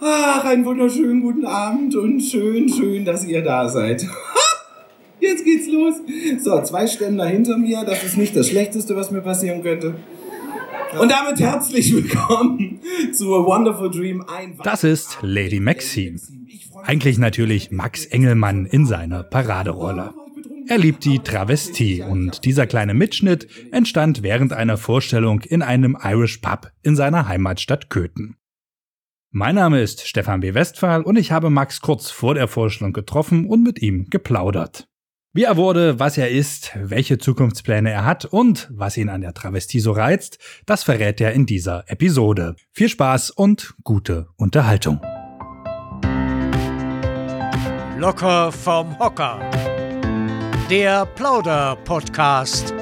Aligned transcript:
Ach, 0.00 0.44
einen 0.44 0.64
wunderschönen 0.64 1.22
guten 1.22 1.46
Abend 1.46 1.94
und 1.96 2.20
schön, 2.20 2.68
schön, 2.68 3.04
dass 3.04 3.24
ihr 3.24 3.42
da 3.42 3.68
seid. 3.68 4.06
Jetzt 5.20 5.44
geht's 5.44 5.68
los. 5.68 5.94
So, 6.38 6.62
zwei 6.62 6.86
Ständer 6.86 7.26
hinter 7.26 7.56
mir, 7.56 7.82
das 7.84 8.04
ist 8.04 8.18
nicht 8.18 8.36
das 8.36 8.48
Schlechteste, 8.48 8.94
was 8.94 9.10
mir 9.10 9.22
passieren 9.22 9.62
könnte. 9.62 9.94
Und 11.00 11.10
damit 11.10 11.40
herzlich 11.40 11.94
willkommen 11.94 12.80
zu 13.12 13.34
A 13.34 13.44
Wonderful 13.44 13.90
Dream. 13.90 14.24
Ein 14.28 14.58
das 14.62 14.84
ist 14.84 15.18
Lady 15.22 15.60
Maxine. 15.60 16.20
Eigentlich 16.84 17.18
natürlich 17.18 17.70
Max 17.70 18.04
Engelmann 18.04 18.66
in 18.66 18.86
seiner 18.86 19.22
Paraderolle. 19.22 20.12
Er 20.68 20.78
liebt 20.78 21.04
die 21.04 21.20
Travestie 21.20 22.02
und 22.02 22.44
dieser 22.44 22.66
kleine 22.66 22.92
Mitschnitt 22.92 23.48
entstand 23.72 24.22
während 24.22 24.52
einer 24.52 24.76
Vorstellung 24.76 25.40
in 25.40 25.62
einem 25.62 25.96
Irish 26.02 26.38
Pub 26.38 26.70
in 26.82 26.96
seiner 26.96 27.28
Heimatstadt 27.28 27.88
Köthen. 27.88 28.36
Mein 29.38 29.56
Name 29.56 29.82
ist 29.82 30.08
Stefan 30.08 30.40
B. 30.40 30.54
Westphal 30.54 31.02
und 31.02 31.16
ich 31.16 31.30
habe 31.30 31.50
Max 31.50 31.82
kurz 31.82 32.10
vor 32.10 32.32
der 32.32 32.48
Vorstellung 32.48 32.94
getroffen 32.94 33.44
und 33.44 33.62
mit 33.62 33.82
ihm 33.82 34.06
geplaudert. 34.08 34.88
Wie 35.34 35.42
er 35.42 35.58
wurde, 35.58 36.00
was 36.00 36.16
er 36.16 36.30
ist, 36.30 36.72
welche 36.74 37.18
Zukunftspläne 37.18 37.90
er 37.90 38.06
hat 38.06 38.24
und 38.24 38.66
was 38.72 38.96
ihn 38.96 39.10
an 39.10 39.20
der 39.20 39.34
Travestie 39.34 39.80
so 39.80 39.92
reizt, 39.92 40.38
das 40.64 40.84
verrät 40.84 41.20
er 41.20 41.34
in 41.34 41.44
dieser 41.44 41.84
Episode. 41.88 42.56
Viel 42.72 42.88
Spaß 42.88 43.28
und 43.28 43.74
gute 43.84 44.28
Unterhaltung. 44.36 45.02
Locker 47.98 48.50
vom 48.50 48.98
Hocker 48.98 49.38
der 50.70 51.04
Plauder-Podcast 51.04 52.72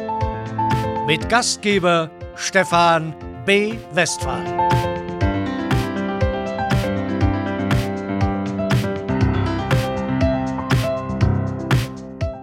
mit 1.08 1.28
Gastgeber 1.28 2.12
Stefan 2.36 3.12
B. 3.44 3.74
Westphal. 3.92 4.93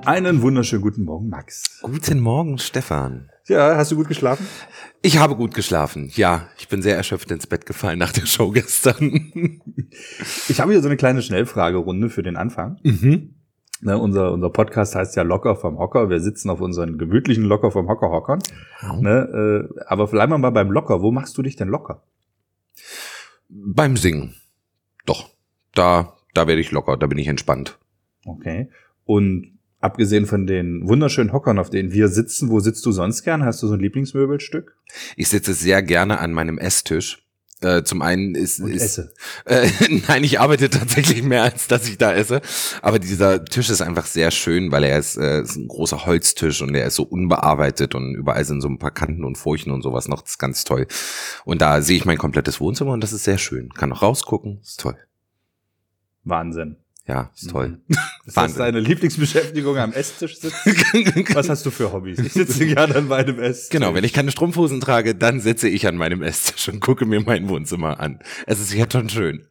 Einen 0.05 0.41
wunderschönen 0.41 0.81
guten 0.81 1.03
Morgen, 1.03 1.29
Max. 1.29 1.79
Guten 1.83 2.19
Morgen, 2.19 2.57
Stefan. 2.57 3.29
Ja, 3.47 3.75
hast 3.75 3.91
du 3.91 3.95
gut 3.95 4.07
geschlafen? 4.07 4.47
Ich 5.03 5.17
habe 5.17 5.35
gut 5.35 5.53
geschlafen. 5.53 6.11
Ja, 6.15 6.47
ich 6.57 6.67
bin 6.67 6.81
sehr 6.81 6.95
erschöpft 6.95 7.29
ins 7.29 7.45
Bett 7.45 7.65
gefallen 7.67 7.99
nach 7.99 8.11
der 8.11 8.25
Show 8.25 8.49
gestern. 8.53 9.61
ich 10.47 10.59
habe 10.59 10.71
hier 10.71 10.81
so 10.81 10.87
eine 10.87 10.97
kleine 10.97 11.21
Schnellfragerunde 11.21 12.09
für 12.09 12.23
den 12.23 12.35
Anfang. 12.35 12.79
Mhm. 12.83 13.35
Ne, 13.81 13.97
unser, 13.97 14.31
unser 14.31 14.49
Podcast 14.49 14.95
heißt 14.95 15.15
ja 15.15 15.23
Locker 15.23 15.55
vom 15.55 15.77
Hocker. 15.77 16.09
Wir 16.09 16.19
sitzen 16.19 16.49
auf 16.49 16.61
unseren 16.61 16.97
gemütlichen 16.97 17.43
Locker 17.43 17.71
vom 17.71 17.87
Hocker 17.87 18.09
hockern. 18.09 18.39
Wow. 18.81 19.01
Ne, 19.01 19.69
äh, 19.77 19.83
aber 19.87 20.07
bleiben 20.07 20.31
wir 20.31 20.37
mal 20.37 20.51
beim 20.51 20.71
Locker. 20.71 21.01
Wo 21.01 21.11
machst 21.11 21.37
du 21.37 21.41
dich 21.41 21.55
denn 21.55 21.67
locker? 21.67 22.03
Beim 23.49 23.97
Singen. 23.97 24.35
Doch. 25.05 25.29
Da, 25.73 26.17
da 26.33 26.47
werde 26.47 26.61
ich 26.61 26.71
locker, 26.71 26.97
da 26.97 27.07
bin 27.07 27.17
ich 27.17 27.27
entspannt. 27.27 27.79
Okay. 28.25 28.69
Und 29.05 29.59
abgesehen 29.81 30.25
von 30.25 30.47
den 30.47 30.87
wunderschönen 30.87 31.33
Hockern, 31.33 31.59
auf 31.59 31.69
denen 31.69 31.91
wir 31.91 32.07
sitzen, 32.07 32.49
wo 32.49 32.59
sitzt 32.59 32.85
du 32.85 32.91
sonst 32.91 33.23
gern? 33.23 33.43
Hast 33.43 33.61
du 33.61 33.67
so 33.67 33.73
ein 33.73 33.79
Lieblingsmöbelstück? 33.79 34.77
Ich 35.15 35.27
sitze 35.27 35.53
sehr 35.53 35.81
gerne 35.83 36.19
an 36.19 36.31
meinem 36.31 36.57
Esstisch. 36.57 37.25
Äh, 37.63 37.83
zum 37.83 38.01
einen 38.01 38.33
ist, 38.33 38.59
und 38.59 38.71
ist 38.71 38.81
esse. 38.81 39.13
Äh, 39.45 39.69
nein, 40.07 40.23
ich 40.23 40.39
arbeite 40.39 40.69
tatsächlich 40.69 41.21
mehr 41.21 41.43
als 41.43 41.67
dass 41.67 41.87
ich 41.87 41.97
da 41.99 42.11
esse. 42.11 42.41
Aber 42.81 42.97
dieser 42.97 43.45
Tisch 43.45 43.69
ist 43.69 43.81
einfach 43.81 44.07
sehr 44.07 44.31
schön, 44.31 44.71
weil 44.71 44.83
er 44.83 44.97
ist, 44.97 45.15
äh, 45.17 45.41
ist 45.41 45.57
ein 45.57 45.67
großer 45.67 46.07
Holztisch 46.07 46.63
und 46.63 46.73
er 46.73 46.87
ist 46.87 46.95
so 46.95 47.03
unbearbeitet 47.03 47.93
und 47.93 48.15
überall 48.15 48.45
sind 48.45 48.61
so 48.61 48.67
ein 48.67 48.79
paar 48.79 48.91
Kanten 48.91 49.23
und 49.23 49.37
Furchen 49.37 49.71
und 49.71 49.83
sowas 49.83 50.07
noch. 50.07 50.21
Das 50.23 50.31
ist 50.31 50.37
ganz 50.39 50.63
toll. 50.63 50.87
Und 51.45 51.61
da 51.61 51.81
sehe 51.81 51.97
ich 51.97 52.05
mein 52.05 52.17
komplettes 52.17 52.59
Wohnzimmer 52.59 52.93
und 52.93 53.01
das 53.03 53.13
ist 53.13 53.25
sehr 53.25 53.37
schön. 53.37 53.69
Kann 53.69 53.93
auch 53.93 54.01
rausgucken, 54.01 54.59
ist 54.63 54.79
toll. 54.79 54.97
Wahnsinn. 56.23 56.77
Ja, 57.11 57.29
ist 57.35 57.49
toll. 57.49 57.81
Mhm. 57.87 57.97
Ist 58.25 58.37
das 58.37 58.53
deine 58.53 58.79
Lieblingsbeschäftigung 58.79 59.77
am 59.77 59.91
Esstisch 59.91 60.39
sitzen? 60.39 60.55
Was 61.35 61.49
hast 61.49 61.65
du 61.65 61.69
für 61.69 61.91
Hobbys? 61.91 62.19
Ich 62.19 62.31
sitze 62.31 62.65
gerne 62.73 62.95
an 62.95 63.09
meinem 63.09 63.37
Esstisch. 63.37 63.69
Genau, 63.69 63.93
wenn 63.93 64.05
ich 64.05 64.13
keine 64.13 64.31
Strumpfhosen 64.31 64.79
trage, 64.79 65.13
dann 65.13 65.41
sitze 65.41 65.67
ich 65.67 65.85
an 65.87 65.97
meinem 65.97 66.21
Esstisch 66.21 66.69
und 66.69 66.79
gucke 66.79 67.05
mir 67.05 67.19
mein 67.19 67.49
Wohnzimmer 67.49 67.99
an. 67.99 68.21
Es 68.47 68.61
ist 68.61 68.73
jetzt 68.73 68.93
schon 68.93 69.09
schön. 69.09 69.45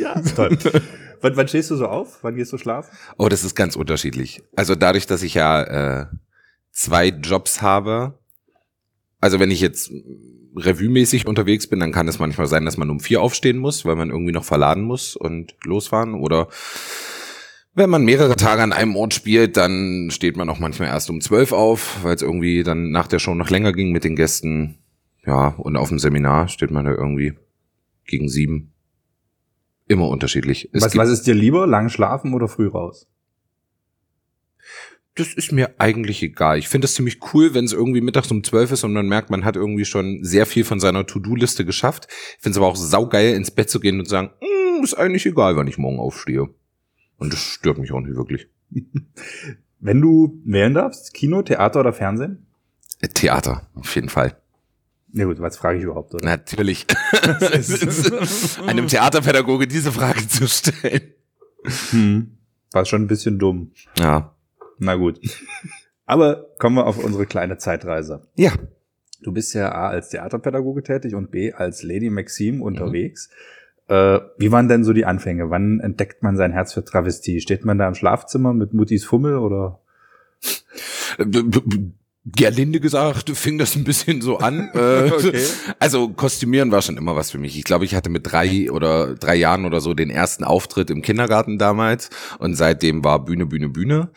ja, 0.00 0.20
ist 0.20 0.36
toll. 0.36 0.56
Wann, 1.20 1.36
wann 1.36 1.48
stehst 1.48 1.72
du 1.72 1.76
so 1.76 1.88
auf? 1.88 2.22
Wann 2.22 2.36
gehst 2.36 2.52
du 2.52 2.58
schlafen? 2.58 2.96
Oh, 3.18 3.28
das 3.28 3.42
ist 3.42 3.56
ganz 3.56 3.74
unterschiedlich. 3.74 4.40
Also 4.54 4.76
dadurch, 4.76 5.08
dass 5.08 5.24
ich 5.24 5.34
ja 5.34 6.02
äh, 6.02 6.06
zwei 6.70 7.08
Jobs 7.08 7.60
habe, 7.60 8.20
also 9.20 9.40
wenn 9.40 9.50
ich 9.50 9.60
jetzt 9.60 9.90
Revue-mäßig 10.56 11.26
unterwegs 11.26 11.66
bin, 11.66 11.80
dann 11.80 11.92
kann 11.92 12.08
es 12.08 12.18
manchmal 12.18 12.46
sein, 12.46 12.64
dass 12.64 12.76
man 12.76 12.90
um 12.90 13.00
vier 13.00 13.22
aufstehen 13.22 13.58
muss, 13.58 13.84
weil 13.84 13.96
man 13.96 14.10
irgendwie 14.10 14.32
noch 14.32 14.44
verladen 14.44 14.82
muss 14.82 15.16
und 15.16 15.54
losfahren. 15.64 16.14
Oder 16.14 16.48
wenn 17.74 17.90
man 17.90 18.04
mehrere 18.04 18.36
Tage 18.36 18.62
an 18.62 18.72
einem 18.72 18.96
Ort 18.96 19.14
spielt, 19.14 19.56
dann 19.56 20.08
steht 20.10 20.36
man 20.36 20.48
auch 20.48 20.58
manchmal 20.58 20.88
erst 20.88 21.08
um 21.10 21.20
zwölf 21.20 21.52
auf, 21.52 22.02
weil 22.02 22.16
es 22.16 22.22
irgendwie 22.22 22.62
dann 22.62 22.90
nach 22.90 23.06
der 23.06 23.18
Show 23.18 23.34
noch 23.34 23.50
länger 23.50 23.72
ging 23.72 23.92
mit 23.92 24.04
den 24.04 24.16
Gästen. 24.16 24.78
Ja, 25.24 25.48
und 25.48 25.76
auf 25.76 25.88
dem 25.88 25.98
Seminar 25.98 26.48
steht 26.48 26.70
man 26.70 26.84
da 26.84 26.92
irgendwie 26.92 27.34
gegen 28.06 28.28
sieben. 28.28 28.72
Immer 29.86 30.08
unterschiedlich. 30.08 30.68
was, 30.72 30.96
was 30.96 31.10
ist 31.10 31.26
dir 31.26 31.34
lieber, 31.34 31.66
lang 31.66 31.88
schlafen 31.88 32.34
oder 32.34 32.48
früh 32.48 32.68
raus? 32.68 33.08
Das 35.20 35.34
ist 35.34 35.52
mir 35.52 35.74
eigentlich 35.78 36.22
egal. 36.22 36.58
Ich 36.58 36.68
finde 36.68 36.86
es 36.86 36.94
ziemlich 36.94 37.18
cool, 37.32 37.52
wenn 37.54 37.64
es 37.66 37.72
irgendwie 37.72 38.00
mittags 38.00 38.30
um 38.30 38.42
zwölf 38.42 38.72
ist 38.72 38.84
und 38.84 38.92
man 38.92 39.06
merkt, 39.06 39.30
man 39.30 39.44
hat 39.44 39.56
irgendwie 39.56 39.84
schon 39.84 40.24
sehr 40.24 40.46
viel 40.46 40.64
von 40.64 40.80
seiner 40.80 41.06
To-Do-Liste 41.06 41.64
geschafft. 41.64 42.08
Ich 42.36 42.42
finde 42.42 42.52
es 42.52 42.56
aber 42.56 42.66
auch 42.66 42.76
saugeil, 42.76 43.34
ins 43.34 43.50
Bett 43.50 43.68
zu 43.68 43.80
gehen 43.80 43.98
und 43.98 44.06
zu 44.06 44.10
sagen, 44.12 44.30
mm, 44.40 44.82
ist 44.82 44.94
eigentlich 44.94 45.26
egal, 45.26 45.56
wann 45.56 45.66
ich 45.66 45.78
morgen 45.78 45.98
aufstehe. 45.98 46.48
Und 47.18 47.32
das 47.32 47.40
stört 47.40 47.78
mich 47.78 47.92
auch 47.92 48.00
nicht 48.00 48.16
wirklich. 48.16 48.48
Wenn 49.80 50.00
du 50.00 50.40
wählen 50.44 50.74
darfst, 50.74 51.14
Kino, 51.14 51.42
Theater 51.42 51.80
oder 51.80 51.92
Fernsehen? 51.92 52.46
Äh, 53.00 53.08
Theater, 53.08 53.68
auf 53.74 53.94
jeden 53.94 54.08
Fall. 54.08 54.36
Na 55.12 55.24
gut, 55.24 55.40
was 55.40 55.56
frage 55.56 55.78
ich 55.78 55.84
überhaupt, 55.84 56.14
oder? 56.14 56.24
Natürlich. 56.24 56.86
Einem 58.66 58.86
Theaterpädagoge 58.86 59.66
diese 59.66 59.92
Frage 59.92 60.26
zu 60.26 60.46
stellen. 60.48 61.14
Hm. 61.90 62.38
War 62.72 62.84
schon 62.84 63.02
ein 63.02 63.06
bisschen 63.08 63.38
dumm. 63.38 63.72
Ja. 63.98 64.34
Na 64.80 64.96
gut. 64.96 65.20
Aber 66.06 66.48
kommen 66.58 66.76
wir 66.76 66.86
auf 66.86 66.98
unsere 66.98 67.26
kleine 67.26 67.58
Zeitreise. 67.58 68.26
Ja. 68.34 68.52
Du 69.22 69.32
bist 69.32 69.54
ja 69.54 69.70
A 69.72 69.90
als 69.90 70.08
Theaterpädagoge 70.08 70.82
tätig 70.82 71.14
und 71.14 71.30
B 71.30 71.52
als 71.52 71.82
Lady 71.82 72.10
Maxime 72.10 72.64
unterwegs. 72.64 73.30
Mhm. 73.86 73.94
Äh, 73.94 74.20
wie 74.38 74.50
waren 74.50 74.68
denn 74.68 74.82
so 74.82 74.92
die 74.92 75.04
Anfänge? 75.04 75.50
Wann 75.50 75.80
entdeckt 75.80 76.22
man 76.22 76.36
sein 76.36 76.52
Herz 76.52 76.72
für 76.72 76.84
Travestie? 76.84 77.40
Steht 77.40 77.64
man 77.64 77.78
da 77.78 77.86
im 77.86 77.94
Schlafzimmer 77.94 78.54
mit 78.54 78.72
Muttis 78.72 79.04
Fummel 79.04 79.36
oder? 79.36 79.80
Gerlinde 82.24 82.80
gesagt, 82.80 83.30
fing 83.30 83.58
das 83.58 83.76
ein 83.76 83.84
bisschen 83.84 84.20
so 84.20 84.38
an. 84.38 84.70
Äh, 84.80 85.10
okay. 85.10 85.44
Also 85.78 86.08
Kostümieren 86.08 86.70
war 86.70 86.80
schon 86.80 86.96
immer 86.96 87.16
was 87.16 87.30
für 87.30 87.38
mich. 87.38 87.58
Ich 87.58 87.64
glaube, 87.64 87.84
ich 87.84 87.94
hatte 87.94 88.08
mit 88.08 88.30
drei 88.30 88.70
oder 88.70 89.14
drei 89.14 89.34
Jahren 89.34 89.64
oder 89.64 89.80
so 89.80 89.94
den 89.94 90.10
ersten 90.10 90.44
Auftritt 90.44 90.90
im 90.90 91.02
Kindergarten 91.02 91.58
damals 91.58 92.10
und 92.38 92.54
seitdem 92.54 93.04
war 93.04 93.24
Bühne, 93.24 93.46
Bühne, 93.46 93.68
Bühne 93.68 94.10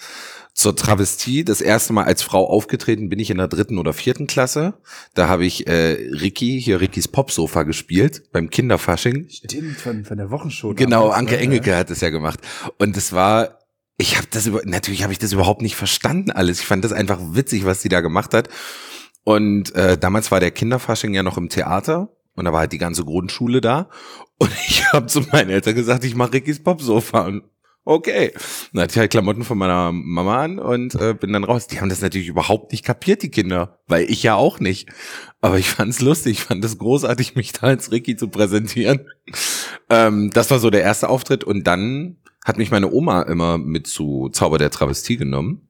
zur 0.53 0.75
Travestie 0.75 1.43
das 1.43 1.61
erste 1.61 1.93
Mal 1.93 2.03
als 2.03 2.21
Frau 2.21 2.47
aufgetreten 2.47 3.09
bin 3.09 3.19
ich 3.19 3.31
in 3.31 3.37
der 3.37 3.47
dritten 3.47 3.79
oder 3.79 3.91
vierten 3.91 4.27
Klasse. 4.27 4.75
Da 5.15 5.27
habe 5.27 5.45
ich 5.45 5.67
äh, 5.67 5.93
Ricky, 6.11 6.61
hier 6.61 6.79
Rickys 6.79 7.07
Popsofa 7.07 7.63
gespielt 7.63 8.31
beim 8.31 8.49
Kinderfasching. 8.49 9.27
Stimmt, 9.29 9.77
von, 9.77 10.05
von 10.05 10.17
der 10.17 10.29
Wochenshow. 10.29 10.73
Genau, 10.75 11.09
Anke 11.09 11.37
Engelke 11.37 11.71
ja. 11.71 11.77
hat 11.77 11.89
es 11.89 12.01
ja 12.01 12.09
gemacht. 12.09 12.39
Und 12.77 12.95
es 12.95 13.13
war, 13.13 13.59
ich 13.97 14.17
habe 14.17 14.27
das 14.29 14.45
über, 14.45 14.61
natürlich 14.63 15.01
habe 15.01 15.11
ich 15.11 15.19
das 15.19 15.33
überhaupt 15.33 15.63
nicht 15.63 15.75
verstanden 15.75 16.29
alles. 16.29 16.59
Ich 16.59 16.67
fand 16.67 16.85
das 16.85 16.93
einfach 16.93 17.19
witzig, 17.31 17.65
was 17.65 17.81
sie 17.81 17.89
da 17.89 18.01
gemacht 18.01 18.35
hat. 18.35 18.49
Und 19.23 19.73
äh, 19.73 19.97
damals 19.97 20.31
war 20.31 20.39
der 20.39 20.51
Kinderfasching 20.51 21.15
ja 21.15 21.23
noch 21.23 21.37
im 21.37 21.49
Theater 21.49 22.09
und 22.35 22.45
da 22.45 22.53
war 22.53 22.61
halt 22.61 22.73
die 22.73 22.77
ganze 22.77 23.05
Grundschule 23.05 23.61
da. 23.61 23.89
Und 24.37 24.51
ich 24.67 24.91
habe 24.93 25.07
zu 25.07 25.21
meinen 25.21 25.49
Eltern 25.49 25.75
gesagt, 25.75 26.03
ich 26.03 26.15
mache 26.15 26.33
Rickys 26.33 26.61
Popsofa. 26.61 27.25
Und 27.25 27.43
okay. 27.85 28.33
Dann 28.71 28.83
hatte 28.83 28.93
ich 28.93 28.99
halt 28.99 29.11
Klamotten 29.11 29.43
von 29.43 29.57
meiner 29.57 29.91
Mama 29.91 30.43
an 30.43 30.59
und 30.59 30.95
äh, 30.95 31.13
bin 31.13 31.33
dann 31.33 31.43
raus. 31.43 31.67
Die 31.67 31.79
haben 31.79 31.89
das 31.89 32.01
natürlich 32.01 32.27
überhaupt 32.27 32.71
nicht 32.71 32.83
kapiert, 32.83 33.23
die 33.23 33.31
Kinder, 33.31 33.79
weil 33.87 34.09
ich 34.09 34.23
ja 34.23 34.35
auch 34.35 34.59
nicht. 34.59 34.89
Aber 35.41 35.57
ich 35.57 35.69
fand's 35.69 36.01
lustig, 36.01 36.33
ich 36.33 36.43
fand 36.43 36.63
es 36.63 36.77
großartig, 36.77 37.35
mich 37.35 37.53
da 37.53 37.67
als 37.67 37.91
Ricky 37.91 38.15
zu 38.15 38.27
präsentieren. 38.27 39.07
Ähm, 39.89 40.31
das 40.33 40.51
war 40.51 40.59
so 40.59 40.69
der 40.69 40.81
erste 40.81 41.09
Auftritt 41.09 41.43
und 41.43 41.67
dann 41.67 42.17
hat 42.45 42.57
mich 42.57 42.71
meine 42.71 42.91
Oma 42.91 43.23
immer 43.23 43.57
mit 43.57 43.87
zu 43.87 44.29
Zauber 44.31 44.57
der 44.57 44.71
Travestie 44.71 45.17
genommen. 45.17 45.67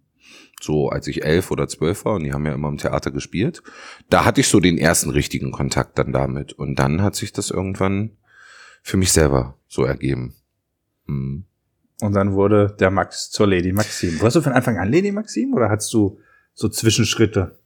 So 0.61 0.89
als 0.89 1.07
ich 1.07 1.23
elf 1.23 1.51
oder 1.51 1.67
zwölf 1.67 2.05
war 2.05 2.15
und 2.15 2.23
die 2.23 2.31
haben 2.31 2.45
ja 2.45 2.53
immer 2.53 2.69
im 2.69 2.77
Theater 2.77 3.11
gespielt. 3.11 3.61
Da 4.09 4.23
hatte 4.23 4.41
ich 4.41 4.47
so 4.47 4.59
den 4.59 4.77
ersten 4.77 5.09
richtigen 5.09 5.51
Kontakt 5.51 5.99
dann 5.99 6.13
damit. 6.13 6.53
Und 6.53 6.79
dann 6.79 7.01
hat 7.01 7.15
sich 7.15 7.33
das 7.33 7.51
irgendwann 7.51 8.11
für 8.81 8.95
mich 8.95 9.11
selber 9.11 9.57
so 9.67 9.83
ergeben. 9.83 10.35
Hm. 11.07 11.45
Und 12.03 12.11
dann 12.11 12.33
wurde 12.33 12.75
der 12.81 12.91
Max 12.91 13.31
zur 13.31 13.47
Lady 13.47 13.71
Maxim. 13.71 14.19
Warst 14.19 14.35
du 14.35 14.41
von 14.41 14.51
Anfang 14.51 14.77
an 14.77 14.91
Lady 14.91 15.13
Maxim 15.13 15.53
oder 15.53 15.69
hattest 15.69 15.93
du 15.93 16.19
so 16.53 16.67
Zwischenschritte? 16.67 17.57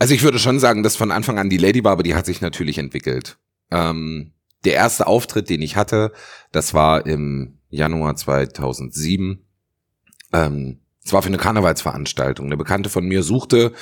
Also 0.00 0.12
ich 0.12 0.24
würde 0.24 0.40
schon 0.40 0.58
sagen, 0.58 0.82
dass 0.82 0.96
von 0.96 1.12
Anfang 1.12 1.38
an 1.38 1.50
die 1.50 1.56
Lady 1.56 1.84
war, 1.84 1.92
aber 1.92 2.02
die 2.02 2.16
hat 2.16 2.26
sich 2.26 2.40
natürlich 2.40 2.78
entwickelt. 2.78 3.38
Ähm, 3.70 4.32
der 4.64 4.74
erste 4.74 5.06
Auftritt, 5.06 5.50
den 5.50 5.62
ich 5.62 5.76
hatte, 5.76 6.10
das 6.50 6.74
war 6.74 7.06
im 7.06 7.58
Januar 7.68 8.16
2007. 8.16 9.46
Ähm, 10.32 10.80
es 11.04 11.12
war 11.12 11.22
für 11.22 11.28
eine 11.28 11.38
Karnevalsveranstaltung. 11.38 12.46
Eine 12.46 12.56
Bekannte 12.56 12.90
von 12.90 13.06
mir 13.06 13.22
suchte 13.22 13.72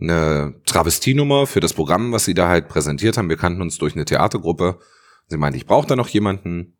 eine 0.00 0.56
Travestienummer 0.66 1.46
für 1.46 1.60
das 1.60 1.74
Programm, 1.74 2.10
was 2.10 2.24
sie 2.24 2.34
da 2.34 2.48
halt 2.48 2.66
präsentiert 2.66 3.16
haben. 3.18 3.28
Wir 3.28 3.36
kannten 3.36 3.62
uns 3.62 3.78
durch 3.78 3.94
eine 3.94 4.04
Theatergruppe. 4.04 4.80
Sie 5.30 5.36
meinte, 5.36 5.56
ich 5.56 5.66
brauche 5.66 5.86
da 5.86 5.96
noch 5.96 6.08
jemanden. 6.08 6.76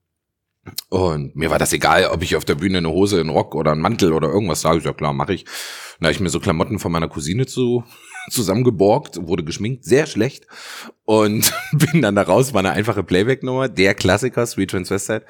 Und 0.91 1.35
mir 1.37 1.51
war 1.51 1.59
das 1.59 1.73
egal, 1.73 2.07
ob 2.07 2.23
ich 2.23 2.37
auf 2.37 2.45
der 2.45 2.57
Bühne 2.57 2.79
eine 2.79 2.91
Hose, 2.91 3.21
einen 3.21 3.31
Rock 3.31 3.55
oder 3.55 3.73
einen 3.73 3.81
Mantel 3.81 4.13
oder 4.13 4.29
irgendwas 4.29 4.61
sage. 4.61 4.79
Ich 4.79 4.85
ja 4.85 4.93
klar, 4.93 5.13
mache 5.13 5.33
ich. 5.33 5.45
Da 6.01 6.07
habe 6.07 6.13
ich 6.13 6.21
mir 6.21 6.29
so 6.29 6.41
Klamotten 6.41 6.79
von 6.81 6.93
meiner 6.93 7.09
Cousine 7.09 7.47
zu 7.47 7.85
zusammengeborgt, 8.31 9.27
wurde 9.27 9.45
geschminkt, 9.45 9.85
sehr 9.85 10.07
schlecht. 10.07 10.47
Und 11.05 11.55
bin 11.73 12.03
dann 12.03 12.17
da 12.17 12.23
raus, 12.23 12.53
war 12.53 12.59
eine 12.59 12.73
einfache 12.73 13.05
Playback-Nummer, 13.05 13.69
der 13.69 13.95
Klassiker, 13.95 14.45
Sweet 14.45 14.73
Transvestite, 14.73 15.27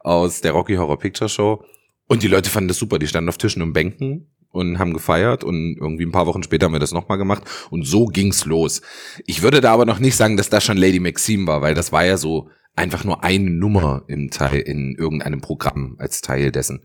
aus 0.00 0.40
der 0.40 0.52
Rocky 0.52 0.74
Horror 0.76 0.98
Picture 0.98 1.28
Show. 1.28 1.62
Und 2.08 2.22
die 2.22 2.28
Leute 2.28 2.50
fanden 2.50 2.68
das 2.68 2.78
super, 2.78 2.98
die 2.98 3.06
standen 3.06 3.28
auf 3.28 3.38
Tischen 3.38 3.62
und 3.62 3.74
Bänken 3.74 4.32
und 4.50 4.78
haben 4.78 4.92
gefeiert 4.92 5.44
und 5.44 5.76
irgendwie 5.78 6.04
ein 6.04 6.12
paar 6.12 6.26
Wochen 6.26 6.42
später 6.42 6.66
haben 6.66 6.72
wir 6.72 6.80
das 6.80 6.92
nochmal 6.92 7.18
gemacht 7.18 7.42
und 7.70 7.84
so 7.84 8.06
ging's 8.06 8.44
los. 8.44 8.82
Ich 9.26 9.42
würde 9.42 9.60
da 9.60 9.72
aber 9.72 9.86
noch 9.86 9.98
nicht 9.98 10.16
sagen, 10.16 10.36
dass 10.36 10.50
das 10.50 10.64
schon 10.64 10.76
Lady 10.76 11.00
Maxime 11.00 11.46
war, 11.46 11.62
weil 11.62 11.74
das 11.74 11.90
war 11.92 12.04
ja 12.04 12.16
so 12.16 12.50
einfach 12.74 13.04
nur 13.04 13.22
eine 13.24 13.50
Nummer 13.50 14.04
im 14.06 14.30
Teil, 14.30 14.60
in 14.60 14.94
irgendeinem 14.94 15.40
Programm 15.40 15.96
als 15.98 16.20
Teil 16.20 16.52
dessen. 16.52 16.84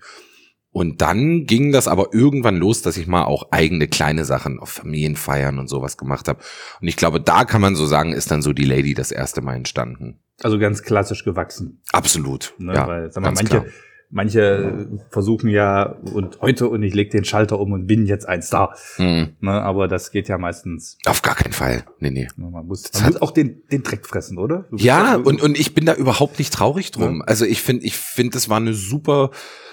Und 0.72 1.02
dann 1.02 1.46
ging 1.46 1.72
das 1.72 1.88
aber 1.88 2.14
irgendwann 2.14 2.58
los, 2.58 2.82
dass 2.82 2.98
ich 2.98 3.08
mal 3.08 3.24
auch 3.24 3.52
eigene 3.52 3.88
kleine 3.88 4.26
Sachen 4.26 4.60
auf 4.60 4.70
Familienfeiern 4.70 5.58
und 5.58 5.68
sowas 5.68 5.98
gemacht 5.98 6.28
habe. 6.28 6.40
Und 6.82 6.88
ich 6.88 6.98
glaube, 6.98 7.20
da 7.20 7.46
kann 7.46 7.62
man 7.62 7.76
so 7.76 7.86
sagen, 7.86 8.14
ist 8.14 8.30
dann 8.30 8.44
so 8.44 8.54
die 8.54 8.66
Lady 8.66 8.94
das 8.94 9.12
erste 9.12 9.42
Mal 9.42 9.56
entstanden. 9.56 10.20
Also 10.44 10.60
ganz 10.60 10.84
klassisch 10.84 11.24
gewachsen. 11.24 11.82
Absolut. 11.92 12.54
Ne? 12.60 12.76
Ja, 12.76 12.88
Weil, 12.88 13.12
sag 13.12 13.24
mal, 13.24 13.32
manche, 13.32 13.46
klar. 13.46 13.66
Manche 14.10 14.88
versuchen 15.10 15.50
ja 15.50 15.98
und 16.14 16.40
heute 16.42 16.70
und 16.70 16.82
ich 16.84 16.94
leg 16.94 17.12
den 17.12 17.26
Schalter 17.26 17.60
um 17.60 17.74
und 17.74 17.88
bin 17.88 18.06
jetzt 18.06 18.28
ein 18.28 18.42
Star. 18.42 18.76
Mhm. 18.98 19.36
Ne? 19.42 19.52
Aber 19.52 19.88
das 19.88 20.12
geht 20.12 20.28
ja 20.28 20.38
meistens. 20.38 20.98
Auf 21.06 21.22
gar 21.22 21.36
keinen 21.36 21.54
Fall. 21.54 21.84
Nee, 22.00 22.12
nee. 22.12 22.28
Man 22.38 22.66
muss, 22.66 22.92
man 22.94 23.04
muss 23.06 23.22
auch 23.22 23.32
den, 23.32 23.64
den 23.72 23.84
Dreck 23.84 24.06
fressen, 24.06 24.38
oder? 24.38 24.66
Ja, 24.76 25.16
und, 25.16 25.42
und 25.42 25.60
ich 25.60 25.74
bin 25.74 25.86
da 25.86 25.94
überhaupt 25.94 26.40
nicht 26.40 26.54
traurig 26.54 26.92
drum. 26.92 27.20
Ja. 27.20 27.26
Also 27.26 27.46
ich 27.46 27.62
finde, 27.62 27.86
ich 27.86 27.98
finde, 27.98 28.34
das 28.34 28.50
war 28.50 28.58
eine 28.58 28.74
super 28.74 29.32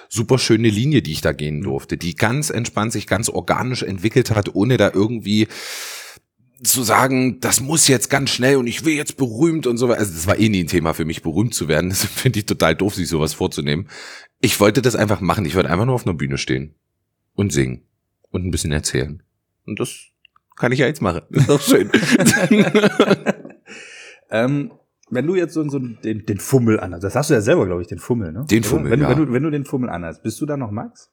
super 0.08 0.38
schöne 0.38 0.68
Linie, 0.68 1.02
die 1.02 1.12
ich 1.12 1.22
da 1.22 1.32
gehen 1.32 1.58
mhm. 1.58 1.64
durfte, 1.64 1.96
die 1.96 2.14
ganz 2.14 2.50
entspannt 2.50 2.92
sich 2.92 3.06
ganz 3.06 3.28
organisch 3.28 3.82
entwickelt 3.82 4.30
hat, 4.30 4.54
ohne 4.54 4.76
da 4.76 4.90
irgendwie 4.92 5.48
zu 6.64 6.82
sagen, 6.82 7.40
das 7.40 7.60
muss 7.60 7.88
jetzt 7.88 8.10
ganz 8.10 8.30
schnell 8.30 8.56
und 8.56 8.66
ich 8.66 8.84
will 8.84 8.94
jetzt 8.94 9.16
berühmt 9.16 9.66
und 9.66 9.76
so 9.76 9.88
weiter. 9.88 10.00
Also 10.00 10.12
das 10.12 10.26
war 10.26 10.38
eh 10.38 10.48
nie 10.48 10.64
ein 10.64 10.66
Thema 10.68 10.94
für 10.94 11.04
mich, 11.04 11.22
berühmt 11.22 11.54
zu 11.54 11.68
werden. 11.68 11.90
Das 11.94 12.04
finde 12.04 12.40
ich 12.40 12.46
total 12.46 12.74
doof, 12.74 12.94
sich 12.94 13.08
sowas 13.08 13.34
vorzunehmen. 13.34 13.88
Ich 14.40 14.58
wollte 14.60 14.82
das 14.82 14.96
einfach 14.96 15.20
machen. 15.20 15.44
Ich 15.44 15.54
wollte 15.54 15.70
einfach 15.70 15.86
nur 15.86 15.94
auf 15.94 16.06
einer 16.06 16.14
Bühne 16.14 16.38
stehen 16.38 16.74
und 17.34 17.52
singen 17.52 17.82
und 18.30 18.44
ein 18.44 18.50
bisschen 18.50 18.72
erzählen. 18.72 19.22
Und 19.66 19.80
das 19.80 20.08
kann 20.56 20.72
ich 20.72 20.80
ja 20.80 20.86
jetzt 20.86 21.02
machen. 21.02 21.22
Das 21.30 21.42
ist 21.42 21.50
doch 21.50 21.60
schön. 21.60 21.90
ähm, 24.30 24.72
wenn 25.10 25.26
du 25.26 25.34
jetzt 25.34 25.54
so, 25.54 25.68
so 25.68 25.78
den, 25.78 26.26
den 26.26 26.38
Fummel 26.38 26.80
anhast, 26.80 27.04
das 27.04 27.14
hast 27.14 27.30
du 27.30 27.34
ja 27.34 27.40
selber, 27.40 27.66
glaube 27.66 27.82
ich, 27.82 27.88
den 27.88 27.98
Fummel, 27.98 28.32
ne? 28.32 28.44
Den 28.50 28.64
Fummel, 28.64 28.90
wenn, 28.90 29.00
ja. 29.00 29.08
wenn, 29.08 29.18
du, 29.18 29.32
wenn 29.32 29.42
du 29.42 29.50
den 29.50 29.64
Fummel 29.64 29.88
anhast, 29.88 30.22
bist 30.22 30.40
du 30.40 30.46
dann 30.46 30.60
noch 30.60 30.70
Max? 30.70 31.10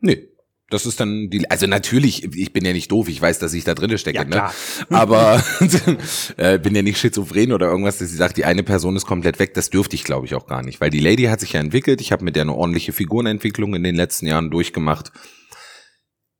Nee. 0.00 0.28
Das 0.68 0.84
ist 0.84 0.98
dann 0.98 1.30
die, 1.30 1.48
also 1.48 1.68
natürlich, 1.68 2.24
ich 2.24 2.52
bin 2.52 2.64
ja 2.64 2.72
nicht 2.72 2.90
doof, 2.90 3.08
ich 3.08 3.22
weiß, 3.22 3.38
dass 3.38 3.54
ich 3.54 3.62
da 3.62 3.74
drinne 3.74 3.98
stecke, 3.98 4.18
ja, 4.18 4.24
ne? 4.24 4.50
Aber 4.90 5.40
äh, 6.36 6.58
bin 6.58 6.74
ja 6.74 6.82
nicht 6.82 6.98
schizophren 6.98 7.52
oder 7.52 7.68
irgendwas, 7.68 7.98
dass 7.98 8.10
sie 8.10 8.16
sagt, 8.16 8.36
die 8.36 8.44
eine 8.44 8.64
Person 8.64 8.96
ist 8.96 9.06
komplett 9.06 9.38
weg, 9.38 9.54
das 9.54 9.70
dürfte 9.70 9.94
ich 9.94 10.02
glaube 10.02 10.26
ich 10.26 10.34
auch 10.34 10.46
gar 10.46 10.64
nicht, 10.64 10.80
weil 10.80 10.90
die 10.90 10.98
Lady 10.98 11.24
hat 11.24 11.38
sich 11.38 11.52
ja 11.52 11.60
entwickelt, 11.60 12.00
ich 12.00 12.10
habe 12.10 12.24
mit 12.24 12.34
der 12.34 12.42
eine 12.42 12.54
ordentliche 12.54 12.92
Figurenentwicklung 12.92 13.74
in 13.76 13.84
den 13.84 13.94
letzten 13.94 14.26
Jahren 14.26 14.50
durchgemacht. 14.50 15.12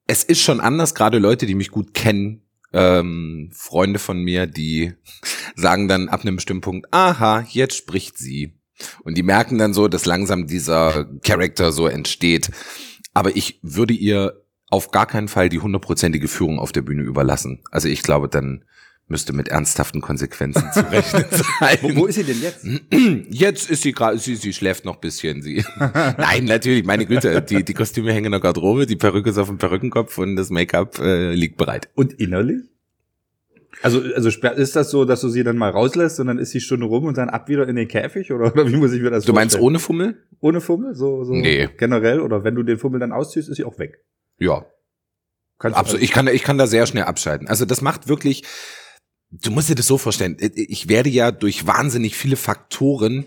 Es 0.09 0.25
ist 0.25 0.41
schon 0.41 0.61
anders, 0.61 0.97
gerade 0.97 1.19
Leute, 1.19 1.47
die 1.47 1.55
mich 1.55 1.71
gut 1.71 1.95
kennen, 1.95 2.43
ähm, 2.73 3.51
Freunde 3.55 4.01
von 4.01 4.19
mir, 4.19 4.49
die 4.49 4.93
sagen 5.55 5.87
dann 5.87 6.09
ab 6.09 6.23
einem 6.23 6.37
bestimmten 6.37 6.63
Punkt, 6.63 6.93
aha, 6.93 7.47
jetzt 7.49 7.77
spricht 7.77 8.19
sie. 8.19 8.59
Und 9.05 9.17
die 9.17 9.23
merken 9.23 9.57
dann 9.57 9.73
so, 9.73 9.89
dass 9.89 10.05
langsam 10.05 10.47
dieser 10.47 11.07
Charakter 11.25 11.73
so 11.73 11.87
entsteht. 11.87 12.51
Aber 13.17 13.35
ich 13.35 13.59
würde 13.63 13.95
ihr 13.95 14.43
auf 14.69 14.91
gar 14.91 15.07
keinen 15.07 15.29
Fall 15.29 15.49
die 15.49 15.61
hundertprozentige 15.61 16.29
Führung 16.29 16.59
auf 16.59 16.71
der 16.71 16.83
Bühne 16.83 17.03
überlassen. 17.03 17.63
Also 17.71 17.89
ich 17.89 18.03
glaube, 18.03 18.29
dann 18.29 18.63
müsste 19.09 19.33
mit 19.33 19.49
ernsthaften 19.49 20.03
Konsequenzen 20.03 20.71
zu 20.75 20.81
rechnen 20.91 21.25
sein. 21.31 21.79
wo, 21.81 21.97
wo 21.97 22.07
ist 22.07 22.17
sie 22.17 22.25
denn 22.25 22.43
jetzt? 22.43 22.67
Jetzt 23.31 23.71
ist 23.71 23.85
sie 23.85 23.93
gerade, 23.93 24.19
sie, 24.19 24.37
sie 24.37 24.53
schläft 24.53 24.85
noch 24.85 24.97
bisschen. 24.97 25.41
Sie. 25.41 25.65
Nein, 25.79 26.45
natürlich, 26.45 26.85
meine 26.85 27.07
Güte, 27.07 27.41
die, 27.41 27.65
die 27.65 27.73
Kostüme 27.73 28.13
hängen 28.13 28.27
in 28.27 28.33
der 28.33 28.41
Garderobe, 28.41 28.85
die 28.85 28.97
Perücke 28.97 29.31
ist 29.31 29.39
auf 29.39 29.49
dem 29.49 29.57
Perückenkopf 29.57 30.19
und 30.19 30.37
das 30.37 30.51
Make-up 30.51 30.99
äh, 30.99 31.33
liegt 31.33 31.57
bereit. 31.57 31.89
Und 31.95 32.13
innerlich? 32.15 32.65
Also, 33.83 34.01
also 34.15 34.29
ist 34.29 34.77
das 34.77 34.91
so, 34.91 35.05
dass 35.05 35.21
du 35.21 35.29
sie 35.29 35.45
dann 35.45 35.59
mal 35.59 35.71
rauslässt 35.71 36.19
und 36.21 36.29
dann 36.29 36.39
ist 36.39 36.55
die 36.55 36.61
Stunde 36.61 36.87
rum 36.87 37.05
und 37.05 37.17
dann 37.19 37.29
ab 37.29 37.49
wieder 37.49 37.69
in 37.69 37.77
den 37.77 37.89
Käfig 37.89 38.33
oder, 38.33 38.53
oder 38.53 38.71
wie 38.71 38.77
muss 38.77 38.93
ich 38.93 39.03
mir 39.03 39.11
das 39.11 39.25
Du 39.25 39.33
vorstellen? 39.33 39.35
meinst 39.35 39.61
ohne 39.61 39.79
Fummel? 39.79 40.23
Ohne 40.41 40.61
Fummel, 40.61 40.95
so, 40.95 41.25
so 41.25 41.33
nee. 41.35 41.69
generell 41.77 42.21
oder 42.21 42.43
wenn 42.43 42.55
du 42.55 42.63
den 42.63 42.79
Fummel 42.79 43.01
dann 43.01 43.13
ausziehst, 43.13 43.49
ist 43.49 43.57
sie 43.57 43.65
auch 43.65 43.79
weg. 43.79 44.03
Ja. 44.39 44.65
Kannst 45.59 45.79
Absolut. 45.79 46.03
Ich 46.03 46.11
kann, 46.11 46.27
ich 46.29 46.43
kann 46.43 46.59
da 46.59 46.67
sehr 46.67 46.87
schnell 46.87 47.05
abschalten. 47.05 47.49
Also 47.49 47.65
das 47.65 47.81
macht 47.81 48.09
wirklich, 48.09 48.45
du 49.31 49.51
musst 49.51 49.69
dir 49.69 49.75
das 49.75 49.87
so 49.87 49.99
vorstellen, 49.99 50.37
ich 50.39 50.89
werde 50.89 51.09
ja 51.11 51.31
durch 51.31 51.67
wahnsinnig 51.67 52.17
viele 52.17 52.37
Faktoren 52.37 53.27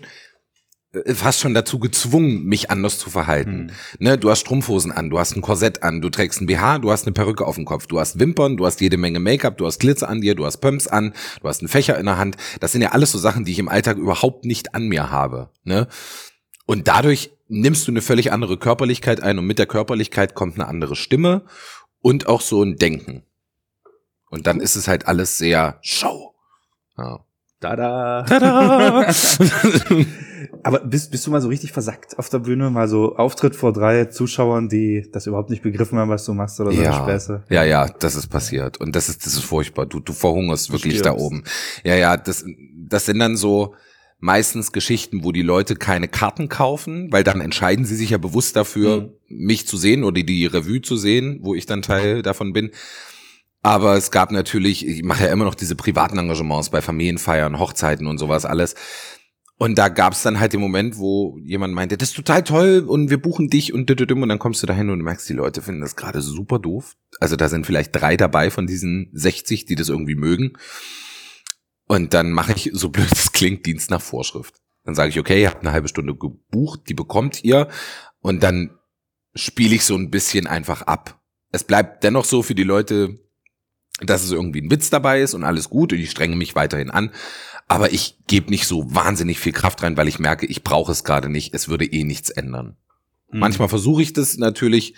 fast 1.14 1.40
schon 1.40 1.54
dazu 1.54 1.78
gezwungen, 1.78 2.44
mich 2.44 2.70
anders 2.70 2.98
zu 2.98 3.10
verhalten. 3.10 3.68
Hm. 3.68 3.70
Ne, 4.00 4.18
du 4.18 4.28
hast 4.28 4.40
Strumpfhosen 4.40 4.90
an, 4.90 5.08
du 5.08 5.18
hast 5.20 5.36
ein 5.36 5.42
Korsett 5.42 5.84
an, 5.84 6.00
du 6.00 6.10
trägst 6.10 6.40
ein 6.40 6.46
BH, 6.46 6.78
du 6.78 6.90
hast 6.90 7.06
eine 7.06 7.12
Perücke 7.12 7.46
auf 7.46 7.54
dem 7.54 7.64
Kopf, 7.64 7.86
du 7.86 8.00
hast 8.00 8.18
Wimpern, 8.18 8.56
du 8.56 8.66
hast 8.66 8.80
jede 8.80 8.96
Menge 8.96 9.20
Make-up, 9.20 9.56
du 9.56 9.66
hast 9.66 9.78
Glitzer 9.78 10.08
an 10.08 10.20
dir, 10.20 10.34
du 10.34 10.44
hast 10.44 10.58
Pumps 10.58 10.88
an, 10.88 11.14
du 11.40 11.48
hast 11.48 11.60
einen 11.60 11.68
Fächer 11.68 11.96
in 11.96 12.06
der 12.06 12.18
Hand. 12.18 12.36
Das 12.58 12.72
sind 12.72 12.82
ja 12.82 12.90
alles 12.90 13.12
so 13.12 13.18
Sachen, 13.18 13.44
die 13.44 13.52
ich 13.52 13.60
im 13.60 13.68
Alltag 13.68 13.98
überhaupt 13.98 14.44
nicht 14.44 14.74
an 14.74 14.88
mir 14.88 15.10
habe. 15.10 15.50
Ne? 15.62 15.86
Und 16.66 16.88
dadurch 16.88 17.30
nimmst 17.46 17.86
du 17.86 17.92
eine 17.92 18.02
völlig 18.02 18.32
andere 18.32 18.58
Körperlichkeit 18.58 19.22
ein 19.22 19.38
und 19.38 19.46
mit 19.46 19.60
der 19.60 19.66
Körperlichkeit 19.66 20.34
kommt 20.34 20.54
eine 20.54 20.66
andere 20.66 20.96
Stimme 20.96 21.44
und 22.00 22.26
auch 22.26 22.40
so 22.40 22.64
ein 22.64 22.76
Denken. 22.76 23.22
Und 24.28 24.48
dann 24.48 24.60
ist 24.60 24.74
es 24.74 24.88
halt 24.88 25.06
alles 25.06 25.38
sehr 25.38 25.78
Show. 25.82 26.34
Ja. 26.98 27.24
Tada! 27.60 28.24
Tada! 28.24 29.06
Aber 30.62 30.80
bist, 30.80 31.10
bist 31.10 31.26
du 31.26 31.30
mal 31.30 31.40
so 31.40 31.48
richtig 31.48 31.72
versackt 31.72 32.18
auf 32.18 32.28
der 32.28 32.40
Bühne? 32.40 32.70
Mal 32.70 32.88
so 32.88 33.16
Auftritt 33.16 33.56
vor 33.56 33.72
drei 33.72 34.06
Zuschauern, 34.06 34.68
die 34.68 35.08
das 35.12 35.26
überhaupt 35.26 35.50
nicht 35.50 35.62
begriffen 35.62 35.98
haben, 35.98 36.10
was 36.10 36.24
du 36.24 36.34
machst 36.34 36.60
oder 36.60 36.72
so 36.72 36.82
ja, 36.82 37.02
Späße? 37.02 37.42
Ja, 37.48 37.64
ja, 37.64 37.88
das 37.88 38.14
ist 38.14 38.28
passiert. 38.28 38.78
Und 38.78 38.96
das 38.96 39.08
ist, 39.08 39.24
das 39.24 39.34
ist 39.34 39.44
furchtbar. 39.44 39.86
Du, 39.86 40.00
du 40.00 40.12
verhungerst 40.12 40.72
wirklich 40.72 41.02
da 41.02 41.12
oben. 41.12 41.44
Ja, 41.84 41.94
ja, 41.94 42.16
das, 42.16 42.44
das 42.88 43.06
sind 43.06 43.18
dann 43.18 43.36
so 43.36 43.74
meistens 44.18 44.72
Geschichten, 44.72 45.24
wo 45.24 45.32
die 45.32 45.42
Leute 45.42 45.74
keine 45.76 46.06
Karten 46.06 46.48
kaufen, 46.48 47.10
weil 47.10 47.24
dann 47.24 47.40
entscheiden 47.40 47.84
sie 47.84 47.96
sich 47.96 48.10
ja 48.10 48.18
bewusst 48.18 48.54
dafür, 48.54 49.00
mhm. 49.00 49.10
mich 49.28 49.66
zu 49.66 49.76
sehen 49.76 50.04
oder 50.04 50.22
die 50.22 50.46
Revue 50.46 50.82
zu 50.82 50.96
sehen, 50.96 51.40
wo 51.42 51.54
ich 51.54 51.66
dann 51.66 51.82
Teil 51.82 52.22
davon 52.22 52.52
bin. 52.52 52.70
Aber 53.62 53.96
es 53.96 54.10
gab 54.10 54.30
natürlich, 54.32 54.86
ich 54.86 55.02
mache 55.02 55.24
ja 55.24 55.32
immer 55.32 55.44
noch 55.44 55.54
diese 55.54 55.74
privaten 55.74 56.18
Engagements 56.18 56.70
bei 56.70 56.80
Familienfeiern, 56.80 57.58
Hochzeiten 57.58 58.06
und 58.06 58.18
sowas 58.18 58.44
alles. 58.44 58.74
Und 59.62 59.76
da 59.76 59.90
gab 59.90 60.14
es 60.14 60.22
dann 60.22 60.40
halt 60.40 60.54
den 60.54 60.60
Moment, 60.60 60.96
wo 60.96 61.36
jemand 61.44 61.74
meinte, 61.74 61.98
das 61.98 62.08
ist 62.08 62.16
total 62.16 62.42
toll 62.44 62.82
und 62.88 63.10
wir 63.10 63.20
buchen 63.20 63.50
dich 63.50 63.74
und 63.74 63.90
und 63.90 64.28
dann 64.30 64.38
kommst 64.38 64.62
du 64.62 64.66
dahin 64.66 64.88
und 64.88 65.00
du 65.00 65.04
merkst, 65.04 65.28
die 65.28 65.34
Leute 65.34 65.60
finden 65.60 65.82
das 65.82 65.96
gerade 65.96 66.22
super 66.22 66.58
doof. 66.58 66.96
Also 67.20 67.36
da 67.36 67.46
sind 67.50 67.66
vielleicht 67.66 67.94
drei 67.94 68.16
dabei 68.16 68.50
von 68.50 68.66
diesen 68.66 69.10
60, 69.12 69.66
die 69.66 69.74
das 69.74 69.90
irgendwie 69.90 70.14
mögen. 70.14 70.54
Und 71.84 72.14
dann 72.14 72.32
mache 72.32 72.54
ich, 72.54 72.70
so 72.72 72.88
blöd 72.88 73.12
es 73.12 73.32
klingt, 73.32 73.66
Dienst 73.66 73.90
nach 73.90 74.00
Vorschrift. 74.00 74.54
Dann 74.84 74.94
sage 74.94 75.10
ich, 75.10 75.18
okay, 75.18 75.42
ihr 75.42 75.50
habt 75.50 75.60
eine 75.60 75.72
halbe 75.72 75.88
Stunde 75.88 76.16
gebucht, 76.16 76.88
die 76.88 76.94
bekommt 76.94 77.44
ihr. 77.44 77.68
Und 78.20 78.42
dann 78.42 78.78
spiele 79.34 79.74
ich 79.74 79.84
so 79.84 79.94
ein 79.94 80.10
bisschen 80.10 80.46
einfach 80.46 80.80
ab. 80.82 81.20
Es 81.52 81.64
bleibt 81.64 82.02
dennoch 82.02 82.24
so 82.24 82.42
für 82.42 82.54
die 82.54 82.64
Leute, 82.64 83.18
dass 84.04 84.24
es 84.24 84.30
irgendwie 84.30 84.60
ein 84.60 84.70
Witz 84.70 84.90
dabei 84.90 85.20
ist 85.20 85.34
und 85.34 85.44
alles 85.44 85.70
gut 85.70 85.92
und 85.92 85.98
ich 85.98 86.10
strenge 86.10 86.36
mich 86.36 86.54
weiterhin 86.54 86.90
an. 86.90 87.10
Aber 87.68 87.92
ich 87.92 88.16
gebe 88.26 88.50
nicht 88.50 88.66
so 88.66 88.92
wahnsinnig 88.94 89.38
viel 89.38 89.52
Kraft 89.52 89.82
rein, 89.82 89.96
weil 89.96 90.08
ich 90.08 90.18
merke, 90.18 90.46
ich 90.46 90.64
brauche 90.64 90.90
es 90.90 91.04
gerade 91.04 91.28
nicht. 91.28 91.54
Es 91.54 91.68
würde 91.68 91.84
eh 91.84 92.02
nichts 92.04 92.30
ändern. 92.30 92.76
Mhm. 93.30 93.38
Manchmal 93.40 93.68
versuche 93.68 94.02
ich 94.02 94.12
das 94.12 94.36
natürlich 94.38 94.94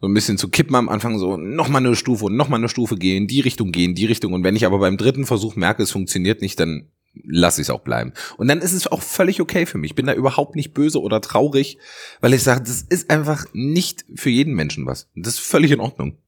so 0.00 0.08
ein 0.08 0.14
bisschen 0.14 0.38
zu 0.38 0.48
kippen 0.48 0.74
am 0.74 0.88
Anfang, 0.88 1.18
so 1.18 1.36
nochmal 1.36 1.84
eine 1.84 1.94
Stufe 1.94 2.26
und 2.26 2.36
nochmal 2.36 2.58
eine 2.58 2.68
Stufe 2.68 2.96
gehen, 2.96 3.26
die 3.26 3.40
Richtung 3.40 3.72
gehen, 3.72 3.94
die 3.94 4.06
Richtung. 4.06 4.32
Und 4.32 4.44
wenn 4.44 4.56
ich 4.56 4.66
aber 4.66 4.78
beim 4.78 4.96
dritten 4.96 5.26
Versuch 5.26 5.56
merke, 5.56 5.82
es 5.82 5.90
funktioniert 5.90 6.42
nicht, 6.42 6.58
dann 6.58 6.88
lasse 7.24 7.60
ich 7.60 7.66
es 7.66 7.70
auch 7.70 7.80
bleiben. 7.80 8.12
Und 8.36 8.48
dann 8.48 8.60
ist 8.60 8.72
es 8.72 8.86
auch 8.86 9.02
völlig 9.02 9.40
okay 9.40 9.66
für 9.66 9.78
mich. 9.78 9.92
Ich 9.92 9.94
bin 9.94 10.06
da 10.06 10.14
überhaupt 10.14 10.56
nicht 10.56 10.74
böse 10.74 11.00
oder 11.00 11.20
traurig, 11.20 11.78
weil 12.20 12.34
ich 12.34 12.42
sage, 12.42 12.60
das 12.60 12.82
ist 12.82 13.10
einfach 13.10 13.46
nicht 13.52 14.04
für 14.14 14.30
jeden 14.30 14.54
Menschen 14.54 14.86
was. 14.86 15.08
Das 15.14 15.34
ist 15.34 15.40
völlig 15.40 15.70
in 15.70 15.80
Ordnung. 15.80 16.18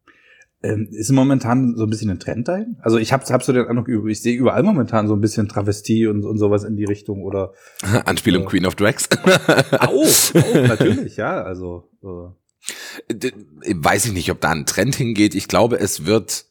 Ähm, 0.63 0.89
ist 0.91 1.11
momentan 1.11 1.75
so 1.75 1.85
ein 1.85 1.91
bisschen 1.91 2.11
ein 2.11 2.21
Trend 2.21 2.47
dahin? 2.47 2.77
Also 2.81 2.99
ich 2.99 3.15
habe 3.15 3.25
hab 3.25 3.43
so 3.43 3.53
den 3.53 3.67
Eindruck, 3.67 3.89
ich 3.89 4.21
sehe 4.21 4.37
überall 4.37 4.63
momentan 4.63 5.09
so 5.09 5.15
ein 5.15 5.21
bisschen 5.21 5.49
Travestie 5.49 6.07
und, 6.07 6.25
und 6.25 6.37
sowas 6.37 6.65
in 6.65 6.77
die 6.77 6.85
Richtung 6.85 7.23
oder 7.23 7.55
Anspielung 8.05 8.43
äh, 8.43 8.47
Queen 8.47 8.67
of 8.67 8.75
Drags. 8.75 9.09
oh, 9.91 10.07
oh, 10.35 10.59
natürlich, 10.67 11.17
ja, 11.17 11.43
also 11.43 11.89
äh. 12.03 13.31
weiß 13.75 14.05
ich 14.05 14.13
nicht, 14.13 14.31
ob 14.31 14.43
da 14.43 14.51
ein 14.51 14.67
Trend 14.67 14.97
hingeht. 14.97 15.35
Ich 15.35 15.49
glaube, 15.49 15.81
es 15.81 16.05
wird 16.05 16.45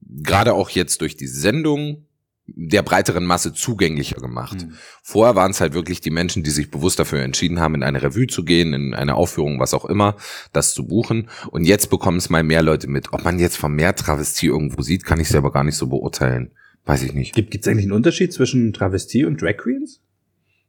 gerade 0.00 0.54
auch 0.54 0.70
jetzt 0.70 1.02
durch 1.02 1.16
die 1.16 1.26
Sendung 1.26 2.07
der 2.56 2.82
breiteren 2.82 3.24
Masse 3.24 3.52
zugänglicher 3.52 4.20
gemacht. 4.20 4.66
Mhm. 4.66 4.72
Vorher 5.02 5.36
waren 5.36 5.50
es 5.50 5.60
halt 5.60 5.74
wirklich 5.74 6.00
die 6.00 6.10
Menschen, 6.10 6.42
die 6.42 6.50
sich 6.50 6.70
bewusst 6.70 6.98
dafür 6.98 7.20
entschieden 7.22 7.60
haben, 7.60 7.74
in 7.74 7.82
eine 7.82 8.02
Revue 8.02 8.26
zu 8.26 8.44
gehen, 8.44 8.72
in 8.72 8.94
eine 8.94 9.14
Aufführung, 9.14 9.60
was 9.60 9.74
auch 9.74 9.84
immer, 9.84 10.16
das 10.52 10.74
zu 10.74 10.86
buchen. 10.86 11.28
Und 11.50 11.64
jetzt 11.64 11.90
bekommen 11.90 12.18
es 12.18 12.30
mal 12.30 12.42
mehr 12.42 12.62
Leute 12.62 12.88
mit. 12.88 13.12
Ob 13.12 13.24
man 13.24 13.38
jetzt 13.38 13.56
vermehrt 13.56 13.98
Travestie 13.98 14.46
irgendwo 14.46 14.82
sieht, 14.82 15.04
kann 15.04 15.20
ich 15.20 15.28
selber 15.28 15.52
gar 15.52 15.64
nicht 15.64 15.76
so 15.76 15.86
beurteilen. 15.86 16.52
Weiß 16.84 17.02
ich 17.02 17.12
nicht. 17.12 17.34
Gibt 17.34 17.54
es 17.54 17.68
eigentlich 17.68 17.84
einen 17.84 17.92
Unterschied 17.92 18.32
zwischen 18.32 18.72
Travestie 18.72 19.24
und 19.24 19.42
Drag 19.42 19.58
Queens? 19.58 20.00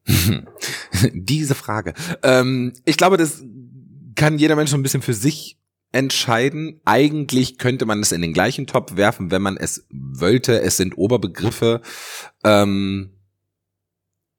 Diese 1.14 1.56
Frage. 1.56 1.94
Ähm, 2.24 2.74
ich 2.84 2.98
glaube, 2.98 3.18
das 3.18 3.44
kann 4.16 4.38
jeder 4.38 4.56
Mensch 4.56 4.72
so 4.72 4.78
ein 4.78 4.84
bisschen 4.84 5.02
für 5.02 5.14
sich 5.14 5.58
entscheiden. 5.92 6.82
Eigentlich 6.86 7.58
könnte 7.58 7.86
man 7.86 8.00
es 8.02 8.12
in 8.12 8.22
den 8.22 8.34
gleichen 8.34 8.68
Topf 8.68 8.96
werfen, 8.96 9.32
wenn 9.32 9.42
man 9.42 9.58
es 9.58 9.88
wollte. 9.92 10.62
Es 10.62 10.78
sind 10.78 10.98
Oberbegriffe. 10.98 11.82
Ähm, 12.44 13.12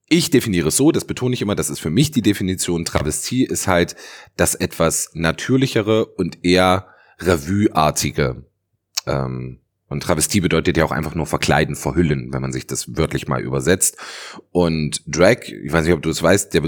ich 0.08 0.30
definiere 0.30 0.68
es 0.68 0.76
so, 0.76 0.90
das 0.90 1.04
betone 1.04 1.34
ich 1.34 1.42
immer, 1.42 1.54
das 1.54 1.70
ist 1.70 1.78
für 1.78 1.90
mich 1.90 2.10
die 2.10 2.22
Definition. 2.22 2.84
Travestie 2.84 3.44
ist 3.44 3.68
halt 3.68 3.94
das 4.36 4.56
etwas 4.56 5.10
natürlichere 5.14 6.04
und 6.04 6.44
eher 6.44 6.88
Revue-artige. 7.20 8.44
Ähm, 9.06 9.60
und 9.88 10.02
Travestie 10.02 10.40
bedeutet 10.40 10.76
ja 10.76 10.84
auch 10.84 10.92
einfach 10.92 11.14
nur 11.14 11.26
verkleiden, 11.26 11.74
verhüllen, 11.74 12.32
wenn 12.32 12.42
man 12.42 12.52
sich 12.52 12.66
das 12.66 12.96
wörtlich 12.96 13.28
mal 13.28 13.40
übersetzt. 13.40 13.98
Und 14.50 15.02
Drag, 15.06 15.42
ich 15.48 15.72
weiß 15.72 15.84
nicht, 15.84 15.94
ob 15.94 16.02
du 16.02 16.10
es 16.10 16.22
weißt, 16.22 16.54
der 16.54 16.62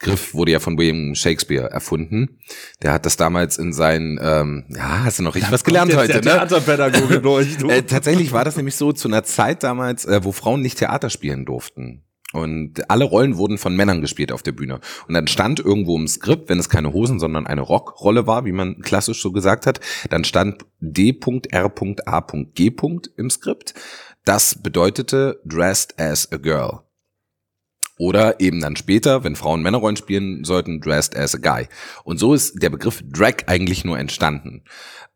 Begriff 0.00 0.32
wurde 0.32 0.52
ja 0.52 0.60
von 0.60 0.78
William 0.78 1.14
Shakespeare 1.14 1.70
erfunden. 1.70 2.40
Der 2.82 2.92
hat 2.94 3.04
das 3.04 3.16
damals 3.16 3.58
in 3.58 3.72
seinen, 3.74 4.18
ähm, 4.20 4.64
ja, 4.70 5.04
hast 5.04 5.18
du 5.18 5.22
noch 5.22 5.34
richtig 5.34 5.50
da 5.50 5.54
was 5.54 5.62
gelernt 5.62 5.94
heute, 5.94 6.14
ne? 6.14 6.20
Theaterpädagoge 6.22 7.20
durch, 7.20 7.58
du. 7.58 7.68
äh, 7.70 7.82
tatsächlich 7.82 8.32
war 8.32 8.44
das 8.44 8.56
nämlich 8.56 8.76
so 8.76 8.92
zu 8.92 9.08
einer 9.08 9.24
Zeit 9.24 9.62
damals, 9.62 10.06
äh, 10.06 10.24
wo 10.24 10.32
Frauen 10.32 10.62
nicht 10.62 10.78
Theater 10.78 11.10
spielen 11.10 11.44
durften. 11.44 12.04
Und 12.32 12.88
alle 12.88 13.04
Rollen 13.04 13.36
wurden 13.36 13.58
von 13.58 13.76
Männern 13.76 14.00
gespielt 14.00 14.32
auf 14.32 14.42
der 14.42 14.52
Bühne. 14.52 14.80
Und 15.06 15.14
dann 15.14 15.26
stand 15.26 15.60
irgendwo 15.60 15.98
im 15.98 16.08
Skript, 16.08 16.48
wenn 16.48 16.60
es 16.60 16.68
keine 16.70 16.92
Hosen, 16.92 17.18
sondern 17.18 17.46
eine 17.46 17.60
Rockrolle 17.60 18.26
war, 18.26 18.44
wie 18.44 18.52
man 18.52 18.80
klassisch 18.80 19.20
so 19.20 19.32
gesagt 19.32 19.66
hat, 19.66 19.80
dann 20.08 20.24
stand 20.24 20.64
D.R.A.G. 20.80 22.72
im 23.16 23.30
Skript. 23.30 23.74
Das 24.24 24.62
bedeutete 24.62 25.40
dressed 25.44 25.98
as 25.98 26.30
a 26.32 26.36
girl. 26.36 26.84
Oder 28.00 28.40
eben 28.40 28.62
dann 28.62 28.76
später, 28.76 29.24
wenn 29.24 29.36
Frauen 29.36 29.60
Männerrollen 29.60 29.98
spielen 29.98 30.42
sollten, 30.42 30.80
dressed 30.80 31.14
as 31.14 31.34
a 31.34 31.38
guy. 31.38 31.68
Und 32.02 32.16
so 32.16 32.32
ist 32.32 32.62
der 32.62 32.70
Begriff 32.70 33.02
Drag 33.04 33.46
eigentlich 33.46 33.84
nur 33.84 33.98
entstanden. 33.98 34.62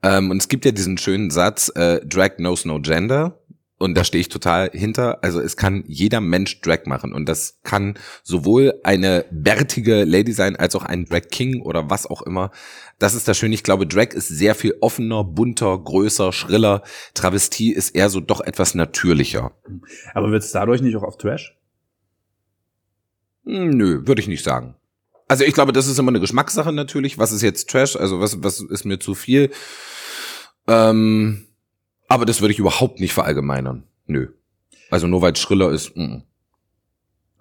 Ähm, 0.03 0.31
und 0.31 0.37
es 0.37 0.49
gibt 0.49 0.67
ja 0.67 0.71
diesen 0.71 0.99
schönen 0.99 1.31
Satz, 1.31 1.73
äh, 1.75 2.05
Drag 2.05 2.37
knows 2.37 2.67
no 2.67 2.79
gender. 2.83 3.41
Und 3.79 3.97
da 3.97 4.05
stehe 4.05 4.21
ich 4.21 4.29
total 4.29 4.69
hinter. 4.75 5.25
Also 5.25 5.41
es 5.41 5.57
kann 5.57 5.85
jeder 5.87 6.21
Mensch 6.21 6.61
Drag 6.61 6.85
machen. 6.85 7.15
Und 7.15 7.27
das 7.27 7.59
kann 7.63 7.95
sowohl 8.23 8.75
eine 8.85 9.25
bärtige 9.31 10.05
Lady 10.05 10.33
sein, 10.33 10.55
als 10.55 10.77
auch 10.77 10.85
ein 10.85 11.07
Drag 11.07 11.29
King 11.31 11.63
oder 11.63 11.89
was 11.89 12.07
auch 12.07 12.21
immer. 12.21 12.51
Das 12.99 13.15
ist 13.15 13.27
das 13.27 13.39
Schöne. 13.39 13.55
Ich 13.55 13.63
glaube, 13.63 13.87
Drag 13.87 14.09
ist 14.09 14.29
sehr 14.29 14.55
viel 14.55 14.75
offener, 14.83 15.25
bunter, 15.25 15.79
größer, 15.79 16.35
schriller. 16.35 16.83
Travestie 17.15 17.73
ist 17.73 17.97
eher 17.97 18.11
so 18.11 18.21
doch 18.21 18.43
etwas 18.43 18.75
natürlicher. 18.75 19.53
Aber 20.13 20.31
wird 20.31 20.43
es 20.43 20.53
dadurch 20.53 20.83
nicht 20.83 20.97
auch 20.97 21.03
auf 21.03 21.17
Trash? 21.17 21.57
Hm, 23.45 23.71
nö, 23.71 24.07
würde 24.07 24.21
ich 24.21 24.29
nicht 24.29 24.45
sagen. 24.45 24.77
Also 25.29 25.45
ich 25.45 25.55
glaube, 25.55 25.73
das 25.73 25.87
ist 25.87 25.99
immer 25.99 26.11
eine 26.11 26.21
Geschmackssache 26.21 26.73
natürlich. 26.73 27.19
Was 27.19 27.33
ist 27.33 27.43
jetzt 27.43 27.71
Trash? 27.71 27.97
Also 27.97 28.21
was, 28.21 28.43
was 28.43 28.61
ist 28.61 28.85
mir 28.85 28.99
zu 28.99 29.15
viel? 29.15 29.51
Ähm, 30.67 31.47
aber 32.09 32.27
das 32.27 32.41
würde 32.41 32.53
ich 32.53 32.59
überhaupt 32.59 33.01
nicht 33.01 33.13
verallgemeinern. 33.13 33.85
Nö. 34.07 34.29
Also 34.91 35.07
nur 35.07 35.23
weil 35.23 35.33
es 35.33 35.41
schriller 35.41 35.71
ist. 35.71 35.97
Mm. 35.97 36.23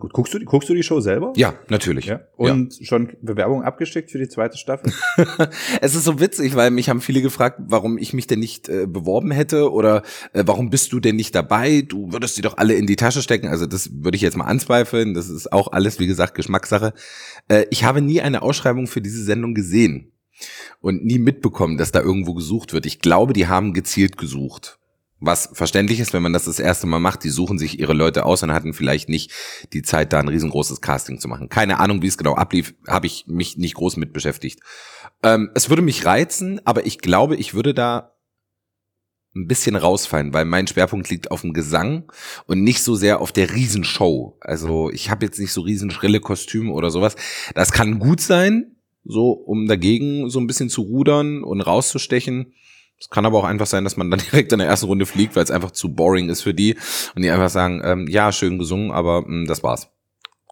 Gut, 0.04 0.12
guckst 0.12 0.34
du, 0.34 0.40
guckst 0.44 0.68
du 0.68 0.74
die 0.74 0.84
Show 0.84 1.00
selber? 1.00 1.32
Ja, 1.38 1.54
natürlich. 1.70 2.08
Ja? 2.08 2.20
Und 2.36 2.78
ja. 2.78 2.86
schon 2.86 3.14
Bewerbung 3.22 3.64
abgeschickt 3.64 4.12
für 4.12 4.18
die 4.18 4.28
zweite 4.28 4.58
Staffel? 4.58 4.92
es 5.82 5.96
ist 5.96 6.04
so 6.04 6.20
witzig, 6.20 6.58
weil 6.58 6.72
mich 6.72 6.90
haben 6.90 7.00
viele 7.00 7.22
gefragt, 7.22 7.62
warum 7.68 7.98
ich 7.98 8.12
mich 8.12 8.28
denn 8.28 8.40
nicht 8.40 8.68
äh, 8.68 8.86
beworben 8.86 9.32
hätte 9.32 9.72
oder 9.72 10.04
äh, 10.34 10.44
warum 10.46 10.70
bist 10.70 10.92
du 10.92 11.00
denn 11.00 11.16
nicht 11.16 11.34
dabei? 11.34 11.84
Du 11.88 12.12
würdest 12.12 12.36
die 12.38 12.42
doch 12.42 12.58
alle 12.58 12.74
in 12.74 12.86
die 12.86 12.98
Tasche 12.98 13.22
stecken. 13.22 13.48
Also 13.48 13.66
das 13.66 13.92
würde 13.94 14.18
ich 14.18 14.22
jetzt 14.22 14.36
mal 14.36 14.44
anzweifeln. 14.44 15.14
Das 15.14 15.30
ist 15.30 15.54
auch 15.54 15.72
alles, 15.72 16.02
wie 16.02 16.08
gesagt, 16.08 16.36
Geschmackssache. 16.36 16.92
Äh, 17.48 17.64
ich 17.70 17.86
habe 17.86 18.02
nie 18.02 18.20
eine 18.20 18.42
Ausschreibung 18.42 18.88
für 18.88 19.00
diese 19.00 19.24
Sendung 19.24 19.54
gesehen 19.54 20.12
und 20.82 21.06
nie 21.06 21.18
mitbekommen, 21.18 21.78
dass 21.78 21.94
da 21.94 22.02
irgendwo 22.02 22.34
gesucht 22.34 22.74
wird. 22.74 22.86
Ich 22.86 23.00
glaube, 23.00 23.32
die 23.32 23.48
haben 23.48 23.72
gezielt 23.72 24.18
gesucht. 24.18 24.80
Was 25.26 25.50
verständlich 25.54 26.02
ist, 26.02 26.12
wenn 26.12 26.22
man 26.22 26.34
das 26.34 26.44
das 26.44 26.60
erste 26.60 26.86
Mal 26.86 27.00
macht, 27.00 27.24
die 27.24 27.30
suchen 27.30 27.58
sich 27.58 27.80
ihre 27.80 27.94
Leute 27.94 28.26
aus 28.26 28.44
und 28.44 28.52
hatten 28.52 28.74
vielleicht 28.74 29.08
nicht 29.08 29.32
die 29.72 29.82
Zeit, 29.82 30.12
da 30.12 30.20
ein 30.20 30.28
riesengroßes 30.28 30.82
Casting 30.82 31.18
zu 31.18 31.30
machen. 31.30 31.48
Keine 31.48 31.80
Ahnung, 31.80 32.02
wie 32.02 32.08
es 32.08 32.18
genau 32.18 32.36
ablief, 32.36 32.74
habe 32.88 33.08
ich 33.08 33.26
mich 33.28 33.58
nicht 33.58 33.76
groß 33.76 33.96
mit 33.96 34.12
beschäftigt. 34.12 34.60
Ähm, 35.24 35.50
es 35.56 35.70
würde 35.70 35.82
mich 35.82 36.06
reizen, 36.06 36.60
aber 36.66 36.86
ich 36.86 37.00
glaube, 37.00 37.38
ich 37.38 37.54
würde 37.54 37.74
da 37.74 38.18
ein 39.34 39.48
bisschen 39.48 39.78
rausfallen, 39.78 40.34
weil 40.34 40.44
mein 40.44 40.68
Schwerpunkt 40.68 41.10
liegt 41.10 41.32
auf 41.32 41.42
dem 41.42 41.54
Gesang 41.54 42.12
und 42.46 42.62
nicht 42.62 42.84
so 42.84 42.96
sehr 42.96 43.22
auf 43.22 43.32
der 43.32 43.56
Riesenshow. 43.56 44.38
Also 44.42 44.92
ich 44.92 45.10
habe 45.10 45.26
jetzt 45.26 45.40
nicht 45.40 45.54
so 45.54 45.62
riesenschrille 45.62 46.20
Kostüme 46.20 46.74
oder 46.74 46.92
sowas. 46.92 47.16
Das 47.56 47.72
kann 47.72 48.00
gut 48.00 48.20
sein, 48.20 48.76
so 49.06 49.32
um 49.32 49.68
dagegen 49.68 50.30
so 50.30 50.40
ein 50.40 50.48
bisschen 50.48 50.70
zu 50.70 50.82
rudern 50.82 51.44
und 51.44 51.62
rauszustechen. 51.62 52.54
Es 53.04 53.10
kann 53.10 53.26
aber 53.26 53.38
auch 53.38 53.44
einfach 53.44 53.66
sein, 53.66 53.84
dass 53.84 53.98
man 53.98 54.10
dann 54.10 54.20
direkt 54.32 54.54
in 54.54 54.60
der 54.60 54.68
ersten 54.70 54.86
Runde 54.86 55.06
fliegt, 55.06 55.36
weil 55.36 55.44
es 55.44 55.52
einfach 55.52 55.72
zu 55.72 55.94
boring 55.94 56.30
ist 56.30 56.42
für 56.42 56.54
die 56.54 56.78
und 57.16 57.22
die 57.22 57.30
einfach 57.30 57.50
sagen, 57.50 57.82
ähm, 57.84 58.08
ja, 58.08 58.32
schön 58.32 58.58
gesungen, 58.58 58.92
aber 58.92 59.22
mh, 59.22 59.28
hm, 59.28 59.46
das 59.46 59.62
war's. 59.62 59.90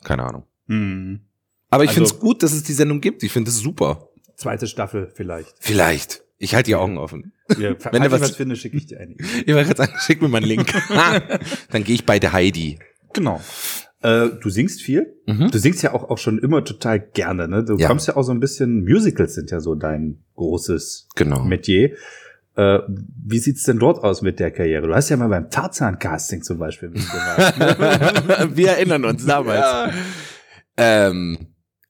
Keine 0.04 0.24
Ahnung. 0.24 0.44
Mhm. 0.68 1.22
Aber 1.70 1.86
ich 1.86 1.92
also, 1.92 2.02
finde 2.02 2.14
es 2.14 2.20
gut, 2.20 2.44
dass 2.44 2.52
es 2.52 2.64
die 2.64 2.74
Sendung 2.74 3.00
gibt. 3.00 3.24
Ich 3.24 3.32
finde 3.32 3.50
es 3.50 3.58
super. 3.58 4.10
Zweite 4.36 4.68
Staffel 4.68 5.12
vielleicht. 5.16 5.56
Vielleicht. 5.60 6.24
Ich 6.40 6.54
halte 6.54 6.72
die 6.72 6.76
Augen 6.76 6.98
offen. 6.98 7.32
Ja, 7.58 7.74
Wenn 7.92 8.04
du 8.04 8.12
was, 8.12 8.20
was 8.20 8.36
findest, 8.36 8.64
schicke 8.64 8.76
ich 8.76 8.88
dir 8.88 9.00
eine. 9.00 9.16
Ich 9.46 9.54
wollte 9.54 9.74
gerade 9.74 9.78
sagen, 9.78 9.94
schick 10.00 10.22
mir 10.22 10.28
mal 10.28 10.40
einen 10.40 10.48
Link. 10.48 10.74
dann 11.70 11.84
gehe 11.86 11.96
ich 11.96 12.06
bei 12.06 12.20
der 12.20 12.34
Heidi. 12.34 12.80
Genau. 13.14 13.40
Äh, 14.02 14.30
du 14.42 14.50
singst 14.50 14.82
viel. 14.82 15.16
Mhm. 15.28 15.52
Du 15.52 15.60
singst 15.60 15.84
ja 15.84 15.94
auch, 15.94 16.10
auch 16.10 16.18
schon 16.18 16.40
immer 16.40 16.66
total 16.66 17.00
gerne. 17.00 17.48
Ne? 17.48 17.64
Du 17.64 17.78
ja. 17.78 17.88
kommst 17.88 18.08
ja 18.08 18.18
auch 18.18 18.24
so 18.24 18.34
ein 18.34 18.40
bisschen, 18.42 18.84
Musicals 18.84 19.36
sind 19.36 19.52
ja 19.52 19.62
so 19.62 19.76
dein 19.76 20.24
großes 20.36 21.08
genau. 21.16 21.44
Metier. 21.44 21.96
Äh, 22.56 22.80
wie 22.88 23.40
sieht's 23.40 23.64
denn 23.64 23.80
dort 23.80 24.04
aus 24.04 24.22
mit 24.22 24.40
der 24.40 24.52
Karriere? 24.52 24.88
Du 24.88 24.94
hast 24.94 25.10
ja 25.10 25.18
mal 25.18 25.30
beim 25.30 25.50
Tarzan-Casting 25.50 26.44
zum 26.44 26.60
Beispiel 26.60 26.90
mitgemacht. 26.90 28.56
Wir 28.56 28.72
erinnern 28.72 29.06
uns 29.06 29.26
damals. 29.26 29.60
Ja. 29.60 29.92
Ähm, 30.78 31.38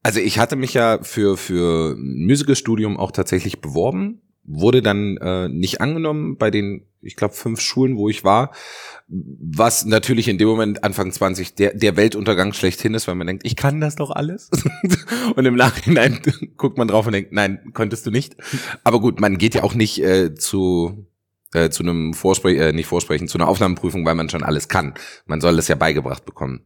also 0.03 0.19
ich 0.19 0.39
hatte 0.39 0.55
mich 0.55 0.73
ja 0.73 0.99
für, 1.01 1.37
für 1.37 1.95
Musicalstudium 1.97 2.97
auch 2.97 3.11
tatsächlich 3.11 3.61
beworben, 3.61 4.21
wurde 4.43 4.81
dann 4.81 5.17
äh, 5.17 5.47
nicht 5.47 5.81
angenommen 5.81 6.37
bei 6.37 6.51
den, 6.51 6.85
ich 7.01 7.15
glaube, 7.15 7.33
fünf 7.33 7.61
Schulen, 7.61 7.97
wo 7.97 8.09
ich 8.09 8.23
war 8.23 8.51
was 9.13 9.85
natürlich 9.85 10.29
in 10.29 10.37
dem 10.37 10.47
Moment 10.47 10.85
Anfang 10.85 11.11
20 11.11 11.55
der, 11.55 11.73
der 11.73 11.97
Weltuntergang 11.97 12.53
schlechthin 12.53 12.93
ist, 12.93 13.09
weil 13.09 13.15
man 13.15 13.27
denkt, 13.27 13.45
ich 13.45 13.57
kann 13.57 13.81
das 13.81 13.95
doch 13.95 14.09
alles. 14.09 14.49
und 15.35 15.45
im 15.45 15.55
Nachhinein 15.55 16.21
guckt 16.57 16.77
man 16.77 16.87
drauf 16.87 17.07
und 17.07 17.11
denkt, 17.11 17.33
nein, 17.33 17.59
konntest 17.73 18.05
du 18.05 18.11
nicht. 18.11 18.37
Aber 18.85 19.01
gut, 19.01 19.19
man 19.19 19.37
geht 19.37 19.53
ja 19.53 19.63
auch 19.63 19.73
nicht 19.73 20.01
äh, 20.01 20.33
zu 20.33 21.07
äh, 21.53 21.69
zu 21.69 21.83
einem 21.83 22.13
Vorsprech, 22.13 22.57
äh, 22.57 22.71
nicht 22.71 22.85
Vorsprechen, 22.85 23.27
zu 23.27 23.37
einer 23.37 23.49
Aufnahmeprüfung, 23.49 24.05
weil 24.05 24.15
man 24.15 24.29
schon 24.29 24.43
alles 24.43 24.69
kann. 24.69 24.93
Man 25.25 25.41
soll 25.41 25.57
das 25.57 25.67
ja 25.67 25.75
beigebracht 25.75 26.25
bekommen. 26.25 26.61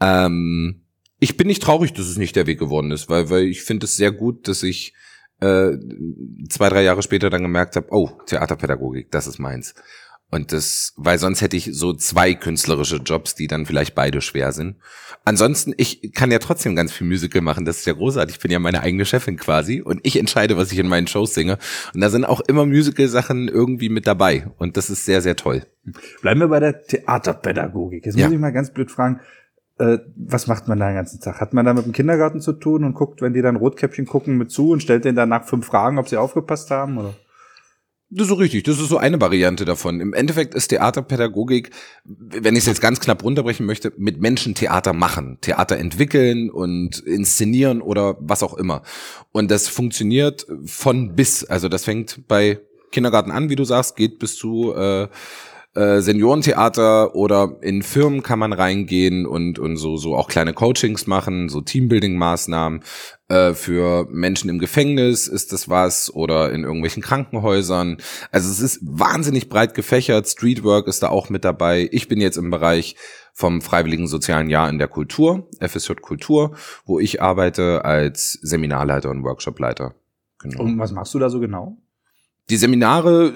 Ähm, 0.00 0.82
ich 1.18 1.36
bin 1.36 1.48
nicht 1.48 1.62
traurig, 1.62 1.92
dass 1.94 2.06
es 2.06 2.16
nicht 2.16 2.36
der 2.36 2.46
Weg 2.46 2.60
geworden 2.60 2.92
ist, 2.92 3.08
weil, 3.08 3.28
weil 3.30 3.46
ich 3.46 3.62
finde 3.62 3.86
es 3.86 3.96
sehr 3.96 4.12
gut, 4.12 4.46
dass 4.46 4.62
ich 4.62 4.94
äh, 5.40 5.72
zwei, 6.48 6.68
drei 6.68 6.82
Jahre 6.82 7.02
später 7.02 7.30
dann 7.30 7.42
gemerkt 7.42 7.76
habe, 7.76 7.88
oh, 7.90 8.10
Theaterpädagogik, 8.26 9.10
das 9.10 9.26
ist 9.26 9.38
meins. 9.38 9.74
Und 10.32 10.50
das, 10.50 10.94
weil 10.96 11.18
sonst 11.18 11.42
hätte 11.42 11.58
ich 11.58 11.68
so 11.72 11.92
zwei 11.92 12.32
künstlerische 12.32 12.96
Jobs, 12.96 13.34
die 13.34 13.48
dann 13.48 13.66
vielleicht 13.66 13.94
beide 13.94 14.22
schwer 14.22 14.52
sind. 14.52 14.76
Ansonsten, 15.26 15.74
ich 15.76 16.14
kann 16.14 16.30
ja 16.30 16.38
trotzdem 16.38 16.74
ganz 16.74 16.90
viel 16.90 17.06
Musical 17.06 17.42
machen. 17.42 17.66
Das 17.66 17.80
ist 17.80 17.86
ja 17.86 17.92
großartig. 17.92 18.36
Ich 18.36 18.40
bin 18.40 18.50
ja 18.50 18.58
meine 18.58 18.80
eigene 18.80 19.04
Chefin 19.04 19.36
quasi 19.36 19.82
und 19.82 20.00
ich 20.04 20.18
entscheide, 20.18 20.56
was 20.56 20.72
ich 20.72 20.78
in 20.78 20.88
meinen 20.88 21.06
Shows 21.06 21.34
singe. 21.34 21.58
Und 21.92 22.00
da 22.00 22.08
sind 22.08 22.24
auch 22.24 22.40
immer 22.40 22.64
Musical-Sachen 22.64 23.48
irgendwie 23.48 23.90
mit 23.90 24.06
dabei. 24.06 24.46
Und 24.56 24.78
das 24.78 24.88
ist 24.88 25.04
sehr, 25.04 25.20
sehr 25.20 25.36
toll. 25.36 25.66
Bleiben 26.22 26.40
wir 26.40 26.48
bei 26.48 26.60
der 26.60 26.82
Theaterpädagogik. 26.82 28.06
Jetzt 28.06 28.14
muss 28.14 28.22
ja. 28.22 28.30
ich 28.30 28.38
mal 28.38 28.52
ganz 28.52 28.72
blöd 28.72 28.90
fragen, 28.90 29.20
äh, 29.82 29.98
was 30.14 30.46
macht 30.46 30.68
man 30.68 30.78
da 30.78 30.86
den 30.86 30.94
ganzen 30.94 31.20
Tag? 31.20 31.40
Hat 31.40 31.52
man 31.52 31.66
da 31.66 31.74
mit 31.74 31.84
dem 31.84 31.92
Kindergarten 31.92 32.40
zu 32.40 32.52
tun 32.52 32.84
und 32.84 32.94
guckt, 32.94 33.20
wenn 33.20 33.34
die 33.34 33.42
dann 33.42 33.56
Rotkäppchen 33.56 34.06
gucken, 34.06 34.38
mit 34.38 34.52
zu 34.52 34.70
und 34.70 34.80
stellt 34.80 35.04
denen 35.04 35.16
danach 35.16 35.44
fünf 35.44 35.66
Fragen, 35.66 35.98
ob 35.98 36.08
sie 36.08 36.16
aufgepasst 36.16 36.70
haben? 36.70 36.98
Oder? 36.98 37.14
Das 38.10 38.26
ist 38.26 38.28
so 38.28 38.34
richtig. 38.34 38.62
Das 38.62 38.78
ist 38.78 38.88
so 38.88 38.98
eine 38.98 39.20
Variante 39.20 39.64
davon. 39.64 40.00
Im 40.00 40.12
Endeffekt 40.12 40.54
ist 40.54 40.68
Theaterpädagogik, 40.68 41.70
wenn 42.04 42.54
ich 42.54 42.60
es 42.60 42.66
jetzt 42.66 42.80
ganz 42.80 43.00
knapp 43.00 43.24
runterbrechen 43.24 43.66
möchte, 43.66 43.92
mit 43.96 44.20
Menschen 44.20 44.54
Theater 44.54 44.92
machen, 44.92 45.38
Theater 45.40 45.78
entwickeln 45.78 46.50
und 46.50 47.00
inszenieren 47.00 47.82
oder 47.82 48.16
was 48.20 48.44
auch 48.44 48.54
immer. 48.54 48.82
Und 49.32 49.50
das 49.50 49.66
funktioniert 49.66 50.46
von 50.64 51.16
bis. 51.16 51.42
Also 51.42 51.68
das 51.68 51.84
fängt 51.84 52.28
bei 52.28 52.60
Kindergarten 52.92 53.32
an, 53.32 53.48
wie 53.48 53.56
du 53.56 53.64
sagst, 53.64 53.96
geht 53.96 54.20
bis 54.20 54.36
zu 54.36 54.74
äh, 54.74 55.08
äh, 55.74 56.00
Seniorentheater 56.00 57.14
oder 57.14 57.56
in 57.62 57.82
Firmen 57.82 58.22
kann 58.22 58.38
man 58.38 58.52
reingehen 58.52 59.26
und, 59.26 59.58
und 59.58 59.76
so, 59.76 59.96
so 59.96 60.14
auch 60.14 60.28
kleine 60.28 60.52
Coachings 60.52 61.06
machen, 61.06 61.48
so 61.48 61.60
Teambuilding-Maßnahmen. 61.60 62.82
Äh, 63.28 63.54
für 63.54 64.06
Menschen 64.10 64.50
im 64.50 64.58
Gefängnis 64.58 65.28
ist 65.28 65.52
das 65.52 65.68
was 65.70 66.12
oder 66.12 66.52
in 66.52 66.64
irgendwelchen 66.64 67.02
Krankenhäusern. 67.02 67.96
Also 68.30 68.50
es 68.50 68.60
ist 68.60 68.80
wahnsinnig 68.82 69.48
breit 69.48 69.74
gefächert. 69.74 70.28
Streetwork 70.28 70.86
ist 70.86 71.02
da 71.02 71.08
auch 71.08 71.30
mit 71.30 71.44
dabei. 71.44 71.88
Ich 71.90 72.08
bin 72.08 72.20
jetzt 72.20 72.36
im 72.36 72.50
Bereich 72.50 72.96
vom 73.32 73.62
Freiwilligen 73.62 74.08
Sozialen 74.08 74.50
Jahr 74.50 74.68
in 74.68 74.78
der 74.78 74.88
Kultur, 74.88 75.48
FSJ 75.58 75.94
Kultur, 75.94 76.54
wo 76.84 77.00
ich 77.00 77.22
arbeite 77.22 77.84
als 77.86 78.32
Seminarleiter 78.42 79.08
und 79.08 79.24
Workshopleiter. 79.24 79.94
Genau. 80.40 80.64
Und 80.64 80.78
was 80.78 80.92
machst 80.92 81.14
du 81.14 81.18
da 81.18 81.30
so 81.30 81.40
genau? 81.40 81.78
Die 82.50 82.56
Seminare 82.56 83.32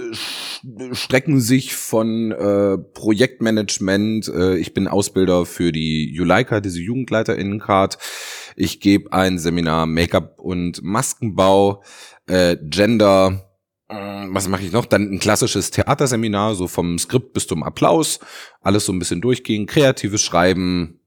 strecken 0.93 1.41
sich 1.41 1.75
von 1.75 2.33
äh, 2.33 2.79
Projektmanagement. 2.79 4.29
Äh, 4.29 4.57
ich 4.57 4.75
bin 4.75 4.89
Ausbilder 4.89 5.47
für 5.47 5.73
die 5.73 6.13
Juleika, 6.13 6.61
diese 6.61 6.81
Jugendleiterinnen-Card. 6.81 7.99
Ich 8.57 8.81
gebe 8.81 9.13
ein 9.13 9.39
Seminar 9.39 9.87
Make-up 9.87 10.39
und 10.39 10.83
Maskenbau, 10.83 11.83
äh, 12.27 12.57
Gender. 12.63 13.53
Äh, 13.89 13.95
was 14.29 14.49
mache 14.49 14.65
ich 14.65 14.73
noch? 14.73 14.87
Dann 14.87 15.13
ein 15.13 15.19
klassisches 15.19 15.71
Theaterseminar, 15.71 16.55
so 16.55 16.67
vom 16.67 16.99
Skript 16.99 17.33
bis 17.33 17.47
zum 17.47 17.63
Applaus. 17.63 18.19
Alles 18.61 18.87
so 18.87 18.93
ein 18.93 18.99
bisschen 18.99 19.21
durchgehen. 19.21 19.67
Kreatives 19.67 20.23
Schreiben, 20.23 21.01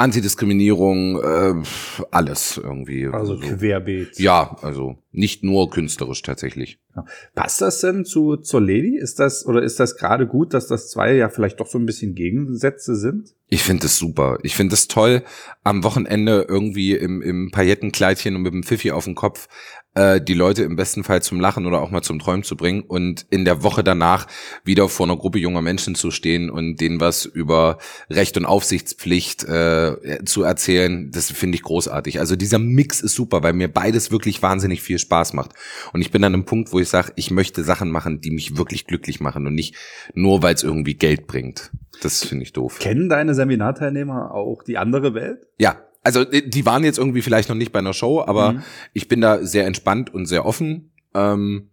Antidiskriminierung, 0.00 1.20
äh, 1.22 1.62
alles 2.10 2.56
irgendwie. 2.56 3.06
Also 3.06 3.36
so. 3.36 3.42
querbeet. 3.42 4.18
Ja, 4.18 4.56
also 4.62 4.96
nicht 5.12 5.44
nur 5.44 5.70
künstlerisch 5.70 6.22
tatsächlich. 6.22 6.78
Ja. 6.96 7.04
Passt 7.34 7.60
das 7.60 7.80
denn 7.80 8.04
zu 8.04 8.36
zur 8.36 8.60
Lady? 8.60 8.96
Ist 8.96 9.18
das 9.18 9.44
oder 9.46 9.62
ist 9.62 9.78
das 9.78 9.96
gerade 9.96 10.26
gut, 10.26 10.54
dass 10.54 10.66
das 10.66 10.88
zwei 10.90 11.14
ja 11.14 11.28
vielleicht 11.28 11.60
doch 11.60 11.66
so 11.66 11.78
ein 11.78 11.86
bisschen 11.86 12.14
Gegensätze 12.14 12.96
sind? 12.96 13.34
Ich 13.48 13.62
finde 13.62 13.82
das 13.82 13.98
super. 13.98 14.38
Ich 14.42 14.54
finde 14.56 14.74
es 14.74 14.88
toll, 14.88 15.22
am 15.64 15.84
Wochenende 15.84 16.46
irgendwie 16.48 16.92
im, 16.94 17.20
im 17.20 17.50
Paillettenkleidchen 17.50 18.36
und 18.36 18.42
mit 18.42 18.52
dem 18.52 18.62
Pfiffi 18.62 18.92
auf 18.92 19.04
dem 19.04 19.14
Kopf 19.14 19.48
äh, 19.94 20.20
die 20.20 20.34
Leute 20.34 20.62
im 20.62 20.76
besten 20.76 21.04
Fall 21.04 21.22
zum 21.22 21.40
Lachen 21.40 21.66
oder 21.66 21.80
auch 21.80 21.90
mal 21.90 22.02
zum 22.02 22.18
Träumen 22.18 22.44
zu 22.44 22.56
bringen 22.56 22.82
und 22.82 23.26
in 23.30 23.44
der 23.44 23.62
Woche 23.62 23.82
danach 23.82 24.26
wieder 24.64 24.88
vor 24.88 25.06
einer 25.06 25.16
Gruppe 25.16 25.38
junger 25.38 25.62
Menschen 25.62 25.94
zu 25.94 26.10
stehen 26.10 26.50
und 26.50 26.80
denen 26.80 27.00
was 27.00 27.24
über 27.24 27.78
Recht 28.08 28.36
und 28.36 28.46
Aufsichtspflicht 28.46 29.44
äh, 29.44 30.24
zu 30.24 30.42
erzählen, 30.42 31.10
das 31.10 31.30
finde 31.32 31.56
ich 31.56 31.62
großartig. 31.62 32.20
Also 32.20 32.36
dieser 32.36 32.58
Mix 32.58 33.00
ist 33.00 33.14
super, 33.14 33.42
weil 33.42 33.52
mir 33.52 33.68
beides 33.68 34.10
wirklich 34.10 34.42
wahnsinnig 34.42 34.82
viel 34.82 34.98
Spaß 34.98 35.32
macht. 35.32 35.52
Und 35.92 36.00
ich 36.00 36.10
bin 36.10 36.22
an 36.24 36.34
einem 36.34 36.44
Punkt, 36.44 36.72
wo 36.72 36.78
ich 36.78 36.88
sage, 36.88 37.12
ich 37.16 37.30
möchte 37.30 37.64
Sachen 37.64 37.90
machen, 37.90 38.20
die 38.20 38.30
mich 38.30 38.56
wirklich 38.56 38.86
glücklich 38.86 39.20
machen 39.20 39.46
und 39.46 39.54
nicht 39.54 39.74
nur, 40.14 40.42
weil 40.42 40.54
es 40.54 40.62
irgendwie 40.62 40.94
Geld 40.94 41.26
bringt. 41.26 41.70
Das 42.02 42.24
finde 42.24 42.44
ich 42.44 42.52
doof. 42.52 42.78
Kennen 42.78 43.08
deine 43.08 43.34
Seminarteilnehmer 43.34 44.32
auch 44.32 44.62
die 44.62 44.78
andere 44.78 45.14
Welt? 45.14 45.46
Ja, 45.58 45.82
also 46.02 46.24
die 46.24 46.66
waren 46.66 46.84
jetzt 46.84 46.98
irgendwie 46.98 47.22
vielleicht 47.22 47.48
noch 47.48 47.56
nicht 47.56 47.72
bei 47.72 47.78
einer 47.78 47.92
Show, 47.92 48.22
aber 48.22 48.52
mhm. 48.52 48.62
ich 48.92 49.08
bin 49.08 49.20
da 49.20 49.44
sehr 49.44 49.66
entspannt 49.66 50.12
und 50.12 50.26
sehr 50.26 50.46
offen. 50.46 50.92
Ähm, 51.14 51.70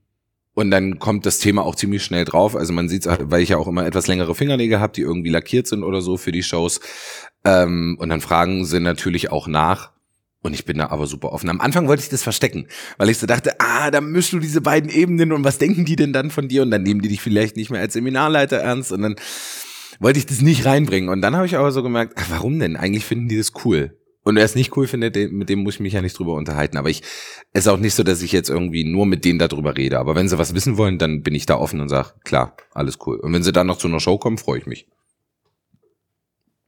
und 0.53 0.71
dann 0.71 0.97
kommt 0.97 1.25
das 1.27 1.37
Thema 1.37 1.63
auch 1.63 1.75
ziemlich 1.75 2.03
schnell 2.03 2.25
drauf. 2.25 2.55
Also 2.55 2.73
man 2.73 2.89
sieht 2.89 3.05
weil 3.05 3.43
ich 3.43 3.49
ja 3.49 3.57
auch 3.57 3.67
immer 3.67 3.85
etwas 3.85 4.07
längere 4.07 4.33
Fingernägel 4.33 4.79
habe, 4.79 4.91
die 4.91 5.01
irgendwie 5.01 5.29
lackiert 5.29 5.67
sind 5.67 5.83
oder 5.83 6.01
so 6.01 6.17
für 6.17 6.31
die 6.31 6.41
Shows. 6.41 6.79
Ähm, 7.45 7.95
und 7.99 8.09
dann 8.09 8.21
fragen 8.21 8.65
sie 8.65 8.79
natürlich 8.79 9.31
auch 9.31 9.47
nach. 9.47 9.91
Und 10.41 10.53
ich 10.53 10.65
bin 10.65 10.77
da 10.79 10.87
aber 10.87 11.07
super 11.07 11.31
offen. 11.31 11.49
Am 11.49 11.61
Anfang 11.61 11.87
wollte 11.87 12.03
ich 12.03 12.09
das 12.09 12.23
verstecken, 12.23 12.67
weil 12.97 13.09
ich 13.09 13.17
so 13.17 13.27
dachte, 13.27 13.59
ah, 13.59 13.91
da 13.91 14.01
mischst 14.01 14.33
du 14.33 14.39
diese 14.39 14.61
beiden 14.61 14.89
Ebenen 14.89 15.31
und 15.31 15.43
was 15.43 15.57
denken 15.57 15.85
die 15.85 15.95
denn 15.95 16.11
dann 16.11 16.31
von 16.31 16.47
dir? 16.47 16.63
Und 16.63 16.71
dann 16.71 16.83
nehmen 16.83 17.01
die 17.01 17.09
dich 17.09 17.21
vielleicht 17.21 17.55
nicht 17.55 17.69
mehr 17.69 17.81
als 17.81 17.93
Seminarleiter 17.93 18.57
ernst. 18.57 18.91
Und 18.91 19.03
dann 19.03 19.15
wollte 19.99 20.19
ich 20.19 20.25
das 20.25 20.41
nicht 20.41 20.65
reinbringen. 20.65 21.09
Und 21.09 21.21
dann 21.21 21.35
habe 21.35 21.45
ich 21.45 21.55
aber 21.55 21.71
so 21.71 21.83
gemerkt, 21.83 22.13
ach, 22.17 22.29
warum 22.29 22.59
denn? 22.59 22.75
Eigentlich 22.75 23.05
finden 23.05 23.27
die 23.27 23.37
das 23.37 23.51
cool. 23.63 23.95
Und 24.27 24.35
wer 24.35 24.43
es 24.43 24.55
nicht 24.55 24.75
cool 24.75 24.87
findet, 24.87 25.15
mit 25.31 25.47
dem 25.47 25.59
muss 25.59 25.75
ich 25.75 25.79
mich 25.79 25.93
ja 25.93 26.01
nicht 26.01 26.19
drüber 26.19 26.33
unterhalten. 26.33 26.75
Aber 26.75 26.89
ich, 26.89 27.01
es 27.53 27.61
ist 27.61 27.67
auch 27.69 27.77
nicht 27.77 27.95
so, 27.95 28.03
dass 28.03 28.21
ich 28.21 28.33
jetzt 28.33 28.49
irgendwie 28.49 28.83
nur 28.83 29.05
mit 29.05 29.23
denen 29.23 29.39
darüber 29.39 29.77
rede. 29.77 29.97
Aber 29.97 30.15
wenn 30.15 30.27
sie 30.27 30.37
was 30.37 30.53
wissen 30.53 30.75
wollen, 30.75 30.97
dann 30.97 31.23
bin 31.23 31.33
ich 31.33 31.45
da 31.45 31.55
offen 31.55 31.79
und 31.79 31.87
sage, 31.87 32.09
klar, 32.25 32.57
alles 32.73 32.97
cool. 33.05 33.21
Und 33.21 33.31
wenn 33.31 33.41
sie 33.41 33.53
dann 33.53 33.67
noch 33.67 33.77
zu 33.77 33.87
einer 33.87 34.01
Show 34.01 34.17
kommen, 34.17 34.37
freue 34.37 34.59
ich 34.59 34.65
mich. 34.65 34.85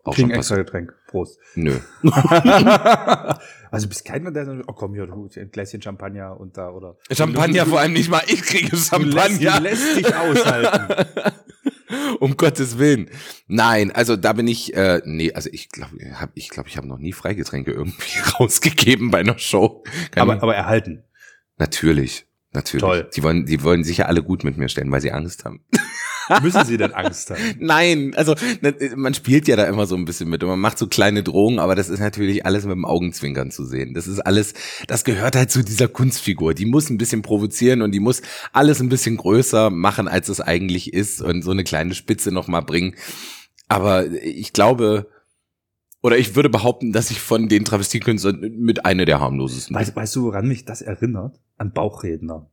Auch 0.06 0.16
Kriegen 0.16 0.32
extra 0.32 0.56
Getränk. 0.56 0.96
Prost. 1.08 1.38
Nö. 1.56 1.76
also 3.72 3.90
bist 3.90 4.06
keiner, 4.06 4.32
der 4.32 4.46
sagt, 4.46 4.64
oh 4.68 4.72
komm 4.72 4.94
hier, 4.94 5.10
ein 5.12 5.52
Gläschen 5.52 5.82
Champagner 5.82 6.40
und 6.40 6.56
da, 6.56 6.70
oder. 6.70 6.96
Champagner 7.12 7.66
vor 7.66 7.82
allem 7.82 7.92
nicht 7.92 8.10
mal, 8.10 8.24
ich 8.28 8.42
kriege 8.42 8.78
Champagner. 8.78 9.58
Du 9.58 9.64
lässt, 9.64 9.82
du 9.82 9.96
lässt 9.96 9.98
dich 9.98 10.16
aushalten. 10.16 11.06
um 12.20 12.38
Gottes 12.38 12.78
Willen. 12.78 13.10
Nein, 13.48 13.92
also 13.92 14.16
da 14.16 14.34
bin 14.34 14.48
ich, 14.48 14.74
äh, 14.76 15.02
nee, 15.06 15.34
also 15.34 15.50
ich 15.52 15.70
glaube, 15.70 15.96
hab, 16.20 16.32
ich 16.36 16.50
glaube, 16.50 16.70
ich 16.70 16.78
habe 16.78 16.88
noch 16.88 17.00
nie 17.00 17.14
Freigetränke 17.14 17.72
irgendwie 17.72 18.20
rausgegeben 18.40 19.12
bei 19.12 19.20
einer 19.20 19.38
Show. 19.38 19.84
aber, 20.16 20.42
aber 20.42 20.56
erhalten. 20.56 21.04
Natürlich, 21.58 22.26
natürlich. 22.52 22.82
Toll. 22.82 23.10
Die 23.16 23.24
wollen, 23.24 23.46
die 23.46 23.64
wollen 23.64 23.84
sicher 23.84 24.08
alle 24.08 24.24
gut 24.24 24.44
mit 24.44 24.58
mir 24.58 24.70
stellen, 24.70 24.92
weil 24.92 25.02
sie 25.02 25.12
Angst 25.12 25.46
haben. 25.46 25.64
Müssen 26.42 26.66
sie 26.66 26.78
denn 26.78 26.94
Angst 26.94 27.32
haben? 27.32 27.40
Nein, 27.60 28.14
also 28.16 28.36
ne, 28.62 28.76
man 28.96 29.14
spielt 29.14 29.48
ja 29.48 29.56
da 29.56 29.66
immer 29.66 29.86
so 29.86 29.96
ein 29.96 30.06
bisschen 30.06 30.30
mit 30.30 30.44
und 30.44 30.50
man 30.50 30.60
macht 30.60 30.78
so 30.78 30.88
kleine 30.88 31.24
Drohungen, 31.24 31.60
aber 31.60 31.76
das 31.76 31.90
ist 31.90 32.00
natürlich 32.00 32.46
alles 32.46 32.66
mit 32.66 32.74
dem 32.74 32.86
Augenzwinkern 32.86 33.52
zu 33.52 33.66
sehen. 33.66 33.94
Das 33.94 34.08
ist 34.08 34.20
alles, 34.20 34.54
das 34.88 35.04
gehört 35.04 35.36
halt 35.36 35.52
zu 35.52 35.64
dieser 35.64 35.88
Kunstfigur. 35.88 36.54
Die 36.54 36.66
muss 36.66 36.90
ein 36.90 36.98
bisschen 36.98 37.22
provozieren 37.22 37.82
und 37.82 37.92
die 37.92 38.00
muss 38.00 38.22
alles 38.54 38.80
ein 38.80 38.90
bisschen 38.90 39.18
größer 39.18 39.70
machen, 39.70 40.08
als 40.08 40.30
es 40.30 40.42
eigentlich 40.42 40.94
ist 40.94 41.22
und 41.22 41.42
so 41.42 41.52
eine 41.52 41.64
kleine 41.64 41.96
Spitze 41.96 42.32
nochmal 42.32 42.62
bringen. 42.62 42.96
Aber 43.68 44.08
ich 44.12 44.54
glaube, 44.54 45.08
oder 46.02 46.18
ich 46.18 46.36
würde 46.36 46.50
behaupten, 46.50 46.94
dass 46.94 47.12
ich 47.12 47.20
von 47.20 47.50
den 47.50 47.66
Travestiekünstlern 47.66 48.40
mit 48.58 48.86
einer 48.86 49.06
der 49.06 49.20
harmlosesten 49.20 49.76
weißt, 49.76 49.96
weißt 49.96 50.16
du, 50.16 50.24
woran 50.24 50.48
mich 50.48 50.66
das 50.66 50.82
erinnert? 50.82 51.40
An 51.58 51.74
Bauchredner. 51.74 52.50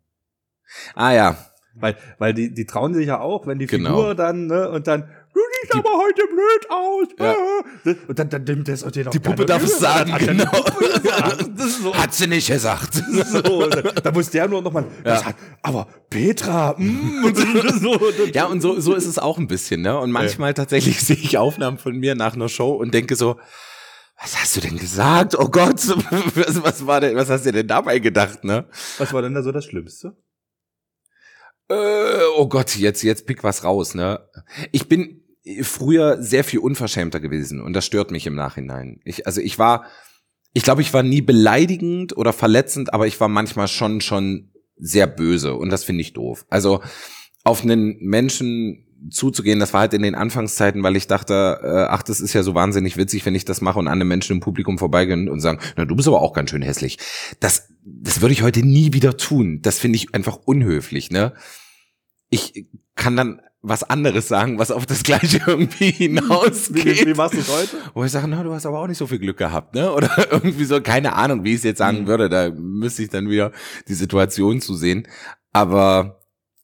Ah 0.94 1.12
ja, 1.12 1.38
weil, 1.78 1.96
weil 2.18 2.34
die, 2.34 2.52
die 2.52 2.66
trauen 2.66 2.94
sich 2.94 3.06
ja 3.06 3.20
auch, 3.20 3.46
wenn 3.46 3.58
die 3.58 3.66
genau. 3.66 3.96
Figur 3.96 4.14
dann, 4.14 4.46
ne, 4.46 4.70
und 4.70 4.86
dann, 4.86 5.02
du 5.02 5.40
siehst 5.60 5.74
die, 5.74 5.78
aber 5.78 5.90
heute 5.90 6.22
blöd 6.26 6.70
aus. 6.70 7.08
Ja. 7.18 7.94
Und 8.08 8.18
dann, 8.18 8.28
dann 8.30 8.44
nimmt 8.44 8.68
das 8.68 8.82
und 8.82 8.96
den 8.96 9.08
auch 9.08 9.10
Die 9.10 9.18
Puppe 9.18 9.44
darf 9.44 9.62
es 9.62 9.78
sagen, 9.78 10.12
genau. 10.18 10.50
so. 11.56 11.94
Hat 11.94 12.14
sie 12.14 12.26
nicht 12.26 12.48
gesagt. 12.48 13.02
So, 13.26 13.66
da, 13.68 13.82
da 13.82 14.12
muss 14.12 14.30
der 14.30 14.48
nur 14.48 14.62
nochmal, 14.62 14.84
ja. 15.04 15.20
Aber 15.62 15.86
Petra, 16.08 16.74
mm, 16.76 17.24
und 17.24 17.36
so, 17.36 17.98
Ja, 18.32 18.46
und 18.46 18.60
so, 18.60 18.78
so 18.80 18.94
ist 18.94 19.06
es 19.06 19.18
auch 19.18 19.38
ein 19.38 19.46
bisschen, 19.46 19.82
ne? 19.82 19.98
Und 19.98 20.10
manchmal 20.10 20.50
ja. 20.50 20.54
tatsächlich 20.54 21.00
sehe 21.00 21.16
ich 21.16 21.38
Aufnahmen 21.38 21.78
von 21.78 21.96
mir 21.96 22.14
nach 22.14 22.34
einer 22.34 22.48
Show 22.48 22.72
und 22.72 22.94
denke 22.94 23.16
so, 23.16 23.36
was 24.20 24.36
hast 24.40 24.56
du 24.56 24.60
denn 24.60 24.78
gesagt? 24.78 25.38
Oh 25.38 25.48
Gott, 25.48 25.86
was, 26.34 26.62
was 26.62 26.86
war 26.86 27.00
denn, 27.00 27.16
was 27.16 27.28
hast 27.28 27.44
du 27.44 27.52
denn 27.52 27.68
dabei 27.68 27.98
gedacht, 27.98 28.44
ne? 28.44 28.66
Was 28.98 29.12
war 29.12 29.22
denn 29.22 29.34
da 29.34 29.42
so 29.42 29.52
das 29.52 29.64
Schlimmste? 29.64 30.16
Äh, 31.68 32.24
oh 32.36 32.48
Gott, 32.48 32.76
jetzt, 32.76 33.02
jetzt 33.02 33.26
pick 33.26 33.42
was 33.42 33.64
raus, 33.64 33.94
ne? 33.94 34.20
Ich 34.72 34.88
bin 34.88 35.22
früher 35.62 36.22
sehr 36.22 36.44
viel 36.44 36.60
unverschämter 36.60 37.20
gewesen 37.20 37.60
und 37.60 37.72
das 37.72 37.86
stört 37.86 38.10
mich 38.10 38.26
im 38.26 38.34
Nachhinein. 38.34 39.00
Ich, 39.04 39.26
also 39.26 39.40
ich 39.40 39.58
war, 39.58 39.86
ich 40.52 40.62
glaube, 40.62 40.82
ich 40.82 40.92
war 40.92 41.02
nie 41.02 41.20
beleidigend 41.20 42.16
oder 42.16 42.32
verletzend, 42.32 42.92
aber 42.92 43.06
ich 43.06 43.20
war 43.20 43.28
manchmal 43.28 43.68
schon, 43.68 44.00
schon 44.00 44.50
sehr 44.76 45.06
böse 45.06 45.54
und 45.54 45.70
das 45.70 45.84
finde 45.84 46.02
ich 46.02 46.12
doof. 46.12 46.46
Also 46.50 46.82
auf 47.44 47.62
einen 47.62 47.96
Menschen 48.00 48.85
zuzugehen, 49.10 49.60
das 49.60 49.72
war 49.72 49.80
halt 49.80 49.94
in 49.94 50.02
den 50.02 50.14
Anfangszeiten, 50.14 50.82
weil 50.82 50.96
ich 50.96 51.06
dachte, 51.06 51.60
äh, 51.62 51.86
ach, 51.90 52.02
das 52.02 52.20
ist 52.20 52.32
ja 52.32 52.42
so 52.42 52.54
wahnsinnig 52.54 52.96
witzig, 52.96 53.24
wenn 53.26 53.34
ich 53.34 53.44
das 53.44 53.60
mache 53.60 53.78
und 53.78 53.88
andere 53.88 54.06
Menschen 54.06 54.32
im 54.36 54.40
Publikum 54.40 54.78
vorbeigehen 54.78 55.28
und 55.28 55.40
sagen, 55.40 55.60
na, 55.76 55.84
du 55.84 55.94
bist 55.94 56.08
aber 56.08 56.22
auch 56.22 56.32
ganz 56.32 56.50
schön 56.50 56.62
hässlich. 56.62 56.98
Das, 57.40 57.68
das 57.84 58.20
würde 58.20 58.32
ich 58.32 58.42
heute 58.42 58.64
nie 58.64 58.92
wieder 58.92 59.16
tun. 59.16 59.60
Das 59.62 59.78
finde 59.78 59.96
ich 59.96 60.14
einfach 60.14 60.36
unhöflich, 60.36 61.10
ne? 61.10 61.34
Ich 62.28 62.66
kann 62.94 63.16
dann 63.16 63.40
was 63.62 63.82
anderes 63.82 64.28
sagen, 64.28 64.58
was 64.58 64.70
auf 64.70 64.86
das 64.86 65.02
Gleiche 65.02 65.40
irgendwie 65.46 65.90
hinausgeht. 65.90 66.84
Wie, 67.02 67.06
wie 67.06 67.14
machst 67.14 67.34
du 67.34 67.38
es 67.38 67.48
heute? 67.48 67.76
Wo 67.94 68.04
ich 68.04 68.12
sage, 68.12 68.28
na, 68.28 68.42
du 68.42 68.52
hast 68.52 68.66
aber 68.66 68.80
auch 68.80 68.86
nicht 68.86 68.98
so 68.98 69.06
viel 69.06 69.18
Glück 69.18 69.36
gehabt, 69.36 69.74
ne? 69.74 69.92
Oder 69.92 70.10
irgendwie 70.30 70.64
so, 70.64 70.80
keine 70.80 71.14
Ahnung, 71.14 71.44
wie 71.44 71.50
ich 71.50 71.58
es 71.58 71.64
jetzt 71.64 71.78
sagen 71.78 72.02
mhm. 72.02 72.06
würde. 72.06 72.28
Da 72.28 72.50
müsste 72.50 73.02
ich 73.02 73.10
dann 73.10 73.28
wieder 73.28 73.52
die 73.88 73.94
Situation 73.94 74.60
zu 74.60 74.74
sehen. 74.74 75.08
Aber 75.52 76.15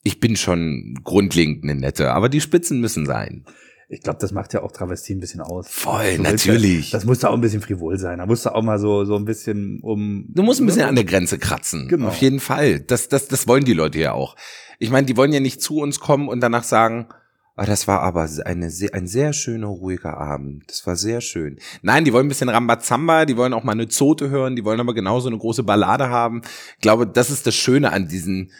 ich 0.02 0.20
bin 0.20 0.36
schon 0.36 0.98
grundlegend 1.04 1.64
eine 1.64 1.74
nette, 1.74 2.12
aber 2.12 2.28
die 2.28 2.40
Spitzen 2.40 2.80
müssen 2.80 3.06
sein. 3.06 3.44
Ich 3.88 4.00
glaube, 4.00 4.18
das 4.20 4.32
macht 4.32 4.54
ja 4.54 4.62
auch 4.62 4.72
Travestie 4.72 5.14
ein 5.14 5.20
bisschen 5.20 5.42
aus. 5.42 5.68
Voll, 5.68 6.18
natürlich. 6.18 6.92
Ja, 6.92 6.98
das 6.98 7.04
muss 7.04 7.18
da 7.18 7.28
auch 7.28 7.34
ein 7.34 7.42
bisschen 7.42 7.60
frivol 7.60 7.98
sein. 7.98 8.18
Da 8.18 8.26
musst 8.26 8.46
du 8.46 8.54
auch 8.54 8.62
mal 8.62 8.78
so, 8.78 9.04
so 9.04 9.16
ein 9.16 9.26
bisschen 9.26 9.80
um. 9.82 10.24
Du 10.28 10.42
musst 10.42 10.60
ein 10.60 10.66
bisschen 10.66 10.84
an 10.84 10.94
der 10.94 11.04
Grenze 11.04 11.38
kratzen. 11.38 11.88
Genau. 11.88 12.08
Auf 12.08 12.16
jeden 12.16 12.40
Fall. 12.40 12.80
Das, 12.80 13.08
das, 13.08 13.28
das 13.28 13.46
wollen 13.46 13.64
die 13.64 13.74
Leute 13.74 13.98
ja 13.98 14.12
auch. 14.12 14.34
Ich 14.78 14.90
meine, 14.90 15.06
die 15.06 15.16
wollen 15.18 15.32
ja 15.32 15.40
nicht 15.40 15.60
zu 15.60 15.76
uns 15.76 16.00
kommen 16.00 16.28
und 16.28 16.40
danach 16.40 16.64
sagen, 16.64 17.08
Ah, 17.54 17.66
das 17.66 17.86
war 17.86 18.00
aber 18.00 18.26
eine 18.46 18.70
ein 18.92 19.06
sehr 19.06 19.32
schöner, 19.34 19.66
ruhiger 19.66 20.16
Abend. 20.16 20.64
Das 20.68 20.86
war 20.86 20.96
sehr 20.96 21.20
schön. 21.20 21.58
Nein, 21.82 22.06
die 22.06 22.12
wollen 22.14 22.24
ein 22.24 22.30
bisschen 22.30 22.48
Rambazamba, 22.48 23.26
die 23.26 23.36
wollen 23.36 23.52
auch 23.52 23.62
mal 23.62 23.72
eine 23.72 23.88
Zote 23.88 24.30
hören, 24.30 24.56
die 24.56 24.64
wollen 24.64 24.80
aber 24.80 24.94
genauso 24.94 25.28
eine 25.28 25.36
große 25.36 25.62
Ballade 25.62 26.08
haben. 26.08 26.40
Ich 26.76 26.80
glaube, 26.80 27.06
das 27.06 27.28
ist 27.28 27.46
das 27.46 27.54
Schöne 27.54 27.92
an 27.92 28.08
diesen 28.08 28.52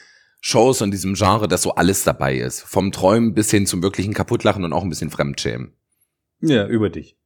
Shows 0.45 0.83
und 0.83 0.91
diesem 0.91 1.15
Genre, 1.15 1.47
dass 1.47 1.63
so 1.63 1.77
alles 1.77 2.03
dabei 2.03 2.37
ist. 2.37 2.63
Vom 2.63 2.91
Träumen 2.91 3.33
bis 3.33 3.51
hin 3.51 3.65
zum 3.65 3.81
wirklichen 3.81 4.13
Kaputtlachen 4.13 4.65
und 4.65 4.73
auch 4.73 4.83
ein 4.83 4.89
bisschen 4.89 5.11
Fremdschämen. 5.11 5.73
Ja, 6.41 6.67
über 6.67 6.91
dich. 6.91 7.17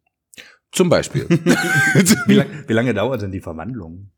Zum 0.71 0.91
Beispiel. 0.91 1.27
wie, 2.27 2.35
lang, 2.35 2.47
wie 2.67 2.73
lange 2.75 2.93
dauert 2.93 3.23
denn 3.23 3.33
die 3.33 3.41
Verwandlung? 3.41 4.11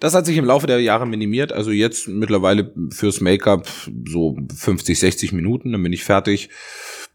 Das 0.00 0.14
hat 0.14 0.26
sich 0.26 0.36
im 0.36 0.44
Laufe 0.44 0.66
der 0.66 0.80
Jahre 0.80 1.06
minimiert. 1.06 1.52
Also 1.52 1.70
jetzt 1.70 2.08
mittlerweile 2.08 2.74
fürs 2.90 3.20
Make-up 3.20 3.68
so 4.08 4.36
50, 4.52 4.98
60 4.98 5.32
Minuten, 5.32 5.70
dann 5.70 5.82
bin 5.82 5.92
ich 5.92 6.02
fertig 6.02 6.50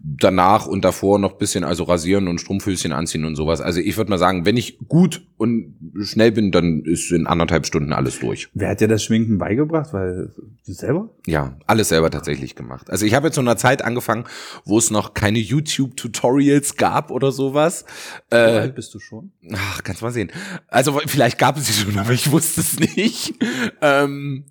danach 0.06 0.68
und 0.68 0.84
davor 0.84 1.18
noch 1.18 1.34
bisschen 1.34 1.64
also 1.64 1.86
rasieren 1.86 2.28
und 2.28 2.42
Strumpfhöschen 2.42 2.92
anziehen 2.92 3.24
und 3.24 3.38
sowas. 3.38 3.62
Also 3.62 3.80
ich 3.80 3.96
würde 3.96 4.10
mal 4.10 4.18
sagen, 4.18 4.46
wenn 4.46 4.58
ich 4.58 4.78
gut 4.90 5.26
und 5.38 5.76
schnell 6.02 6.34
bin, 6.34 6.52
dann 6.52 6.84
ist 6.84 7.10
in 7.12 7.26
anderthalb 7.26 7.66
Stunden 7.66 7.94
alles 7.94 8.20
durch. 8.20 8.50
Wer 8.54 8.70
hat 8.70 8.82
dir 8.82 8.90
das 8.90 9.02
Schminken 9.02 9.38
beigebracht? 9.38 9.94
Weil 9.94 10.34
du 10.66 10.74
selber? 10.74 11.10
Ja, 11.26 11.58
alles 11.68 11.90
selber 11.90 12.12
tatsächlich 12.12 12.56
gemacht. 12.56 12.90
Also 12.90 13.06
ich 13.06 13.14
habe 13.14 13.28
jetzt 13.28 13.36
zu 13.36 13.42
einer 13.42 13.56
Zeit 13.56 13.82
angefangen, 13.82 14.26
wo 14.66 14.78
es 14.78 14.92
noch 14.92 15.14
keine 15.14 15.40
YouTube-Tutorials 15.40 16.76
gab 16.76 17.10
oder 17.10 17.32
sowas. 17.32 17.86
Wie 18.30 18.36
äh, 18.36 18.40
alt 18.40 18.76
bist 18.76 18.94
du 18.94 19.00
schon? 19.00 19.32
Ach, 19.54 19.84
kannst 19.84 20.02
mal 20.02 20.12
sehen. 20.12 20.32
Also 20.68 21.00
vielleicht 21.08 21.38
gab 21.38 21.56
es 21.56 21.68
sie 21.68 21.74
schon, 21.74 21.98
aber 21.98 22.12
ich 22.12 22.30
wusste 22.30 22.60
es 22.60 22.78
nicht. 22.78 23.36
Ähm, 23.82 24.46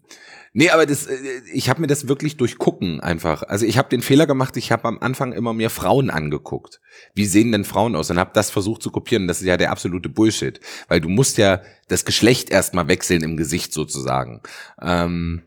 Nee, 0.54 0.68
aber 0.70 0.84
das, 0.84 1.06
äh, 1.06 1.16
ich 1.52 1.70
habe 1.70 1.80
mir 1.80 1.86
das 1.86 2.08
wirklich 2.08 2.36
durchgucken 2.36 3.00
einfach. 3.00 3.42
Also 3.42 3.64
ich 3.64 3.78
habe 3.78 3.88
den 3.88 4.02
Fehler 4.02 4.26
gemacht, 4.26 4.56
ich 4.56 4.70
habe 4.70 4.86
am 4.86 4.98
Anfang 4.98 5.32
immer 5.32 5.54
mehr 5.54 5.70
Frauen 5.70 6.10
angeguckt. 6.10 6.80
Wie 7.14 7.24
sehen 7.24 7.52
denn 7.52 7.64
Frauen 7.64 7.96
aus? 7.96 8.10
Und 8.10 8.18
habe 8.18 8.32
das 8.34 8.50
versucht 8.50 8.82
zu 8.82 8.90
kopieren. 8.90 9.28
Das 9.28 9.40
ist 9.40 9.46
ja 9.46 9.56
der 9.56 9.70
absolute 9.70 10.10
Bullshit. 10.10 10.60
Weil 10.88 11.00
du 11.00 11.08
musst 11.08 11.38
ja 11.38 11.62
das 11.88 12.04
Geschlecht 12.04 12.50
erstmal 12.50 12.88
wechseln 12.88 13.22
im 13.22 13.36
Gesicht 13.36 13.72
sozusagen. 13.72 14.42
Ähm, 14.80 15.42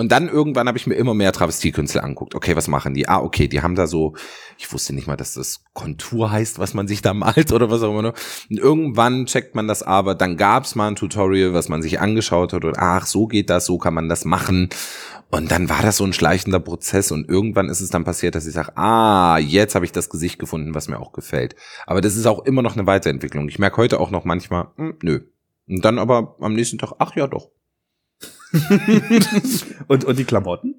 und 0.00 0.10
dann 0.12 0.30
irgendwann 0.30 0.66
habe 0.66 0.78
ich 0.78 0.86
mir 0.86 0.94
immer 0.94 1.12
mehr 1.12 1.30
Travestiekünstler 1.30 2.02
anguckt. 2.02 2.34
Okay, 2.34 2.56
was 2.56 2.68
machen 2.68 2.94
die? 2.94 3.06
Ah, 3.06 3.18
okay, 3.18 3.48
die 3.48 3.60
haben 3.60 3.74
da 3.74 3.86
so, 3.86 4.14
ich 4.56 4.72
wusste 4.72 4.94
nicht 4.94 5.06
mal, 5.06 5.18
dass 5.18 5.34
das 5.34 5.62
Kontur 5.74 6.30
heißt, 6.30 6.58
was 6.58 6.72
man 6.72 6.88
sich 6.88 7.02
da 7.02 7.12
malt 7.14 7.52
oder 7.52 7.70
was 7.70 7.82
auch 7.82 7.90
immer. 7.90 8.14
Und 8.48 8.58
irgendwann 8.58 9.26
checkt 9.26 9.54
man 9.54 9.68
das 9.68 9.82
aber, 9.82 10.14
dann 10.14 10.38
gab's 10.38 10.74
mal 10.74 10.88
ein 10.88 10.96
Tutorial, 10.96 11.52
was 11.52 11.68
man 11.68 11.82
sich 11.82 12.00
angeschaut 12.00 12.54
hat 12.54 12.64
und 12.64 12.78
ach, 12.78 13.04
so 13.04 13.26
geht 13.26 13.50
das, 13.50 13.66
so 13.66 13.76
kann 13.76 13.92
man 13.92 14.08
das 14.08 14.24
machen. 14.24 14.70
Und 15.30 15.50
dann 15.50 15.68
war 15.68 15.82
das 15.82 15.98
so 15.98 16.04
ein 16.04 16.14
schleichender 16.14 16.60
Prozess 16.60 17.12
und 17.12 17.28
irgendwann 17.28 17.68
ist 17.68 17.82
es 17.82 17.90
dann 17.90 18.04
passiert, 18.04 18.34
dass 18.34 18.46
ich 18.46 18.54
sage, 18.54 18.78
ah, 18.78 19.36
jetzt 19.36 19.74
habe 19.74 19.84
ich 19.84 19.92
das 19.92 20.08
Gesicht 20.08 20.38
gefunden, 20.38 20.74
was 20.74 20.88
mir 20.88 20.98
auch 20.98 21.12
gefällt. 21.12 21.56
Aber 21.86 22.00
das 22.00 22.16
ist 22.16 22.24
auch 22.24 22.46
immer 22.46 22.62
noch 22.62 22.74
eine 22.74 22.86
Weiterentwicklung. 22.86 23.50
Ich 23.50 23.58
merke 23.58 23.76
heute 23.76 24.00
auch 24.00 24.10
noch 24.10 24.24
manchmal, 24.24 24.68
hm, 24.76 24.94
nö. 25.02 25.20
Und 25.68 25.84
dann 25.84 25.98
aber 25.98 26.36
am 26.40 26.54
nächsten 26.54 26.78
Tag, 26.78 26.94
ach 26.98 27.14
ja, 27.16 27.26
doch. 27.26 27.50
und, 29.88 30.04
und 30.04 30.18
die 30.18 30.24
Klamotten? 30.24 30.74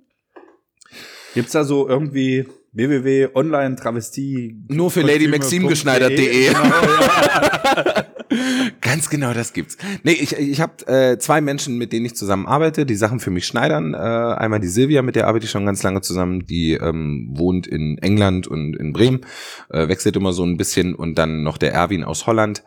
Gibt's 1.34 1.54
da 1.54 1.64
so 1.64 1.88
irgendwie 1.88 2.46
www.online-travestie? 2.74 4.66
Nur 4.68 4.92
für 4.92 5.02
ladymaximgeschneidert.de. 5.02 6.48
Genau, 6.48 6.64
ja. 6.64 8.06
Ganz 8.82 9.10
genau, 9.10 9.34
das 9.34 9.54
gibt's. 9.54 9.78
Nee, 10.04 10.14
ich, 10.14 10.34
ich 10.38 10.62
habe 10.62 10.88
äh, 10.88 11.18
zwei 11.18 11.42
Menschen, 11.42 11.78
mit 11.78 11.92
denen 11.92 12.06
ich 12.06 12.16
zusammen 12.16 12.46
arbeite, 12.46 12.86
die 12.86 12.96
Sachen 12.96 13.20
für 13.20 13.30
mich 13.30 13.46
schneidern. 13.46 13.94
Äh, 13.94 13.98
einmal 13.98 14.60
die 14.60 14.68
Silvia, 14.68 15.02
mit 15.02 15.16
der 15.16 15.28
arbeite 15.28 15.46
ich 15.46 15.52
schon 15.52 15.66
ganz 15.66 15.84
lange 15.84 16.02
zusammen, 16.02 16.46
die 16.46 16.74
ähm, 16.74 17.30
wohnt 17.32 17.68
in 17.68 17.98
England 17.98 18.48
und 18.48 18.76
in 18.76 18.94
Bremen, 18.94 19.22
äh, 19.70 19.88
wechselt 19.88 20.16
immer 20.16 20.34
so 20.34 20.44
ein 20.44 20.58
bisschen 20.58 20.96
und 20.96 21.16
dann 21.16 21.44
noch 21.44 21.58
der 21.58 21.74
Erwin 21.74 22.04
aus 22.04 22.26
Holland. 22.26 22.64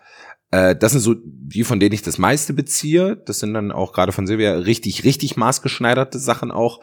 Äh, 0.54 0.76
das 0.76 0.92
sind 0.92 1.00
so 1.00 1.16
die, 1.16 1.64
von 1.64 1.80
denen 1.80 1.94
ich 1.94 2.02
das 2.02 2.18
meiste 2.18 2.52
beziehe. 2.52 3.16
Das 3.16 3.40
sind 3.40 3.54
dann 3.54 3.72
auch 3.72 3.92
gerade 3.92 4.12
von 4.12 4.28
Silvia 4.28 4.54
richtig, 4.54 5.02
richtig 5.02 5.36
maßgeschneiderte 5.36 6.20
Sachen 6.20 6.52
auch. 6.52 6.80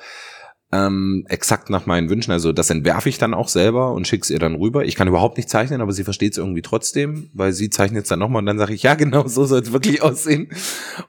Ähm, 0.73 1.25
exakt 1.29 1.69
nach 1.69 1.85
meinen 1.85 2.09
Wünschen. 2.09 2.31
Also 2.31 2.51
das 2.51 2.69
entwerfe 2.69 3.07
ich 3.07 3.17
dann 3.17 3.33
auch 3.33 3.47
selber 3.47 3.93
und 3.93 4.07
schick's 4.07 4.29
ihr 4.29 4.39
dann 4.39 4.55
rüber. 4.55 4.83
Ich 4.83 4.95
kann 4.95 5.07
überhaupt 5.07 5.37
nicht 5.37 5.49
zeichnen, 5.49 5.79
aber 5.79 5.93
sie 5.93 6.03
versteht 6.03 6.33
es 6.33 6.37
irgendwie 6.37 6.61
trotzdem, 6.61 7.29
weil 7.33 7.53
sie 7.53 7.69
zeichnet 7.69 8.03
es 8.03 8.09
dann 8.09 8.19
nochmal 8.19 8.41
und 8.41 8.45
dann 8.45 8.57
sage 8.57 8.73
ich, 8.73 8.83
ja 8.83 8.95
genau, 8.95 9.27
so 9.27 9.45
soll 9.45 9.61
es 9.61 9.71
wirklich 9.71 10.01
aussehen. 10.01 10.49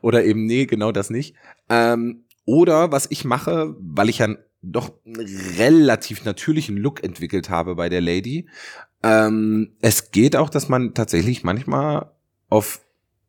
Oder 0.00 0.24
eben, 0.24 0.46
nee, 0.46 0.66
genau 0.66 0.92
das 0.92 1.10
nicht. 1.10 1.34
Ähm, 1.68 2.24
oder 2.44 2.92
was 2.92 3.08
ich 3.10 3.24
mache, 3.24 3.74
weil 3.80 4.08
ich 4.08 4.18
ja 4.18 4.28
doch 4.62 4.92
einen 5.04 5.26
relativ 5.58 6.24
natürlichen 6.24 6.76
Look 6.76 7.02
entwickelt 7.02 7.50
habe 7.50 7.74
bei 7.74 7.88
der 7.88 8.00
Lady. 8.00 8.48
Ähm, 9.02 9.72
es 9.80 10.12
geht 10.12 10.36
auch, 10.36 10.48
dass 10.48 10.68
man 10.68 10.94
tatsächlich 10.94 11.42
manchmal 11.42 12.12
auf 12.52 12.80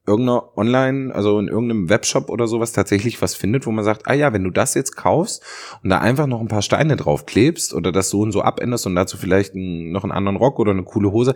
irgendeiner 0.05 0.57
Online, 0.57 1.15
also 1.15 1.39
in 1.39 1.47
irgendeinem 1.47 1.89
Webshop 1.89 2.29
oder 2.29 2.45
sowas 2.45 2.73
tatsächlich 2.73 3.21
was 3.21 3.35
findet, 3.35 3.65
wo 3.65 3.71
man 3.71 3.85
sagt, 3.85 4.07
ah 4.07 4.13
ja, 4.13 4.33
wenn 4.33 4.43
du 4.43 4.49
das 4.49 4.73
jetzt 4.73 4.97
kaufst 4.97 5.41
und 5.81 5.89
da 5.89 5.99
einfach 5.99 6.27
noch 6.27 6.41
ein 6.41 6.49
paar 6.49 6.61
Steine 6.61 6.97
drauf 6.97 7.25
klebst 7.25 7.73
oder 7.73 7.93
das 7.93 8.09
so 8.09 8.19
und 8.19 8.33
so 8.33 8.41
abänderst 8.41 8.85
und 8.85 8.95
dazu 8.95 9.15
vielleicht 9.15 9.55
noch 9.55 10.03
einen 10.03 10.11
anderen 10.11 10.35
Rock 10.35 10.59
oder 10.59 10.71
eine 10.71 10.83
coole 10.83 11.11
Hose, 11.11 11.35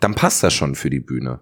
dann 0.00 0.16
passt 0.16 0.42
das 0.42 0.52
schon 0.52 0.74
für 0.74 0.90
die 0.90 0.98
Bühne. 0.98 1.40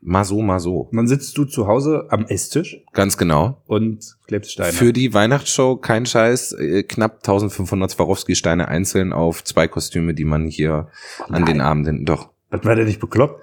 Mal 0.00 0.24
so, 0.24 0.42
mal 0.42 0.60
so. 0.60 0.88
Und 0.90 0.96
dann 0.96 1.06
sitzt 1.08 1.36
du 1.38 1.44
zu 1.44 1.66
Hause 1.66 2.06
am 2.10 2.24
Esstisch. 2.26 2.82
Ganz 2.92 3.16
genau. 3.16 3.62
Und 3.66 4.16
klebst 4.26 4.52
Steine. 4.52 4.72
Für 4.72 4.92
die 4.92 5.14
Weihnachtsshow, 5.14 5.76
kein 5.76 6.06
Scheiß, 6.06 6.52
äh, 6.52 6.82
knapp 6.82 7.18
1500 7.18 7.90
Swarovski-Steine 7.92 8.66
einzeln 8.66 9.12
auf 9.12 9.44
zwei 9.44 9.68
Kostüme, 9.68 10.14
die 10.14 10.24
man 10.24 10.46
hier 10.46 10.88
Nein. 11.28 11.34
an 11.34 11.46
den 11.46 11.60
Abenden, 11.60 12.04
doch. 12.04 12.30
Was 12.50 12.64
war 12.64 12.74
der 12.74 12.84
nicht 12.84 13.00
bekloppt? 13.00 13.40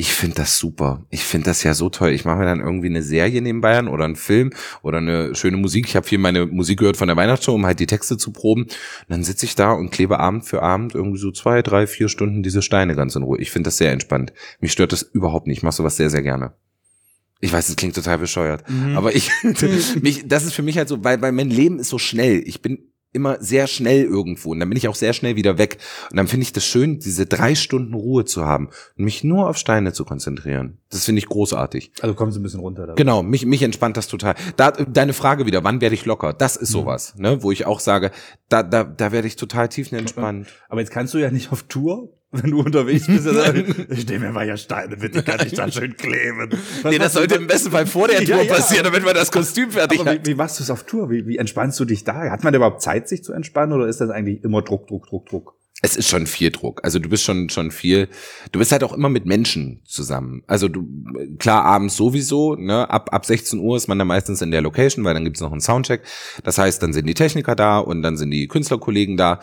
Ich 0.00 0.14
finde 0.14 0.36
das 0.36 0.56
super. 0.56 1.04
Ich 1.10 1.24
finde 1.24 1.50
das 1.50 1.62
ja 1.62 1.74
so 1.74 1.90
toll. 1.90 2.12
Ich 2.12 2.24
mache 2.24 2.38
mir 2.38 2.46
dann 2.46 2.60
irgendwie 2.60 2.86
eine 2.86 3.02
Serie 3.02 3.42
nebenbei 3.42 3.76
an 3.76 3.86
oder 3.86 4.06
einen 4.06 4.16
Film 4.16 4.50
oder 4.80 4.96
eine 4.96 5.34
schöne 5.34 5.58
Musik. 5.58 5.86
Ich 5.88 5.94
habe 5.94 6.06
viel 6.06 6.16
meine 6.16 6.46
Musik 6.46 6.78
gehört 6.78 6.96
von 6.96 7.08
der 7.08 7.18
Weihnachtsshow, 7.18 7.52
um 7.52 7.66
halt 7.66 7.80
die 7.80 7.86
Texte 7.86 8.16
zu 8.16 8.32
proben. 8.32 8.62
Und 8.62 8.70
dann 9.10 9.24
sitze 9.24 9.44
ich 9.44 9.56
da 9.56 9.72
und 9.72 9.90
klebe 9.90 10.18
Abend 10.18 10.46
für 10.46 10.62
Abend 10.62 10.94
irgendwie 10.94 11.18
so 11.18 11.30
zwei, 11.32 11.60
drei, 11.60 11.86
vier 11.86 12.08
Stunden 12.08 12.42
diese 12.42 12.62
Steine 12.62 12.94
ganz 12.94 13.14
in 13.14 13.24
Ruhe. 13.24 13.38
Ich 13.40 13.50
finde 13.50 13.68
das 13.68 13.76
sehr 13.76 13.92
entspannt. 13.92 14.32
Mich 14.58 14.72
stört 14.72 14.92
das 14.92 15.02
überhaupt 15.02 15.46
nicht. 15.46 15.58
Ich 15.58 15.62
mache 15.64 15.76
sowas 15.76 15.98
sehr, 15.98 16.08
sehr 16.08 16.22
gerne. 16.22 16.54
Ich 17.40 17.52
weiß, 17.52 17.68
es 17.68 17.76
klingt 17.76 17.94
total 17.94 18.16
bescheuert, 18.16 18.64
mhm. 18.70 18.96
aber 18.96 19.14
ich, 19.14 19.30
mich, 20.00 20.26
das 20.26 20.46
ist 20.46 20.54
für 20.54 20.62
mich 20.62 20.78
halt 20.78 20.88
so, 20.88 21.04
weil, 21.04 21.20
weil 21.20 21.32
mein 21.32 21.50
Leben 21.50 21.78
ist 21.78 21.90
so 21.90 21.98
schnell. 21.98 22.42
Ich 22.46 22.62
bin 22.62 22.89
immer 23.12 23.38
sehr 23.40 23.66
schnell 23.66 24.04
irgendwo 24.04 24.52
und 24.52 24.60
dann 24.60 24.68
bin 24.68 24.76
ich 24.76 24.88
auch 24.88 24.94
sehr 24.94 25.12
schnell 25.12 25.36
wieder 25.36 25.58
weg. 25.58 25.78
Und 26.10 26.16
dann 26.16 26.28
finde 26.28 26.42
ich 26.42 26.52
das 26.52 26.64
schön, 26.64 27.00
diese 27.00 27.26
drei 27.26 27.54
Stunden 27.54 27.94
Ruhe 27.94 28.24
zu 28.24 28.44
haben 28.44 28.68
und 28.96 29.04
mich 29.04 29.24
nur 29.24 29.48
auf 29.48 29.56
Steine 29.56 29.92
zu 29.92 30.04
konzentrieren. 30.04 30.78
Das 30.90 31.04
finde 31.04 31.18
ich 31.20 31.26
großartig. 31.26 31.92
Also 32.00 32.14
kommst 32.14 32.36
du 32.36 32.40
ein 32.40 32.44
bisschen 32.44 32.60
runter. 32.60 32.82
Dabei. 32.82 32.96
Genau, 32.96 33.22
mich, 33.22 33.46
mich 33.46 33.62
entspannt 33.62 33.96
das 33.96 34.06
total. 34.08 34.34
Da, 34.56 34.70
deine 34.70 35.12
Frage 35.12 35.46
wieder, 35.46 35.64
wann 35.64 35.80
werde 35.80 35.94
ich 35.94 36.04
locker? 36.04 36.32
Das 36.32 36.56
ist 36.56 36.70
mhm. 36.70 36.72
sowas, 36.72 37.14
mhm. 37.16 37.22
ne, 37.22 37.42
wo 37.42 37.50
ich 37.50 37.66
auch 37.66 37.80
sage, 37.80 38.10
da, 38.48 38.62
da, 38.62 38.84
da 38.84 39.12
werde 39.12 39.26
ich 39.26 39.36
total 39.36 39.68
tiefenentspannt. 39.68 40.48
Aber 40.68 40.80
jetzt 40.80 40.90
kannst 40.90 41.14
du 41.14 41.18
ja 41.18 41.30
nicht 41.30 41.52
auf 41.52 41.64
Tour 41.64 42.12
wenn 42.32 42.50
du 42.50 42.60
unterwegs 42.60 43.06
bist, 43.06 43.26
ich 43.90 44.06
nehme 44.08 44.26
mir 44.26 44.32
mal 44.32 44.46
ja 44.46 44.56
Steine 44.56 44.96
bitte, 44.96 45.22
kann 45.22 45.44
ich 45.44 45.52
da 45.54 45.70
schön 45.70 45.96
kleben. 45.96 46.50
Was 46.82 46.92
nee, 46.92 46.98
das 46.98 47.14
sollte 47.14 47.34
im 47.34 47.46
besten 47.46 47.70
Fall 47.70 47.86
vor 47.86 48.08
der 48.08 48.24
Tour 48.24 48.42
ja. 48.42 48.54
passieren, 48.54 48.84
damit 48.84 49.04
man 49.04 49.14
das 49.14 49.32
Kostüm 49.32 49.70
fertig 49.70 50.00
Aber 50.00 50.10
hat. 50.10 50.26
Wie, 50.26 50.30
wie 50.30 50.34
machst 50.34 50.58
du 50.58 50.62
es 50.62 50.70
auf 50.70 50.84
Tour? 50.84 51.10
Wie, 51.10 51.26
wie 51.26 51.38
entspannst 51.38 51.80
du 51.80 51.84
dich 51.84 52.04
da? 52.04 52.30
Hat 52.30 52.44
man 52.44 52.54
überhaupt 52.54 52.82
Zeit, 52.82 53.08
sich 53.08 53.24
zu 53.24 53.32
entspannen 53.32 53.72
oder 53.72 53.88
ist 53.88 54.00
das 54.00 54.10
eigentlich 54.10 54.44
immer 54.44 54.62
Druck, 54.62 54.86
Druck, 54.86 55.06
Druck, 55.08 55.26
Druck? 55.26 55.54
Es 55.82 55.96
ist 55.96 56.08
schon 56.08 56.26
viel 56.26 56.50
Druck. 56.50 56.80
Also 56.84 56.98
du 56.98 57.08
bist 57.08 57.24
schon 57.24 57.48
schon 57.48 57.70
viel. 57.70 58.08
Du 58.52 58.58
bist 58.58 58.70
halt 58.70 58.84
auch 58.84 58.92
immer 58.92 59.08
mit 59.08 59.24
Menschen 59.24 59.80
zusammen. 59.86 60.42
Also 60.46 60.68
du 60.68 60.86
klar 61.38 61.64
abends 61.64 61.96
sowieso. 61.96 62.54
Ne, 62.54 62.88
ab 62.90 63.08
ab 63.12 63.24
16 63.24 63.58
Uhr 63.58 63.76
ist 63.76 63.88
man 63.88 63.98
dann 63.98 64.08
meistens 64.08 64.42
in 64.42 64.50
der 64.50 64.60
Location, 64.60 65.04
weil 65.04 65.14
dann 65.14 65.24
gibt's 65.24 65.40
noch 65.40 65.52
einen 65.52 65.62
Soundcheck. 65.62 66.02
Das 66.44 66.58
heißt, 66.58 66.82
dann 66.82 66.92
sind 66.92 67.06
die 67.06 67.14
Techniker 67.14 67.56
da 67.56 67.78
und 67.78 68.02
dann 68.02 68.18
sind 68.18 68.30
die 68.30 68.46
Künstlerkollegen 68.46 69.16
da 69.16 69.40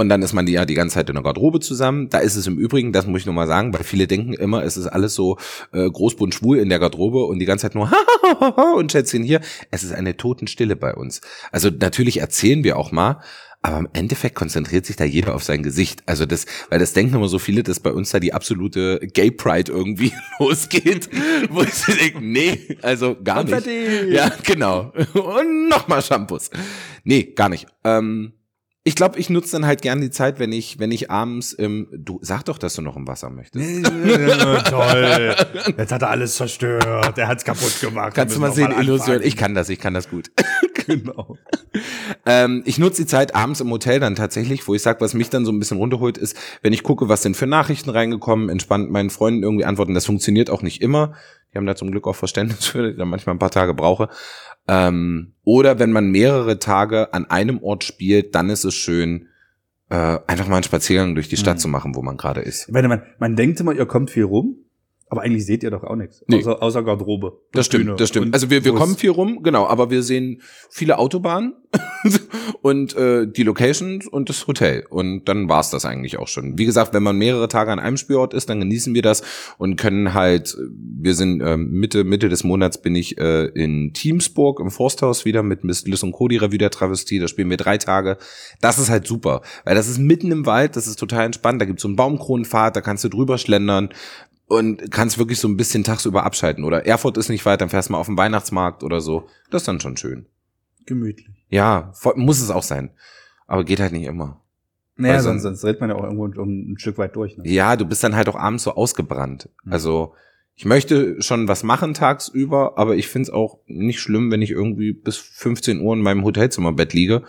und 0.00 0.08
dann 0.08 0.22
ist 0.22 0.32
man 0.32 0.46
die 0.46 0.52
ja 0.52 0.64
die 0.64 0.72
ganze 0.72 0.94
Zeit 0.94 1.10
in 1.10 1.14
der 1.14 1.22
Garderobe 1.22 1.60
zusammen. 1.60 2.08
Da 2.08 2.20
ist 2.20 2.34
es 2.34 2.46
im 2.46 2.56
Übrigen, 2.56 2.90
das 2.90 3.06
muss 3.06 3.20
ich 3.20 3.26
nochmal 3.26 3.46
sagen, 3.46 3.74
weil 3.74 3.84
viele 3.84 4.06
denken 4.06 4.32
immer, 4.32 4.64
es 4.64 4.78
ist 4.78 4.86
alles 4.86 5.14
so 5.14 5.36
äh, 5.72 5.90
großbunt 5.90 6.34
schwul 6.34 6.56
in 6.56 6.70
der 6.70 6.78
Garderobe 6.78 7.26
und 7.26 7.38
die 7.38 7.44
ganze 7.44 7.66
Zeit 7.66 7.74
nur 7.74 7.92
und 8.76 8.90
Schätzchen 8.90 9.22
hier. 9.22 9.42
Es 9.70 9.84
ist 9.84 9.92
eine 9.92 10.16
Totenstille 10.16 10.74
bei 10.74 10.94
uns. 10.94 11.20
Also 11.52 11.68
natürlich 11.68 12.20
erzählen 12.20 12.64
wir 12.64 12.78
auch 12.78 12.92
mal, 12.92 13.20
aber 13.60 13.76
im 13.76 13.88
Endeffekt 13.92 14.36
konzentriert 14.36 14.86
sich 14.86 14.96
da 14.96 15.04
jeder 15.04 15.34
auf 15.34 15.44
sein 15.44 15.62
Gesicht. 15.62 16.02
Also 16.06 16.24
das, 16.24 16.46
weil 16.70 16.78
das 16.78 16.94
denken 16.94 17.16
immer 17.16 17.28
so 17.28 17.38
viele, 17.38 17.62
dass 17.62 17.78
bei 17.78 17.92
uns 17.92 18.08
da 18.08 18.20
die 18.20 18.32
absolute 18.32 19.00
Gay 19.12 19.30
Pride 19.30 19.70
irgendwie 19.70 20.14
losgeht, 20.38 21.10
wo 21.50 21.60
ich 21.60 21.84
denke, 21.94 22.24
nee, 22.24 22.78
also 22.80 23.18
gar 23.22 23.44
nicht. 23.44 23.66
Ja, 24.08 24.32
genau. 24.44 24.94
Und 25.12 25.68
nochmal 25.68 26.00
Shampoos. 26.00 26.48
Nee, 27.04 27.34
gar 27.34 27.50
nicht. 27.50 27.66
Ähm, 27.84 28.32
Ich 28.82 28.94
glaube, 28.94 29.18
ich 29.18 29.28
nutze 29.28 29.52
dann 29.52 29.66
halt 29.66 29.82
gern 29.82 30.00
die 30.00 30.10
Zeit, 30.10 30.38
wenn 30.38 30.52
ich, 30.52 30.78
wenn 30.78 30.90
ich 30.90 31.10
abends 31.10 31.52
im. 31.52 31.88
Du 31.92 32.18
sag 32.22 32.44
doch, 32.44 32.56
dass 32.56 32.74
du 32.74 32.82
noch 32.82 32.96
im 32.96 33.06
Wasser 33.06 33.28
möchtest. 33.28 33.84
Toll. 33.84 35.36
Jetzt 35.76 35.92
hat 35.92 36.00
er 36.00 36.08
alles 36.08 36.36
zerstört. 36.36 37.18
Er 37.18 37.28
hat's 37.28 37.44
kaputt 37.44 37.78
gemacht. 37.80 38.14
Kannst 38.14 38.36
du 38.36 38.40
mal 38.40 38.52
sehen, 38.52 38.70
noch 38.70 38.78
Illusion. 38.78 39.20
Ich 39.22 39.36
kann 39.36 39.54
das, 39.54 39.68
ich 39.68 39.78
kann 39.78 39.94
das 39.94 40.08
gut. 40.08 40.30
Genau. 40.86 41.36
Ähm, 42.26 42.62
ich 42.64 42.78
nutze 42.78 43.02
die 43.02 43.06
Zeit 43.06 43.36
abends 43.36 43.60
im 43.60 43.70
Hotel 43.70 44.00
dann 44.00 44.16
tatsächlich, 44.16 44.66
wo 44.66 44.74
ich 44.74 44.82
sage, 44.82 45.00
was 45.00 45.14
mich 45.14 45.30
dann 45.30 45.44
so 45.44 45.52
ein 45.52 45.58
bisschen 45.60 45.76
runterholt, 45.76 46.18
ist, 46.18 46.36
wenn 46.62 46.72
ich 46.72 46.82
gucke, 46.82 47.08
was 47.08 47.22
sind 47.22 47.36
für 47.36 47.46
Nachrichten 47.46 47.90
reingekommen, 47.90 48.48
entspannt 48.48 48.90
meinen 48.90 49.10
Freunden 49.10 49.44
irgendwie 49.44 49.64
antworten. 49.64 49.94
Das 49.94 50.06
funktioniert 50.06 50.50
auch 50.50 50.62
nicht 50.62 50.82
immer. 50.82 51.14
Die 51.52 51.58
haben 51.58 51.66
da 51.66 51.76
zum 51.76 51.90
Glück 51.90 52.06
auch 52.06 52.16
Verständnis 52.16 52.66
für, 52.66 52.82
die 52.82 52.90
ich 52.90 52.96
da 52.96 53.04
manchmal 53.04 53.36
ein 53.36 53.38
paar 53.40 53.50
Tage 53.50 53.74
brauche. 53.74 54.08
Ähm, 54.72 55.32
oder 55.42 55.80
wenn 55.80 55.90
man 55.90 56.10
mehrere 56.12 56.60
Tage 56.60 57.12
an 57.12 57.24
einem 57.26 57.60
Ort 57.60 57.82
spielt, 57.82 58.36
dann 58.36 58.50
ist 58.50 58.64
es 58.64 58.74
schön, 58.74 59.26
äh, 59.88 60.18
einfach 60.28 60.46
mal 60.46 60.56
einen 60.56 60.62
Spaziergang 60.62 61.16
durch 61.16 61.28
die 61.28 61.36
Stadt 61.36 61.56
Mhm. 61.56 61.60
zu 61.60 61.68
machen, 61.68 61.94
wo 61.96 62.02
man 62.02 62.16
gerade 62.16 62.40
ist. 62.40 62.68
Ich 62.68 62.72
meine, 62.72 62.86
man, 62.86 63.02
man 63.18 63.34
denkt 63.34 63.58
immer, 63.58 63.72
ihr 63.72 63.86
kommt 63.86 64.10
viel 64.12 64.22
rum, 64.24 64.58
aber 65.08 65.22
eigentlich 65.22 65.44
seht 65.44 65.64
ihr 65.64 65.72
doch 65.72 65.82
auch 65.82 65.96
nichts. 65.96 66.22
Nee. 66.28 66.36
Außer, 66.38 66.62
außer 66.62 66.84
Garderobe. 66.84 67.40
Das 67.50 67.66
und 67.66 67.72
Bühne. 67.72 67.82
stimmt, 67.84 68.00
das 68.00 68.08
stimmt. 68.10 68.34
Also 68.34 68.48
wir, 68.50 68.64
wir 68.64 68.74
kommen 68.74 68.96
viel 68.96 69.10
rum, 69.10 69.42
genau, 69.42 69.66
aber 69.66 69.90
wir 69.90 70.04
sehen 70.04 70.40
viele 70.70 70.98
Autobahnen 70.98 71.54
und 72.62 72.96
äh, 72.96 73.26
die 73.26 73.42
Locations 73.42 74.06
und 74.06 74.28
das 74.28 74.46
Hotel. 74.46 74.84
Und 74.88 75.24
dann 75.26 75.48
war's 75.48 75.70
das 75.70 75.84
eigentlich 75.84 76.18
auch 76.18 76.28
schon. 76.28 76.58
Wie 76.58 76.64
gesagt, 76.64 76.94
wenn 76.94 77.02
man 77.02 77.16
mehrere 77.16 77.48
Tage 77.48 77.72
an 77.72 77.78
einem 77.78 77.96
Spielort 77.96 78.34
ist, 78.34 78.48
dann 78.48 78.60
genießen 78.60 78.94
wir 78.94 79.02
das 79.02 79.22
und 79.58 79.76
können 79.76 80.14
halt, 80.14 80.56
wir 80.70 81.14
sind 81.14 81.42
ähm, 81.42 81.70
Mitte, 81.70 82.04
Mitte 82.04 82.28
des 82.28 82.44
Monats 82.44 82.80
bin 82.80 82.94
ich 82.94 83.18
äh, 83.18 83.46
in 83.46 83.92
Teamsburg 83.92 84.60
im 84.60 84.70
Forsthaus 84.70 85.24
wieder 85.24 85.42
mit 85.42 85.64
Miss 85.64 85.86
Liz 85.86 86.02
und 86.02 86.12
Cody 86.12 86.36
Revue 86.36 86.58
der 86.58 86.70
Travestie. 86.70 87.18
Da 87.18 87.28
spielen 87.28 87.50
wir 87.50 87.56
drei 87.56 87.78
Tage. 87.78 88.18
Das 88.60 88.78
ist 88.78 88.90
halt 88.90 89.06
super, 89.06 89.42
weil 89.64 89.74
das 89.74 89.88
ist 89.88 89.98
mitten 89.98 90.32
im 90.32 90.46
Wald, 90.46 90.76
das 90.76 90.86
ist 90.86 90.98
total 90.98 91.26
entspannt. 91.26 91.60
Da 91.60 91.64
gibt's 91.64 91.82
so 91.82 91.88
einen 91.88 91.96
Baumkronenpfad, 91.96 92.76
da 92.76 92.80
kannst 92.80 93.04
du 93.04 93.08
drüber 93.08 93.38
schlendern 93.38 93.90
und 94.50 94.90
kannst 94.90 95.18
wirklich 95.18 95.38
so 95.38 95.46
ein 95.46 95.56
bisschen 95.56 95.84
tagsüber 95.84 96.24
abschalten. 96.24 96.64
Oder 96.64 96.84
Erfurt 96.84 97.16
ist 97.16 97.28
nicht 97.28 97.46
weit, 97.46 97.60
dann 97.60 97.68
fährst 97.68 97.88
du 97.88 97.92
mal 97.92 97.98
auf 97.98 98.06
den 98.06 98.18
Weihnachtsmarkt 98.18 98.82
oder 98.82 99.00
so. 99.00 99.28
Das 99.50 99.62
ist 99.62 99.68
dann 99.68 99.80
schon 99.80 99.96
schön. 99.96 100.26
Gemütlich. 100.86 101.39
Ja, 101.50 101.92
muss 102.16 102.40
es 102.40 102.50
auch 102.50 102.62
sein. 102.62 102.90
Aber 103.46 103.64
geht 103.64 103.80
halt 103.80 103.92
nicht 103.92 104.06
immer. 104.06 104.40
Naja, 104.96 105.14
Also- 105.14 105.28
sonst, 105.30 105.42
sonst 105.42 105.62
dreht 105.64 105.80
man 105.80 105.90
ja 105.90 105.96
auch 105.96 106.04
irgendwo 106.04 106.26
ein, 106.26 106.72
ein 106.72 106.78
Stück 106.78 106.98
weit 106.98 107.16
durch. 107.16 107.36
Ne? 107.36 107.44
Ja, 107.46 107.76
du 107.76 107.84
bist 107.84 108.02
dann 108.04 108.14
halt 108.16 108.28
auch 108.28 108.36
abends 108.36 108.64
so 108.64 108.74
ausgebrannt. 108.74 109.48
Mhm. 109.64 109.72
Also 109.72 110.14
ich 110.54 110.66
möchte 110.66 111.20
schon 111.22 111.48
was 111.48 111.62
machen 111.62 111.94
tagsüber, 111.94 112.74
aber 112.76 112.94
ich 112.94 113.08
find's 113.08 113.30
auch 113.30 113.58
nicht 113.66 113.98
schlimm, 113.98 114.30
wenn 114.30 114.42
ich 114.42 114.50
irgendwie 114.50 114.92
bis 114.92 115.16
15 115.16 115.80
Uhr 115.80 115.94
in 115.94 116.02
meinem 116.02 116.22
Hotelzimmerbett 116.22 116.92
liege, 116.92 117.22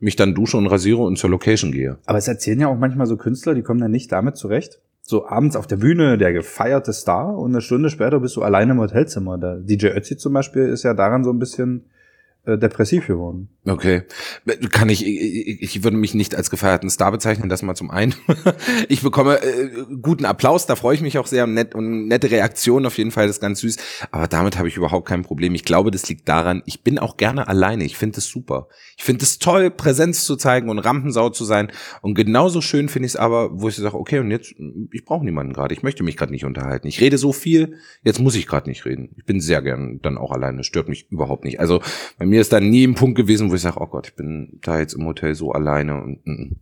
mich 0.00 0.16
dann 0.16 0.34
dusche 0.34 0.56
und 0.56 0.66
rasiere 0.66 1.02
und 1.02 1.18
zur 1.18 1.28
Location 1.30 1.70
gehe. 1.70 1.98
Aber 2.06 2.18
es 2.18 2.28
erzählen 2.28 2.60
ja 2.60 2.68
auch 2.68 2.78
manchmal 2.78 3.06
so 3.06 3.16
Künstler, 3.18 3.54
die 3.54 3.62
kommen 3.62 3.80
dann 3.80 3.90
nicht 3.90 4.10
damit 4.10 4.36
zurecht. 4.36 4.80
So 5.02 5.26
abends 5.28 5.54
auf 5.54 5.66
der 5.66 5.76
Bühne, 5.76 6.18
der 6.18 6.32
gefeierte 6.32 6.92
Star 6.92 7.36
und 7.36 7.50
eine 7.52 7.60
Stunde 7.60 7.90
später 7.90 8.20
bist 8.20 8.36
du 8.36 8.42
alleine 8.42 8.72
im 8.72 8.78
Hotelzimmer. 8.78 9.38
Der 9.38 9.56
DJ 9.56 9.88
Ötzi 9.88 10.16
zum 10.16 10.32
Beispiel 10.32 10.62
ist 10.64 10.82
ja 10.82 10.94
daran 10.94 11.24
so 11.24 11.30
ein 11.30 11.38
bisschen 11.38 11.84
äh, 12.48 12.58
depressiv 12.58 13.06
geworden. 13.06 13.50
Okay. 13.66 14.04
Kann 14.70 14.88
ich, 14.88 15.06
ich, 15.06 15.62
ich 15.62 15.84
würde 15.84 15.98
mich 15.98 16.14
nicht 16.14 16.34
als 16.34 16.48
gefeierten 16.48 16.88
Star 16.88 17.12
bezeichnen, 17.12 17.50
das 17.50 17.62
mal 17.62 17.74
zum 17.74 17.90
einen. 17.90 18.14
Ich 18.88 19.02
bekomme 19.02 19.42
äh, 19.42 19.84
guten 20.00 20.24
Applaus, 20.24 20.66
da 20.66 20.76
freue 20.76 20.94
ich 20.94 21.00
mich 21.00 21.18
auch 21.18 21.26
sehr 21.26 21.44
und, 21.44 21.54
nett, 21.54 21.74
und 21.74 22.06
nette 22.06 22.30
Reaktion 22.30 22.86
auf 22.86 22.96
jeden 22.96 23.10
Fall, 23.10 23.26
das 23.26 23.36
ist 23.36 23.42
ganz 23.42 23.60
süß. 23.60 23.76
Aber 24.10 24.26
damit 24.26 24.56
habe 24.56 24.68
ich 24.68 24.76
überhaupt 24.76 25.06
kein 25.06 25.22
Problem. 25.22 25.54
Ich 25.54 25.64
glaube, 25.64 25.90
das 25.90 26.08
liegt 26.08 26.28
daran, 26.28 26.62
ich 26.64 26.82
bin 26.82 26.98
auch 26.98 27.16
gerne 27.16 27.48
alleine. 27.48 27.84
Ich 27.84 27.96
finde 27.96 28.18
es 28.18 28.26
super. 28.26 28.68
Ich 28.96 29.04
finde 29.04 29.24
es 29.24 29.38
toll, 29.38 29.70
Präsenz 29.70 30.24
zu 30.24 30.36
zeigen 30.36 30.70
und 30.70 30.78
Rampensau 30.78 31.30
zu 31.30 31.44
sein. 31.44 31.70
Und 32.00 32.14
genauso 32.14 32.60
schön 32.60 32.88
finde 32.88 33.06
ich 33.06 33.12
es 33.12 33.16
aber, 33.16 33.60
wo 33.60 33.68
ich 33.68 33.76
sage, 33.76 33.94
okay, 33.94 34.20
und 34.20 34.30
jetzt, 34.30 34.54
ich 34.92 35.04
brauche 35.04 35.24
niemanden 35.24 35.52
gerade. 35.52 35.74
Ich 35.74 35.82
möchte 35.82 36.02
mich 36.02 36.16
gerade 36.16 36.32
nicht 36.32 36.44
unterhalten. 36.44 36.88
Ich 36.88 37.00
rede 37.00 37.18
so 37.18 37.32
viel, 37.32 37.76
jetzt 38.02 38.20
muss 38.20 38.36
ich 38.36 38.46
gerade 38.46 38.68
nicht 38.68 38.84
reden. 38.86 39.10
Ich 39.16 39.24
bin 39.24 39.40
sehr 39.40 39.62
gern 39.62 40.00
dann 40.02 40.16
auch 40.16 40.32
alleine. 40.32 40.64
Stört 40.64 40.88
mich 40.88 41.10
überhaupt 41.10 41.44
nicht. 41.44 41.60
Also 41.60 41.82
bei 42.18 42.26
mir 42.26 42.37
ist 42.40 42.52
da 42.52 42.60
nie 42.60 42.86
ein 42.86 42.94
Punkt 42.94 43.16
gewesen, 43.16 43.50
wo 43.50 43.54
ich 43.54 43.62
sage, 43.62 43.80
oh 43.80 43.86
Gott, 43.86 44.08
ich 44.08 44.16
bin 44.16 44.58
da 44.62 44.78
jetzt 44.78 44.94
im 44.94 45.06
Hotel 45.06 45.34
so 45.34 45.52
alleine 45.52 46.02
und 46.02 46.26
mm, 46.26 46.30
mm. 46.30 46.56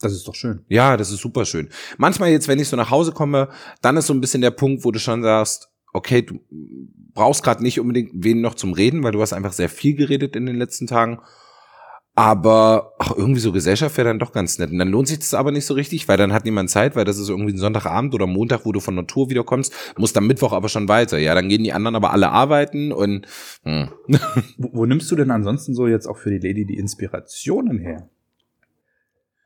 Das 0.00 0.12
ist 0.12 0.26
doch 0.26 0.34
schön. 0.34 0.64
ja, 0.68 0.96
das 0.96 1.12
ist 1.12 1.20
super 1.20 1.44
schön. 1.44 1.68
Manchmal 1.96 2.30
jetzt, 2.30 2.48
wenn 2.48 2.58
ich 2.58 2.68
so 2.68 2.76
nach 2.76 2.90
Hause 2.90 3.12
komme, 3.12 3.48
dann 3.82 3.96
ist 3.96 4.08
so 4.08 4.14
ein 4.14 4.20
bisschen 4.20 4.40
der 4.40 4.50
Punkt, 4.50 4.84
wo 4.84 4.90
du 4.90 4.98
schon 4.98 5.22
sagst, 5.22 5.70
okay, 5.92 6.22
du 6.22 6.40
brauchst 7.14 7.44
gerade 7.44 7.62
nicht 7.62 7.78
unbedingt 7.78 8.10
wen 8.14 8.40
noch 8.40 8.54
zum 8.54 8.72
Reden, 8.72 9.04
weil 9.04 9.12
du 9.12 9.20
hast 9.20 9.32
einfach 9.32 9.52
sehr 9.52 9.68
viel 9.68 9.94
geredet 9.94 10.34
in 10.34 10.46
den 10.46 10.56
letzten 10.56 10.88
Tagen. 10.88 11.20
Aber 12.14 12.92
ach, 12.98 13.12
irgendwie 13.16 13.40
so 13.40 13.52
Gesellschaft 13.52 13.96
wäre 13.96 14.08
dann 14.08 14.18
doch 14.18 14.32
ganz 14.32 14.58
nett. 14.58 14.70
Und 14.70 14.78
dann 14.78 14.88
lohnt 14.88 15.08
sich 15.08 15.18
das 15.18 15.32
aber 15.32 15.50
nicht 15.50 15.64
so 15.64 15.72
richtig, 15.72 16.08
weil 16.08 16.18
dann 16.18 16.34
hat 16.34 16.44
niemand 16.44 16.68
Zeit, 16.68 16.94
weil 16.94 17.06
das 17.06 17.16
ist 17.18 17.30
irgendwie 17.30 17.54
ein 17.54 17.58
Sonntagabend 17.58 18.14
oder 18.14 18.26
Montag, 18.26 18.66
wo 18.66 18.72
du 18.72 18.80
von 18.80 18.96
der 18.96 19.06
Tour 19.06 19.30
wiederkommst, 19.30 19.72
musst 19.96 20.16
am 20.18 20.26
Mittwoch 20.26 20.52
aber 20.52 20.68
schon 20.68 20.88
weiter. 20.88 21.16
Ja, 21.16 21.34
dann 21.34 21.48
gehen 21.48 21.64
die 21.64 21.72
anderen 21.72 21.96
aber 21.96 22.12
alle 22.12 22.28
arbeiten 22.28 22.92
und 22.92 23.26
hm. 23.64 23.88
Wo, 24.58 24.70
wo 24.72 24.86
nimmst 24.86 25.10
du 25.10 25.16
denn 25.16 25.30
ansonsten 25.30 25.74
so 25.74 25.86
jetzt 25.86 26.06
auch 26.06 26.18
für 26.18 26.30
die 26.30 26.46
Lady 26.46 26.66
die 26.66 26.76
Inspirationen 26.76 27.78
her? 27.78 28.10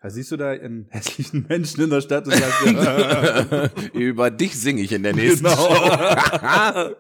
Da 0.03 0.11
siehst 0.11 0.31
du 0.33 0.37
da 0.37 0.51
einen 0.51 0.87
hässlichen 0.91 1.47
Menschen 1.49 1.85
in 1.85 1.91
der 1.91 2.01
Stadt 2.01 2.27
und 2.27 2.35
sagst 2.35 2.67
dir, 2.67 3.71
Über 3.93 4.31
dich 4.31 4.59
singe 4.59 4.83
ich 4.83 4.93
in 4.93 5.05
der 5.05 5.15
nächsten 5.15 5.45
Genau. 5.45 5.57
Show. 5.57 6.95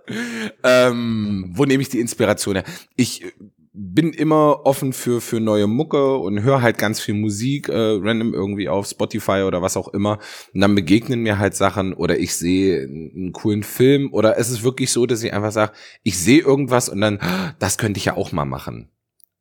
ähm, 0.62 1.50
wo 1.54 1.64
nehme 1.64 1.82
ich 1.82 1.88
die 1.88 2.00
Inspiration 2.00 2.54
her? 2.56 2.64
Ich 2.96 3.24
äh, 3.24 3.32
bin 3.78 4.12
immer 4.12 4.64
offen 4.64 4.94
für, 4.94 5.20
für 5.20 5.38
neue 5.38 5.66
Mucke 5.66 6.16
und 6.16 6.42
höre 6.42 6.62
halt 6.62 6.78
ganz 6.78 6.98
viel 6.98 7.14
Musik, 7.14 7.68
äh, 7.68 7.74
random 7.76 8.32
irgendwie 8.32 8.70
auf 8.70 8.86
Spotify 8.86 9.42
oder 9.46 9.60
was 9.60 9.76
auch 9.76 9.88
immer. 9.88 10.18
Und 10.54 10.62
dann 10.62 10.74
begegnen 10.74 11.22
mir 11.22 11.38
halt 11.38 11.54
Sachen 11.54 11.92
oder 11.92 12.18
ich 12.18 12.34
sehe 12.34 12.82
einen 12.84 13.32
coolen 13.32 13.62
Film 13.62 14.12
oder 14.12 14.38
es 14.38 14.48
ist 14.48 14.62
wirklich 14.62 14.90
so, 14.90 15.04
dass 15.04 15.22
ich 15.22 15.32
einfach 15.34 15.52
sage, 15.52 15.72
ich 16.02 16.18
sehe 16.18 16.40
irgendwas 16.40 16.88
und 16.88 17.02
dann, 17.02 17.18
"Ah, 17.20 17.54
das 17.58 17.76
könnte 17.76 17.98
ich 17.98 18.06
ja 18.06 18.16
auch 18.16 18.32
mal 18.32 18.46
machen. 18.46 18.88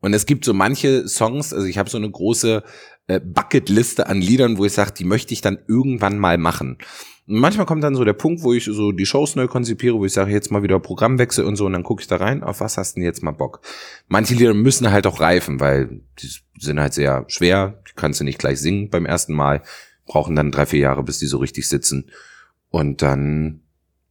Und 0.01 0.13
es 0.13 0.25
gibt 0.25 0.43
so 0.43 0.53
manche 0.53 1.07
Songs, 1.07 1.53
also 1.53 1.65
ich 1.65 1.77
habe 1.77 1.89
so 1.89 1.97
eine 1.97 2.11
große 2.11 2.63
äh, 3.07 3.19
Bucketliste 3.19 4.07
an 4.07 4.19
Liedern, 4.19 4.57
wo 4.57 4.65
ich 4.65 4.73
sage, 4.73 4.91
die 4.91 5.05
möchte 5.05 5.33
ich 5.33 5.41
dann 5.41 5.59
irgendwann 5.67 6.19
mal 6.19 6.37
machen. 6.37 6.77
Manchmal 7.27 7.65
kommt 7.65 7.83
dann 7.83 7.95
so 7.95 8.03
der 8.03 8.13
Punkt, 8.13 8.43
wo 8.43 8.53
ich 8.53 8.65
so 8.65 8.91
die 8.91 9.05
Shows 9.05 9.35
neu 9.35 9.47
konzipiere, 9.47 9.97
wo 9.97 10.05
ich 10.05 10.13
sage, 10.13 10.31
jetzt 10.31 10.51
mal 10.51 10.61
wieder 10.61 10.79
Programmwechsel 10.79 11.43
und 11.43 11.55
so, 11.55 11.65
und 11.65 11.73
dann 11.73 11.81
gucke 11.81 12.01
ich 12.01 12.07
da 12.07 12.17
rein, 12.17 12.43
auf 12.43 12.59
was 12.59 12.77
hast 12.77 12.95
du 12.95 12.99
denn 12.99 13.05
jetzt 13.05 13.23
mal 13.23 13.31
Bock? 13.31 13.61
Manche 14.07 14.35
Lieder 14.35 14.53
müssen 14.53 14.91
halt 14.91 15.07
auch 15.07 15.19
reifen, 15.19 15.59
weil 15.59 16.01
die 16.19 16.29
sind 16.59 16.79
halt 16.79 16.93
sehr 16.93 17.25
schwer, 17.27 17.81
die 17.89 17.93
kannst 17.95 18.19
du 18.19 18.23
nicht 18.23 18.37
gleich 18.37 18.59
singen 18.59 18.91
beim 18.91 19.07
ersten 19.07 19.33
Mal, 19.33 19.63
brauchen 20.05 20.35
dann 20.35 20.51
drei, 20.51 20.67
vier 20.67 20.81
Jahre, 20.81 21.03
bis 21.03 21.17
die 21.17 21.25
so 21.25 21.37
richtig 21.39 21.67
sitzen. 21.67 22.11
Und 22.69 23.01
dann 23.01 23.61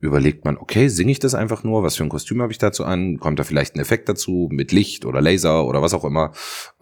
überlegt 0.01 0.45
man, 0.45 0.59
okay, 0.59 0.89
singe 0.89 1.13
ich 1.13 1.19
das 1.19 1.35
einfach 1.35 1.65
nur? 1.65 1.83
Was 1.83 1.97
für 1.97 2.03
ein 2.03 2.09
Kostüm 2.09 2.43
habe 2.43 2.53
ich 2.53 2.59
dazu 2.59 2.85
an? 2.85 3.19
Kommt 3.19 3.39
da 3.39 3.45
vielleicht 3.45 3.75
ein 3.75 3.81
Effekt 3.81 4.09
dazu 4.09 4.49
mit 4.53 4.73
Licht 4.73 5.05
oder 5.05 5.21
Laser 5.21 5.67
oder 5.67 5.83
was 5.83 5.95
auch 5.95 6.05
immer? 6.05 6.33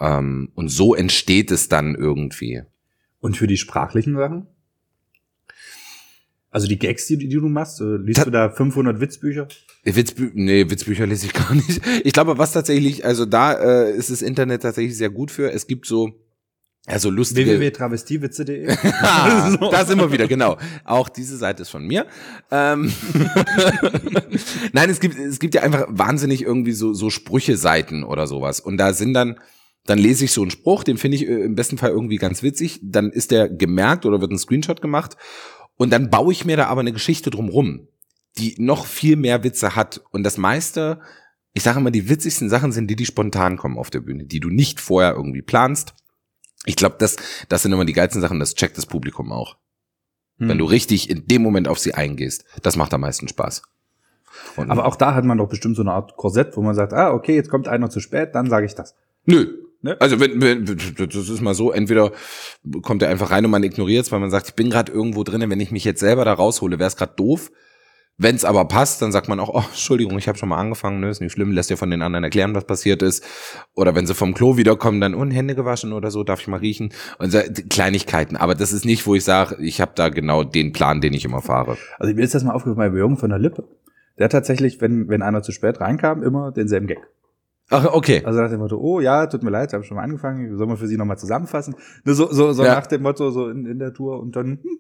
Ähm, 0.01 0.51
und 0.55 0.69
so 0.69 0.95
entsteht 0.95 1.51
es 1.51 1.69
dann 1.69 1.95
irgendwie. 1.95 2.63
Und 3.21 3.37
für 3.37 3.47
die 3.47 3.57
sprachlichen 3.57 4.17
Sachen? 4.17 4.47
Also 6.55 6.69
die 6.69 6.79
Gags, 6.79 7.07
die, 7.07 7.17
die 7.17 7.29
du 7.29 7.49
machst, 7.49 7.81
äh, 7.81 7.97
liest 7.97 8.19
Ta- 8.19 8.25
du 8.27 8.31
da 8.31 8.51
500 8.51 9.01
Witzbücher? 9.01 9.49
Witzbü 9.85 10.31
nee, 10.35 10.69
Witzbücher 10.71 11.07
lese 11.07 11.27
ich 11.27 11.33
gar 11.35 11.55
nicht. 11.55 11.81
Ich 12.05 12.13
glaube, 12.13 12.37
was 12.39 12.53
tatsächlich, 12.53 13.05
also 13.05 13.25
da 13.25 13.55
äh, 13.55 13.97
ist 13.97 14.11
das 14.11 14.21
Internet 14.23 14.63
tatsächlich 14.63 14.97
sehr 14.97 15.09
gut 15.11 15.31
für. 15.31 15.51
Es 15.51 15.67
gibt 15.67 15.87
so, 15.87 16.11
also 16.87 17.09
lustige. 17.11 17.59
www.travestiewitze.de 17.59 18.69
Ah, 19.01 19.57
da 19.71 19.85
sind 19.87 19.99
wir 19.99 20.13
wieder, 20.13 20.29
genau. 20.29 20.59
Auch 20.85 21.09
diese 21.09 21.39
Seite 21.39 21.63
ist 21.63 21.71
von 21.71 21.87
mir. 21.87 22.07
Ähm 22.51 22.93
Nein, 24.73 24.91
es 24.91 25.01
gibt, 25.01 25.19
es 25.19 25.39
gibt 25.39 25.55
ja 25.55 25.63
einfach 25.63 25.87
wahnsinnig 25.89 26.43
irgendwie 26.43 26.73
so, 26.73 26.93
so 26.93 27.11
Sprüche-Seiten 27.11 28.05
oder 28.05 28.27
sowas. 28.27 28.61
Und 28.61 28.77
da 28.77 28.93
sind 28.93 29.15
dann, 29.15 29.39
dann 29.87 29.99
lese 29.99 30.25
ich 30.25 30.33
so 30.33 30.43
einen 30.43 30.51
Spruch, 30.51 30.85
den 30.85 30.99
finde 30.99 31.17
ich 31.17 31.27
äh, 31.27 31.45
im 31.45 31.55
besten 31.55 31.79
Fall 31.79 31.91
irgendwie 31.91 32.17
ganz 32.17 32.43
witzig. 32.43 32.81
Dann 32.83 33.11
ist 33.11 33.31
der 33.31 33.49
gemerkt 33.49 34.05
oder 34.07 34.21
wird 34.21 34.33
ein 34.33 34.39
Screenshot 34.39 34.81
gemacht. 34.83 35.17
Und 35.77 35.91
dann 35.91 36.11
baue 36.11 36.33
ich 36.33 36.45
mir 36.45 36.57
da 36.57 36.67
aber 36.67 36.81
eine 36.81 36.93
Geschichte 36.93 37.31
drumrum, 37.31 37.89
die 38.39 38.55
noch 38.59 38.87
viel 38.87 39.17
mehr 39.17 39.45
Witze 39.45 39.77
hat. 39.77 40.03
Und 40.11 40.23
das 40.23 40.39
meiste, 40.39 41.01
ich 41.53 41.63
sage 41.63 41.79
immer, 41.81 41.91
die 41.91 42.09
witzigsten 42.09 42.49
Sachen 42.49 42.73
sind 42.73 42.89
die, 42.89 42.97
die 42.97 43.07
spontan 43.07 43.57
kommen 43.57 43.79
auf 43.79 43.91
der 43.91 44.01
Bühne, 44.01 44.25
die 44.25 44.41
du 44.41 44.49
nicht 44.49 44.81
vorher 44.81 45.13
irgendwie 45.15 45.43
planst. 45.43 45.95
Ich 46.65 46.77
glaube, 46.77 46.97
das, 46.99 47.17
das 47.49 47.63
sind 47.63 47.73
immer 47.73 47.85
die 47.85 47.93
geilsten 47.93 48.21
Sachen, 48.21 48.39
das 48.39 48.55
checkt 48.55 48.79
das 48.79 48.87
Publikum 48.87 49.33
auch. 49.33 49.57
Hm. 50.39 50.49
Wenn 50.49 50.59
du 50.59 50.65
richtig 50.65 51.11
in 51.11 51.27
dem 51.27 51.43
Moment 51.43 51.69
auf 51.69 51.79
sie 51.79 51.95
eingehst. 51.95 52.45
Das 52.63 52.77
macht 52.77 52.95
am 52.95 53.01
meisten 53.01 53.29
Spaß. 53.29 53.63
Und 54.57 54.71
Aber 54.71 54.87
auch 54.87 54.97
da 54.97 55.15
hat 55.15 55.25
man 55.25 55.39
doch 55.39 55.49
bestimmt 55.49 55.77
so 55.77 55.83
eine 55.83 55.93
Art 55.93 56.17
Korsett, 56.17 56.57
wo 56.57 56.63
man 56.63 56.75
sagt, 56.75 56.93
ah, 56.93 57.13
okay, 57.13 57.35
jetzt 57.35 57.51
kommt 57.51 57.69
einer 57.69 57.91
zu 57.91 58.01
spät, 58.01 58.35
dann 58.35 58.49
sage 58.49 58.67
ich 58.67 58.75
das. 58.75 58.95
Nö. 59.25 59.59
Ne? 59.83 59.97
Also 60.01 60.21
wenn, 60.21 60.41
wenn 60.41 60.65
das 60.65 61.29
ist 61.29 61.41
mal 61.41 61.55
so, 61.55 61.73
entweder 61.73 62.13
kommt 62.83 63.03
er 63.03 63.09
einfach 63.09 63.31
rein 63.31 63.45
und 63.45 63.51
man 63.51 63.65
ignoriert 63.65 64.07
es, 64.07 64.13
weil 64.13 64.21
man 64.21 64.31
sagt, 64.31 64.49
ich 64.49 64.55
bin 64.55 64.71
gerade 64.71 64.93
irgendwo 64.93 65.25
drin, 65.25 65.49
wenn 65.51 65.61
ich 65.61 65.73
mich 65.73 65.85
jetzt 65.85 66.01
selber 66.01 66.25
da 66.25 66.33
raushole, 66.33 66.79
wäre 66.79 66.89
es 66.89 66.97
gerade 66.97 67.15
doof. 67.17 67.51
Wenn 68.19 68.37
es 68.37 68.45
aber 68.45 68.67
passt, 68.67 69.03
dann 69.03 69.11
sagt 69.11 69.29
man 69.29 69.41
auch, 69.41 69.49
oh, 69.53 69.65
Entschuldigung, 69.69 70.17
ich 70.19 70.29
habe 70.29 70.39
schon 70.39 70.51
mal 70.51 70.59
angefangen, 70.59 71.01
ne, 71.01 71.09
ist 71.09 71.21
nicht 71.21 71.33
schlimm, 71.33 71.51
lässt 71.51 71.71
dir 71.71 71.77
von 71.77 71.91
den 71.91 72.03
anderen 72.03 72.23
erklären, 72.23 72.55
was 72.55 72.65
passiert 72.65 73.03
ist. 73.03 73.25
Oder 73.75 73.95
wenn 73.95 74.07
sie 74.07 74.15
vom 74.15 74.35
Klo 74.35 74.57
wiederkommen, 74.57 75.01
dann, 75.01 75.15
oh, 75.15 75.25
Hände 75.25 75.55
gewaschen 75.55 75.93
oder 75.93 76.11
so, 76.11 76.23
darf 76.23 76.41
ich 76.41 76.47
mal 76.47 76.59
riechen. 76.61 76.93
Und 77.19 77.33
so, 77.33 77.41
Kleinigkeiten. 77.71 78.37
Aber 78.37 78.55
das 78.55 78.73
ist 78.73 78.85
nicht, 78.85 79.07
wo 79.07 79.15
ich 79.15 79.25
sage, 79.25 79.57
ich 79.61 79.81
habe 79.81 79.93
da 79.95 80.11
genau 80.11 80.45
den 80.45 80.73
Plan, 80.73 81.01
den 81.01 81.15
ich 81.15 81.25
immer 81.25 81.41
fahre. 81.41 81.79
Also 81.99 82.15
mir 82.15 82.23
ist 82.23 82.35
das 82.35 82.45
mal 82.45 82.53
aufgefallen 82.53 82.93
bei 82.93 82.99
Jürgen 82.99 83.17
von 83.17 83.31
der 83.31 83.39
Lippe. 83.39 83.65
Der 84.19 84.29
tatsächlich, 84.29 84.81
wenn, 84.81 85.09
wenn 85.09 85.23
einer 85.23 85.43
zu 85.43 85.51
spät 85.51 85.81
reinkam, 85.81 86.23
immer 86.23 86.53
denselben 86.53 86.87
Gag. 86.87 87.01
Ach, 87.73 87.87
okay. 87.93 88.23
Also 88.25 88.41
nach 88.41 88.51
dem 88.51 88.61
Motto, 88.61 88.77
oh 88.79 89.01
ja, 89.01 89.27
tut 89.27 89.43
mir 89.43 89.51
leid, 89.51 89.73
wir 89.73 89.79
haben 89.79 89.85
schon 89.85 89.97
mal 89.97 90.03
angefangen, 90.05 90.57
sollen 90.57 90.69
wir 90.71 90.77
für 90.77 90.87
Sie 90.87 90.97
nochmal 90.97 91.19
zusammenfassen? 91.19 91.75
Ne, 92.05 92.15
So, 92.15 92.31
so, 92.33 92.53
so 92.53 92.65
Ja. 92.65 92.75
nach 92.75 92.87
dem 92.87 93.03
Motto, 93.03 93.31
so 93.31 93.49
in, 93.49 93.67
in 93.67 93.79
der 93.79 93.93
Tour 93.95 94.21
und 94.21 94.37
dann, 94.37 94.59
hm, 94.63 94.79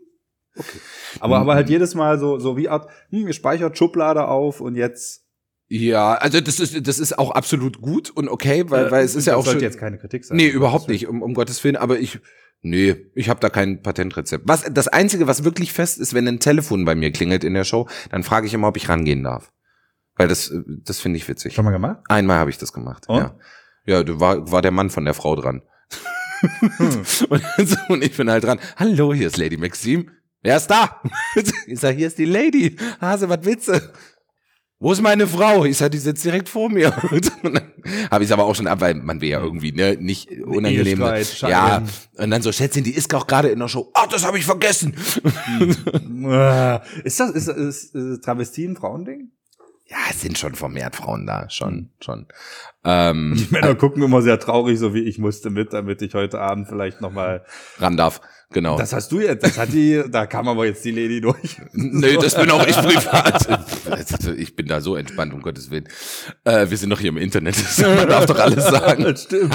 okay. 0.57 0.79
Aber, 1.21 1.39
aber 1.39 1.55
halt 1.55 1.71
jedes 1.71 1.95
Mal 1.95 2.19
so, 2.19 2.39
so 2.39 2.57
wie 2.57 2.69
Art, 2.69 2.89
hm, 3.11 3.27
ihr 3.27 3.33
speichert 3.33 3.77
Schublade 3.79 4.29
auf 4.29 4.61
und 4.61 4.75
jetzt. 4.77 5.25
Ja, 5.69 6.15
also 6.15 6.41
das 6.43 6.61
ist, 6.61 6.87
das 6.87 6.99
ist 6.99 7.19
auch 7.19 7.31
absolut 7.31 7.81
gut 7.81 8.11
und 8.11 8.29
okay, 8.29 8.65
weil, 8.69 8.91
weil 8.91 9.05
es 9.05 9.15
ist 9.15 9.27
ja 9.27 9.33
das 9.33 9.41
auch 9.41 9.45
sollte 9.47 9.61
schon, 9.61 9.65
jetzt 9.69 9.79
keine 9.79 9.97
Kritik 9.97 10.25
sein. 10.25 10.37
Nee, 10.37 10.49
überhaupt 10.49 10.89
nicht, 10.89 11.09
um, 11.09 11.23
um 11.23 11.33
Gottes 11.33 11.65
Willen, 11.65 11.77
aber 11.77 11.99
ich, 11.99 12.21
nee, 12.61 12.95
ich 13.15 13.31
habe 13.31 13.41
da 13.41 13.49
kein 13.49 13.83
Patentrezept. 13.83 14.45
Was, 14.47 14.65
das 14.71 14.89
Einzige, 14.89 15.27
was 15.27 15.45
wirklich 15.45 15.73
fest 15.73 15.99
ist, 15.99 16.13
wenn 16.13 16.29
ein 16.29 16.41
Telefon 16.41 16.85
bei 16.85 16.95
mir 16.95 17.11
klingelt 17.11 17.43
in 17.43 17.55
der 17.55 17.65
Show, 17.65 17.89
dann 18.11 18.23
frage 18.23 18.47
ich 18.47 18.53
immer, 18.53 18.69
ob 18.69 18.77
ich 18.77 18.91
rangehen 18.91 19.23
darf. 19.23 19.51
Weil 20.17 20.29
das, 20.29 20.51
äh, 20.51 20.63
das 20.67 21.01
finde 21.01 21.19
ich 21.19 21.29
witzig. 21.29 21.55
Schon 21.55 21.65
mal 21.65 21.71
gemacht? 21.71 21.99
Einmal 22.09 22.39
habe 22.39 22.51
ich 22.51 22.59
das 22.59 22.73
gemacht, 22.73 23.09
Und? 23.09 23.19
ja. 23.19 23.35
Ja, 23.85 24.03
da 24.05 24.21
war, 24.21 24.51
war 24.51 24.63
der 24.63 24.71
Mann 24.71 24.91
von 24.91 25.05
der 25.05 25.15
Frau 25.15 25.35
dran. 25.35 25.63
und, 26.79 27.69
so, 27.69 27.77
und 27.89 28.05
ich 28.05 28.17
bin 28.17 28.31
halt 28.31 28.45
dran. 28.45 28.61
Hallo, 28.77 29.13
hier 29.13 29.27
ist 29.27 29.37
Lady 29.37 29.57
Maxim. 29.57 30.11
Wer 30.43 30.57
ist 30.57 30.69
da? 30.69 31.01
Ich 31.67 31.81
sag, 31.81 31.97
hier 31.97 32.07
ist 32.09 32.19
die 32.19 32.25
Lady. 32.25 32.77
Hase, 33.01 33.29
was 33.29 33.41
du? 33.41 33.93
Wo 34.79 34.93
ist 34.93 35.01
meine 35.01 35.29
Frau? 35.29 35.65
Ich 35.65 35.77
sag, 35.77 35.93
die 35.93 35.99
sitzt 35.99 36.25
direkt 36.25 36.49
vor 36.49 36.69
mir. 36.69 36.93
Und 37.11 37.33
habe 38.11 38.25
ich 38.25 38.31
es 38.31 38.33
aber 38.33 38.45
auch 38.45 38.55
schon 38.55 38.67
ab, 38.67 38.81
weil 38.81 38.95
man 38.95 39.21
will 39.21 39.29
ja 39.29 39.41
irgendwie 39.41 39.71
ne, 39.71 39.97
nicht 39.97 40.29
unangenehm. 40.31 41.01
Ja, 41.41 41.83
und 42.17 42.31
dann 42.31 42.43
so, 42.43 42.51
Schätzchen, 42.51 42.83
die 42.83 42.95
ist 42.95 43.13
auch 43.15 43.27
gerade 43.27 43.49
in 43.49 43.61
der 43.61 43.69
Show. 43.69 43.91
Ach, 43.95 44.07
das 44.09 44.25
habe 44.25 44.39
ich 44.39 44.45
vergessen. 44.45 44.95
ist 47.05 47.21
das, 47.21 47.31
ist, 47.31 47.49
ist, 47.49 47.95
ist 47.95 48.25
Travestie 48.25 48.67
ein 48.67 48.77
Frauending? 48.77 49.31
Ja, 49.93 49.99
es 50.09 50.23
sind 50.23 50.39
schon 50.39 50.55
vermehrt 50.55 50.97
Frauen 50.97 51.27
da, 51.27 51.51
schon, 51.51 51.91
schon. 52.01 52.27
Ähm, 52.83 53.35
Die 53.39 53.53
Männer 53.53 53.75
gucken 53.75 54.03
immer 54.03 54.23
sehr 54.23 54.39
traurig, 54.41 54.79
so 54.79 54.95
wie 54.95 55.03
ich 55.03 55.19
musste 55.19 55.51
mit, 55.51 55.75
damit 55.75 56.01
ich 56.01 56.15
heute 56.15 56.41
Abend 56.41 56.67
vielleicht 56.67 57.03
nochmal. 57.03 57.45
ran 57.79 57.99
darf, 57.99 58.23
genau. 58.53 58.79
Das 58.79 58.95
hast 58.95 59.13
du 59.13 59.21
jetzt, 59.21 59.45
das 59.45 59.59
hat 59.59 59.71
die, 59.75 60.03
da 60.11 60.25
kam 60.25 60.49
aber 60.49 60.65
jetzt 60.65 60.83
die 60.87 60.93
Lady 60.93 61.21
durch. 61.21 61.61
Nee, 61.75 62.17
das 62.17 62.35
bin 62.35 62.51
auch 62.51 62.67
ich 62.67 62.75
privat. 62.79 63.47
Ich 64.39 64.57
bin 64.57 64.67
da 64.67 64.81
so 64.81 64.97
entspannt, 64.97 65.35
um 65.35 65.43
Gottes 65.43 65.71
Willen. 65.71 65.87
Äh, 66.45 66.71
wir 66.71 66.79
sind 66.79 66.89
doch 66.89 67.01
hier 67.01 67.11
im 67.11 67.19
Internet. 67.19 67.57
Man 67.79 68.09
darf 68.09 68.25
doch 68.25 68.39
alles 68.39 68.65
sagen. 68.67 69.05
Das 69.05 69.25
stimmt. 69.25 69.55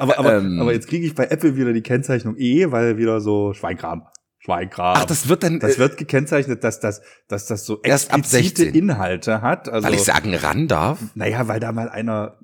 Aber, 0.00 0.18
aber, 0.18 0.38
Ähm. 0.38 0.60
aber 0.60 0.72
jetzt 0.72 0.88
kriege 0.88 1.06
ich 1.06 1.14
bei 1.14 1.26
Apple 1.26 1.56
wieder 1.56 1.72
die 1.72 1.82
Kennzeichnung 1.82 2.34
E, 2.36 2.72
weil 2.72 2.96
wieder 2.96 3.20
so 3.20 3.52
Schweinkram. 3.52 4.02
Schweinkram. 4.44 4.94
Ach, 4.96 5.04
das 5.04 5.28
wird 5.28 5.42
dann, 5.44 5.60
das 5.60 5.76
äh, 5.76 5.78
wird 5.78 5.96
gekennzeichnet, 5.96 6.64
dass 6.64 6.80
das, 6.80 7.00
dass 7.28 7.46
das 7.46 7.64
so 7.64 7.80
Erst 7.82 8.10
ab 8.12 8.18
explizite 8.20 8.62
16. 8.64 8.74
Inhalte 8.82 9.40
hat. 9.40 9.68
Also, 9.68 9.86
weil 9.86 9.94
ich 9.94 10.02
sagen 10.02 10.34
ran 10.34 10.66
darf. 10.68 10.98
naja, 11.14 11.46
weil 11.48 11.60
da 11.60 11.70
mal 11.72 11.88
einer 11.88 12.38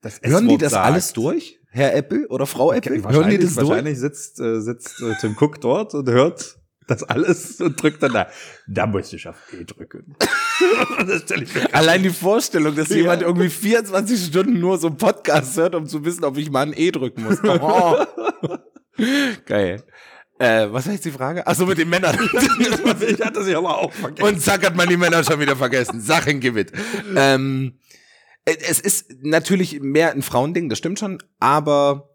das 0.00 0.20
Hören 0.22 0.48
die 0.48 0.58
das 0.58 0.72
sagt. 0.72 0.84
alles 0.86 1.12
durch? 1.12 1.60
Herr 1.70 1.94
Apple 1.94 2.26
oder 2.28 2.46
Frau 2.46 2.72
Apple? 2.72 2.90
Hören 2.90 2.98
die 3.00 3.04
Wahrscheinlich, 3.04 3.40
das 3.40 3.54
durch? 3.54 3.68
wahrscheinlich 3.68 3.98
sitzt, 3.98 4.40
äh, 4.40 4.60
sitzt 4.60 5.00
äh, 5.00 5.14
Tim 5.20 5.36
Cook 5.40 5.60
dort 5.60 5.94
und 5.94 6.08
hört 6.10 6.56
das 6.86 7.02
alles 7.04 7.60
und 7.60 7.80
drückt 7.82 8.02
dann 8.02 8.12
da. 8.12 8.26
Da 8.68 8.86
musste 8.86 9.16
ich 9.16 9.26
auf 9.28 9.36
E 9.52 9.64
drücken. 9.64 10.16
Allein 11.72 12.02
die 12.02 12.10
Vorstellung, 12.10 12.74
dass 12.76 12.90
Ja. 12.90 12.96
jemand 12.96 13.22
irgendwie 13.22 13.48
24 13.48 14.26
Stunden 14.26 14.60
nur 14.60 14.78
so 14.78 14.88
einen 14.88 14.96
Podcast 14.98 15.56
hört, 15.56 15.74
um 15.74 15.86
zu 15.86 16.04
wissen, 16.04 16.24
ob 16.24 16.36
ich 16.36 16.50
mal 16.50 16.66
ein 16.66 16.74
E 16.76 16.90
drücken 16.90 17.24
muss. 17.24 17.38
Oh. 17.44 18.04
Geil. 19.46 19.82
Äh, 20.44 20.72
was 20.72 20.86
war 20.86 20.92
jetzt 20.92 21.04
die 21.04 21.10
Frage? 21.10 21.46
Ach 21.46 21.54
so, 21.54 21.64
mit 21.66 21.78
den 21.78 21.88
Männern. 21.88 22.16
ich 23.08 23.20
hatte 23.24 23.42
sie 23.44 23.54
aber 23.54 23.78
auch 23.78 23.92
vergessen. 23.92 24.28
Und 24.28 24.40
zack 24.42 24.64
hat 24.66 24.76
man 24.76 24.88
die 24.88 24.96
Männer 24.96 25.24
schon 25.24 25.40
wieder 25.40 25.56
vergessen. 25.56 26.00
Sachen 26.00 26.40
gewinnt. 26.40 26.72
Ähm, 27.16 27.74
äh, 28.44 28.56
es 28.68 28.80
ist 28.80 29.06
natürlich 29.22 29.80
mehr 29.80 30.12
ein 30.12 30.22
Frauending, 30.22 30.68
das 30.68 30.78
stimmt 30.78 30.98
schon, 30.98 31.18
aber 31.40 32.10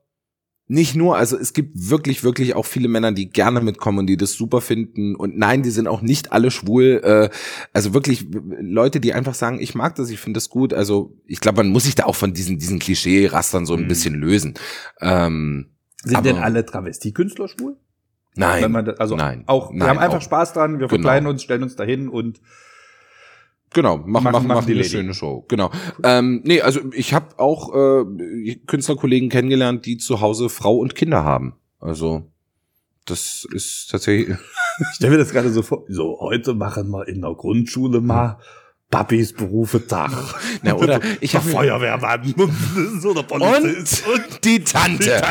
nicht 0.71 0.95
nur, 0.95 1.17
also 1.17 1.35
es 1.35 1.53
gibt 1.53 1.71
wirklich, 1.89 2.23
wirklich 2.23 2.53
auch 2.55 2.67
viele 2.67 2.87
Männer, 2.89 3.11
die 3.11 3.31
gerne 3.31 3.59
mitkommen 3.61 3.97
und 3.97 4.05
die 4.07 4.17
das 4.17 4.33
super 4.33 4.61
finden. 4.61 5.15
Und 5.15 5.35
nein, 5.35 5.63
die 5.63 5.71
sind 5.71 5.87
auch 5.87 6.01
nicht 6.03 6.31
alle 6.31 6.51
schwul. 6.51 7.01
Äh, 7.03 7.29
also 7.73 7.95
wirklich 7.95 8.27
Leute, 8.31 8.99
die 8.99 9.13
einfach 9.13 9.33
sagen, 9.33 9.59
ich 9.59 9.73
mag 9.73 9.95
das, 9.95 10.11
ich 10.11 10.19
finde 10.19 10.37
das 10.37 10.49
gut. 10.49 10.71
Also 10.75 11.17
ich 11.25 11.39
glaube, 11.39 11.57
man 11.63 11.69
muss 11.71 11.85
sich 11.85 11.95
da 11.95 12.03
auch 12.05 12.15
von 12.15 12.33
diesen, 12.33 12.59
diesen 12.59 12.77
Klischee-Rastern 12.77 13.65
so 13.65 13.73
ein 13.73 13.83
Mhm. 13.85 13.87
bisschen 13.87 14.13
lösen. 14.13 14.53
Ähm, 15.01 15.71
Sind 16.03 16.23
denn 16.23 16.37
alle 16.37 16.63
Travestiekünstler 16.63 17.47
schwul? 17.47 17.75
Nein. 18.35 18.73
Das, 18.85 18.99
also 18.99 19.15
nein. 19.15 19.43
auch, 19.47 19.71
wir 19.71 19.79
Nein, 19.79 19.89
haben 19.89 19.97
einfach 19.99 20.17
auch. 20.17 20.21
Spaß 20.21 20.53
dran, 20.53 20.71
wir 20.73 20.77
Genau. 20.79 20.89
verkleiden 20.89 21.27
uns, 21.27 21.43
stellen 21.43 21.63
uns 21.63 21.75
dahin 21.75 22.07
und 22.09 22.39
Genau, 23.71 23.97
machen, 23.97 24.09
Machen- 24.11 24.31
machen, 24.33 24.47
machen 24.47 24.65
die 24.65 24.71
eine 24.71 24.81
Lady. 24.81 24.89
schöne 24.89 25.13
Show. 25.13 25.45
Genau. 25.47 25.69
Ähm, 26.03 26.41
nee, 26.43 26.59
also 26.61 26.79
ich 26.91 27.13
habe 27.13 27.37
auch 27.37 27.71
äh, 27.75 28.55
Künstlerkollegen 28.65 29.29
kennengelernt, 29.29 29.85
die 29.85 29.97
zu 29.97 30.21
Hause 30.21 30.49
Frau 30.49 30.77
und 30.77 30.95
Kinder 30.95 31.23
haben. 31.23 31.53
Also 31.79 32.23
das 33.05 33.45
ist 33.53 33.89
tatsächlich. 33.91 34.29
ich 34.79 34.95
stelle 34.95 35.11
mir 35.11 35.17
das 35.19 35.29
gerade 35.31 35.51
so 35.51 35.61
vor. 35.61 35.83
So, 35.87 36.17
heute 36.19 36.55
machen 36.55 36.89
wir 36.89 37.07
in 37.07 37.21
der 37.21 37.33
Grundschule 37.35 38.01
mal 38.01 38.39
Papis 38.89 39.33
Berufe 39.33 39.85
Tag. 39.85 40.11
Na, 40.63 40.73
oder 40.73 40.99
ich 41.21 41.35
habe 41.35 41.47
Feuerwehrmann 41.47 42.33
so 42.99 43.13
der 43.13 43.21
Polizist. 43.21 44.07
und, 44.07 44.13
und 44.15 44.43
die 44.45 44.63
Tante. 44.63 45.21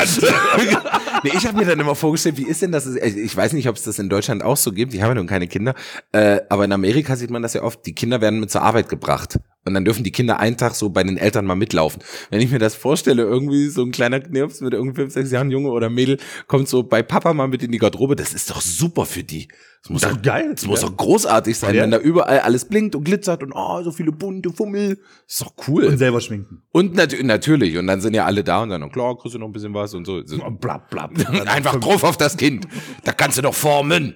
Nee, 1.23 1.31
ich 1.35 1.45
habe 1.45 1.57
mir 1.57 1.65
dann 1.65 1.79
immer 1.79 1.95
vorgestellt, 1.95 2.37
wie 2.37 2.47
ist 2.47 2.61
denn 2.61 2.71
das? 2.71 2.85
Ich 2.95 3.35
weiß 3.35 3.53
nicht, 3.53 3.67
ob 3.69 3.75
es 3.75 3.83
das 3.83 3.99
in 3.99 4.09
Deutschland 4.09 4.43
auch 4.43 4.57
so 4.57 4.71
gibt. 4.71 4.93
Die 4.93 5.01
haben 5.01 5.09
ja 5.09 5.15
nun 5.15 5.27
keine 5.27 5.47
Kinder. 5.47 5.75
Äh, 6.11 6.41
aber 6.49 6.65
in 6.65 6.71
Amerika 6.71 7.15
sieht 7.15 7.29
man 7.29 7.41
das 7.41 7.53
ja 7.53 7.63
oft. 7.63 7.85
Die 7.85 7.93
Kinder 7.93 8.21
werden 8.21 8.39
mit 8.39 8.51
zur 8.51 8.61
Arbeit 8.61 8.89
gebracht. 8.89 9.39
Und 9.65 9.73
dann 9.73 9.85
dürfen 9.85 10.03
die 10.03 10.11
Kinder 10.11 10.39
einen 10.39 10.57
Tag 10.57 10.73
so 10.73 10.89
bei 10.89 11.03
den 11.03 11.17
Eltern 11.17 11.45
mal 11.45 11.55
mitlaufen. 11.55 12.01
Wenn 12.29 12.41
ich 12.41 12.49
mir 12.49 12.59
das 12.59 12.75
vorstelle, 12.75 13.23
irgendwie 13.23 13.67
so 13.67 13.83
ein 13.83 13.91
kleiner 13.91 14.19
Knirps 14.19 14.61
mit 14.61 14.73
irgendwie 14.73 14.95
fünf, 14.95 15.13
sechs 15.13 15.31
Jahren, 15.31 15.51
Junge 15.51 15.69
oder 15.69 15.89
Mädel, 15.89 16.17
kommt 16.47 16.67
so 16.69 16.81
bei 16.81 17.03
Papa 17.03 17.33
mal 17.33 17.47
mit 17.47 17.61
in 17.61 17.71
die 17.71 17.77
Garderobe, 17.77 18.15
das 18.15 18.33
ist 18.33 18.49
doch 18.49 18.61
super 18.61 19.05
für 19.05 19.23
die. 19.23 19.47
Das 19.83 19.89
muss 19.91 20.01
doch 20.01 20.21
geil. 20.21 20.51
Das 20.55 20.65
muss 20.65 20.81
doch 20.81 20.95
großartig 20.95 21.57
sein, 21.57 21.75
Ja. 21.75 21.83
wenn 21.83 21.91
da 21.91 21.99
überall 21.99 22.39
alles 22.39 22.65
blinkt 22.65 22.95
und 22.95 23.03
glitzert 23.03 23.43
und 23.43 23.53
oh, 23.53 23.81
so 23.83 23.91
viele 23.91 24.11
bunte 24.11 24.51
Fummel. 24.51 24.97
ist 25.27 25.41
doch 25.41 25.53
cool. 25.67 25.85
Und 25.85 25.97
selber 25.97 26.19
schminken. 26.19 26.63
Und 26.71 26.95
nat 26.95 27.15
natürlich, 27.23 27.77
und 27.77 27.87
dann 27.87 28.01
sind 28.01 28.13
ja 28.13 28.25
alle 28.25 28.43
da 28.43 28.63
und 28.63 28.69
dann, 28.69 28.91
klar, 28.91 29.17
kriegst 29.17 29.35
du 29.35 29.39
noch 29.39 29.47
ein 29.47 29.53
bisschen 29.53 29.73
was 29.73 29.93
und 29.93 30.05
so. 30.05 30.25
so. 30.25 30.37
Blab, 30.51 30.89
blab. 31.07 31.47
Einfach 31.47 31.79
drauf 31.79 32.03
auf 32.03 32.17
das 32.17 32.37
Kind. 32.37 32.67
Da 33.03 33.11
kannst 33.13 33.37
du 33.37 33.41
doch 33.41 33.53
formen. 33.55 34.15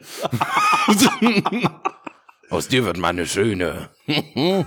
Aus 2.50 2.68
dir 2.68 2.86
wird 2.86 2.98
mal 2.98 3.10
eine 3.10 3.26
schöne. 3.26 3.90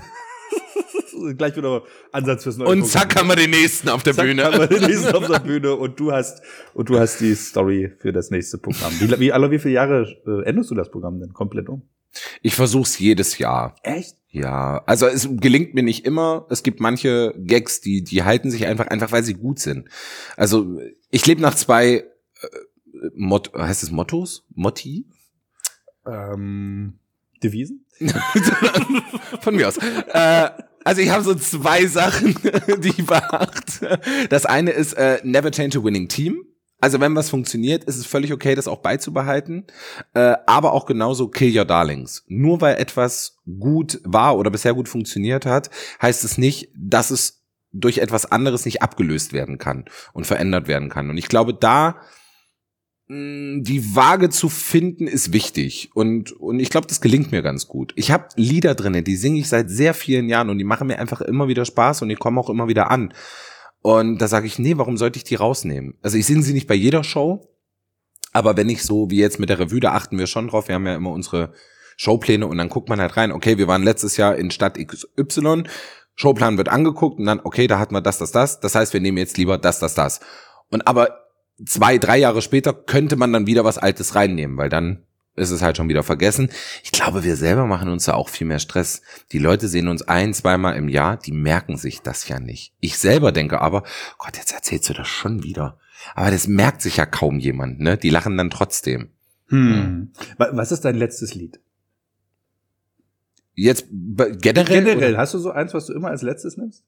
Gleich 1.38 1.56
wieder 1.56 1.82
Ansatz 2.12 2.42
fürs 2.42 2.56
neue 2.58 2.68
Und 2.68 2.80
Programm. 2.80 2.90
zack 2.90 3.16
haben 3.16 3.28
wir 3.28 3.36
den 3.36 3.50
nächsten 3.50 3.88
auf 3.88 4.02
der 4.02 4.14
Zack, 4.14 4.26
Bühne. 4.26 4.44
haben 4.44 4.58
wir 4.58 4.66
den 4.66 4.82
nächsten 4.82 5.14
auf 5.14 5.26
der 5.26 5.38
Bühne 5.40 5.74
und 5.74 5.98
du 5.98 6.12
hast 6.12 6.42
und 6.74 6.88
du 6.88 6.98
hast 6.98 7.20
die 7.20 7.34
Story 7.34 7.90
für 7.98 8.12
das 8.12 8.30
nächste 8.30 8.58
Programm. 8.58 8.92
Wie, 9.00 9.18
wie 9.18 9.32
alle 9.32 9.50
wie 9.50 9.58
viele 9.58 9.74
Jahre 9.74 10.06
äh, 10.26 10.44
änderst 10.48 10.70
du 10.70 10.74
das 10.74 10.90
Programm 10.90 11.18
denn 11.20 11.32
komplett 11.32 11.68
um? 11.68 11.82
Ich 12.42 12.54
versuch's 12.54 12.98
jedes 12.98 13.38
Jahr. 13.38 13.76
Echt? 13.82 14.16
Ja, 14.30 14.82
also 14.86 15.06
es 15.06 15.28
gelingt 15.32 15.74
mir 15.74 15.82
nicht 15.82 16.04
immer. 16.04 16.46
Es 16.50 16.62
gibt 16.62 16.80
manche 16.80 17.34
Gags, 17.38 17.80
die 17.80 18.04
die 18.04 18.22
halten 18.22 18.50
sich 18.50 18.66
einfach 18.66 18.88
einfach, 18.88 19.10
weil 19.12 19.24
sie 19.24 19.34
gut 19.34 19.58
sind. 19.58 19.88
Also 20.36 20.78
ich 21.10 21.26
lebe 21.26 21.40
nach 21.40 21.54
zwei 21.54 21.86
äh, 21.94 22.04
Mot 23.14 23.52
heißt 23.54 23.82
es 23.82 23.90
Mottos? 23.90 24.46
Motti? 24.54 25.06
Ähm, 26.06 26.98
Devisen? 27.42 27.86
Von 29.40 29.56
mir 29.56 29.68
aus. 29.68 29.76
Äh, 29.78 30.50
also 30.84 31.00
ich 31.02 31.10
habe 31.10 31.24
so 31.24 31.34
zwei 31.34 31.86
Sachen, 31.86 32.36
die 32.78 32.88
ich 32.88 33.06
beachte. 33.06 34.00
Das 34.30 34.46
eine 34.46 34.70
ist 34.70 34.92
äh, 34.94 35.20
never 35.24 35.50
change 35.50 35.78
a 35.78 35.84
winning 35.84 36.08
team. 36.08 36.44
Also 36.78 37.00
wenn 37.00 37.16
was 37.16 37.30
funktioniert, 37.30 37.84
ist 37.84 37.96
es 37.96 38.06
völlig 38.06 38.32
okay, 38.32 38.54
das 38.54 38.68
auch 38.68 38.82
beizubehalten. 38.82 39.66
Äh, 40.14 40.36
aber 40.46 40.72
auch 40.72 40.86
genauso 40.86 41.28
kill 41.28 41.56
your 41.56 41.64
darlings. 41.64 42.24
Nur 42.28 42.60
weil 42.60 42.76
etwas 42.76 43.38
gut 43.58 44.00
war 44.04 44.36
oder 44.36 44.50
bisher 44.50 44.74
gut 44.74 44.88
funktioniert 44.88 45.46
hat, 45.46 45.70
heißt 46.00 46.22
es 46.22 46.38
nicht, 46.38 46.70
dass 46.76 47.10
es 47.10 47.45
durch 47.80 47.98
etwas 47.98 48.30
anderes 48.30 48.64
nicht 48.64 48.82
abgelöst 48.82 49.32
werden 49.32 49.58
kann 49.58 49.84
und 50.12 50.26
verändert 50.26 50.68
werden 50.68 50.88
kann. 50.88 51.10
Und 51.10 51.18
ich 51.18 51.28
glaube, 51.28 51.54
da 51.54 52.00
mh, 53.08 53.62
die 53.62 53.94
Waage 53.94 54.30
zu 54.30 54.48
finden 54.48 55.06
ist 55.06 55.32
wichtig 55.32 55.90
und 55.94 56.32
und 56.32 56.60
ich 56.60 56.70
glaube, 56.70 56.86
das 56.86 57.00
gelingt 57.00 57.32
mir 57.32 57.42
ganz 57.42 57.66
gut. 57.68 57.92
Ich 57.96 58.10
habe 58.10 58.28
Lieder 58.36 58.74
drinne, 58.74 59.02
die 59.02 59.16
singe 59.16 59.40
ich 59.40 59.48
seit 59.48 59.70
sehr 59.70 59.94
vielen 59.94 60.28
Jahren 60.28 60.50
und 60.50 60.58
die 60.58 60.64
machen 60.64 60.88
mir 60.88 60.98
einfach 60.98 61.20
immer 61.20 61.48
wieder 61.48 61.64
Spaß 61.64 62.02
und 62.02 62.08
die 62.08 62.16
kommen 62.16 62.38
auch 62.38 62.50
immer 62.50 62.68
wieder 62.68 62.90
an. 62.90 63.12
Und 63.82 64.18
da 64.18 64.26
sage 64.26 64.46
ich, 64.46 64.58
nee, 64.58 64.76
warum 64.78 64.96
sollte 64.96 65.18
ich 65.18 65.24
die 65.24 65.36
rausnehmen? 65.36 65.94
Also 66.02 66.18
ich 66.18 66.26
singe 66.26 66.42
sie 66.42 66.52
nicht 66.52 66.66
bei 66.66 66.74
jeder 66.74 67.04
Show, 67.04 67.56
aber 68.32 68.56
wenn 68.56 68.68
ich 68.68 68.82
so 68.82 69.10
wie 69.10 69.18
jetzt 69.18 69.38
mit 69.38 69.48
der 69.48 69.58
Revue, 69.58 69.80
da 69.80 69.92
achten 69.92 70.18
wir 70.18 70.26
schon 70.26 70.48
drauf. 70.48 70.68
Wir 70.68 70.74
haben 70.74 70.86
ja 70.86 70.96
immer 70.96 71.12
unsere 71.12 71.52
Showpläne 71.96 72.46
und 72.46 72.58
dann 72.58 72.68
guckt 72.68 72.88
man 72.88 73.00
halt 73.00 73.16
rein, 73.16 73.32
okay, 73.32 73.58
wir 73.58 73.68
waren 73.68 73.82
letztes 73.82 74.16
Jahr 74.16 74.36
in 74.36 74.50
Stadt 74.50 74.78
XY, 74.78 75.64
Showplan 76.16 76.58
wird 76.58 76.68
angeguckt 76.68 77.18
und 77.18 77.26
dann, 77.26 77.40
okay, 77.42 77.66
da 77.66 77.78
hatten 77.78 77.94
wir 77.94 78.00
das, 78.00 78.18
das, 78.18 78.32
das. 78.32 78.60
Das 78.60 78.74
heißt, 78.74 78.92
wir 78.92 79.00
nehmen 79.00 79.18
jetzt 79.18 79.36
lieber 79.36 79.58
das, 79.58 79.78
das, 79.78 79.94
das. 79.94 80.20
Und 80.70 80.86
aber 80.86 81.26
zwei, 81.64 81.98
drei 81.98 82.18
Jahre 82.18 82.42
später 82.42 82.72
könnte 82.72 83.16
man 83.16 83.32
dann 83.32 83.46
wieder 83.46 83.64
was 83.64 83.78
Altes 83.78 84.14
reinnehmen, 84.14 84.56
weil 84.56 84.68
dann 84.68 85.04
ist 85.36 85.50
es 85.50 85.62
halt 85.62 85.76
schon 85.76 85.88
wieder 85.88 86.02
vergessen. 86.02 86.50
Ich 86.82 86.92
glaube, 86.92 87.22
wir 87.22 87.36
selber 87.36 87.66
machen 87.66 87.90
uns 87.90 88.06
da 88.06 88.14
auch 88.14 88.30
viel 88.30 88.46
mehr 88.46 88.58
Stress. 88.58 89.02
Die 89.32 89.38
Leute 89.38 89.68
sehen 89.68 89.88
uns 89.88 90.02
ein, 90.02 90.32
zweimal 90.32 90.76
im 90.76 90.88
Jahr, 90.88 91.18
die 91.18 91.32
merken 91.32 91.76
sich 91.76 92.00
das 92.00 92.26
ja 92.28 92.40
nicht. 92.40 92.72
Ich 92.80 92.98
selber 92.98 93.32
denke 93.32 93.60
aber, 93.60 93.82
Gott, 94.18 94.36
jetzt 94.38 94.54
erzählst 94.54 94.88
du 94.88 94.94
das 94.94 95.08
schon 95.08 95.42
wieder. 95.42 95.78
Aber 96.14 96.30
das 96.30 96.48
merkt 96.48 96.82
sich 96.82 96.96
ja 96.96 97.06
kaum 97.06 97.38
jemand, 97.38 97.80
ne? 97.80 97.98
Die 97.98 98.10
lachen 98.10 98.36
dann 98.36 98.50
trotzdem. 98.50 99.10
Hm. 99.48 100.12
Was 100.38 100.72
ist 100.72 100.84
dein 100.84 100.96
letztes 100.96 101.34
Lied? 101.34 101.60
Jetzt 103.56 103.86
generell? 103.90 104.64
Generell, 104.64 105.16
hast 105.16 105.34
du 105.34 105.38
so 105.38 105.50
eins, 105.50 105.72
was 105.72 105.86
du 105.86 105.94
immer 105.94 106.08
als 106.08 106.22
letztes 106.22 106.58
nimmst? 106.58 106.84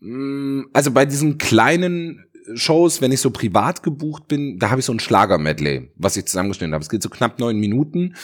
Mm, 0.00 0.62
also 0.72 0.90
bei 0.90 1.04
diesen 1.04 1.36
kleinen 1.36 2.24
Shows, 2.54 3.00
wenn 3.00 3.12
ich 3.12 3.20
so 3.20 3.30
privat 3.30 3.82
gebucht 3.82 4.28
bin, 4.28 4.58
da 4.58 4.70
habe 4.70 4.80
ich 4.80 4.86
so 4.86 4.92
ein 4.92 5.00
Schlager-Medley, 5.00 5.90
was 5.96 6.16
ich 6.16 6.26
zusammengeschnitten 6.26 6.74
habe. 6.74 6.82
Es 6.82 6.88
geht 6.88 7.02
so 7.02 7.08
knapp 7.08 7.38
neun 7.38 7.58
Minuten 7.58 8.14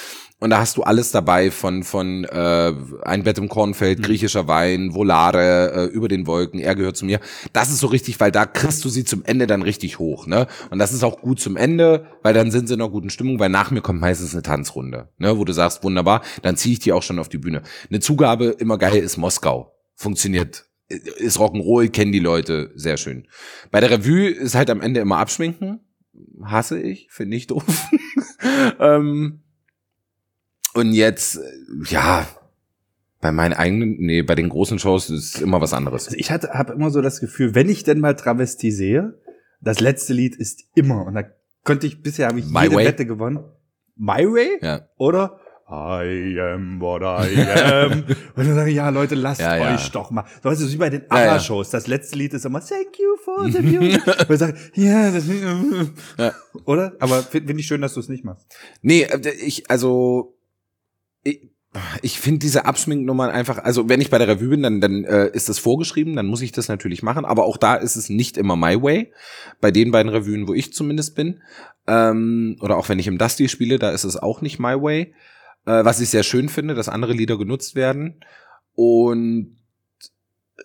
und 0.40 0.50
da 0.50 0.58
hast 0.58 0.76
du 0.76 0.82
alles 0.82 1.10
dabei 1.10 1.50
von 1.50 1.84
von 1.84 2.24
äh, 2.24 2.72
ein 3.02 3.22
Bett 3.22 3.38
im 3.38 3.48
Kornfeld, 3.48 3.98
mhm. 3.98 4.02
griechischer 4.02 4.46
Wein, 4.48 4.94
Volare, 4.94 5.72
äh, 5.72 5.84
über 5.86 6.08
den 6.08 6.26
Wolken, 6.26 6.60
er 6.60 6.74
gehört 6.74 6.96
zu 6.96 7.06
mir. 7.06 7.20
Das 7.52 7.70
ist 7.70 7.78
so 7.78 7.86
richtig, 7.86 8.20
weil 8.20 8.30
da 8.30 8.46
kriegst 8.46 8.84
du 8.84 8.88
sie 8.88 9.04
zum 9.04 9.24
Ende 9.24 9.46
dann 9.46 9.62
richtig 9.62 9.98
hoch, 9.98 10.26
ne? 10.26 10.46
Und 10.70 10.78
das 10.78 10.92
ist 10.92 11.02
auch 11.02 11.20
gut 11.20 11.40
zum 11.40 11.56
Ende, 11.56 12.06
weil 12.22 12.34
dann 12.34 12.50
sind 12.50 12.68
sie 12.68 12.74
in 12.74 12.80
einer 12.80 12.90
guten 12.90 13.10
Stimmung, 13.10 13.38
weil 13.38 13.48
nach 13.48 13.70
mir 13.70 13.80
kommt 13.80 14.00
meistens 14.00 14.34
eine 14.34 14.42
Tanzrunde, 14.42 15.08
ne? 15.18 15.38
Wo 15.38 15.44
du 15.44 15.52
sagst, 15.52 15.82
wunderbar, 15.84 16.22
dann 16.42 16.56
ziehe 16.56 16.74
ich 16.74 16.80
die 16.80 16.92
auch 16.92 17.02
schon 17.02 17.18
auf 17.18 17.28
die 17.28 17.38
Bühne. 17.38 17.62
Eine 17.88 18.00
Zugabe 18.00 18.46
immer 18.46 18.78
geil 18.78 18.96
ist 18.96 19.16
Moskau. 19.16 19.72
Funktioniert 19.96 20.66
ist 20.96 21.38
Rock'n'Roll, 21.38 21.90
kennen 21.90 22.12
die 22.12 22.20
Leute 22.20 22.72
sehr 22.74 22.96
schön. 22.96 23.26
Bei 23.70 23.80
der 23.80 23.90
Revue 23.90 24.28
ist 24.28 24.54
halt 24.54 24.70
am 24.70 24.80
Ende 24.80 25.00
immer 25.00 25.18
abschminken. 25.18 25.80
Hasse 26.42 26.80
ich, 26.80 27.08
finde 27.10 27.36
ich 27.36 27.46
doof. 27.46 27.64
ähm, 28.80 29.40
und 30.74 30.92
jetzt, 30.92 31.40
ja, 31.88 32.26
bei 33.20 33.32
meinen 33.32 33.54
eigenen, 33.54 33.96
nee, 33.98 34.22
bei 34.22 34.34
den 34.34 34.48
großen 34.48 34.78
Shows 34.78 35.08
ist 35.08 35.40
immer 35.40 35.60
was 35.60 35.72
anderes. 35.72 36.06
Also 36.06 36.18
ich 36.18 36.30
hatte, 36.30 36.50
habe 36.50 36.72
immer 36.72 36.90
so 36.90 37.00
das 37.00 37.20
Gefühl, 37.20 37.54
wenn 37.54 37.68
ich 37.68 37.84
denn 37.84 38.00
mal 38.00 38.14
Travestie 38.14 38.70
sehe, 38.70 39.18
das 39.60 39.80
letzte 39.80 40.12
Lied 40.12 40.36
ist 40.36 40.64
immer, 40.74 41.06
und 41.06 41.14
da 41.14 41.22
konnte 41.64 41.86
ich, 41.86 42.02
bisher 42.02 42.28
habe 42.28 42.40
ich 42.40 42.46
My 42.46 42.64
jede 42.64 42.76
Way? 42.76 42.86
Wette 42.86 43.06
gewonnen. 43.06 43.44
My 43.96 44.26
Way? 44.26 44.58
Ja. 44.60 44.88
Oder 44.98 45.40
I 45.74 46.40
am 46.40 46.80
what 46.80 47.02
I 47.02 47.40
am. 47.40 48.04
und 48.36 48.46
dann 48.46 48.54
sage 48.54 48.70
ich, 48.70 48.76
ja, 48.76 48.88
Leute, 48.90 49.14
lasst 49.14 49.40
Ja, 49.40 49.56
ja. 49.56 49.74
euch 49.74 49.90
doch 49.90 50.10
mal. 50.10 50.24
So, 50.42 50.48
weißt 50.48 50.62
du, 50.62 50.72
wie 50.72 50.76
bei 50.76 50.90
den. 50.90 51.10
ABBA-Shows. 51.10 51.70
Das 51.70 51.86
letzte 51.86 52.16
Lied 52.16 52.34
ist 52.34 52.44
immer 52.44 52.60
Thank 52.60 52.98
you 52.98 53.16
for 53.24 53.50
the 53.50 53.60
music. 53.60 54.06
und 54.28 54.30
ich 54.30 54.38
sage, 54.38 54.56
ja, 54.74 55.10
das 55.10 55.24
Ja. 56.18 56.32
Oder? 56.64 56.94
Aber 57.00 57.22
finde 57.22 57.48
find 57.48 57.60
ich 57.60 57.66
schön, 57.66 57.80
dass 57.80 57.94
du 57.94 58.00
es 58.00 58.08
nicht 58.08 58.24
machst. 58.24 58.46
Nee, 58.82 59.02
äh, 59.02 59.30
ich, 59.44 59.70
also, 59.70 60.36
ich, 61.22 61.50
ich 62.02 62.20
finde 62.20 62.38
diese 62.38 62.66
Abschminknummern 62.66 63.30
einfach, 63.30 63.58
also 63.58 63.88
wenn 63.88 64.00
ich 64.00 64.10
bei 64.10 64.18
der 64.18 64.28
Revue 64.28 64.48
bin, 64.48 64.62
dann, 64.62 64.80
dann 64.80 65.04
äh, 65.04 65.30
ist 65.32 65.48
das 65.48 65.58
vorgeschrieben, 65.58 66.14
dann 66.14 66.26
muss 66.26 66.42
ich 66.42 66.52
das 66.52 66.68
natürlich 66.68 67.02
machen, 67.02 67.24
aber 67.24 67.44
auch 67.44 67.56
da 67.56 67.74
ist 67.74 67.96
es 67.96 68.08
nicht 68.08 68.36
immer 68.36 68.56
my 68.56 68.80
way. 68.80 69.12
Bei 69.60 69.70
den 69.70 69.90
beiden 69.90 70.10
Revuen, 70.10 70.46
wo 70.46 70.54
ich 70.54 70.72
zumindest 70.72 71.16
bin, 71.16 71.42
ähm, 71.86 72.56
oder 72.60 72.76
auch 72.76 72.88
wenn 72.88 72.98
ich 72.98 73.06
im 73.06 73.18
Dusty 73.18 73.48
spiele, 73.48 73.78
da 73.78 73.90
ist 73.90 74.04
es 74.04 74.16
auch 74.16 74.40
nicht 74.40 74.58
my 74.58 74.80
way. 74.80 75.14
Äh, 75.66 75.84
was 75.84 76.00
ich 76.00 76.10
sehr 76.10 76.22
schön 76.22 76.48
finde, 76.48 76.74
dass 76.74 76.88
andere 76.88 77.12
Lieder 77.12 77.38
genutzt 77.38 77.74
werden. 77.74 78.20
Und 78.74 79.56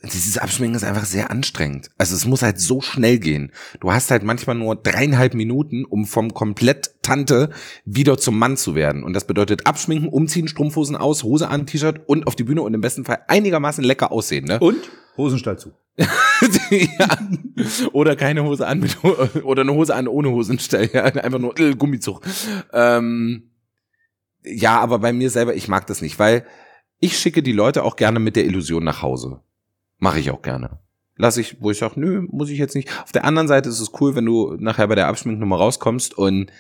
dieses 0.04 0.38
Abschminken 0.38 0.76
ist 0.76 0.84
einfach 0.84 1.06
sehr 1.06 1.32
anstrengend. 1.32 1.90
Also 1.98 2.16
es 2.16 2.26
muss 2.26 2.42
halt 2.42 2.60
so 2.60 2.80
schnell 2.80 3.18
gehen. 3.18 3.52
Du 3.80 3.92
hast 3.92 4.12
halt 4.12 4.24
manchmal 4.24 4.56
nur 4.56 4.76
dreieinhalb 4.76 5.34
Minuten, 5.34 5.84
um 5.84 6.06
vom 6.06 6.34
komplett 6.34 7.02
Tante 7.02 7.50
wieder 7.86 8.18
zum 8.18 8.38
Mann 8.38 8.56
zu 8.56 8.76
werden. 8.76 9.04
Und 9.04 9.14
das 9.14 9.26
bedeutet 9.26 9.66
abschminken, 9.66 10.08
umziehen, 10.08 10.48
Strumpfhosen 10.48 10.96
aus, 10.96 11.24
Hose 11.24 11.50
an, 11.50 11.66
T-Shirt 11.66 12.02
und 12.06 12.28
auf 12.28 12.36
die 12.36 12.44
Bühne 12.44 12.62
und 12.62 12.74
im 12.74 12.82
besten 12.82 13.04
Fall 13.04 13.20
einigermaßen 13.28 13.84
lecker 13.84 14.12
aussehen. 14.12 14.46
Ne? 14.46 14.60
Und? 14.60 14.90
Hosenstall 15.18 15.60
zu. 15.60 15.74
ja. 15.98 17.18
Oder 17.92 18.16
keine 18.16 18.46
Hose 18.46 18.66
an 18.66 18.80
mit 18.80 19.04
oder 19.44 19.64
eine 19.64 19.74
Hose 19.74 19.94
an 19.94 20.08
ohne 20.08 20.30
Hosenstall. 20.30 20.90
Ja. 20.94 21.04
Einfach 21.04 21.40
nur 21.40 21.60
äh, 21.60 21.76
Gummizug. 21.76 22.22
Ähm, 22.72 23.49
ja, 24.44 24.80
aber 24.80 25.00
bei 25.00 25.14
mir 25.14 25.30
selber, 25.30 25.56
ich 25.56 25.68
mag 25.68 25.88
das 25.88 26.02
nicht, 26.02 26.20
weil 26.20 26.46
ich 27.00 27.18
schicke 27.18 27.44
die 27.44 27.52
Leute 27.52 27.84
auch 27.84 27.96
gerne 27.96 28.20
mit 28.20 28.36
der 28.36 28.46
Illusion 28.46 28.84
nach 28.84 29.02
Hause. 29.02 29.42
Mache 29.98 30.20
ich 30.20 30.32
auch 30.32 30.42
gerne. 30.42 30.80
Lass 31.16 31.38
ich, 31.38 31.62
wo 31.62 31.72
ich 31.72 31.78
sage, 31.78 32.00
nö, 32.00 32.26
muss 32.30 32.50
ich 32.50 32.58
jetzt 32.58 32.76
nicht. 32.76 32.90
Auf 33.04 33.12
der 33.12 33.26
anderen 33.26 33.48
Seite 33.48 33.70
ist 33.70 33.82
es 33.82 33.92
cool, 34.00 34.16
wenn 34.16 34.26
du 34.26 34.56
nachher 34.58 34.88
bei 34.88 34.96
der 34.96 35.08
Abschminknummer 35.08 35.58
rauskommst 35.58 36.18
und 36.18 36.52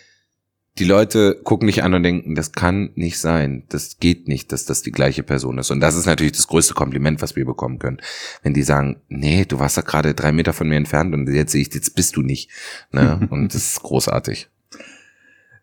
die 0.77 0.85
Leute 0.85 1.39
gucken 1.43 1.67
dich 1.67 1.83
an 1.83 1.93
und 1.93 2.03
denken, 2.03 2.35
das 2.35 2.51
kann 2.51 2.91
nicht 2.95 3.19
sein. 3.19 3.63
Das 3.69 3.97
geht 3.99 4.27
nicht, 4.27 4.51
dass 4.51 4.65
das 4.65 4.81
die 4.81 4.91
gleiche 4.91 5.23
Person 5.23 5.57
ist. 5.57 5.71
Und 5.71 5.81
das 5.81 5.95
ist 5.95 6.05
natürlich 6.05 6.33
das 6.33 6.47
größte 6.47 6.73
Kompliment, 6.73 7.21
was 7.21 7.35
wir 7.35 7.45
bekommen 7.45 7.79
können. 7.79 8.01
Wenn 8.43 8.53
die 8.53 8.63
sagen, 8.63 9.01
nee, 9.09 9.45
du 9.45 9.59
warst 9.59 9.77
da 9.77 9.81
gerade 9.81 10.13
drei 10.13 10.31
Meter 10.31 10.53
von 10.53 10.69
mir 10.69 10.77
entfernt 10.77 11.13
und 11.13 11.27
jetzt 11.27 11.51
sehe 11.51 11.61
ich, 11.61 11.73
jetzt 11.73 11.95
bist 11.95 12.15
du 12.15 12.21
nicht. 12.21 12.49
Ne? 12.91 13.25
Und 13.29 13.53
das 13.53 13.73
ist 13.73 13.83
großartig. 13.83 14.49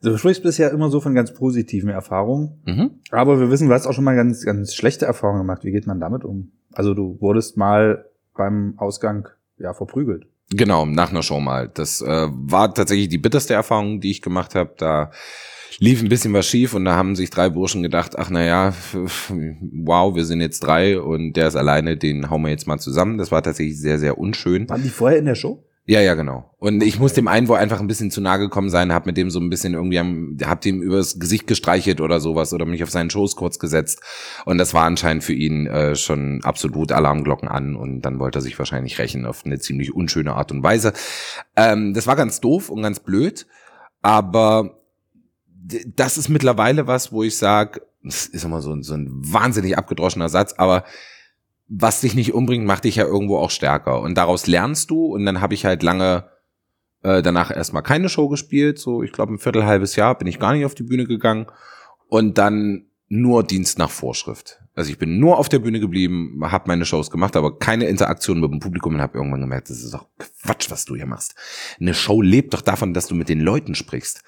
Du 0.07 0.17
sprichst 0.19 0.45
bisher 0.45 0.71
immer 0.71 0.89
so 0.89 1.01
von 1.01 1.15
ganz 1.17 1.35
positiven 1.35 1.91
Erfahrungen. 1.91 2.61
Mhm. 2.65 2.91
Aber 3.11 3.41
wir 3.41 3.51
wissen, 3.51 3.69
du 3.69 3.75
hast 3.75 3.89
auch 3.89 3.93
schon 3.93 4.05
mal 4.05 4.15
ganz, 4.15 4.45
ganz 4.45 4.73
schlechte 4.73 5.05
Erfahrungen 5.05 5.41
gemacht. 5.41 5.65
Wie 5.65 5.73
geht 5.73 5.89
man 5.89 5.99
damit 5.99 6.25
um? 6.25 6.53
Also 6.73 6.95
du 6.95 7.21
wurdest 7.21 7.57
mal 7.57 8.05
beim 8.37 8.75
Ausgang 8.77 9.29
ja 9.59 9.75
verprügelt. 9.75 10.27
Genau, 10.51 10.87
nach 10.87 11.11
einer 11.11 11.25
Show 11.25 11.41
mal. 11.41 11.69
Das 11.75 12.03
äh, 12.03 12.29
war 12.31 12.73
tatsächlich 12.73 13.09
die 13.09 13.19
bitterste 13.19 13.55
Erfahrung, 13.55 14.01
die 14.01 14.13
ich 14.13 14.23
gemacht 14.23 14.55
habe. 14.55 14.75
Da 14.77 15.11
lief 15.81 16.01
ein 16.01 16.09
bisschen 16.09 16.33
was 16.33 16.47
schief 16.47 16.75
und 16.75 16.85
da 16.85 16.95
haben 16.95 17.17
sich 17.17 17.31
drei 17.31 17.49
Burschen 17.49 17.83
gedacht, 17.83 18.17
ach 18.17 18.31
na 18.31 18.45
ja, 18.45 18.75
wow, 18.93 20.15
wir 20.15 20.25
sind 20.25 20.41
jetzt 20.41 20.61
drei 20.61 21.01
und 21.01 21.33
der 21.33 21.49
ist 21.49 21.57
alleine, 21.57 21.97
den 21.97 22.31
hauen 22.31 22.43
wir 22.43 22.51
jetzt 22.51 22.69
mal 22.69 22.79
zusammen. 22.79 23.19
Das 23.19 23.33
war 23.33 23.43
tatsächlich 23.43 23.81
sehr, 23.81 23.99
sehr 23.99 24.19
unschön. 24.19 24.69
Waren 24.69 24.85
die 24.85 24.89
vorher 24.89 25.19
in 25.19 25.25
der 25.25 25.35
Show? 25.35 25.65
Ja, 25.89 26.01
ja, 26.01 26.15
genau. 26.15 26.51
Und 26.59 26.83
ich 26.83 26.99
muss 26.99 27.13
dem 27.13 27.29
einen 27.29 27.47
wohl 27.47 27.59
einfach 27.59 27.79
ein 27.79 27.87
bisschen 27.87 28.11
zu 28.11 28.21
nahe 28.21 28.41
gekommen 28.41 28.71
sein, 28.71 28.93
hab 28.93 29.07
mit 29.07 29.17
dem 29.17 29.31
so 29.31 29.39
ein 29.39 29.49
bisschen 29.51 29.75
irgendwie, 29.75 30.01
am, 30.01 30.37
hab 30.45 30.61
dem 30.61 30.83
übers 30.83 31.21
Gesicht 31.21 31.47
gestreichelt 31.47 32.01
oder 32.01 32.19
sowas 32.19 32.53
oder 32.53 32.67
mich 32.67 32.83
auf 32.83 32.91
seinen 32.91 33.09
Schoß 33.09 33.37
kurz 33.37 33.61
gesetzt. 33.61 34.01
Und 34.47 34.59
das 34.59 34.75
war 34.75 34.85
anscheinend 34.85 35.23
für 35.23 35.33
ihn 35.33 35.69
äh, 35.69 35.95
schon 35.95 36.41
absolut 36.43 36.91
Alarmglocken 36.91 37.49
an 37.49 37.77
und 37.77 38.01
dann 38.03 38.19
wollte 38.19 38.41
er 38.41 38.43
sich 38.43 38.59
wahrscheinlich 38.59 38.99
rächen 38.99 39.25
auf 39.27 39.47
eine 39.47 39.61
ziemlich 39.61 39.95
unschöne 39.95 40.35
Art 40.35 40.51
und 40.51 40.65
Weise. 40.65 40.93
Ähm, 41.55 41.95
das 41.95 42.09
war 42.09 42.17
ganz 42.17 42.41
doof 42.41 42.69
und 42.69 42.83
ganz 42.83 42.99
blöd, 42.99 43.47
aber 44.03 44.81
das 45.87 46.19
ist 46.19 46.29
mittlerweile 46.29 46.89
was, 46.89 47.13
wo 47.13 47.23
ich 47.23 47.37
sage, 47.37 47.83
das 48.03 48.27
ist 48.27 48.45
immer 48.45 48.61
so, 48.61 48.73
ein- 48.73 48.83
so 48.83 48.95
ein 48.95 49.09
wahnsinnig 49.11 49.79
abgedroschener 49.79 50.29
Satz, 50.29 50.55
aber 50.59 50.83
was 51.69 52.01
dich 52.01 52.15
nicht 52.15 52.33
umbringt, 52.33 52.67
macht 52.67 52.85
dich 52.85 52.97
ja 52.97 53.05
irgendwo 53.05 53.39
auch 53.39 53.51
stärker. 53.51 54.01
Und 54.01 54.17
daraus 54.17 54.47
lernst 54.47 54.91
du. 54.91 55.07
Und 55.07 55.27
dann 55.27 55.41
habe 55.41 55.55
ich 55.55 55.65
halt 55.65 55.83
lange 55.83 56.29
äh, 57.03 57.23
danach 57.23 57.51
erstmal 57.51 57.83
keine 57.83 58.09
Show 58.09 58.29
gespielt. 58.29 58.79
So, 58.79 59.03
ich 59.03 59.13
glaube, 59.13 59.35
ein 59.35 59.39
Viertel, 59.39 59.65
halbes 59.65 59.97
Jahr 59.97 60.17
bin 60.17 60.29
ich 60.29 60.39
gar 60.39 60.53
nicht 60.53 60.65
auf 60.65 60.75
die 60.75 60.85
Bühne 60.85 61.07
gegangen. 61.07 61.47
Und 62.09 62.39
dann 62.39 62.87
nur 63.09 63.45
Dienst 63.45 63.79
nach 63.79 63.91
Vorschrift. 63.91 64.61
Also 64.75 64.91
ich 64.91 64.99
bin 64.99 65.19
nur 65.19 65.39
auf 65.39 65.49
der 65.49 65.61
Bühne 65.61 65.81
geblieben, 65.81 66.41
habe 66.43 66.65
meine 66.67 66.85
Shows 66.85 67.11
gemacht, 67.11 67.37
aber 67.37 67.59
keine 67.59 67.87
Interaktion 67.87 68.41
mit 68.41 68.51
dem 68.51 68.61
Publikum 68.61 68.95
und 68.95 69.01
habe 69.01 69.17
irgendwann 69.17 69.41
gemerkt, 69.41 69.71
das 69.71 69.83
ist 69.83 69.95
doch 69.95 70.07
Quatsch, 70.43 70.71
was 70.71 70.85
du 70.85 70.97
hier 70.97 71.07
machst. 71.07 71.35
Eine 71.81 71.95
Show 71.95 72.21
lebt 72.21 72.53
doch 72.53 72.61
davon, 72.61 72.93
dass 72.93 73.07
du 73.07 73.15
mit 73.15 73.29
den 73.29 73.41
Leuten 73.41 73.75
sprichst. 73.75 74.23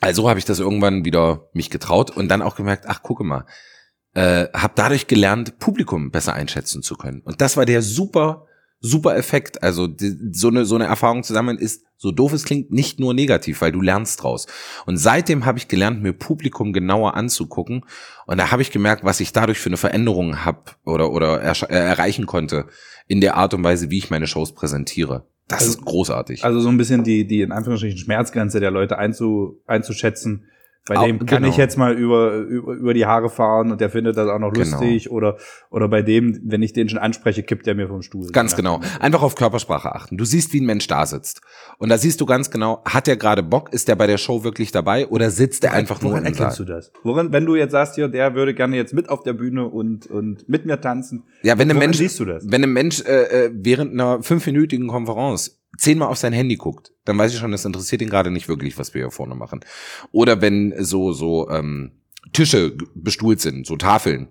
Also 0.00 0.28
habe 0.28 0.38
ich 0.38 0.44
das 0.44 0.60
irgendwann 0.60 1.04
wieder 1.04 1.48
mich 1.52 1.70
getraut 1.70 2.10
und 2.10 2.28
dann 2.28 2.42
auch 2.42 2.56
gemerkt, 2.56 2.84
ach 2.86 3.02
gucke 3.02 3.24
mal, 3.24 3.46
äh, 4.14 4.46
habe 4.54 4.72
dadurch 4.76 5.06
gelernt, 5.06 5.58
Publikum 5.58 6.10
besser 6.10 6.34
einschätzen 6.34 6.82
zu 6.82 6.94
können. 6.96 7.20
Und 7.24 7.40
das 7.40 7.56
war 7.56 7.66
der 7.66 7.82
super, 7.82 8.46
super 8.80 9.16
Effekt. 9.16 9.62
Also 9.62 9.86
die, 9.86 10.16
so 10.32 10.48
eine 10.48 10.64
so 10.64 10.74
eine 10.76 10.84
Erfahrung 10.86 11.22
zusammen 11.22 11.58
ist, 11.58 11.82
so 11.96 12.10
doof 12.12 12.32
es 12.32 12.44
klingt, 12.44 12.70
nicht 12.70 13.00
nur 13.00 13.14
negativ, 13.14 13.60
weil 13.62 13.72
du 13.72 13.80
lernst 13.80 14.22
draus. 14.22 14.46
Und 14.84 14.98
seitdem 14.98 15.46
habe 15.46 15.58
ich 15.58 15.68
gelernt, 15.68 16.02
mir 16.02 16.12
Publikum 16.12 16.72
genauer 16.72 17.14
anzugucken. 17.14 17.84
Und 18.26 18.38
da 18.38 18.50
habe 18.50 18.62
ich 18.62 18.70
gemerkt, 18.70 19.04
was 19.04 19.20
ich 19.20 19.32
dadurch 19.32 19.58
für 19.58 19.70
eine 19.70 19.76
Veränderung 19.78 20.44
habe 20.44 20.62
oder 20.84 21.10
oder 21.12 21.42
ersche- 21.42 21.68
äh, 21.70 21.78
erreichen 21.78 22.26
konnte 22.26 22.66
in 23.06 23.20
der 23.20 23.36
Art 23.36 23.54
und 23.54 23.64
Weise, 23.64 23.90
wie 23.90 23.98
ich 23.98 24.10
meine 24.10 24.26
Shows 24.26 24.52
präsentiere. 24.54 25.26
Das 25.48 25.60
Also- 25.60 25.70
ist 25.78 25.84
großartig. 25.84 26.44
Also 26.44 26.60
so 26.60 26.68
ein 26.68 26.76
bisschen 26.76 27.04
die, 27.04 27.26
die 27.26 27.40
in 27.42 27.52
Anführungsstrichen 27.52 27.98
Schmerzgrenze 27.98 28.60
der 28.60 28.70
Leute 28.70 28.96
einzu, 28.98 29.60
einzuschätzen, 29.66 30.46
Bei 30.86 30.98
Au- 30.98 31.06
dem 31.06 31.18
kann 31.20 31.38
genau. 31.42 31.48
ich 31.48 31.56
jetzt 31.56 31.78
mal 31.78 31.94
über, 31.94 32.34
über, 32.34 32.72
über 32.74 32.92
die 32.92 33.06
Haare 33.06 33.30
fahren 33.30 33.72
und 33.72 33.80
der 33.80 33.88
findet 33.88 34.18
das 34.18 34.28
auch 34.28 34.38
noch 34.38 34.52
Genau. 34.52 34.70
lustig. 34.78 35.10
Oder, 35.10 35.38
oder 35.70 35.88
bei 35.88 36.02
dem, 36.02 36.38
wenn 36.44 36.62
ich 36.62 36.74
den 36.74 36.90
schon 36.90 36.98
anspreche, 36.98 37.42
kippt 37.42 37.66
der 37.66 37.74
mir 37.74 37.88
vom 37.88 38.02
Stuhl. 38.02 38.28
Ganz 38.32 38.52
Ja. 38.52 38.56
genau. 38.58 38.80
Einfach 39.00 39.22
auf 39.22 39.34
Körpersprache 39.34 39.94
achten. 39.94 40.18
Du 40.18 40.26
siehst, 40.26 40.52
wie 40.52 40.60
ein 40.60 40.66
Mensch 40.66 40.86
da 40.86 41.06
sitzt. 41.06 41.40
Und 41.78 41.88
da 41.88 41.96
siehst 41.96 42.20
du 42.20 42.26
ganz 42.26 42.50
genau, 42.50 42.82
hat 42.84 43.08
er 43.08 43.16
gerade 43.16 43.42
Bock? 43.42 43.72
Ist 43.72 43.88
der 43.88 43.94
bei 43.96 44.06
der 44.06 44.18
Show 44.18 44.44
wirklich 44.44 44.72
dabei? 44.72 45.06
Oder 45.08 45.30
sitzt 45.30 45.64
er 45.64 45.72
einfach 45.72 46.02
nur 46.02 46.12
Woran 46.12 46.26
im 46.26 46.34
Saal? 46.34 46.42
erkennst 46.48 46.60
du 46.60 46.64
das? 46.64 46.92
Woran, 47.02 47.32
wenn 47.32 47.46
du 47.46 47.56
jetzt 47.56 47.72
sagst, 47.72 47.94
hier, 47.94 48.08
der 48.08 48.34
würde 48.34 48.52
gerne 48.52 48.76
jetzt 48.76 48.92
mit 48.92 49.08
auf 49.08 49.22
der 49.22 49.32
Bühne 49.32 49.66
und, 49.66 50.06
und 50.06 50.46
mit 50.50 50.66
mir 50.66 50.80
tanzen. 50.82 51.22
Ja, 51.42 51.56
wenn 51.58 51.70
ein 51.70 51.76
Woran 51.76 51.86
Mensch, 51.88 51.96
siehst 51.96 52.20
du 52.20 52.26
das? 52.26 52.44
wenn 52.50 52.62
ein 52.62 52.72
Mensch 52.72 53.00
äh, 53.06 53.46
äh, 53.46 53.50
während 53.54 53.92
einer 53.94 54.22
fünfminütigen 54.22 54.88
Konferenz 54.88 55.58
zehnmal 55.78 56.08
auf 56.08 56.18
sein 56.18 56.32
Handy 56.32 56.56
guckt, 56.56 56.92
dann 57.04 57.18
weiß 57.18 57.32
ich 57.32 57.38
schon, 57.38 57.52
das 57.52 57.64
interessiert 57.64 58.02
ihn 58.02 58.10
gerade 58.10 58.30
nicht 58.30 58.48
wirklich, 58.48 58.78
was 58.78 58.94
wir 58.94 59.02
hier 59.02 59.10
vorne 59.10 59.34
machen. 59.34 59.60
Oder 60.12 60.40
wenn 60.40 60.74
so 60.78 61.12
so 61.12 61.48
ähm, 61.50 61.92
Tische 62.32 62.76
bestuhlt 62.94 63.40
sind, 63.40 63.66
so 63.66 63.76
Tafeln 63.76 64.28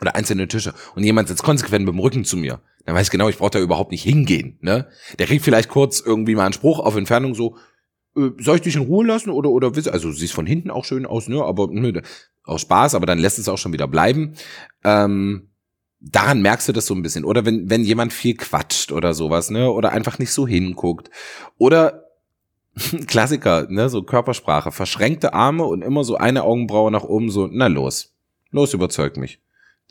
oder 0.00 0.14
einzelne 0.14 0.48
Tische 0.48 0.74
und 0.94 1.04
jemand 1.04 1.28
sitzt 1.28 1.42
konsequent 1.42 1.84
mit 1.84 1.94
dem 1.94 2.00
Rücken 2.00 2.24
zu 2.24 2.36
mir, 2.36 2.60
dann 2.84 2.94
weiß 2.94 3.08
ich 3.08 3.10
genau, 3.10 3.28
ich 3.28 3.38
brauche 3.38 3.50
da 3.50 3.60
überhaupt 3.60 3.90
nicht 3.90 4.02
hingehen. 4.02 4.58
Ne? 4.60 4.88
Der 5.18 5.26
kriegt 5.26 5.44
vielleicht 5.44 5.68
kurz 5.68 6.00
irgendwie 6.00 6.34
mal 6.34 6.44
einen 6.44 6.52
Spruch 6.52 6.78
auf 6.78 6.96
Entfernung 6.96 7.34
so, 7.34 7.56
äh, 8.16 8.30
soll 8.38 8.56
ich 8.56 8.62
dich 8.62 8.76
in 8.76 8.82
Ruhe 8.82 9.06
lassen 9.06 9.30
oder 9.30 9.50
oder 9.50 9.72
also 9.92 10.12
siehst 10.12 10.32
von 10.32 10.46
hinten 10.46 10.70
auch 10.70 10.84
schön 10.84 11.06
aus, 11.06 11.28
ne? 11.28 11.42
Aber 11.42 11.68
ne, 11.68 12.02
aus 12.44 12.62
Spaß, 12.62 12.94
aber 12.94 13.06
dann 13.06 13.18
lässt 13.18 13.38
es 13.38 13.48
auch 13.48 13.58
schon 13.58 13.72
wieder 13.72 13.86
bleiben. 13.86 14.34
Ähm, 14.84 15.49
daran 16.00 16.42
merkst 16.42 16.68
du 16.68 16.72
das 16.72 16.86
so 16.86 16.94
ein 16.94 17.02
bisschen. 17.02 17.24
Oder 17.24 17.44
wenn, 17.44 17.68
wenn 17.70 17.84
jemand 17.84 18.12
viel 18.12 18.36
quatscht 18.36 18.92
oder 18.92 19.14
sowas, 19.14 19.50
ne? 19.50 19.70
Oder 19.70 19.92
einfach 19.92 20.18
nicht 20.18 20.32
so 20.32 20.46
hinguckt. 20.46 21.10
Oder 21.58 22.04
Klassiker, 23.06 23.66
ne? 23.68 23.88
So 23.88 24.02
Körpersprache, 24.02 24.72
verschränkte 24.72 25.34
Arme 25.34 25.64
und 25.64 25.82
immer 25.82 26.04
so 26.04 26.16
eine 26.16 26.44
Augenbraue 26.44 26.90
nach 26.90 27.04
oben, 27.04 27.30
so, 27.30 27.48
na 27.50 27.66
los. 27.66 28.14
Los, 28.50 28.74
überzeug 28.74 29.16
mich. 29.16 29.40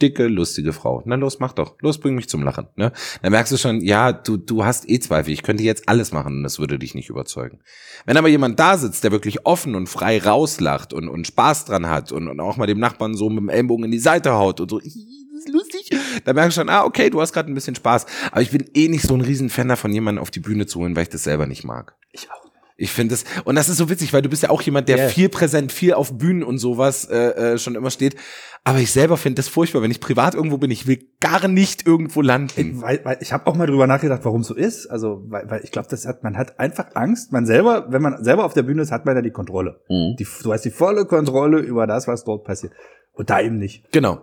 Dicke, 0.01 0.27
lustige 0.27 0.71
Frau. 0.71 1.01
Na 1.05 1.15
los, 1.15 1.39
mach 1.39 1.51
doch. 1.53 1.75
Los, 1.81 1.99
bring 1.99 2.15
mich 2.15 2.29
zum 2.29 2.41
Lachen. 2.43 2.67
Ne? 2.77 2.93
Dann 3.21 3.31
merkst 3.31 3.51
du 3.51 3.57
schon, 3.57 3.81
ja, 3.81 4.13
du, 4.13 4.37
du 4.37 4.63
hast 4.63 4.89
eh 4.89 4.99
Zweifel. 4.99 5.33
Ich 5.33 5.43
könnte 5.43 5.63
jetzt 5.63 5.89
alles 5.89 6.13
machen 6.13 6.37
und 6.37 6.43
das 6.43 6.57
würde 6.57 6.79
dich 6.79 6.95
nicht 6.95 7.09
überzeugen. 7.09 7.59
Wenn 8.05 8.15
aber 8.15 8.29
jemand 8.29 8.59
da 8.59 8.77
sitzt, 8.77 9.03
der 9.03 9.11
wirklich 9.11 9.45
offen 9.45 9.75
und 9.75 9.87
frei 9.87 10.19
rauslacht 10.19 10.93
und, 10.93 11.09
und 11.09 11.27
Spaß 11.27 11.65
dran 11.65 11.89
hat 11.89 12.13
und, 12.13 12.29
und 12.29 12.39
auch 12.39 12.55
mal 12.55 12.65
dem 12.65 12.79
Nachbarn 12.79 13.13
so 13.13 13.29
mit 13.29 13.39
dem 13.39 13.49
Ellbogen 13.49 13.85
in 13.85 13.91
die 13.91 13.99
Seite 13.99 14.33
haut 14.33 14.61
und 14.61 14.71
so, 14.71 14.79
"Ih, 14.79 15.19
das 15.39 15.45
ist 15.45 15.53
lustig, 15.53 15.88
dann 16.25 16.35
merkst 16.35 16.57
du 16.57 16.61
schon, 16.61 16.69
ah, 16.69 16.83
okay, 16.83 17.09
du 17.09 17.21
hast 17.21 17.33
gerade 17.33 17.51
ein 17.51 17.55
bisschen 17.55 17.75
Spaß. 17.75 18.05
Aber 18.31 18.41
ich 18.41 18.51
bin 18.51 18.69
eh 18.73 18.87
nicht 18.87 19.03
so 19.03 19.13
ein 19.13 19.21
Riesenfan 19.21 19.67
davon, 19.67 19.93
jemanden 19.93 20.19
auf 20.19 20.31
die 20.31 20.39
Bühne 20.39 20.65
zu 20.65 20.79
holen, 20.79 20.95
weil 20.95 21.03
ich 21.03 21.09
das 21.09 21.23
selber 21.23 21.45
nicht 21.47 21.63
mag. 21.63 21.95
Ich 22.11 22.29
auch. 22.31 22.49
Ich 22.81 22.91
finde 22.91 23.13
es, 23.15 23.25
und 23.43 23.55
das 23.55 23.67
ist 23.67 23.75
so 23.75 23.89
witzig, 23.89 24.13
weil 24.13 24.21
du 24.21 24.29
bist 24.29 24.41
ja 24.41 24.49
auch 24.51 24.61
jemand, 24.61 24.87
der 24.87 24.97
Ja. 24.97 25.07
viel 25.09 25.27
präsent, 25.27 25.73
viel 25.73 25.93
auf 25.93 26.17
Bühnen 26.17 26.43
und 26.43 26.59
sowas 26.59 27.03
äh, 27.09 27.53
äh, 27.53 27.57
schon 27.57 27.75
immer 27.75 27.91
steht. 27.91 28.15
Aber 28.63 28.79
ich 28.79 28.91
selber 28.93 29.17
finde 29.17 29.35
das 29.35 29.49
furchtbar, 29.49 29.81
wenn 29.81 29.91
ich 29.91 29.99
privat 29.99 30.33
irgendwo 30.33 30.57
bin, 30.57 30.71
ich 30.71 30.87
will 30.87 31.05
gar 31.19 31.49
nicht 31.49 31.85
irgendwo 31.85 32.21
landen. 32.21 32.81
Weil, 32.81 33.03
weil 33.03 33.17
ich 33.19 33.33
habe 33.33 33.47
auch 33.47 33.55
mal 33.55 33.67
drüber 33.67 33.85
nachgedacht, 33.85 34.21
warum 34.23 34.43
so 34.43 34.53
ist. 34.55 34.87
Also, 34.87 35.23
weil, 35.27 35.49
weil 35.49 35.61
ich 35.65 35.71
glaube, 35.71 35.89
das 35.89 36.05
hat, 36.05 36.23
man 36.23 36.37
hat 36.37 36.57
einfach 36.57 36.87
Angst. 36.95 37.33
Man 37.33 37.45
selber, 37.45 37.87
wenn 37.89 38.01
man 38.01 38.23
selber 38.23 38.45
auf 38.45 38.53
der 38.53 38.63
Bühne 38.63 38.81
ist, 38.81 38.91
hat 38.91 39.05
man 39.05 39.13
ja 39.15 39.21
die 39.21 39.31
Kontrolle. 39.31 39.81
Mhm. 39.89 40.15
Die, 40.17 40.27
du 40.43 40.53
hast 40.53 40.63
die 40.63 40.71
volle 40.71 41.05
Kontrolle 41.05 41.59
über 41.59 41.85
das, 41.85 42.07
was 42.07 42.23
dort 42.23 42.45
passiert. 42.45 42.71
Und 43.11 43.29
da 43.29 43.41
eben 43.41 43.57
nicht. 43.57 43.91
Genau. 43.91 44.21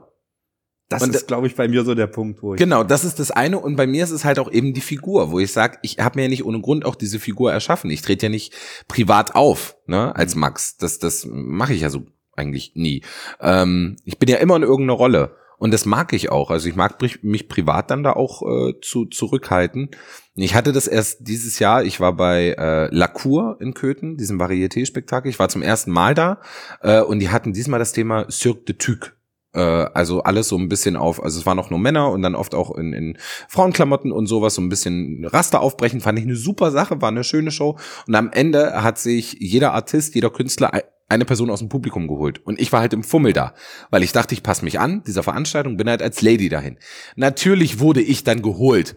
Das 0.89 1.03
Und 1.03 1.15
ist, 1.15 1.27
glaube 1.27 1.49
ich, 1.49 1.57
bei 1.57 1.67
mir 1.67 1.85
so 1.85 1.95
der 1.95 2.07
Punkt, 2.07 2.43
wo 2.43 2.55
ich. 2.55 2.59
Genau, 2.59 2.85
das 2.85 3.05
ist 3.05 3.19
das 3.19 3.33
eine. 3.33 3.59
Und 3.59 3.75
bei 3.75 3.89
mir 3.89 4.05
ist 4.05 4.13
es 4.13 4.25
halt 4.25 4.39
auch 4.39 4.51
eben 4.51 4.73
die 4.73 4.81
Figur, 4.81 5.33
wo 5.33 5.41
ich 5.41 5.53
sage, 5.53 5.79
ich 5.83 5.99
habe 5.99 6.19
mir 6.19 6.25
ja 6.25 6.29
nicht 6.29 6.45
ohne 6.45 6.61
Grund 6.61 6.85
auch 6.85 6.95
diese 6.95 7.19
Figur 7.19 7.53
erschaffen. 7.53 7.91
Ich 7.91 8.03
trete 8.03 8.27
ja 8.27 8.31
nicht 8.31 8.55
privat 8.87 9.35
auf, 9.35 9.77
ne, 9.87 10.15
als 10.15 10.37
Max. 10.37 10.77
Das, 10.77 10.99
das 10.99 11.27
mache 11.29 11.75
ich 11.75 11.81
ja 11.81 11.91
so 11.91 12.07
eigentlich 12.37 12.73
nie. 12.75 13.03
Ähm, 13.41 13.97
ich 14.05 14.19
bin 14.19 14.29
ja 14.29 14.37
immer 14.37 14.57
in 14.57 14.63
irgendeiner 14.63 14.99
Rolle. 14.99 15.37
Und 15.59 15.73
das 15.73 15.87
mag 15.87 16.13
ich 16.13 16.31
auch. 16.31 16.51
Also 16.51 16.69
ich 16.69 16.77
mag 16.77 16.99
mich 17.23 17.49
privat 17.49 17.91
dann 17.91 18.03
da 18.03 18.13
auch 18.13 18.43
äh, 18.43 18.75
zu 18.83 19.07
zurückhalten. 19.07 19.91
Ich 20.35 20.55
hatte 20.55 20.73
das 20.73 20.87
erst 20.87 21.27
dieses 21.27 21.59
Jahr. 21.59 21.83
Ich 21.83 21.99
war 21.99 22.15
bei 22.15 22.55
äh, 22.59 22.95
La 22.95 23.09
Cour 23.09 23.57
in 23.59 23.73
Köthen, 23.73 24.19
diesem 24.19 24.39
Varieté-Spektakel. 24.39 25.31
Ich 25.31 25.39
war 25.39 25.49
zum 25.49 25.63
ersten 25.63 25.91
Mal 25.91 26.15
da 26.15 26.41
äh, 26.83 27.01
und 27.01 27.21
die 27.21 27.31
hatten 27.31 27.55
diesmal 27.55 27.79
das 27.79 27.93
Thema 27.93 28.31
Cirque 28.31 28.65
de 28.67 28.77
Tuc. 28.77 29.16
Äh, 29.57 29.61
also 29.95 30.23
alles 30.23 30.49
so 30.49 30.57
ein 30.59 30.69
bisschen 30.69 30.97
auf, 30.97 31.23
also 31.23 31.41
es 31.41 31.47
waren 31.47 31.59
auch 31.59 31.71
nur 31.71 31.79
Männer 31.79 32.11
und 32.11 32.23
dann 32.23 32.35
oft 32.35 32.55
auch 32.55 32.77
in, 32.77 32.93
in 32.93 33.19
Frauenklamotten 33.49 34.13
und 34.13 34.27
sowas, 34.27 34.55
so 34.55 34.63
ein 34.63 34.69
bisschen 34.69 35.25
Raster 35.25 35.61
aufbrechen, 35.61 36.01
fand 36.01 36.19
ich 36.19 36.25
eine 36.27 36.37
super 36.37 36.71
Sache, 36.71 37.01
war 37.01 37.09
eine 37.09 37.25
schöne 37.25 37.51
Show. 37.51 37.79
Und 38.07 38.15
am 38.15 38.31
Ende 38.31 38.83
hat 38.83 38.99
sich 38.99 39.37
jeder 39.41 39.73
Artist, 39.73 40.15
jeder 40.15 40.31
Künstler 40.31 40.75
ei- 40.75 40.85
eine 41.09 41.25
Person 41.25 41.51
aus 41.51 41.61
dem 41.61 41.69
Publikum 41.69 42.09
geholt. 42.09 42.45
Und 42.45 42.61
ich 42.61 42.73
war 42.73 42.81
halt 42.81 42.93
im 42.93 43.05
Fummel 43.05 43.33
da, 43.33 43.55
weil 43.91 44.03
ich 44.03 44.13
dachte, 44.13 44.35
ich 44.35 44.43
passe 44.43 44.65
mich 44.65 44.79
an, 44.79 45.03
dieser 45.07 45.23
Veranstaltung, 45.23 45.77
bin 45.77 45.89
halt 45.89 46.03
als 46.03 46.21
Lady 46.21 46.49
dahin. 46.49 46.79
Natürlich 47.15 47.79
wurde 47.81 48.03
ich 48.03 48.25
dann 48.25 48.43
geholt. 48.43 48.97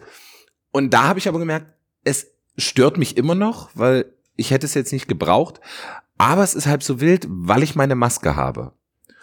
Und 0.72 0.92
da 0.92 1.04
habe 1.04 1.18
ich 1.20 1.28
aber 1.28 1.38
gemerkt, 1.38 1.66
es 2.04 2.26
stört 2.58 2.98
mich 2.98 3.16
immer 3.16 3.34
noch, 3.34 3.70
weil 3.74 4.12
ich 4.36 4.50
hätte 4.50 4.66
es 4.66 4.74
jetzt 4.74 4.92
nicht 4.92 5.08
gebraucht. 5.08 5.60
Aber 6.18 6.42
es 6.42 6.54
ist 6.54 6.66
halb 6.66 6.82
so 6.82 7.00
wild, 7.00 7.26
weil 7.30 7.62
ich 7.62 7.76
meine 7.76 7.94
Maske 7.94 8.36
habe. 8.36 8.72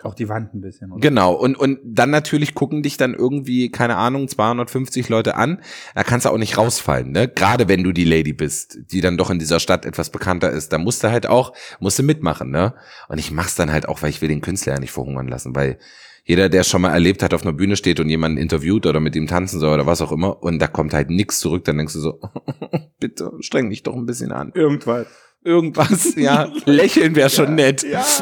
Auch 0.03 0.13
die 0.13 0.29
Wand 0.29 0.53
ein 0.53 0.61
bisschen. 0.61 0.91
Oder? 0.91 1.01
Genau, 1.01 1.33
und, 1.33 1.57
und 1.57 1.79
dann 1.83 2.11
natürlich 2.11 2.53
gucken 2.53 2.83
dich 2.83 2.97
dann 2.97 3.13
irgendwie, 3.15 3.71
keine 3.71 3.97
Ahnung, 3.97 4.27
250 4.27 5.09
Leute 5.09 5.35
an. 5.35 5.61
Da 5.95 6.03
kannst 6.03 6.25
du 6.25 6.29
auch 6.29 6.37
nicht 6.37 6.57
rausfallen, 6.57 7.11
ne? 7.11 7.27
Gerade 7.27 7.67
wenn 7.67 7.83
du 7.83 7.91
die 7.91 8.03
Lady 8.03 8.33
bist, 8.33 8.77
die 8.91 9.01
dann 9.01 9.17
doch 9.17 9.31
in 9.31 9.39
dieser 9.39 9.59
Stadt 9.59 9.85
etwas 9.85 10.11
bekannter 10.11 10.51
ist, 10.51 10.71
da 10.71 10.77
musst 10.77 11.03
du 11.03 11.09
halt 11.09 11.27
auch, 11.27 11.53
musst 11.79 11.97
du 11.97 12.03
mitmachen, 12.03 12.51
ne? 12.51 12.75
Und 13.09 13.17
ich 13.17 13.31
mach's 13.31 13.55
dann 13.55 13.71
halt 13.71 13.89
auch, 13.89 14.01
weil 14.01 14.11
ich 14.11 14.21
will 14.21 14.29
den 14.29 14.41
Künstler 14.41 14.73
ja 14.73 14.79
nicht 14.79 14.91
verhungern 14.91 15.27
lassen, 15.27 15.55
weil 15.55 15.79
jeder, 16.27 16.49
der 16.49 16.63
schon 16.63 16.81
mal 16.81 16.91
erlebt 16.91 17.23
hat, 17.23 17.33
auf 17.33 17.43
einer 17.43 17.53
Bühne 17.53 17.77
steht 17.77 18.01
und 18.01 18.09
jemanden 18.09 18.37
interviewt 18.37 18.85
oder 18.85 18.99
mit 18.99 19.15
ihm 19.15 19.27
tanzen 19.27 19.61
soll 19.61 19.73
oder 19.73 19.87
was 19.87 20.01
auch 20.01 20.11
immer, 20.11 20.43
und 20.43 20.59
da 20.59 20.67
kommt 20.67 20.93
halt 20.93 21.09
nichts 21.09 21.39
zurück, 21.39 21.63
dann 21.63 21.77
denkst 21.77 21.93
du 21.93 21.99
so, 21.99 22.19
bitte 22.99 23.31
streng 23.39 23.69
dich 23.69 23.81
doch 23.83 23.95
ein 23.95 24.05
bisschen 24.05 24.33
an. 24.33 24.51
Irgendwann. 24.53 25.05
Irgendwas, 25.41 26.15
ja, 26.15 26.51
lächeln 26.65 27.15
wäre 27.15 27.29
schon 27.29 27.55
nett. 27.55 27.83
Ja. 27.83 28.05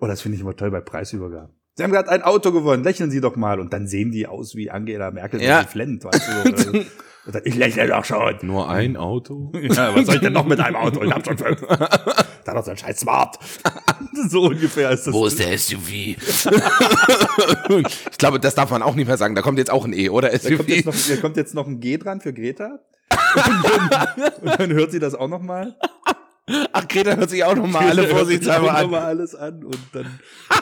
Oh, 0.00 0.06
das 0.06 0.20
finde 0.20 0.36
ich 0.36 0.42
immer 0.42 0.54
toll 0.54 0.70
bei 0.70 0.80
Preisübergaben. 0.80 1.52
Sie 1.78 1.84
haben 1.84 1.92
gerade 1.92 2.10
ein 2.10 2.22
Auto 2.22 2.50
gewonnen, 2.50 2.82
lächeln 2.82 3.08
Sie 3.12 3.20
doch 3.20 3.36
mal. 3.36 3.60
Und 3.60 3.72
dann 3.72 3.86
sehen 3.86 4.10
die 4.10 4.26
aus 4.26 4.56
wie 4.56 4.68
Angela 4.68 5.12
Merkel, 5.12 5.40
Ja. 5.40 5.58
wenn 5.58 5.62
sie 5.64 5.70
flennt. 5.70 6.04
Weißt 6.04 6.28
du, 6.44 6.56
so. 6.56 6.70
Und 7.26 7.34
dann, 7.34 7.42
ich 7.44 7.54
lächle 7.54 7.86
doch 7.86 8.04
schon. 8.04 8.34
Nur 8.42 8.68
ein 8.68 8.96
Auto? 8.96 9.52
Ja, 9.54 9.94
was 9.94 10.06
soll 10.06 10.16
ich 10.16 10.20
denn 10.22 10.32
noch 10.32 10.44
mit 10.44 10.58
einem 10.58 10.74
Auto? 10.74 11.00
Ich 11.04 11.12
hab 11.12 11.24
schon 11.24 11.38
fünf. 11.38 11.60
Da 12.44 12.54
noch 12.54 12.64
so 12.64 12.72
ein 12.72 12.76
scheiß 12.78 12.98
Smart. 12.98 13.38
so 14.28 14.42
ungefähr 14.46 14.90
ist 14.90 15.06
das. 15.06 15.14
Wo 15.14 15.26
ist 15.26 15.38
der 15.38 15.56
SUV? 15.56 15.88
ich 15.92 16.16
glaube, 18.18 18.40
das 18.40 18.56
darf 18.56 18.70
man 18.72 18.82
auch 18.82 18.96
nicht 18.96 19.06
mehr 19.06 19.18
sagen. 19.18 19.36
Da 19.36 19.42
kommt 19.42 19.58
jetzt 19.58 19.70
auch 19.70 19.84
ein 19.84 19.92
E, 19.92 20.08
oder? 20.08 20.30
Da 20.30 20.56
kommt, 20.56 20.68
jetzt 20.68 20.86
noch, 20.86 20.94
SUV. 20.94 21.14
da 21.14 21.20
kommt 21.20 21.36
jetzt 21.36 21.54
noch 21.54 21.68
ein 21.68 21.78
G 21.78 21.96
dran 21.98 22.20
für 22.20 22.32
Greta. 22.32 22.80
Und 23.34 23.92
dann, 23.92 24.08
und 24.40 24.58
dann 24.60 24.72
hört 24.72 24.90
sie 24.90 24.98
das 24.98 25.14
auch 25.14 25.28
noch 25.28 25.42
mal. 25.42 25.76
Ach, 26.72 26.88
Greta 26.88 27.16
hört 27.16 27.30
sich 27.30 27.44
auch 27.44 27.54
nochmal 27.56 27.88
alle 27.88 28.06
vorsichtshalber 28.08 28.74
an. 28.74 28.90
mal 28.90 29.02
alles 29.02 29.34
an 29.34 29.64
und 29.64 29.78
dann, 29.92 30.06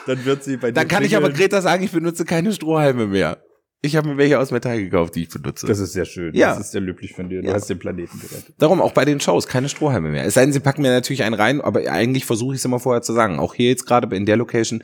dann 0.05 0.25
wird 0.25 0.43
sie 0.43 0.57
bei 0.57 0.67
dir 0.71 0.73
Dann 0.73 0.87
kann 0.87 1.03
ich 1.03 1.15
aber. 1.15 1.29
Greta 1.29 1.61
sagen, 1.61 1.83
ich 1.83 1.91
benutze 1.91 2.25
keine 2.25 2.51
Strohhalme 2.53 3.07
mehr. 3.07 3.37
Ich 3.81 3.95
habe 3.95 4.09
mir 4.09 4.17
welche 4.17 4.39
aus 4.39 4.49
Metall 4.49 4.79
gekauft, 4.79 5.13
die 5.15 5.21
ich 5.23 5.29
benutze. 5.29 5.67
Das 5.67 5.77
ist 5.77 5.93
sehr 5.93 6.05
schön. 6.05 6.33
Ja. 6.33 6.49
Das 6.49 6.59
ist 6.61 6.71
sehr 6.71 6.81
löblich 6.81 7.13
von 7.13 7.29
dir. 7.29 7.43
Du 7.43 7.47
Ja. 7.47 7.53
hast 7.53 7.69
den 7.69 7.77
Planeten 7.77 8.19
gerettet. 8.19 8.55
Darum 8.57 8.81
auch 8.81 8.91
bei 8.91 9.05
den 9.05 9.19
Shows 9.19 9.47
keine 9.47 9.69
Strohhalme 9.69 10.09
mehr. 10.09 10.25
Es 10.25 10.33
sei 10.33 10.41
denn, 10.41 10.51
sie 10.51 10.59
packen 10.59 10.81
mir 10.81 10.89
natürlich 10.89 11.21
einen 11.23 11.35
rein, 11.35 11.61
aber 11.61 11.81
eigentlich 11.89 12.25
versuche 12.25 12.55
ich 12.55 12.59
es 12.59 12.65
immer 12.65 12.79
vorher 12.79 13.03
zu 13.03 13.13
sagen. 13.13 13.37
Auch 13.39 13.53
hier 13.53 13.69
jetzt 13.69 13.85
gerade 13.85 14.13
in 14.15 14.25
der 14.25 14.35
Location 14.35 14.81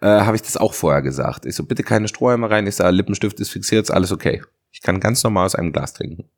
äh, 0.00 0.06
habe 0.06 0.36
ich 0.36 0.42
das 0.42 0.56
auch 0.56 0.74
vorher 0.74 1.02
gesagt. 1.02 1.44
Ich 1.44 1.56
so, 1.56 1.64
bitte 1.64 1.82
keine 1.82 2.06
Strohhalme 2.06 2.48
rein. 2.48 2.68
Ich 2.68 2.76
sage, 2.76 2.94
Lippenstift 2.94 3.40
ist 3.40 3.50
fixiert, 3.50 3.82
ist 3.82 3.90
alles 3.90 4.12
okay. 4.12 4.42
Ich 4.70 4.80
kann 4.80 5.00
ganz 5.00 5.24
normal 5.24 5.46
aus 5.46 5.56
einem 5.56 5.72
Glas 5.72 5.94
trinken. 5.94 6.30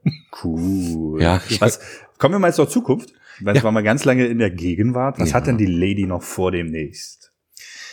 Cool. 0.42 1.20
Ja. 1.22 1.42
Was, 1.60 1.78
kommen 2.18 2.34
wir 2.34 2.38
mal 2.38 2.54
zur 2.54 2.68
Zukunft. 2.70 3.12
Weil 3.41 3.55
Ja. 3.55 3.59
es 3.61 3.64
war 3.64 3.72
mal 3.72 3.82
ganz 3.82 4.05
lange 4.05 4.26
in 4.26 4.39
der 4.39 4.51
Gegenwart. 4.51 5.18
Was 5.18 5.30
Ja. 5.30 5.34
hat 5.36 5.47
denn 5.47 5.59
die 5.59 5.66
Lady 5.66 6.07
noch 6.07 6.22
vor 6.22 6.51
demnächst? 6.53 7.32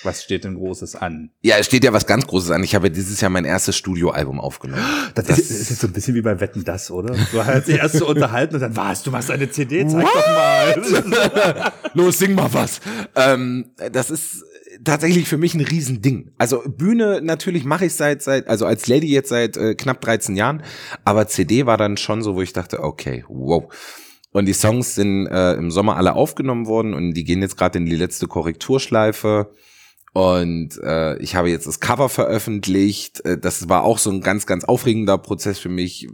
Was 0.03 0.23
steht 0.23 0.43
denn 0.43 0.53
Großes 0.53 0.95
an? 0.95 1.31
Ja, 1.41 1.55
es 1.57 1.65
steht 1.65 1.83
ja 1.83 1.91
was 1.91 2.05
ganz 2.05 2.27
Großes 2.27 2.51
an. 2.51 2.63
Ich 2.63 2.75
habe 2.75 2.91
dieses 2.91 3.19
Jahr 3.21 3.31
mein 3.31 3.43
erstes 3.43 3.75
Studioalbum 3.75 4.39
aufgenommen. 4.39 4.83
Das, 5.15 5.27
ist, 5.29 5.49
ist 5.49 5.69
jetzt 5.71 5.79
so 5.81 5.87
ein 5.87 5.93
bisschen 5.93 6.13
wie 6.13 6.21
bei 6.21 6.39
Wetten 6.39 6.63
das, 6.63 6.91
oder? 6.91 7.15
Du 7.31 7.43
hast 7.45 7.67
dich 7.67 7.77
erst 7.77 7.95
so 7.97 8.07
unterhalten 8.07 8.53
und 8.55 8.61
dann, 8.61 8.75
was, 8.75 9.01
du 9.01 9.09
machst 9.09 9.31
eine 9.31 9.49
CD, 9.49 9.87
zeig 9.87 10.03
doch 10.05 10.27
mal. 10.27 11.71
Los, 11.95 12.19
sing 12.19 12.35
mal 12.35 12.53
was. 12.53 12.81
Ähm, 13.15 13.71
das 13.91 14.11
ist 14.11 14.43
tatsächlich 14.83 15.27
für 15.27 15.37
mich 15.37 15.55
ein 15.55 15.61
Riesending. 15.61 16.31
Also 16.37 16.61
Bühne 16.67 17.21
natürlich 17.23 17.65
mache 17.65 17.85
ich 17.85 17.93
seit 17.95 18.21
seit 18.21 18.47
also 18.47 18.67
als 18.67 18.85
Lady 18.87 19.07
jetzt 19.07 19.29
seit 19.29 19.57
äh, 19.57 19.73
knapp 19.73 20.01
13 20.01 20.35
Jahren, 20.35 20.61
aber 21.03 21.27
CD 21.27 21.65
war 21.65 21.77
dann 21.77 21.97
schon 21.97 22.21
so, 22.21 22.35
wo 22.35 22.41
ich 22.43 22.53
dachte, 22.53 22.83
okay, 22.83 23.23
wow. 23.27 23.73
Und 24.35 24.47
die 24.47 24.53
Songs 24.53 24.95
sind 24.95 25.27
äh, 25.27 25.53
im 25.53 25.71
Sommer 25.71 25.95
alle 25.95 26.13
aufgenommen 26.13 26.67
worden 26.67 26.93
und 26.93 27.13
die 27.13 27.23
gehen 27.23 27.41
jetzt 27.41 27.55
gerade 27.55 27.77
in 27.77 27.85
die 27.85 27.95
letzte 27.95 28.27
Korrekturschleife. 28.27 29.49
Und 30.11 30.77
äh, 30.83 31.17
ich 31.19 31.37
habe 31.37 31.49
jetzt 31.49 31.67
das 31.67 31.79
Cover 31.79 32.09
veröffentlicht. 32.09 33.23
Äh, 33.23 33.37
Das 33.37 33.69
war 33.69 33.83
auch 33.83 33.97
so 33.97 34.11
ein 34.11 34.19
ganz, 34.19 34.45
ganz 34.45 34.65
aufregender 34.65 35.17
Prozess 35.17 35.57
für 35.57 35.69
mich. 35.69 36.09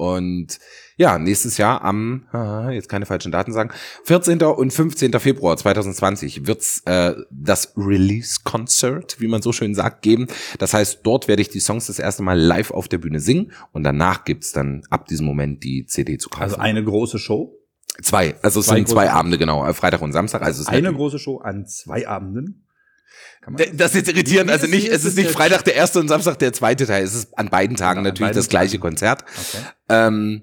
Und 0.00 0.58
ja, 0.96 1.18
nächstes 1.18 1.58
Jahr 1.58 1.84
am, 1.84 2.24
jetzt 2.72 2.88
keine 2.88 3.04
falschen 3.04 3.30
Daten 3.30 3.52
sagen, 3.52 3.70
14. 4.04 4.42
und 4.42 4.72
15. 4.72 5.12
Februar 5.20 5.58
2020 5.58 6.46
wird's 6.46 6.80
äh, 6.86 7.12
das 7.30 7.74
Release-Concert, 7.76 9.20
wie 9.20 9.28
man 9.28 9.42
so 9.42 9.52
schön 9.52 9.74
sagt, 9.74 10.00
geben. 10.00 10.26
Das 10.58 10.72
heißt, 10.72 11.00
dort 11.02 11.28
werde 11.28 11.42
ich 11.42 11.50
die 11.50 11.60
Songs 11.60 11.86
das 11.88 11.98
erste 11.98 12.22
Mal 12.22 12.40
live 12.40 12.70
auf 12.70 12.88
der 12.88 12.96
Bühne 12.96 13.20
singen 13.20 13.52
und 13.72 13.84
danach 13.84 14.24
gibt's 14.24 14.52
dann 14.52 14.84
ab 14.88 15.06
diesem 15.06 15.26
Moment 15.26 15.64
die 15.64 15.84
CD 15.84 16.16
zu 16.16 16.30
kaufen. 16.30 16.44
Also 16.44 16.56
eine 16.56 16.82
große 16.82 17.18
Show. 17.18 17.58
zwei, 18.00 18.36
also 18.40 18.60
es 18.60 18.66
zwei 18.66 18.76
sind 18.76 18.88
zwei 18.88 19.10
Abende, 19.10 19.36
genau, 19.36 19.66
äh, 19.66 19.74
Freitag 19.74 20.00
und 20.00 20.12
Samstag. 20.12 20.40
Also 20.40 20.62
es 20.62 20.68
Eine 20.68 20.94
große 20.94 21.18
Show 21.18 21.40
an 21.40 21.66
zwei 21.66 22.08
Abenden. 22.08 22.64
Kann 23.40 23.54
man 23.54 23.62
Das 23.76 23.92
ist 23.94 24.06
jetzt 24.06 24.08
irritierend, 24.10 24.50
also 24.50 24.66
nicht, 24.66 24.88
es 24.88 25.04
ist 25.04 25.16
nicht 25.16 25.30
Freitag 25.30 25.64
der 25.64 25.74
erste 25.74 25.98
und 26.00 26.08
Samstag 26.08 26.38
der 26.38 26.52
zweite 26.52 26.86
Teil. 26.86 27.02
Es 27.04 27.14
ist 27.14 27.38
an 27.38 27.48
beiden 27.48 27.76
Tagen 27.76 28.00
Genau, 28.00 28.08
an 28.08 28.12
natürlich 28.12 28.28
beiden 28.28 28.36
das 28.36 28.48
gleiche 28.48 28.72
Tagen. 28.72 28.82
Konzert. 28.82 29.24
Okay. 29.24 29.64
Ähm, 29.88 30.42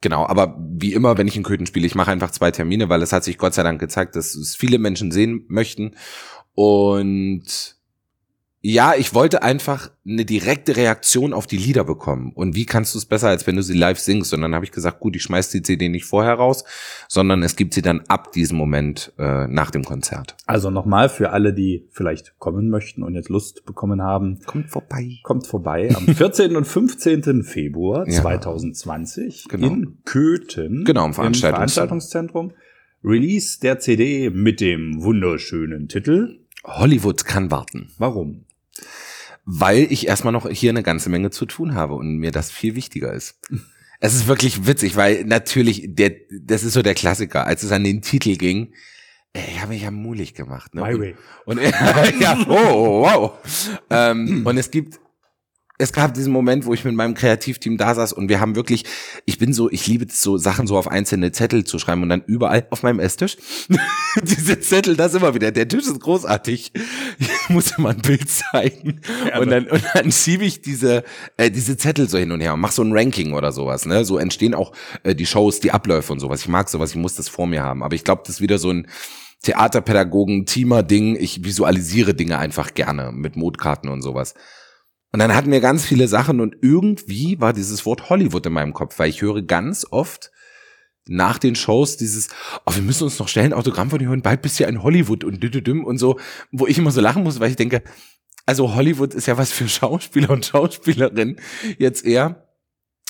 genau, 0.00 0.26
aber 0.26 0.56
wie 0.58 0.92
immer, 0.94 1.18
wenn 1.18 1.26
ich 1.26 1.36
in 1.36 1.42
Köthen 1.42 1.66
spiele, 1.66 1.86
ich 1.86 1.94
mache 1.94 2.10
einfach 2.10 2.30
zwei 2.30 2.50
Termine, 2.50 2.88
weil 2.88 3.02
es 3.02 3.12
hat 3.12 3.24
sich 3.24 3.36
Gott 3.38 3.54
sei 3.54 3.62
Dank 3.62 3.80
gezeigt, 3.80 4.14
dass 4.16 4.34
es 4.34 4.54
viele 4.54 4.78
Menschen 4.78 5.10
sehen 5.10 5.44
möchten. 5.48 5.96
Und 6.54 7.76
ja, 8.62 8.92
ich 8.94 9.14
wollte 9.14 9.42
einfach 9.42 9.90
eine 10.06 10.26
direkte 10.26 10.76
Reaktion 10.76 11.32
auf 11.32 11.46
die 11.46 11.56
Lieder 11.56 11.82
bekommen. 11.84 12.32
Und 12.34 12.54
wie 12.56 12.66
kannst 12.66 12.92
du 12.94 12.98
es 12.98 13.06
besser, 13.06 13.28
als 13.28 13.46
wenn 13.46 13.56
du 13.56 13.62
sie 13.62 13.72
live 13.76 13.98
singst? 13.98 14.34
Und 14.34 14.42
dann 14.42 14.54
habe 14.54 14.66
ich 14.66 14.70
gesagt, 14.70 15.00
gut, 15.00 15.16
ich 15.16 15.22
schmeiß 15.22 15.48
die 15.50 15.62
CD 15.62 15.88
nicht 15.88 16.04
vorher 16.04 16.34
raus, 16.34 16.64
sondern 17.08 17.42
es 17.42 17.56
gibt 17.56 17.72
sie 17.72 17.80
dann 17.80 18.02
ab 18.08 18.32
diesem 18.32 18.58
Moment 18.58 19.12
äh, 19.18 19.46
nach 19.46 19.70
dem 19.70 19.82
Konzert. 19.84 20.36
Also 20.46 20.70
nochmal 20.70 21.08
für 21.08 21.30
alle, 21.30 21.54
die 21.54 21.88
vielleicht 21.90 22.38
kommen 22.38 22.68
möchten 22.68 23.02
und 23.02 23.14
jetzt 23.14 23.30
Lust 23.30 23.64
bekommen 23.64 24.02
haben, 24.02 24.40
Kommt 24.44 24.68
vorbei. 24.70 25.18
kommt 25.22 25.46
vorbei 25.46 25.88
am 25.94 26.06
14. 26.14 26.54
und 26.56 26.66
15. 26.66 27.42
Februar 27.44 28.06
Ja. 28.08 28.20
2020 28.20 29.46
Genau. 29.48 29.66
in 29.68 29.98
Köthen 30.04 30.84
Genau, 30.84 31.06
im 31.06 31.12
Veranstaltungs- 31.12 31.50
Veranstaltungszentrum. 31.54 32.52
Release 33.02 33.58
der 33.60 33.78
CD 33.78 34.28
mit 34.28 34.60
dem 34.60 35.02
wunderschönen 35.02 35.88
Titel. 35.88 36.40
Hollywood 36.64 37.24
kann 37.24 37.50
warten. 37.50 37.88
Warum? 37.96 38.44
Weil 39.44 39.90
ich 39.90 40.06
erstmal 40.06 40.32
noch 40.32 40.48
hier 40.48 40.70
eine 40.70 40.82
ganze 40.82 41.10
Menge 41.10 41.30
zu 41.30 41.46
tun 41.46 41.74
habe 41.74 41.94
und 41.94 42.16
mir 42.18 42.30
das 42.30 42.50
viel 42.50 42.74
wichtiger 42.74 43.12
ist. 43.12 43.40
Es 44.00 44.14
ist 44.14 44.26
wirklich 44.26 44.66
witzig, 44.66 44.96
weil 44.96 45.24
natürlich, 45.24 45.84
der, 45.88 46.12
das 46.30 46.62
ist 46.62 46.72
so 46.72 46.82
der 46.82 46.94
Klassiker, 46.94 47.46
als 47.46 47.62
es 47.62 47.72
an 47.72 47.84
den 47.84 48.00
Titel 48.00 48.36
ging, 48.36 48.72
ey, 49.32 49.44
ich 49.48 49.60
habe 49.60 49.72
mich 49.72 49.82
ja 49.82 49.90
mulig 49.90 50.34
gemacht. 50.34 50.74
Ne? 50.74 50.82
My 50.82 50.94
und, 50.94 51.00
Way. 51.00 51.14
Und 51.44 51.60
ja, 52.20 52.38
oh, 52.48 52.54
oh, 52.54 53.02
wow. 53.02 53.32
Ähm, 53.90 54.46
und 54.46 54.56
es 54.56 54.70
gibt, 54.70 55.00
es 55.80 55.92
gab 55.92 56.14
diesen 56.14 56.32
Moment, 56.32 56.66
wo 56.66 56.74
ich 56.74 56.84
mit 56.84 56.94
meinem 56.94 57.14
Kreativteam 57.14 57.76
da 57.76 57.94
saß 57.94 58.12
und 58.12 58.28
wir 58.28 58.40
haben 58.40 58.54
wirklich, 58.54 58.84
ich 59.24 59.38
bin 59.38 59.52
so, 59.52 59.70
ich 59.70 59.86
liebe 59.86 60.04
es 60.04 60.22
so, 60.22 60.36
Sachen 60.36 60.66
so 60.66 60.76
auf 60.76 60.88
einzelne 60.88 61.32
Zettel 61.32 61.64
zu 61.64 61.78
schreiben 61.78 62.02
und 62.02 62.10
dann 62.10 62.22
überall 62.26 62.66
auf 62.70 62.82
meinem 62.82 63.00
Esstisch 63.00 63.38
diese 64.22 64.60
Zettel, 64.60 64.96
das 64.96 65.14
immer 65.14 65.34
wieder. 65.34 65.50
Der 65.50 65.66
Tisch 65.66 65.86
ist 65.86 66.00
großartig. 66.00 66.72
Ich 67.18 67.48
muss 67.48 67.76
mal 67.78 67.94
ein 67.94 68.02
Bild 68.02 68.28
zeigen. 68.28 69.00
Und 69.38 69.50
dann, 69.50 69.66
und 69.68 69.82
dann 69.94 70.12
schiebe 70.12 70.44
ich 70.44 70.60
diese, 70.60 71.04
äh, 71.36 71.50
diese 71.50 71.76
Zettel 71.76 72.08
so 72.08 72.18
hin 72.18 72.32
und 72.32 72.40
her 72.40 72.54
und 72.54 72.60
mach 72.60 72.72
so 72.72 72.82
ein 72.82 72.92
Ranking 72.92 73.32
oder 73.32 73.52
sowas. 73.52 73.86
Ne? 73.86 74.04
So 74.04 74.18
entstehen 74.18 74.54
auch 74.54 74.72
äh, 75.02 75.14
die 75.14 75.26
Shows, 75.26 75.60
die 75.60 75.72
Abläufe 75.72 76.12
und 76.12 76.20
sowas. 76.20 76.42
Ich 76.42 76.48
mag 76.48 76.68
sowas, 76.68 76.90
ich 76.90 76.96
muss 76.96 77.14
das 77.14 77.28
vor 77.28 77.46
mir 77.46 77.62
haben. 77.62 77.82
Aber 77.82 77.94
ich 77.94 78.04
glaube, 78.04 78.22
das 78.24 78.36
ist 78.36 78.40
wieder 78.40 78.58
so 78.58 78.70
ein 78.70 78.86
Theaterpädagogen, 79.42 80.44
Teamer-Ding. 80.46 81.16
Ich 81.16 81.44
visualisiere 81.44 82.14
Dinge 82.14 82.38
einfach 82.38 82.74
gerne 82.74 83.10
mit 83.12 83.36
Modkarten 83.36 83.88
und 83.88 84.02
sowas. 84.02 84.34
Und 85.12 85.18
dann 85.18 85.34
hatten 85.34 85.50
wir 85.50 85.60
ganz 85.60 85.84
viele 85.84 86.06
Sachen 86.06 86.40
und 86.40 86.56
irgendwie 86.62 87.40
war 87.40 87.52
dieses 87.52 87.84
Wort 87.84 88.10
Hollywood 88.10 88.46
in 88.46 88.52
meinem 88.52 88.72
Kopf, 88.72 88.98
weil 88.98 89.10
ich 89.10 89.22
höre 89.22 89.42
ganz 89.42 89.86
oft 89.90 90.30
nach 91.06 91.38
den 91.38 91.56
Shows 91.56 91.96
dieses, 91.96 92.28
oh, 92.66 92.74
wir 92.74 92.82
müssen 92.82 93.04
uns 93.04 93.18
noch 93.18 93.28
schnell 93.28 93.46
ein 93.46 93.52
Autogramm 93.52 93.90
von 93.90 93.98
dir 93.98 94.08
hören, 94.08 94.22
bald 94.22 94.42
bist 94.42 94.58
du 94.58 94.62
ja 94.62 94.68
in 94.68 94.82
Hollywood 94.82 95.24
und 95.24 95.42
düdüdüm 95.42 95.84
und 95.84 95.98
so, 95.98 96.20
wo 96.52 96.66
ich 96.66 96.78
immer 96.78 96.92
so 96.92 97.00
lachen 97.00 97.24
muss, 97.24 97.40
weil 97.40 97.50
ich 97.50 97.56
denke, 97.56 97.82
also 98.46 98.74
Hollywood 98.74 99.14
ist 99.14 99.26
ja 99.26 99.36
was 99.36 99.50
für 99.50 99.68
Schauspieler 99.68 100.30
und 100.30 100.46
Schauspielerinnen 100.46 101.40
jetzt 101.78 102.04
eher. 102.04 102.46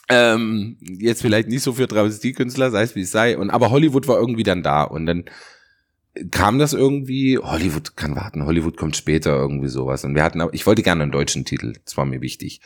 Ähm, 0.08 0.76
jetzt 0.80 1.22
vielleicht 1.22 1.48
nicht 1.48 1.62
so 1.62 1.74
für 1.74 1.86
Travestiekünstler, 1.86 2.70
sei 2.70 2.82
es 2.82 2.96
wie 2.96 3.02
es 3.02 3.12
sei. 3.12 3.38
Und 3.38 3.50
aber 3.50 3.70
Hollywood 3.70 4.08
war 4.08 4.18
irgendwie 4.18 4.42
dann 4.42 4.62
da 4.62 4.82
und 4.82 5.06
dann 5.06 5.24
kam 6.30 6.58
das 6.58 6.72
irgendwie, 6.72 7.38
Hollywood 7.38 7.96
kann 7.96 8.16
warten, 8.16 8.44
Hollywood 8.44 8.76
kommt 8.76 8.96
später, 8.96 9.36
irgendwie 9.36 9.68
sowas. 9.68 10.04
Und 10.04 10.14
wir 10.14 10.22
hatten, 10.22 10.42
ich 10.52 10.66
wollte 10.66 10.82
gerne 10.82 11.02
einen 11.02 11.12
deutschen 11.12 11.44
Titel, 11.44 11.74
das 11.84 11.96
war 11.96 12.04
mir 12.04 12.20
wichtig. 12.20 12.60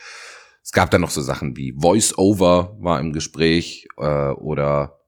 Es 0.63 0.71
gab 0.71 0.89
dann 0.89 1.01
noch 1.01 1.11
so 1.11 1.21
Sachen 1.21 1.55
wie 1.55 1.75
Voice 1.77 2.17
Over 2.17 2.75
war 2.79 2.99
im 2.99 3.13
Gespräch 3.13 3.87
äh, 3.97 4.29
oder 4.31 4.99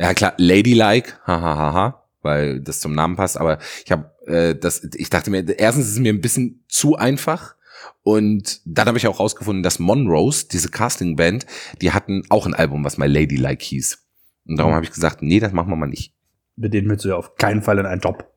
ja 0.00 0.14
klar, 0.14 0.32
Ladylike, 0.38 1.14
hahaha, 1.26 2.08
weil 2.22 2.60
das 2.60 2.80
zum 2.80 2.94
Namen 2.94 3.16
passt. 3.16 3.36
Aber 3.36 3.58
ich 3.84 3.92
habe 3.92 4.10
äh, 4.26 4.54
das, 4.54 4.88
ich 4.94 5.10
dachte 5.10 5.30
mir, 5.30 5.44
erstens 5.58 5.86
ist 5.86 5.92
es 5.92 5.98
mir 5.98 6.12
ein 6.12 6.20
bisschen 6.20 6.64
zu 6.68 6.96
einfach. 6.96 7.56
Und 8.02 8.60
dann 8.64 8.88
habe 8.88 8.96
ich 8.96 9.06
auch 9.06 9.20
rausgefunden, 9.20 9.62
dass 9.62 9.78
Monrose, 9.78 10.46
diese 10.50 10.70
Castingband, 10.70 11.46
die 11.82 11.92
hatten 11.92 12.22
auch 12.30 12.46
ein 12.46 12.54
Album, 12.54 12.84
was 12.84 12.96
mal 12.96 13.10
Ladylike 13.10 13.62
hieß. 13.62 13.98
Und 14.46 14.56
darum 14.56 14.72
habe 14.72 14.84
ich 14.84 14.92
gesagt, 14.92 15.20
nee, 15.20 15.40
das 15.40 15.52
machen 15.52 15.70
wir 15.70 15.76
mal 15.76 15.86
nicht. 15.86 16.14
Mit 16.58 16.74
denen 16.74 16.88
willst 16.88 17.04
du 17.04 17.10
ja 17.10 17.16
auf 17.16 17.36
keinen 17.36 17.62
Fall 17.62 17.78
in 17.78 17.86
einen 17.86 18.00
Job. 18.00 18.28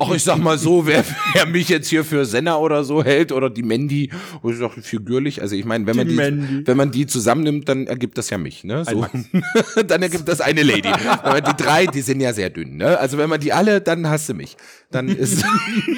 Ach, 0.00 0.12
ich 0.12 0.24
sag 0.24 0.38
mal 0.38 0.58
so, 0.58 0.84
wer, 0.86 1.04
wer 1.32 1.46
mich 1.46 1.68
jetzt 1.68 1.88
hier 1.88 2.04
für 2.04 2.24
Senna 2.24 2.56
oder 2.56 2.82
so 2.82 3.04
hält 3.04 3.30
oder 3.30 3.48
die 3.48 3.62
Mandy, 3.62 4.10
wo 4.42 4.50
ich 4.50 4.58
doch 4.58 4.74
figürlich, 4.74 5.40
also 5.40 5.54
ich 5.54 5.64
meine, 5.64 5.86
wenn 5.86 5.96
man 5.96 6.08
Die 6.08 6.16
die, 6.16 6.66
wenn 6.66 6.76
man 6.76 6.90
die 6.90 7.06
zusammennimmt, 7.06 7.68
dann 7.68 7.86
ergibt 7.86 8.18
das 8.18 8.30
ja 8.30 8.38
mich, 8.38 8.64
ne? 8.64 8.84
So. 8.84 9.06
dann 9.86 10.02
ergibt 10.02 10.26
das 10.26 10.40
eine 10.40 10.64
Lady. 10.64 10.88
Aber 10.88 11.40
die 11.40 11.54
drei, 11.56 11.86
die 11.86 12.00
sind 12.00 12.20
ja 12.20 12.32
sehr 12.32 12.50
dünn, 12.50 12.78
ne? 12.78 12.98
Also 12.98 13.16
wenn 13.16 13.30
man 13.30 13.38
die 13.38 13.52
alle, 13.52 13.80
dann 13.80 14.08
hast 14.08 14.28
du 14.28 14.34
mich. 14.34 14.56
Dann 14.90 15.08
ist 15.08 15.44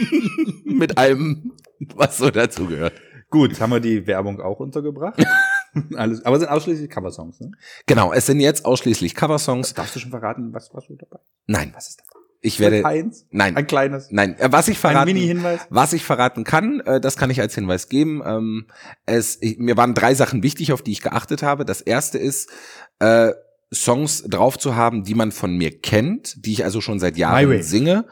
mit 0.65 0.99
allem, 0.99 1.53
was 1.95 2.19
so 2.19 2.29
dazu 2.29 2.67
gehört. 2.67 2.93
Gut, 3.31 3.59
haben 3.59 3.71
wir 3.71 3.81
die 3.81 4.07
Werbung 4.07 4.43
auch 4.43 4.61
untergebracht. 4.61 5.19
Alles, 5.97 6.25
aber 6.25 6.37
es 6.37 6.41
sind 6.43 6.51
ausschließlich 6.51 6.91
Coversongs, 6.91 7.41
ne? 7.41 7.53
Genau, 7.87 8.13
es 8.13 8.27
sind 8.27 8.41
jetzt 8.41 8.65
ausschließlich 8.65 9.15
Coversongs. 9.15 9.75
Darfst 9.75 9.97
du 9.97 10.01
schon 10.01 10.11
verraten, 10.11 10.53
was 10.53 10.73
was 10.75 10.87
du 10.87 10.97
dabei? 10.97 11.19
Nein, 11.47 11.73
was 11.75 11.89
ist 11.89 12.01
das? 12.01 12.07
Ich 12.45 12.59
werde, 12.59 12.85
eins? 12.85 13.25
nein, 13.31 13.57
Ein 13.57 13.69
kleines? 13.69 14.09
nein, 14.11 14.37
äh, 14.39 14.51
was 14.51 14.67
ich 14.67 14.77
verraten, 14.77 15.09
Ein 15.11 15.15
Mini-Hinweis? 15.15 15.61
Was 15.71 15.93
ich 15.93 16.05
verraten 16.05 16.43
kann, 16.43 16.81
äh, 16.81 17.01
das 17.01 17.17
kann 17.17 17.31
ich 17.31 17.41
als 17.41 17.55
Hinweis 17.55 17.89
geben. 17.89 18.21
Ähm, 18.27 18.67
es, 19.07 19.41
ich, 19.41 19.59
mir 19.59 19.77
waren 19.77 19.95
drei 19.95 20.15
Sachen 20.15 20.43
wichtig, 20.43 20.73
auf 20.73 20.83
die 20.83 20.91
ich 20.91 21.03
geachtet 21.03 21.45
habe. 21.45 21.65
Das 21.65 21.81
erste 21.81 22.19
ist, 22.19 22.51
äh, 22.99 23.31
Songs 23.73 24.25
drauf 24.25 24.59
zu 24.59 24.77
haben, 24.77 25.05
die 25.05 25.15
man 25.15 25.33
von 25.33 25.57
mir 25.57 25.71
kennt, 25.81 26.45
die 26.45 26.53
ich 26.53 26.65
also 26.65 26.81
schon 26.81 26.99
seit 27.01 27.17
Jahren 27.17 27.63
singe. 27.63 28.07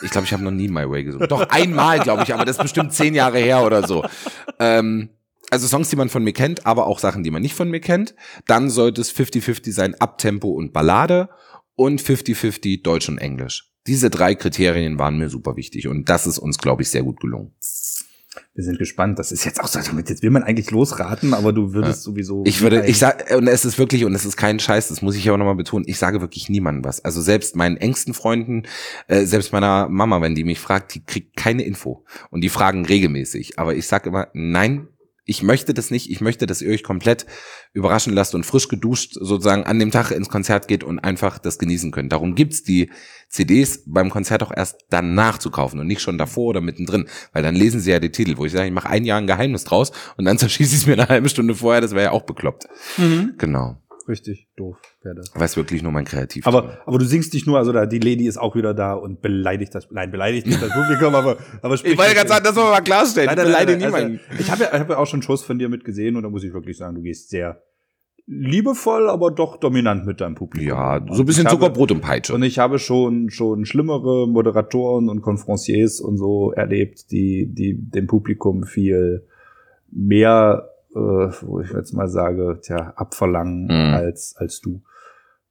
Ich 0.00 0.10
glaube, 0.10 0.26
ich 0.26 0.32
habe 0.32 0.42
noch 0.42 0.50
nie 0.50 0.68
My 0.68 0.88
Way 0.88 1.04
gesungen. 1.04 1.28
Doch 1.28 1.50
einmal, 1.50 1.98
glaube 1.98 2.22
ich, 2.22 2.32
aber 2.32 2.44
das 2.44 2.56
ist 2.56 2.62
bestimmt 2.62 2.92
zehn 2.94 3.14
Jahre 3.14 3.38
her 3.38 3.62
oder 3.64 3.86
so. 3.86 4.04
Ähm, 4.58 5.10
also 5.52 5.66
Songs, 5.66 5.90
die 5.90 5.96
man 5.96 6.08
von 6.08 6.24
mir 6.24 6.32
kennt, 6.32 6.66
aber 6.66 6.86
auch 6.86 6.98
Sachen, 6.98 7.22
die 7.22 7.30
man 7.30 7.42
nicht 7.42 7.54
von 7.54 7.68
mir 7.68 7.80
kennt. 7.80 8.14
Dann 8.46 8.70
sollte 8.70 9.02
es 9.02 9.14
50-50 9.14 9.72
sein, 9.72 9.94
Abtempo 10.00 10.48
und 10.48 10.72
Ballade 10.72 11.28
und 11.74 12.00
50-50 12.00 12.82
Deutsch 12.82 13.08
und 13.08 13.18
Englisch. 13.18 13.70
Diese 13.86 14.08
drei 14.08 14.34
Kriterien 14.34 14.98
waren 14.98 15.18
mir 15.18 15.28
super 15.28 15.56
wichtig 15.56 15.88
und 15.88 16.08
das 16.08 16.26
ist 16.26 16.38
uns, 16.38 16.56
glaube 16.56 16.82
ich, 16.82 16.88
sehr 16.88 17.02
gut 17.02 17.20
gelungen. 17.20 17.52
Wir 18.54 18.64
sind 18.64 18.78
gespannt. 18.78 19.18
Das 19.18 19.30
ist 19.30 19.44
jetzt 19.44 19.60
auch 19.60 19.68
so, 19.68 19.78
damit 19.80 20.08
jetzt 20.08 20.22
will 20.22 20.30
man 20.30 20.42
eigentlich 20.42 20.70
losraten, 20.70 21.34
aber 21.34 21.52
du 21.52 21.74
würdest 21.74 22.02
sowieso. 22.02 22.44
Ich 22.46 22.62
würde, 22.62 22.86
ich 22.86 22.98
sag, 22.98 23.30
und 23.36 23.46
es 23.46 23.66
ist 23.66 23.78
wirklich, 23.78 24.06
und 24.06 24.14
es 24.14 24.24
ist 24.24 24.38
kein 24.38 24.58
Scheiß, 24.58 24.88
das 24.88 25.02
muss 25.02 25.16
ich 25.16 25.24
ja 25.24 25.34
auch 25.34 25.36
nochmal 25.36 25.54
betonen, 25.54 25.84
ich 25.86 25.98
sage 25.98 26.22
wirklich 26.22 26.48
niemandem 26.48 26.84
was. 26.84 27.04
Also 27.04 27.20
selbst 27.20 27.56
meinen 27.56 27.76
engsten 27.76 28.14
Freunden, 28.14 28.62
äh, 29.08 29.26
selbst 29.26 29.52
meiner 29.52 29.88
Mama, 29.88 30.22
wenn 30.22 30.34
die 30.34 30.44
mich 30.44 30.60
fragt, 30.60 30.94
die 30.94 31.04
kriegt 31.04 31.36
keine 31.36 31.62
Info. 31.62 32.06
Und 32.30 32.40
die 32.40 32.48
fragen 32.48 32.86
regelmäßig. 32.86 33.58
Aber 33.58 33.74
ich 33.74 33.86
sage 33.86 34.08
immer, 34.08 34.28
nein, 34.32 34.88
ich 35.24 35.42
möchte 35.42 35.72
das 35.72 35.90
nicht. 35.90 36.10
Ich 36.10 36.20
möchte, 36.20 36.46
dass 36.46 36.62
ihr 36.62 36.70
euch 36.72 36.82
komplett 36.82 37.26
überraschen 37.72 38.12
lasst 38.12 38.34
und 38.34 38.44
frisch 38.44 38.68
geduscht 38.68 39.14
sozusagen 39.14 39.64
an 39.64 39.78
dem 39.78 39.90
Tag 39.90 40.10
ins 40.10 40.28
Konzert 40.28 40.66
geht 40.66 40.82
und 40.82 40.98
einfach 40.98 41.38
das 41.38 41.58
genießen 41.58 41.92
könnt. 41.92 42.12
Darum 42.12 42.34
gibt's 42.34 42.62
die 42.64 42.90
CDs 43.28 43.84
beim 43.86 44.10
Konzert 44.10 44.42
auch 44.42 44.52
erst 44.54 44.84
danach 44.90 45.38
zu 45.38 45.50
kaufen 45.50 45.78
und 45.78 45.86
nicht 45.86 46.02
schon 46.02 46.18
davor 46.18 46.48
oder 46.48 46.60
mittendrin, 46.60 47.08
weil 47.32 47.42
dann 47.42 47.54
lesen 47.54 47.80
sie 47.80 47.92
ja 47.92 48.00
die 48.00 48.10
Titel, 48.10 48.36
wo 48.36 48.44
ich 48.44 48.52
sage, 48.52 48.66
ich 48.66 48.72
mache 48.72 48.88
ein 48.88 49.04
Jahr 49.04 49.18
ein 49.18 49.26
Geheimnis 49.26 49.64
draus 49.64 49.92
und 50.16 50.24
dann 50.24 50.38
zerschieße 50.38 50.74
ich 50.74 50.82
es 50.82 50.86
mir 50.86 50.94
eine 50.94 51.08
halbe 51.08 51.28
Stunde 51.28 51.54
vorher, 51.54 51.80
das 51.80 51.92
wäre 51.92 52.04
ja 52.04 52.10
auch 52.10 52.22
bekloppt. 52.22 52.66
Mhm. 52.98 53.34
Genau. 53.38 53.81
Richtig 54.08 54.48
doof 54.56 54.76
wäre 55.02 55.14
das. 55.14 55.30
Weiß 55.34 55.56
wirklich 55.56 55.82
nur 55.82 55.92
mein 55.92 56.04
Kreativ. 56.04 56.46
Aber, 56.46 56.78
aber 56.86 56.98
du 56.98 57.04
singst 57.04 57.32
nicht 57.34 57.46
nur, 57.46 57.58
also 57.58 57.72
da, 57.72 57.86
die 57.86 57.98
Lady 57.98 58.26
ist 58.26 58.36
auch 58.36 58.56
wieder 58.56 58.74
da 58.74 58.94
und 58.94 59.22
beleidigt 59.22 59.74
das, 59.74 59.88
nein, 59.90 60.10
beleidigt 60.10 60.46
nicht 60.46 60.60
das 60.60 60.70
Publikum, 60.72 61.14
aber, 61.14 61.36
aber 61.62 61.74
ich 61.74 61.84
wollte 61.98 62.14
gerade 62.14 62.28
sagen, 62.28 62.44
das 62.44 62.56
wollen 62.56 62.66
wir 62.66 62.72
mal 62.72 62.80
klarstellen. 62.80 63.26
Nein, 63.26 63.36
nein, 63.36 63.46
beleidige 63.46 63.78
nein, 63.78 63.86
niemanden. 63.92 64.20
Also, 64.30 64.42
ich 64.42 64.50
habe 64.50 64.62
ja, 64.64 64.74
ich 64.74 64.80
hab 64.80 64.90
ja 64.90 64.96
auch 64.98 65.06
schon 65.06 65.22
Shows 65.22 65.42
von 65.44 65.58
dir 65.58 65.68
mitgesehen 65.68 66.16
und 66.16 66.22
da 66.24 66.30
muss 66.30 66.42
ich 66.44 66.52
wirklich 66.52 66.76
sagen, 66.76 66.96
du 66.96 67.02
gehst 67.02 67.30
sehr 67.30 67.62
liebevoll, 68.26 69.08
aber 69.10 69.30
doch 69.30 69.56
dominant 69.58 70.06
mit 70.06 70.20
deinem 70.20 70.34
Publikum. 70.36 70.68
ja, 70.68 71.04
so 71.10 71.22
ein 71.22 71.26
bisschen 71.26 71.46
habe- 71.46 71.56
Zuckerbrot 71.56 71.90
und 71.92 72.00
Peitsche. 72.00 72.34
Und 72.34 72.42
ich 72.42 72.58
habe 72.58 72.78
schon, 72.78 73.30
schon 73.30 73.64
schlimmere 73.66 74.28
Moderatoren 74.28 75.08
und 75.08 75.22
Conferenciers 75.22 76.00
und 76.00 76.18
so 76.18 76.52
erlebt, 76.52 77.10
die, 77.10 77.46
die 77.52 77.74
dem 77.76 78.06
Publikum 78.06 78.64
viel 78.64 79.26
mehr 79.90 80.68
äh, 80.94 80.98
wo 81.42 81.60
ich 81.60 81.70
jetzt 81.72 81.92
mal 81.94 82.08
sage, 82.08 82.58
tja, 82.62 82.92
abverlangen 82.96 83.64
Mhm. 83.64 83.94
als, 83.94 84.34
als 84.36 84.60
du. 84.60 84.82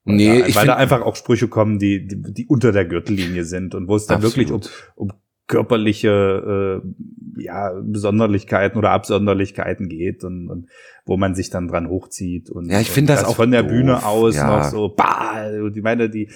Weil 0.04 0.16
Nee, 0.16 0.40
da, 0.40 0.46
ich 0.46 0.56
weil 0.56 0.66
da 0.66 0.76
einfach 0.76 1.02
auch 1.02 1.14
Sprüche 1.16 1.48
kommen, 1.48 1.78
die, 1.78 2.06
die, 2.06 2.20
die 2.32 2.46
unter 2.46 2.72
der 2.72 2.84
Gürtellinie 2.86 3.44
sind 3.44 3.74
und 3.74 3.86
wo 3.88 3.96
es 3.96 4.06
dann 4.06 4.22
wirklich 4.22 4.50
um, 4.50 4.56
Absolut. 4.56 4.92
um 4.96 5.12
körperliche 5.48 6.80
äh, 6.82 7.42
ja, 7.42 7.72
Besonderlichkeiten 7.82 8.78
oder 8.78 8.90
Absonderlichkeiten 8.90 9.88
geht 9.88 10.24
und, 10.24 10.48
und 10.48 10.68
wo 11.04 11.16
man 11.16 11.34
sich 11.34 11.50
dann 11.50 11.68
dran 11.68 11.88
hochzieht 11.88 12.50
und 12.50 12.70
Ja, 12.70 12.80
ich 12.80 12.88
und 12.88 12.94
find 12.94 13.08
das 13.10 13.24
auch 13.24 13.36
von 13.36 13.50
der 13.50 13.62
doof, 13.62 13.70
Bühne 13.72 14.04
aus 14.06 14.36
ja. 14.36 14.56
noch 14.58 14.64
so 14.64 14.88
bah, 14.88 15.48
und 15.62 15.76
ich 15.76 15.82
meine 15.82 16.08
die 16.10 16.30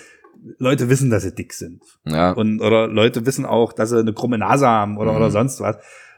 Leute 0.59 0.89
wissen, 0.91 1.11
dass 1.11 1.23
sie 1.23 1.35
dick 1.35 1.53
sind 1.53 1.83
Ja. 2.05 2.33
und 2.33 2.61
oder 2.61 2.87
Leute 2.89 3.27
wissen 3.27 3.47
auch, 3.47 3.73
dass 3.73 3.91
sie 3.91 3.99
eine 3.99 4.13
krumme 4.13 4.39
Nase 4.39 4.67
haben 4.67 4.97
oder 4.99 5.13
Mhm. 5.13 5.17
oder 5.17 5.31
sonst 5.31 5.61
was 5.61 5.77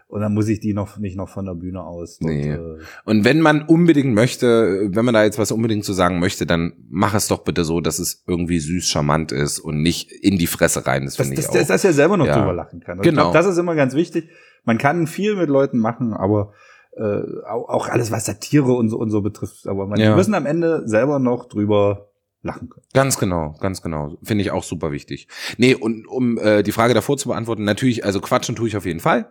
und 0.09 0.21
dann 0.23 0.35
muss 0.35 0.49
ich 0.49 0.59
die 0.61 0.75
noch 0.75 0.99
nicht 0.99 1.17
noch 1.17 1.29
von 1.29 1.45
der 1.45 1.55
Bühne 1.55 1.83
aus 1.83 2.19
dort, 2.19 2.33
Nee. 2.33 2.51
äh, 2.53 2.79
Und 3.05 3.25
wenn 3.25 3.41
man 3.41 3.63
unbedingt 3.63 4.15
möchte, 4.15 4.89
wenn 4.91 5.05
man 5.05 5.15
da 5.15 5.23
jetzt 5.25 5.39
was 5.39 5.53
unbedingt 5.53 5.85
zu 5.85 5.93
sagen 5.93 6.19
möchte, 6.19 6.47
dann 6.47 6.73
mach 6.89 7.15
es 7.15 7.29
doch 7.29 7.45
bitte 7.45 7.65
so, 7.65 7.81
dass 7.81 7.99
es 7.99 8.25
irgendwie 8.27 8.59
süß 8.59 8.89
charmant 8.89 9.33
ist 9.33 9.61
und 9.61 9.83
nicht 9.83 10.11
in 10.11 10.39
die 10.39 10.47
Fresse 10.47 10.87
rein. 10.87 11.05
Das 11.05 11.17
finde 11.17 11.35
ich 11.35 11.41
dass, 11.47 11.49
auch. 11.51 11.67
dass, 11.69 11.85
er 11.85 11.93
selber 11.93 12.17
noch 12.17 12.27
Ja. 12.27 12.39
drüber 12.39 12.53
lachen 12.55 12.81
kann. 12.81 12.99
Ich 12.99 13.05
Genau. 13.05 13.31
glaube, 13.31 13.39
das 13.39 13.47
ist 13.47 13.59
immer 13.59 13.75
ganz 13.75 13.95
wichtig. 13.95 14.29
Man 14.65 14.79
kann 14.79 15.07
viel 15.07 15.37
mit 15.37 15.49
Leuten 15.49 15.79
machen, 15.79 16.13
aber 16.15 16.53
äh, 16.97 17.21
auch, 17.47 17.89
alles, 17.89 18.11
was 18.11 18.25
Satire 18.27 18.73
und 18.73 18.89
so 18.89 18.99
und 18.99 19.11
so 19.11 19.21
betrifft. 19.23 19.69
Aber 19.69 19.87
man 19.87 20.01
Ja. 20.01 20.09
wir 20.11 20.17
müssen 20.17 20.35
am 20.35 20.47
Ende 20.47 20.83
selber 20.89 21.19
noch 21.21 21.47
drüber 21.47 22.09
lachen 22.43 22.69
können. 22.71 22.85
Ganz 22.95 23.19
genau, 23.19 23.55
ganz 23.61 23.83
genau. 23.83 24.17
Finde 24.23 24.43
ich 24.43 24.51
auch 24.51 24.65
super 24.65 24.91
wichtig. 24.91 25.29
Nee, 25.59 25.75
und 25.75 26.07
um 26.09 26.39
äh, 26.39 26.63
die 26.63 26.73
Frage 26.73 26.95
davor 26.95 27.17
zu 27.17 27.29
beantworten, 27.29 27.63
natürlich, 27.65 28.05
also 28.05 28.21
quatschen 28.21 28.57
tue 28.57 28.67
ich 28.69 28.77
auf 28.77 28.87
jeden 28.87 29.01
Fall 29.01 29.31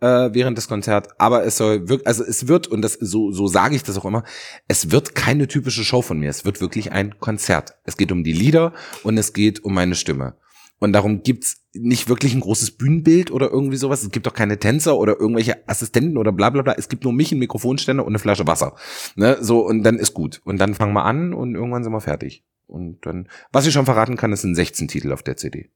äh, 0.00 0.30
während 0.32 0.58
des 0.58 0.68
Konzerts, 0.68 1.08
aber 1.18 1.44
es 1.44 1.56
soll 1.56 1.88
wirklich, 1.88 2.06
also 2.06 2.24
es 2.24 2.48
wird, 2.48 2.66
und 2.66 2.82
das 2.82 2.94
so, 2.94 3.30
so 3.32 3.46
sage 3.46 3.76
ich 3.76 3.82
das 3.82 3.96
auch 3.96 4.04
immer, 4.04 4.24
es 4.68 4.90
wird 4.90 5.14
keine 5.14 5.48
typische 5.48 5.84
Show 5.84 6.02
von 6.02 6.18
mir, 6.18 6.30
es 6.30 6.44
wird 6.44 6.60
wirklich 6.60 6.92
ein 6.92 7.18
Konzert. 7.18 7.76
Es 7.84 7.96
geht 7.96 8.12
um 8.12 8.24
die 8.24 8.32
Lieder 8.32 8.72
und 9.02 9.18
es 9.18 9.32
geht 9.32 9.64
um 9.64 9.74
meine 9.74 9.94
Stimme. 9.94 10.36
Und 10.80 10.92
darum 10.92 11.22
gibt's 11.22 11.64
nicht 11.72 12.08
wirklich 12.08 12.34
ein 12.34 12.40
großes 12.40 12.72
Bühnenbild 12.72 13.30
oder 13.30 13.50
irgendwie 13.50 13.76
sowas. 13.76 14.02
Es 14.02 14.10
gibt 14.10 14.28
auch 14.28 14.34
keine 14.34 14.58
Tänzer 14.58 14.98
oder 14.98 15.18
irgendwelche 15.18 15.66
Assistenten 15.68 16.18
oder 16.18 16.32
bla 16.32 16.50
bla 16.50 16.62
bla. 16.62 16.74
Es 16.76 16.88
gibt 16.88 17.04
nur 17.04 17.12
mich, 17.12 17.32
einen 17.32 17.40
Mikrofonständer 17.40 18.04
und 18.04 18.10
eine 18.10 18.18
Flasche 18.18 18.46
Wasser. 18.46 18.76
Ne? 19.16 19.38
So, 19.40 19.66
und 19.66 19.82
dann 19.82 19.98
ist 19.98 20.14
gut. 20.14 20.42
Und 20.44 20.58
dann 20.58 20.74
fangen 20.74 20.92
wir 20.92 21.04
an 21.04 21.32
und 21.32 21.54
irgendwann 21.54 21.84
sind 21.84 21.92
wir 21.92 22.00
fertig. 22.00 22.44
Und 22.66 23.06
dann, 23.06 23.28
was 23.52 23.66
ich 23.66 23.72
schon 23.72 23.86
verraten 23.86 24.16
kann, 24.16 24.32
ist 24.32 24.44
ein 24.44 24.54
16 24.54 24.88
Titel 24.88 25.12
auf 25.12 25.22
der 25.22 25.36
CD. 25.36 25.70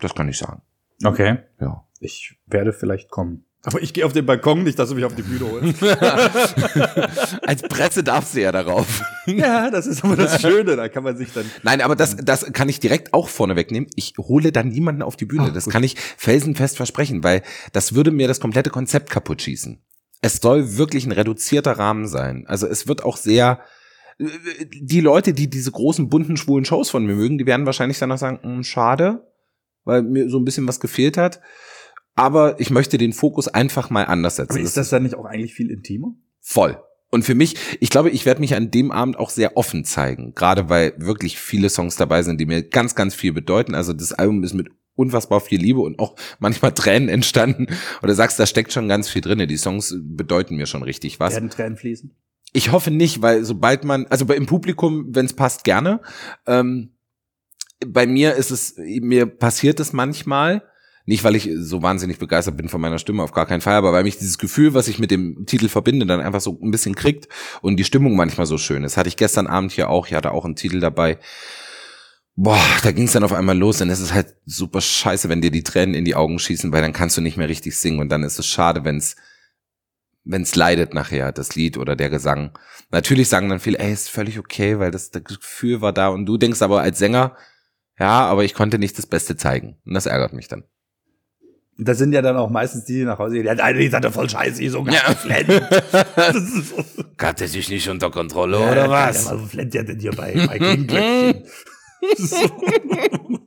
Das 0.00 0.14
kann 0.14 0.28
ich 0.28 0.38
sagen. 0.38 0.62
Okay. 1.04 1.38
Ja. 1.60 1.86
Ich 2.00 2.38
werde 2.46 2.72
vielleicht 2.72 3.10
kommen. 3.10 3.44
Aber 3.66 3.82
ich 3.82 3.94
gehe 3.94 4.04
auf 4.04 4.12
den 4.12 4.26
Balkon, 4.26 4.62
nicht, 4.62 4.78
dass 4.78 4.90
du 4.90 4.94
mich 4.94 5.06
auf 5.06 5.14
die 5.14 5.22
Bühne 5.22 5.50
holst. 5.50 5.82
Als 7.46 7.62
Presse 7.62 8.04
darfst 8.04 8.34
du 8.34 8.42
ja 8.42 8.52
darauf. 8.52 9.02
ja, 9.26 9.70
das 9.70 9.86
ist 9.86 10.04
aber 10.04 10.16
das 10.16 10.40
Schöne. 10.42 10.76
Da 10.76 10.88
kann 10.88 11.02
man 11.02 11.16
sich 11.16 11.32
dann. 11.32 11.50
Nein, 11.62 11.80
aber 11.80 11.96
das, 11.96 12.16
das 12.16 12.52
kann 12.52 12.68
ich 12.68 12.78
direkt 12.78 13.14
auch 13.14 13.28
vorne 13.28 13.56
wegnehmen. 13.56 13.88
Ich 13.96 14.14
hole 14.18 14.52
dann 14.52 14.68
niemanden 14.68 15.00
auf 15.00 15.16
die 15.16 15.24
Bühne. 15.24 15.46
Ach, 15.48 15.54
das 15.54 15.64
gut. 15.64 15.72
kann 15.72 15.82
ich 15.82 15.96
felsenfest 15.98 16.76
versprechen, 16.76 17.24
weil 17.24 17.42
das 17.72 17.94
würde 17.94 18.10
mir 18.10 18.28
das 18.28 18.38
komplette 18.38 18.68
Konzept 18.68 19.08
kaputt 19.08 19.40
schießen. 19.40 19.82
Es 20.20 20.36
soll 20.36 20.76
wirklich 20.76 21.06
ein 21.06 21.12
reduzierter 21.12 21.72
Rahmen 21.72 22.06
sein. 22.06 22.44
Also 22.46 22.66
es 22.66 22.86
wird 22.86 23.02
auch 23.02 23.16
sehr, 23.16 23.60
die 24.18 25.00
Leute, 25.00 25.32
die 25.32 25.48
diese 25.48 25.70
großen, 25.70 26.10
bunten, 26.10 26.36
schwulen 26.36 26.66
Shows 26.66 26.90
von 26.90 27.06
mir 27.06 27.14
mögen, 27.14 27.38
die 27.38 27.46
werden 27.46 27.66
wahrscheinlich 27.66 27.98
danach 27.98 28.18
sagen, 28.18 28.40
"Hm, 28.42 28.62
schade, 28.62 29.26
weil 29.84 30.02
mir 30.02 30.28
so 30.28 30.38
ein 30.38 30.44
bisschen 30.44 30.68
was 30.68 30.80
gefehlt 30.80 31.16
hat. 31.16 31.40
Aber 32.14 32.60
ich 32.60 32.70
möchte 32.70 32.98
den 32.98 33.12
Fokus 33.12 33.48
einfach 33.48 33.90
mal 33.90 34.04
anders 34.04 34.36
setzen. 34.36 34.52
Aber 34.52 34.60
ist 34.60 34.76
das 34.76 34.90
dann 34.90 35.02
nicht 35.02 35.14
auch 35.14 35.24
eigentlich 35.24 35.54
viel 35.54 35.70
intimer? 35.70 36.14
Voll. 36.40 36.78
Und 37.10 37.24
für 37.24 37.34
mich, 37.34 37.56
ich 37.80 37.90
glaube, 37.90 38.10
ich 38.10 38.26
werde 38.26 38.40
mich 38.40 38.54
an 38.54 38.70
dem 38.70 38.90
Abend 38.90 39.18
auch 39.18 39.30
sehr 39.30 39.56
offen 39.56 39.84
zeigen. 39.84 40.34
Gerade 40.34 40.68
weil 40.68 40.94
wirklich 40.96 41.38
viele 41.38 41.70
Songs 41.70 41.96
dabei 41.96 42.22
sind, 42.22 42.40
die 42.40 42.46
mir 42.46 42.62
ganz, 42.62 42.94
ganz 42.94 43.14
viel 43.14 43.32
bedeuten. 43.32 43.74
Also 43.74 43.92
das 43.92 44.12
Album 44.12 44.42
ist 44.42 44.54
mit 44.54 44.68
unfassbar 44.96 45.40
viel 45.40 45.60
Liebe 45.60 45.80
und 45.80 45.98
auch 45.98 46.16
manchmal 46.38 46.72
Tränen 46.72 47.08
entstanden. 47.08 47.66
Oder 48.02 48.14
sagst, 48.14 48.38
da 48.38 48.46
steckt 48.46 48.72
schon 48.72 48.88
ganz 48.88 49.08
viel 49.08 49.22
drinne. 49.22 49.46
Die 49.46 49.56
Songs 49.56 49.96
bedeuten 50.00 50.56
mir 50.56 50.66
schon 50.66 50.82
richtig 50.82 51.20
was. 51.20 51.34
Werden 51.34 51.50
Tränen 51.50 51.76
fließen? 51.76 52.14
Ich 52.52 52.70
hoffe 52.70 52.90
nicht, 52.92 53.22
weil 53.22 53.44
sobald 53.44 53.84
man, 53.84 54.06
also 54.06 54.24
im 54.32 54.46
Publikum, 54.46 55.06
wenn 55.08 55.26
es 55.26 55.32
passt, 55.34 55.64
gerne. 55.64 56.00
Ähm, 56.46 56.90
bei 57.84 58.06
mir 58.06 58.34
ist 58.34 58.50
es, 58.50 58.76
mir 58.76 59.26
passiert 59.26 59.80
es 59.80 59.92
manchmal. 59.92 60.62
Nicht, 61.06 61.22
weil 61.22 61.36
ich 61.36 61.50
so 61.56 61.82
wahnsinnig 61.82 62.18
begeistert 62.18 62.56
bin 62.56 62.70
von 62.70 62.80
meiner 62.80 62.98
Stimme, 62.98 63.22
auf 63.22 63.32
gar 63.32 63.44
keinen 63.44 63.60
Fall, 63.60 63.74
aber 63.74 63.92
weil 63.92 64.04
mich 64.04 64.16
dieses 64.16 64.38
Gefühl, 64.38 64.72
was 64.72 64.88
ich 64.88 64.98
mit 64.98 65.10
dem 65.10 65.44
Titel 65.44 65.68
verbinde, 65.68 66.06
dann 66.06 66.20
einfach 66.20 66.40
so 66.40 66.58
ein 66.62 66.70
bisschen 66.70 66.94
kriegt 66.94 67.28
und 67.60 67.76
die 67.76 67.84
Stimmung 67.84 68.16
manchmal 68.16 68.46
so 68.46 68.56
schön 68.56 68.84
ist. 68.84 68.96
Hatte 68.96 69.08
ich 69.08 69.16
gestern 69.16 69.46
Abend 69.46 69.72
hier 69.72 69.90
auch, 69.90 70.06
ich 70.06 70.14
hatte 70.14 70.32
auch 70.32 70.46
einen 70.46 70.56
Titel 70.56 70.80
dabei. 70.80 71.18
Boah, 72.36 72.58
da 72.82 72.90
ging 72.90 73.04
es 73.04 73.12
dann 73.12 73.22
auf 73.22 73.34
einmal 73.34 73.56
los 73.56 73.82
und 73.82 73.90
es 73.90 74.00
ist 74.00 74.14
halt 74.14 74.34
super 74.46 74.80
scheiße, 74.80 75.28
wenn 75.28 75.42
dir 75.42 75.50
die 75.50 75.62
Tränen 75.62 75.94
in 75.94 76.06
die 76.06 76.14
Augen 76.14 76.38
schießen, 76.38 76.72
weil 76.72 76.82
dann 76.82 76.94
kannst 76.94 77.16
du 77.16 77.20
nicht 77.20 77.36
mehr 77.36 77.48
richtig 77.48 77.76
singen 77.78 78.00
und 78.00 78.08
dann 78.08 78.22
ist 78.22 78.38
es 78.38 78.46
schade, 78.46 78.84
wenn 78.84 78.96
es 78.96 79.16
wenn 80.24 80.40
es 80.40 80.54
leidet 80.54 80.94
nachher, 80.94 81.32
das 81.32 81.54
Lied 81.54 81.76
oder 81.76 81.96
der 81.96 82.08
Gesang. 82.08 82.58
Natürlich 82.90 83.28
sagen 83.28 83.50
dann 83.50 83.60
viele, 83.60 83.78
ey, 83.78 83.92
ist 83.92 84.08
völlig 84.08 84.38
okay, 84.38 84.78
weil 84.78 84.90
das, 84.90 85.10
das 85.10 85.22
Gefühl 85.22 85.82
war 85.82 85.92
da 85.92 86.08
und 86.08 86.24
du 86.24 86.38
denkst 86.38 86.62
aber 86.62 86.80
als 86.80 86.98
Sänger, 86.98 87.36
ja, 87.98 88.26
aber 88.26 88.44
ich 88.44 88.54
konnte 88.54 88.78
nicht 88.78 88.96
das 88.98 89.06
Beste 89.06 89.36
zeigen. 89.36 89.76
Und 89.84 89.94
das 89.94 90.06
ärgert 90.06 90.32
mich 90.32 90.48
dann. 90.48 90.64
Das 91.76 91.98
sind 91.98 92.12
ja 92.12 92.22
dann 92.22 92.36
auch 92.36 92.50
meistens 92.50 92.84
die, 92.84 92.94
die 92.98 93.04
nach 93.04 93.18
Hause 93.18 93.34
gehen. 93.34 93.46
Ja, 93.46 93.54
deine 93.56 93.78
Lied 93.78 93.92
hat 93.92 94.04
ja 94.04 94.10
voll 94.10 94.28
scheiße, 94.30 94.62
ich 94.62 94.70
so 94.70 94.84
Ja. 94.86 95.08
geflennt. 95.12 95.48
Das 96.14 96.36
ist 96.36 96.68
so. 96.70 96.84
Hat 97.20 97.40
er 97.40 97.48
sich 97.48 97.68
nicht 97.68 97.88
unter 97.88 98.10
Kontrolle, 98.10 98.58
Ja, 98.60 98.74
ja, 98.74 99.08
Was 99.08 99.28
flennt 99.48 99.74
ihr 99.74 99.82
denn 99.82 99.98
hier 99.98 100.12
bei, 100.12 100.34
bei 100.46 100.58
Klingglöckchen? 100.58 101.42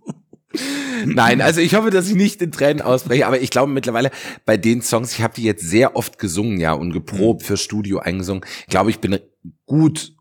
Nein, 1.06 1.42
also 1.42 1.62
ich 1.62 1.76
hoffe, 1.76 1.90
dass 1.92 2.10
ich 2.10 2.16
nicht 2.16 2.42
in 2.42 2.52
Tränen 2.52 2.82
ausbreche, 2.82 3.28
aber 3.28 3.40
ich 3.40 3.52
glaube 3.52 3.72
mittlerweile 3.72 4.10
bei 4.46 4.58
den 4.58 4.82
Songs, 4.82 5.14
ich 5.14 5.22
habe 5.22 5.34
die 5.36 5.44
jetzt 5.44 5.64
sehr 5.64 5.96
oft 5.96 6.18
gesungen, 6.18 6.60
ja, 6.60 6.74
und 6.74 6.92
geprobt 6.94 7.44
für 7.44 7.58
Studio 7.58 8.00
eingesungen. 8.00 8.44
Ich 8.62 8.68
glaube, 8.68 8.90
ich 8.90 9.00
bin 9.00 9.20
gut 9.68 10.14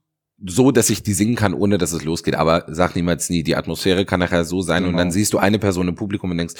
so, 0.45 0.71
dass 0.73 0.91
ich 0.91 1.03
die 1.03 1.15
singen 1.15 1.37
kann, 1.37 1.55
ohne 1.55 1.79
dass 1.79 1.93
es 1.93 2.05
losgeht. 2.05 2.35
Aber 2.35 2.65
sag 2.69 2.95
niemals 2.95 3.31
nie, 3.31 3.43
die 3.43 3.57
Atmosphäre 3.57 4.05
kann 4.05 4.21
nachher 4.21 4.45
so 4.45 4.61
sein 4.61 4.83
und 4.85 4.91
Genau. 4.91 4.99
dann 4.99 5.11
siehst 5.11 5.33
du 5.33 5.39
eine 5.39 5.59
Person 5.59 5.89
im 5.89 5.95
Publikum 5.95 6.31
und 6.31 6.37
denkst, 6.37 6.55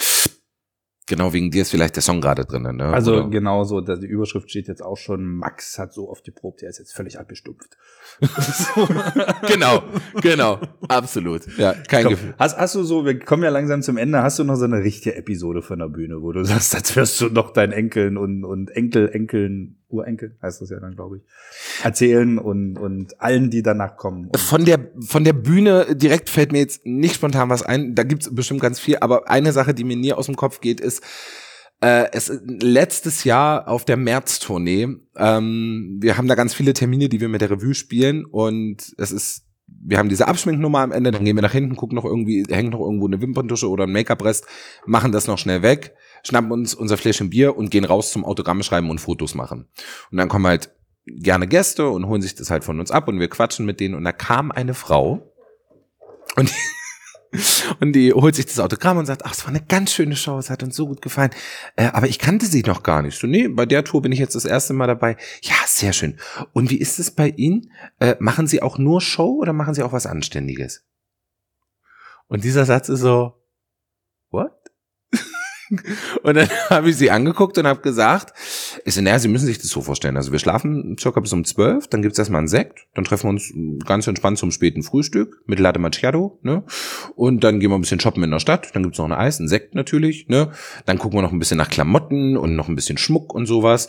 genau 1.07 1.33
wegen 1.33 1.49
dir 1.49 1.63
ist 1.63 1.71
vielleicht 1.71 1.95
der 1.95 2.03
Song 2.03 2.21
gerade 2.21 2.45
drin. 2.45 2.63
Ne? 2.75 2.85
Also 2.93 3.13
Oder- 3.13 3.29
genau 3.29 3.63
so, 3.63 3.81
die 3.81 4.05
Überschrift 4.05 4.49
steht 4.49 4.67
jetzt 4.67 4.83
auch 4.83 4.97
schon, 4.97 5.25
Max 5.25 5.79
hat 5.79 5.93
so 5.93 6.09
oft 6.09 6.23
geprobt, 6.23 6.61
der 6.61 6.69
ist 6.69 6.77
jetzt 6.77 6.93
völlig 6.93 7.19
abgestumpft. 7.19 7.77
genau, 9.47 9.83
genau, 10.21 10.59
absolut. 10.87 11.41
Ja, 11.57 11.73
kein 11.73 12.03
Komm, 12.03 12.13
Gefühl. 12.13 12.33
hast, 12.39 12.57
hast 12.57 12.75
du 12.75 12.83
so, 12.83 13.05
wir 13.05 13.19
kommen 13.19 13.43
ja 13.43 13.49
langsam 13.49 13.81
zum 13.81 13.97
Ende, 13.97 14.23
hast 14.23 14.39
du 14.39 14.43
noch 14.43 14.55
so 14.55 14.65
eine 14.65 14.83
richtige 14.83 15.15
Episode 15.15 15.61
von 15.61 15.79
der 15.79 15.89
Bühne, 15.89 16.21
wo 16.21 16.31
du 16.31 16.43
sagst, 16.43 16.75
als 16.75 16.95
wirst 16.95 17.21
du 17.21 17.29
noch 17.29 17.51
deinen 17.51 17.73
Enkeln 17.73 18.17
und, 18.17 18.43
und 18.43 18.71
Enkel, 18.71 19.09
Enkeln, 19.09 19.77
Urenkel, 19.89 20.35
heißt 20.41 20.61
das 20.61 20.69
ja 20.69 20.79
dann, 20.79 20.95
glaube 20.95 21.17
ich, 21.17 21.23
erzählen 21.83 22.39
und, 22.39 22.77
und 22.77 23.21
allen, 23.21 23.49
die 23.49 23.61
danach 23.61 23.97
kommen. 23.97 24.29
Von 24.35 24.65
der, 24.65 24.79
von 24.99 25.23
der 25.23 25.33
Bühne 25.33 25.95
direkt 25.95 26.29
fällt 26.29 26.51
mir 26.51 26.59
jetzt 26.59 26.85
nicht 26.85 27.15
spontan 27.15 27.49
was 27.49 27.63
ein. 27.63 27.95
Da 27.95 28.03
gibt's 28.03 28.33
bestimmt 28.33 28.61
ganz 28.61 28.79
viel. 28.79 28.97
Aber 28.99 29.29
eine 29.29 29.51
Sache, 29.53 29.73
die 29.73 29.83
mir 29.83 29.95
nie 29.95 30.13
aus 30.13 30.25
dem 30.25 30.35
Kopf 30.35 30.59
geht, 30.59 30.81
ist, 30.81 31.03
äh, 31.81 32.05
es 32.11 32.31
letztes 32.43 33.23
Jahr 33.23 33.67
auf 33.67 33.85
der 33.85 33.97
März-Tournee. 33.97 34.87
Ähm, 35.15 35.97
wir 35.99 36.17
haben 36.17 36.27
da 36.27 36.35
ganz 36.35 36.53
viele 36.53 36.73
Termine, 36.73 37.09
die 37.09 37.21
wir 37.21 37.29
mit 37.29 37.41
der 37.41 37.51
Revue 37.51 37.75
spielen. 37.75 38.25
Und 38.25 38.93
es 38.97 39.11
ist, 39.11 39.45
wir 39.67 39.99
haben 39.99 40.09
diese 40.09 40.27
Abschminknummer 40.27 40.79
am 40.79 40.91
Ende, 40.91 41.11
dann 41.11 41.23
gehen 41.23 41.35
wir 41.35 41.43
nach 41.43 41.51
hinten, 41.51 41.75
gucken 41.75 41.95
noch 41.95 42.05
irgendwie, 42.05 42.45
hängt 42.49 42.71
noch 42.71 42.79
irgendwo 42.79 43.07
eine 43.07 43.21
Wimperntusche 43.21 43.69
oder 43.69 43.83
ein 43.83 43.91
Make-up-Rest, 43.91 44.47
machen 44.85 45.11
das 45.11 45.27
noch 45.27 45.37
schnell 45.37 45.61
weg, 45.61 45.93
schnappen 46.23 46.51
uns 46.51 46.73
unser 46.73 46.97
Fläschchen 46.97 47.29
Bier 47.29 47.55
und 47.55 47.69
gehen 47.69 47.85
raus 47.85 48.11
zum 48.11 48.25
Autogramm 48.25 48.63
schreiben 48.63 48.89
und 48.89 48.99
Fotos 48.99 49.35
machen. 49.35 49.67
Und 50.11 50.17
dann 50.17 50.29
kommen 50.29 50.47
halt 50.47 50.71
gerne 51.05 51.47
Gäste 51.47 51.89
und 51.89 52.07
holen 52.07 52.21
sich 52.21 52.35
das 52.35 52.49
halt 52.49 52.63
von 52.63 52.79
uns 52.79 52.91
ab 52.91 53.07
und 53.07 53.19
wir 53.19 53.29
quatschen 53.29 53.65
mit 53.65 53.79
denen 53.79 53.95
und 53.95 54.03
da 54.03 54.11
kam 54.11 54.51
eine 54.51 54.73
Frau 54.73 55.33
und 56.35 56.51
und 57.79 57.93
die 57.93 58.13
holt 58.13 58.35
sich 58.35 58.45
das 58.45 58.59
Autogramm 58.59 58.97
und 58.97 59.05
sagt, 59.05 59.25
ach, 59.25 59.33
es 59.33 59.43
war 59.43 59.49
eine 59.49 59.61
ganz 59.61 59.93
schöne 59.93 60.15
Show, 60.15 60.37
es 60.37 60.49
hat 60.49 60.63
uns 60.63 60.75
so 60.75 60.87
gut 60.87 61.01
gefallen, 61.01 61.31
äh, 61.75 61.87
aber 61.87 62.07
ich 62.07 62.19
kannte 62.19 62.45
sie 62.45 62.63
noch 62.63 62.83
gar 62.83 63.01
nicht. 63.01 63.19
So, 63.19 63.27
nee, 63.27 63.47
bei 63.47 63.65
der 63.65 63.83
Tour 63.83 64.01
bin 64.01 64.11
ich 64.11 64.19
jetzt 64.19 64.35
das 64.35 64.45
erste 64.45 64.73
Mal 64.73 64.87
dabei. 64.87 65.17
Ja, 65.41 65.55
sehr 65.65 65.93
schön. 65.93 66.17
Und 66.53 66.69
wie 66.69 66.77
ist 66.77 66.99
es 66.99 67.11
bei 67.11 67.29
Ihnen? 67.29 67.71
Äh, 67.99 68.15
machen 68.19 68.47
Sie 68.47 68.61
auch 68.61 68.77
nur 68.77 69.01
Show 69.01 69.37
oder 69.41 69.53
machen 69.53 69.73
Sie 69.73 69.83
auch 69.83 69.93
was 69.93 70.05
Anständiges? 70.05 70.85
Und 72.27 72.43
dieser 72.43 72.65
Satz 72.65 72.89
ist 72.89 72.99
so, 72.99 73.33
what? 74.31 74.51
Und 76.23 76.35
dann 76.35 76.49
habe 76.69 76.89
ich 76.89 76.97
sie 76.97 77.11
angeguckt 77.11 77.57
und 77.57 77.67
habe 77.67 77.81
gesagt, 77.81 78.33
ich 78.85 78.93
so, 78.93 79.01
naja, 79.01 79.19
Sie 79.19 79.27
müssen 79.27 79.45
sich 79.45 79.57
das 79.57 79.69
so 79.69 79.81
vorstellen. 79.81 80.17
Also 80.17 80.31
wir 80.31 80.39
schlafen 80.39 80.95
circa 80.99 81.19
bis 81.19 81.33
um 81.33 81.43
zwölf, 81.43 81.87
dann 81.87 82.01
gibt's 82.01 82.19
erstmal 82.19 82.39
einen 82.39 82.47
Sekt, 82.47 82.87
dann 82.93 83.03
treffen 83.03 83.25
wir 83.25 83.29
uns 83.29 83.53
ganz 83.85 84.07
entspannt 84.07 84.37
zum 84.37 84.51
späten 84.51 84.83
Frühstück 84.83 85.41
mit 85.45 85.59
Latte 85.59 85.79
Macchiato, 85.79 86.39
ne? 86.41 86.63
Und 87.15 87.43
dann 87.43 87.59
gehen 87.59 87.69
wir 87.69 87.77
ein 87.77 87.81
bisschen 87.81 87.99
shoppen 87.99 88.23
in 88.23 88.31
der 88.31 88.39
Stadt, 88.39 88.75
dann 88.75 88.83
gibt's 88.83 88.97
noch 88.97 89.05
ein 89.05 89.11
Eis, 89.11 89.39
ein 89.39 89.47
Sekt 89.47 89.75
natürlich, 89.75 90.27
ne? 90.27 90.51
Dann 90.85 90.97
gucken 90.97 91.17
wir 91.17 91.21
noch 91.21 91.31
ein 91.31 91.39
bisschen 91.39 91.57
nach 91.57 91.69
Klamotten 91.69 92.37
und 92.37 92.55
noch 92.55 92.67
ein 92.67 92.75
bisschen 92.75 92.97
Schmuck 92.97 93.33
und 93.33 93.45
sowas. 93.45 93.87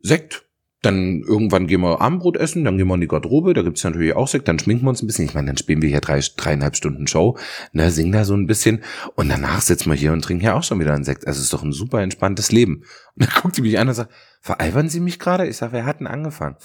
Sekt, 0.00 0.47
dann 0.82 1.22
irgendwann 1.26 1.66
gehen 1.66 1.80
wir 1.80 2.00
Abendbrot 2.00 2.36
essen, 2.36 2.64
dann 2.64 2.78
gehen 2.78 2.86
wir 2.86 2.94
in 2.94 3.00
die 3.00 3.08
Garderobe, 3.08 3.52
da 3.52 3.62
gibt's 3.62 3.82
natürlich 3.82 4.14
auch 4.14 4.28
Sekt, 4.28 4.46
dann 4.46 4.58
schminken 4.58 4.84
wir 4.84 4.90
uns 4.90 5.02
ein 5.02 5.08
bisschen. 5.08 5.24
Ich 5.24 5.34
meine, 5.34 5.48
dann 5.48 5.56
spielen 5.56 5.82
wir 5.82 5.88
hier 5.88 6.00
drei, 6.00 6.20
dreieinhalb 6.36 6.76
Stunden 6.76 7.06
Show, 7.08 7.36
ne, 7.72 7.90
singen 7.90 8.12
da 8.12 8.24
so 8.24 8.34
ein 8.34 8.46
bisschen 8.46 8.84
und 9.16 9.28
danach 9.28 9.60
sitzen 9.60 9.90
wir 9.90 9.96
hier 9.96 10.12
und 10.12 10.22
trinken 10.22 10.44
ja 10.44 10.54
auch 10.54 10.62
schon 10.62 10.78
wieder 10.78 10.94
einen 10.94 11.04
Sekt. 11.04 11.26
Also 11.26 11.40
ist 11.40 11.52
doch 11.52 11.64
ein 11.64 11.72
super 11.72 12.00
entspanntes 12.00 12.52
Leben. 12.52 12.84
Und 13.16 13.26
dann 13.26 13.42
guckt 13.42 13.56
sie 13.56 13.62
mich 13.62 13.78
an 13.78 13.88
und 13.88 13.94
sagt, 13.94 14.12
veralbern 14.40 14.88
Sie 14.88 15.00
mich 15.00 15.18
gerade? 15.18 15.48
Ich 15.48 15.56
sage, 15.56 15.72
wer 15.72 15.84
hat 15.84 15.98
denn 15.98 16.06
angefangen? 16.06 16.56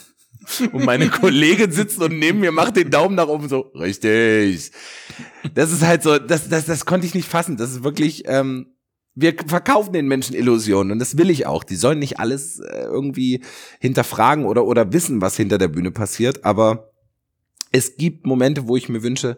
Und 0.72 0.84
meine 0.84 1.08
Kollegin 1.08 1.70
sitzt 1.70 2.02
und 2.02 2.18
neben 2.18 2.40
mir 2.40 2.52
macht 2.52 2.76
den 2.76 2.90
Daumen 2.90 3.14
nach 3.14 3.28
oben 3.28 3.48
so, 3.48 3.70
richtig. 3.74 4.72
Das 5.54 5.72
ist 5.72 5.82
halt 5.82 6.02
so, 6.02 6.18
das, 6.18 6.48
das, 6.48 6.66
das 6.66 6.84
konnte 6.84 7.06
ich 7.06 7.14
nicht 7.14 7.28
fassen. 7.28 7.56
Das 7.56 7.70
ist 7.70 7.84
wirklich, 7.84 8.24
ähm, 8.26 8.73
wir 9.14 9.34
verkaufen 9.46 9.92
den 9.92 10.08
Menschen 10.08 10.34
Illusionen 10.34 10.92
und 10.92 10.98
das 10.98 11.16
will 11.16 11.30
ich 11.30 11.46
auch. 11.46 11.64
Die 11.64 11.76
sollen 11.76 11.98
nicht 11.98 12.18
alles 12.18 12.58
äh, 12.60 12.84
irgendwie 12.84 13.42
hinterfragen 13.80 14.44
oder, 14.44 14.64
oder 14.64 14.92
wissen, 14.92 15.20
was 15.20 15.36
hinter 15.36 15.58
der 15.58 15.68
Bühne 15.68 15.90
passiert, 15.90 16.44
aber 16.44 16.90
es 17.70 17.96
gibt 17.96 18.26
Momente, 18.26 18.68
wo 18.68 18.76
ich 18.76 18.88
mir 18.88 19.02
wünsche, 19.02 19.36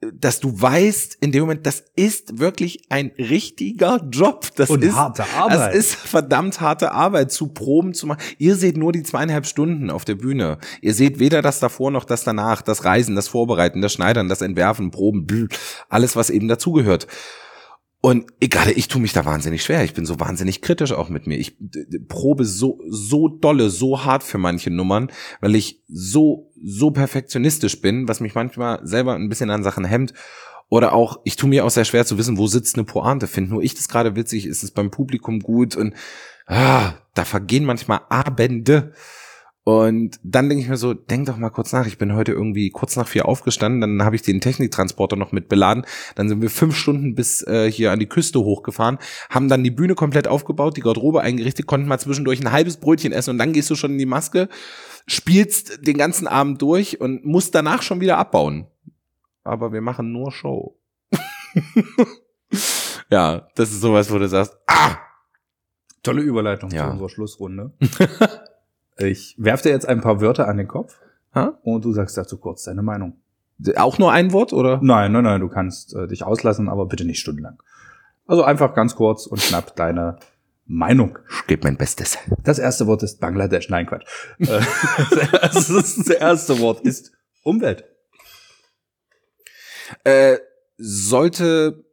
dass 0.00 0.38
du 0.38 0.52
weißt, 0.60 1.18
in 1.20 1.32
dem 1.32 1.40
Moment, 1.40 1.66
das 1.66 1.82
ist 1.96 2.38
wirklich 2.38 2.84
ein 2.88 3.10
richtiger 3.18 4.00
Job. 4.10 4.46
Das 4.54 4.70
Und 4.70 4.84
ist 4.84 4.94
harte 4.94 5.24
Arbeit. 5.36 5.58
Das 5.58 5.74
ist 5.74 5.94
verdammt 5.94 6.60
harte 6.60 6.92
Arbeit, 6.92 7.32
zu 7.32 7.48
Proben 7.48 7.94
zu 7.94 8.06
machen. 8.06 8.20
Ihr 8.38 8.54
seht 8.54 8.76
nur 8.76 8.92
die 8.92 9.02
zweieinhalb 9.02 9.44
Stunden 9.44 9.90
auf 9.90 10.04
der 10.04 10.14
Bühne. 10.14 10.58
Ihr 10.80 10.94
seht 10.94 11.18
weder 11.18 11.42
das 11.42 11.58
davor 11.58 11.90
noch 11.90 12.04
das 12.04 12.22
danach, 12.22 12.62
das 12.62 12.84
Reisen, 12.84 13.16
das 13.16 13.26
Vorbereiten, 13.26 13.80
das 13.80 13.92
Schneidern, 13.92 14.28
das 14.28 14.40
Entwerfen, 14.40 14.92
Proben, 14.92 15.48
alles, 15.88 16.14
was 16.14 16.30
eben 16.30 16.46
dazugehört. 16.46 17.08
Und 18.00 18.26
egal, 18.40 18.70
ich 18.76 18.86
tue 18.86 19.00
mich 19.02 19.12
da 19.12 19.24
wahnsinnig 19.24 19.64
schwer. 19.64 19.82
Ich 19.82 19.92
bin 19.92 20.06
so 20.06 20.20
wahnsinnig 20.20 20.62
kritisch 20.62 20.92
auch 20.92 21.08
mit 21.08 21.26
mir. 21.26 21.36
Ich 21.36 21.56
probe 22.06 22.44
so, 22.44 22.80
so 22.88 23.28
dolle, 23.28 23.70
so 23.70 24.04
hart 24.04 24.22
für 24.22 24.38
manche 24.38 24.70
Nummern, 24.70 25.10
weil 25.40 25.56
ich 25.56 25.82
so, 25.88 26.52
so 26.62 26.92
perfektionistisch 26.92 27.80
bin, 27.80 28.06
was 28.06 28.20
mich 28.20 28.36
manchmal 28.36 28.86
selber 28.86 29.14
ein 29.14 29.28
bisschen 29.28 29.50
an 29.50 29.64
Sachen 29.64 29.84
hemmt. 29.84 30.14
Oder 30.68 30.92
auch, 30.92 31.20
ich 31.24 31.36
tue 31.36 31.48
mir 31.48 31.64
auch 31.64 31.70
sehr 31.70 31.86
schwer 31.86 32.06
zu 32.06 32.18
wissen, 32.18 32.38
wo 32.38 32.46
sitzt 32.46 32.76
eine 32.76 32.84
Pointe. 32.84 33.26
Find 33.26 33.50
nur 33.50 33.62
ich 33.62 33.74
das 33.74 33.88
gerade 33.88 34.14
witzig? 34.14 34.46
Ist 34.46 34.62
es 34.62 34.70
beim 34.70 34.90
Publikum 34.90 35.40
gut? 35.40 35.74
Und 35.74 35.94
ah, 36.46 36.92
da 37.14 37.24
vergehen 37.24 37.64
manchmal 37.64 38.02
Abende. 38.10 38.92
Und 39.68 40.18
dann 40.22 40.48
denke 40.48 40.64
ich 40.64 40.70
mir 40.70 40.78
so, 40.78 40.94
denk 40.94 41.26
doch 41.26 41.36
mal 41.36 41.50
kurz 41.50 41.74
nach. 41.74 41.86
Ich 41.86 41.98
bin 41.98 42.14
heute 42.14 42.32
irgendwie 42.32 42.70
kurz 42.70 42.96
nach 42.96 43.06
vier 43.06 43.28
aufgestanden, 43.28 43.82
dann 43.82 44.02
habe 44.02 44.16
ich 44.16 44.22
den 44.22 44.40
Techniktransporter 44.40 45.14
noch 45.14 45.30
mit 45.30 45.50
beladen. 45.50 45.84
Dann 46.14 46.26
sind 46.30 46.40
wir 46.40 46.48
fünf 46.48 46.74
Stunden 46.74 47.14
bis 47.14 47.46
äh, 47.46 47.70
hier 47.70 47.92
an 47.92 47.98
die 47.98 48.06
Küste 48.06 48.40
hochgefahren, 48.40 48.96
haben 49.28 49.50
dann 49.50 49.62
die 49.62 49.70
Bühne 49.70 49.94
komplett 49.94 50.26
aufgebaut, 50.26 50.78
die 50.78 50.80
Garderobe 50.80 51.20
eingerichtet, 51.20 51.66
konnten 51.66 51.86
mal 51.86 51.98
zwischendurch 51.98 52.40
ein 52.40 52.50
halbes 52.50 52.78
Brötchen 52.78 53.12
essen 53.12 53.32
und 53.32 53.38
dann 53.38 53.52
gehst 53.52 53.68
du 53.68 53.74
schon 53.74 53.90
in 53.92 53.98
die 53.98 54.06
Maske, 54.06 54.48
spielst 55.06 55.86
den 55.86 55.98
ganzen 55.98 56.26
Abend 56.26 56.62
durch 56.62 56.98
und 57.02 57.26
musst 57.26 57.54
danach 57.54 57.82
schon 57.82 58.00
wieder 58.00 58.16
abbauen. 58.16 58.68
Aber 59.44 59.70
wir 59.74 59.82
machen 59.82 60.12
nur 60.12 60.32
Show. 60.32 60.80
ja, 63.10 63.46
das 63.54 63.70
ist 63.70 63.82
sowas, 63.82 64.10
wo 64.10 64.18
du 64.18 64.28
sagst, 64.28 64.56
ah, 64.66 64.96
Tolle 66.02 66.22
Überleitung 66.22 66.70
Ja. 66.70 66.86
zu 66.86 66.92
unserer 66.92 67.08
Schlussrunde. 67.10 67.74
ich 68.98 69.34
werf 69.38 69.62
dir 69.62 69.70
jetzt 69.70 69.88
ein 69.88 70.00
paar 70.00 70.20
Wörter 70.20 70.48
an 70.48 70.56
den 70.56 70.68
Kopf 70.68 71.00
Ha? 71.34 71.58
und 71.62 71.84
du 71.84 71.92
sagst 71.92 72.16
dazu 72.16 72.38
kurz 72.38 72.64
deine 72.64 72.82
Meinung. 72.82 73.20
auch 73.76 73.98
nur 73.98 74.12
ein 74.12 74.32
Wort 74.32 74.52
oder? 74.52 74.80
Nein, 74.82 75.12
nein, 75.12 75.24
nein, 75.24 75.40
du 75.40 75.48
kannst 75.48 75.94
äh, 75.94 76.06
dich 76.06 76.22
auslassen, 76.24 76.68
aber 76.68 76.86
bitte 76.86 77.04
nicht 77.04 77.20
stundenlang. 77.20 77.62
Also 78.26 78.44
einfach 78.44 78.74
ganz 78.74 78.94
kurz 78.96 79.26
und 79.26 79.40
knapp 79.40 79.74
deine 79.76 80.18
Meinung. 80.66 81.18
Ich 81.30 81.46
gebe 81.46 81.66
mein 81.66 81.76
Bestes. 81.78 82.18
Das 82.44 82.58
erste 82.58 82.86
Wort 82.86 83.02
ist 83.02 83.20
Bangladesch. 83.20 83.68
Nein, 83.70 83.86
Quatsch. 83.86 84.04
Äh, 84.38 84.46
das, 85.42 85.70
ist, 85.70 85.98
das 85.98 86.08
erste 86.08 86.58
Wort 86.60 86.80
ist 86.80 87.12
Umwelt. 87.42 87.84
äh, 90.04 90.36
sollte 90.76 91.84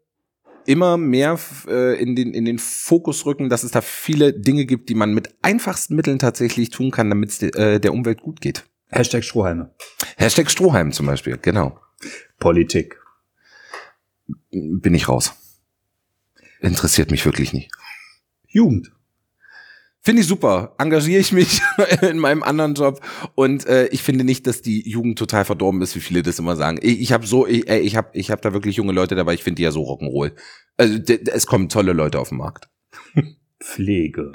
immer 0.67 0.97
mehr 0.97 1.39
äh, 1.67 2.01
in, 2.01 2.15
den, 2.15 2.33
in 2.33 2.45
den 2.45 2.59
Fokus 2.59 3.25
rücken, 3.25 3.49
dass 3.49 3.63
es 3.63 3.71
da 3.71 3.81
viele 3.81 4.33
Dinge 4.33 4.65
gibt, 4.65 4.89
die 4.89 4.95
man 4.95 5.13
mit 5.13 5.35
einfachsten 5.41 5.95
Mitteln 5.95 6.19
tatsächlich 6.19 6.69
tun 6.69 6.91
kann, 6.91 7.09
damit 7.09 7.29
es 7.29 7.39
de, 7.39 7.55
äh, 7.55 7.79
der 7.79 7.93
Umwelt 7.93 8.21
gut 8.21 8.41
geht. 8.41 8.65
Hashtag 8.89 9.23
Strohhalme. 9.23 9.73
Hashtag 10.17 10.49
Strohhalm 10.49 10.91
zum 10.91 11.05
Beispiel, 11.05 11.37
genau. 11.41 11.79
Politik. 12.39 12.99
Bin 14.51 14.93
ich 14.93 15.09
raus. 15.09 15.33
Interessiert 16.61 17.11
mich 17.11 17.25
wirklich 17.25 17.53
nicht. 17.53 17.71
Jugend. 18.47 18.94
Finde 20.05 20.21
ich 20.21 20.27
super. 20.27 20.75
Engagiere 20.77 21.19
ich 21.19 21.31
mich 21.31 21.61
in 22.03 22.19
meinem 22.19 22.43
anderen 22.43 22.75
Job 22.75 23.01
und 23.33 23.65
äh, 23.65 23.87
ich 23.87 24.03
finde 24.03 24.23
nicht, 24.23 24.45
dass 24.45 24.61
die 24.61 24.87
Jugend 24.87 25.17
total 25.17 25.45
verdorben 25.45 25.81
ist, 25.81 25.95
wie 25.95 25.99
viele 25.99 26.21
das 26.21 26.37
immer 26.37 26.55
sagen. 26.55 26.77
Ich, 26.83 27.01
ich 27.01 27.11
habe 27.11 27.25
so, 27.25 27.47
ich, 27.47 27.67
ey, 27.67 27.79
ich 27.79 27.95
habe, 27.95 28.09
ich 28.13 28.29
habe 28.29 28.39
da 28.39 28.53
wirklich 28.53 28.75
junge 28.75 28.93
Leute 28.93 29.15
dabei. 29.15 29.33
Ich 29.33 29.43
finde 29.43 29.55
die 29.55 29.63
ja 29.63 29.71
so 29.71 29.81
Rock'n'Roll. 29.81 30.33
Also 30.77 30.99
es 31.09 31.47
kommen 31.47 31.69
tolle 31.69 31.93
Leute 31.93 32.19
auf 32.19 32.29
den 32.29 32.37
Markt. 32.37 32.69
Pflege. 33.59 34.31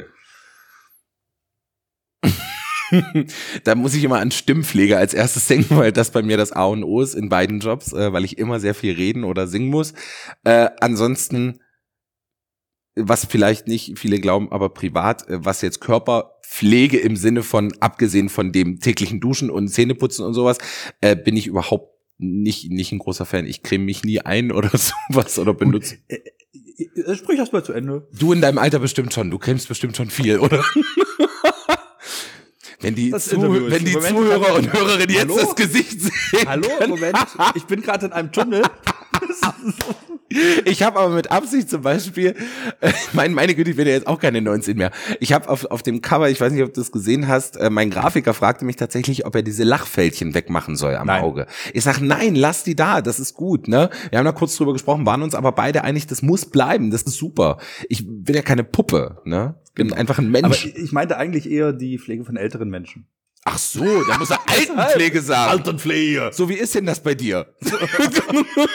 da 3.62 3.76
muss 3.76 3.94
ich 3.94 4.02
immer 4.02 4.18
an 4.18 4.32
Stimmpflege 4.32 4.96
als 4.96 5.14
erstes 5.14 5.46
denken, 5.46 5.76
weil 5.76 5.92
das 5.92 6.10
bei 6.10 6.22
mir 6.22 6.36
das 6.36 6.50
A 6.50 6.64
und 6.64 6.82
O 6.82 7.00
ist 7.00 7.14
in 7.14 7.28
beiden 7.28 7.60
Jobs, 7.60 7.92
äh, 7.92 8.12
weil 8.12 8.24
ich 8.24 8.38
immer 8.38 8.58
sehr 8.58 8.74
viel 8.74 8.94
reden 8.94 9.22
oder 9.22 9.46
singen 9.46 9.68
muss. 9.68 9.94
Äh, 10.42 10.70
ansonsten, 10.80 11.60
was 12.96 13.24
vielleicht 13.24 13.68
nicht 13.68 13.98
viele 13.98 14.18
glauben, 14.18 14.50
aber 14.50 14.68
privat, 14.70 15.28
äh, 15.28 15.44
was 15.44 15.62
jetzt 15.62 15.80
Körperpflege 15.80 16.98
im 16.98 17.16
Sinne 17.16 17.42
von, 17.42 17.72
abgesehen 17.80 18.28
von 18.28 18.52
dem 18.52 18.80
täglichen 18.80 19.20
Duschen 19.20 19.50
und 19.50 19.68
Zähneputzen 19.68 20.24
und 20.24 20.34
sowas, 20.34 20.58
äh, 21.00 21.16
bin 21.16 21.36
ich 21.36 21.46
überhaupt 21.46 21.94
nicht, 22.18 22.70
nicht 22.70 22.92
ein 22.92 22.98
großer 22.98 23.24
Fan. 23.24 23.46
Ich 23.46 23.62
creme 23.62 23.84
mich 23.84 24.04
nie 24.04 24.20
ein 24.20 24.52
oder 24.56 24.70
sowas 24.70 25.38
oder 25.38 25.54
benutze. 25.54 25.98
Äh, 26.08 26.18
äh, 26.78 27.16
Sprich 27.16 27.38
erst 27.38 27.52
mal 27.52 27.64
zu 27.64 27.72
Ende. 27.72 28.08
Du 28.18 28.32
in 28.32 28.40
deinem 28.40 28.58
Alter 28.58 28.78
bestimmt 28.78 29.12
schon, 29.12 29.30
du 29.30 29.38
cremst 29.38 29.68
bestimmt 29.68 29.96
schon 29.96 30.10
viel, 30.10 30.38
oder? 30.38 30.64
Wenn 32.82 32.94
die, 32.94 33.10
Das 33.10 33.28
Zuh 33.28 33.42
wenn 33.42 33.84
die 33.84 33.92
Moment, 33.92 34.16
Zuhörer 34.16 34.54
und 34.54 34.72
Hörerinnen 34.72 35.10
jetzt 35.14 35.28
Hallo? 35.28 35.36
das 35.36 35.54
Gesicht 35.54 36.00
sehen. 36.00 36.46
Hallo, 36.46 36.66
Moment. 36.88 37.18
Ich 37.54 37.64
bin 37.64 37.82
gerade 37.82 38.06
in 38.06 38.12
einem 38.12 38.32
Tunnel. 38.32 38.62
Ich 40.64 40.82
habe 40.82 41.00
aber 41.00 41.14
mit 41.14 41.30
Absicht 41.30 41.68
zum 41.68 41.82
Beispiel, 41.82 42.34
äh, 42.80 42.92
mein, 43.12 43.34
meine 43.34 43.54
Güte, 43.54 43.70
ich 43.70 43.76
bin 43.76 43.86
ja 43.86 43.94
jetzt 43.94 44.06
auch 44.06 44.20
keine 44.20 44.40
19 44.40 44.76
mehr. 44.76 44.92
Ich 45.18 45.32
habe 45.32 45.48
auf, 45.48 45.64
auf 45.64 45.82
dem 45.82 46.02
Cover, 46.02 46.30
ich 46.30 46.40
weiß 46.40 46.52
nicht, 46.52 46.62
ob 46.62 46.72
du 46.72 46.80
das 46.80 46.92
gesehen 46.92 47.26
hast, 47.26 47.56
äh, 47.56 47.68
mein 47.68 47.90
Grafiker 47.90 48.32
fragte 48.32 48.64
mich 48.64 48.76
tatsächlich, 48.76 49.26
ob 49.26 49.34
er 49.34 49.42
diese 49.42 49.64
Lachfältchen 49.64 50.34
wegmachen 50.34 50.76
soll 50.76 50.94
am 50.94 51.08
Nein. 51.08 51.22
Auge. 51.22 51.46
Ich 51.74 51.82
sag, 51.82 52.00
nein, 52.00 52.36
lass 52.36 52.62
die 52.62 52.76
da, 52.76 53.00
das 53.02 53.18
ist 53.18 53.34
gut. 53.34 53.66
Ne? 53.66 53.90
Wir 54.10 54.18
haben 54.18 54.26
da 54.26 54.32
kurz 54.32 54.56
drüber 54.56 54.72
gesprochen, 54.72 55.04
waren 55.04 55.22
uns 55.22 55.34
aber 55.34 55.52
beide 55.52 55.82
einig, 55.82 56.06
das 56.06 56.22
muss 56.22 56.46
bleiben, 56.46 56.90
das 56.90 57.02
ist 57.02 57.16
super. 57.16 57.58
Ich 57.88 58.04
bin 58.06 58.34
ja 58.34 58.42
keine 58.42 58.64
Puppe, 58.64 59.20
ne? 59.24 59.56
Bin 59.74 59.92
einfach 59.92 60.18
ein 60.18 60.34
Aber 60.34 60.48
Mensch. 60.48 60.66
ich 60.66 60.92
meinte 60.92 61.16
eigentlich 61.16 61.48
eher 61.48 61.72
die 61.72 61.98
Pflege 61.98 62.24
von 62.24 62.36
älteren 62.36 62.68
Menschen. 62.70 63.06
Ach 63.44 63.58
so, 63.58 64.04
da 64.04 64.18
muss 64.18 64.30
er 64.30 64.38
Altenpflege 64.48 65.20
sagen. 65.22 65.50
Altenpflege. 65.52 66.30
So, 66.32 66.48
wie 66.48 66.54
ist 66.54 66.74
denn 66.74 66.86
das 66.86 67.00
bei 67.02 67.14
dir? 67.14 67.46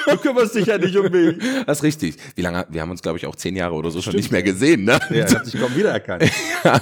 Du 0.08 0.18
kümmerst 0.18 0.56
dich 0.56 0.66
ja 0.68 0.78
nicht 0.78 0.96
um 0.96 1.10
mich. 1.12 1.38
Das 1.66 1.80
ist 1.80 1.84
richtig. 1.84 2.18
Wie 2.36 2.42
lange? 2.42 2.66
Wir 2.70 2.82
haben 2.82 2.92
uns, 2.92 3.02
glaube 3.02 3.18
ich, 3.18 3.26
auch 3.26 3.36
zehn 3.36 3.56
Jahre 3.56 3.74
oder 3.76 3.92
so 3.92 4.02
schon 4.02 4.16
nicht 4.16 4.32
mehr 4.32 4.44
gesehen, 4.44 4.84
ne? 4.86 5.00
Ja, 5.12 5.26
ich 5.28 5.36
hab 5.36 5.44
dich 5.44 5.60
kaum 5.60 5.76
wiedererkannt. 5.76 6.24
ja. 6.64 6.82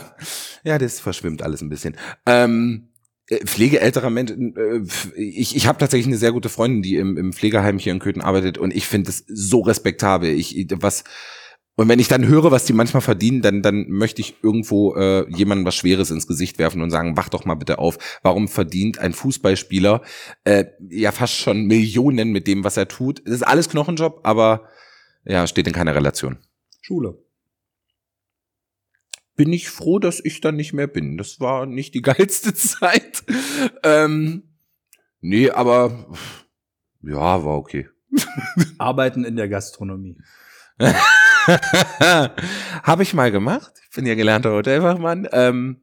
ja, 0.64 0.78
das 0.78 1.00
verschwimmt 1.00 1.42
alles 1.42 1.62
ein 1.62 1.70
bisschen. 1.70 1.96
Ähm, 2.26 2.90
äh, 3.30 3.46
Pflege 3.46 3.80
älterer 3.82 4.10
Menschen, 4.10 4.56
äh, 4.56 5.20
ich, 5.20 5.56
ich 5.56 5.68
habe 5.68 5.78
tatsächlich 5.80 6.08
eine 6.08 6.18
sehr 6.18 6.32
gute 6.32 6.50
Freundin, 6.50 6.82
die 6.82 6.96
im, 6.98 7.18
im 7.18 7.34
Pflegeheim 7.34 7.80
hier 7.80 7.94
in 7.94 8.00
Köthen 8.00 8.22
arbeitet 8.22 8.58
und 8.58 8.74
ich 8.74 8.86
finde 8.88 9.08
das 9.08 9.24
so 9.28 9.62
respektabel. 9.62 10.30
Ich, 10.30 10.58
ich- 10.58 10.68
was 10.76 11.04
und 11.84 11.90
wenn 11.90 12.00
ich 12.00 12.08
dann 12.08 12.26
höre, 12.26 12.50
was 12.50 12.64
die 12.64 12.72
manchmal 12.72 13.02
verdienen, 13.02 13.42
dann, 13.42 13.62
dann 13.62 13.90
möchte 13.90 14.22
ich 14.22 14.42
irgendwo 14.42 14.96
äh, 14.96 15.30
jemandem 15.30 15.66
was 15.66 15.76
Schweres 15.76 16.12
ins 16.12 16.28
Gesicht 16.28 16.58
werfen 16.58 16.82
und 16.82 16.92
sagen, 16.92 17.18
wach 17.18 17.28
doch 17.28 17.44
mal 17.44 17.56
bitte 17.56 17.78
auf. 17.78 18.20
Warum 18.24 18.48
verdient 18.48 19.00
ein 19.00 19.12
Fußballspieler 19.12 20.02
äh, 20.46 20.64
ja 20.90 21.12
fast 21.12 21.34
schon 21.36 21.66
Millionen 21.66 22.32
mit 22.32 22.48
dem, 22.48 22.64
was 22.64 22.78
er 22.78 22.88
tut? 22.88 23.22
Das 23.26 23.34
ist 23.34 23.44
alles 23.44 23.68
Knochenjob, 23.68 24.22
aber 24.24 24.70
ja, 25.26 25.46
steht 25.46 25.68
in 25.68 25.74
keiner 25.74 25.94
Relation 25.94 26.38
Schule. 26.80 27.22
bin 29.36 29.52
ich 29.52 29.68
froh, 29.68 30.00
dass 30.00 30.24
ich 30.24 30.40
da 30.40 30.54
nicht 30.54 30.72
mehr 30.72 30.88
bin. 30.88 31.18
Das 31.18 31.42
war 31.42 31.66
nicht 31.66 31.96
die 31.96 32.02
geilste 32.14 32.54
Zeit. 32.54 33.26
Ähm, 33.84 34.44
nee, 35.20 35.50
aber 35.50 36.08
ja, 37.02 37.44
war 37.44 37.58
okay. 37.58 37.90
Arbeiten 38.78 39.26
in 39.26 39.36
der 39.36 39.50
Gastronomie. 39.50 40.16
Habe 42.84 43.04
ich 43.04 43.14
mal 43.14 43.32
gemacht. 43.32 43.74
Ich 43.90 43.96
bin 43.96 44.06
ja 44.06 44.16
gelernter 44.16 44.52
Hotelfachmann. 44.52 45.28
Ähm, 45.32 45.82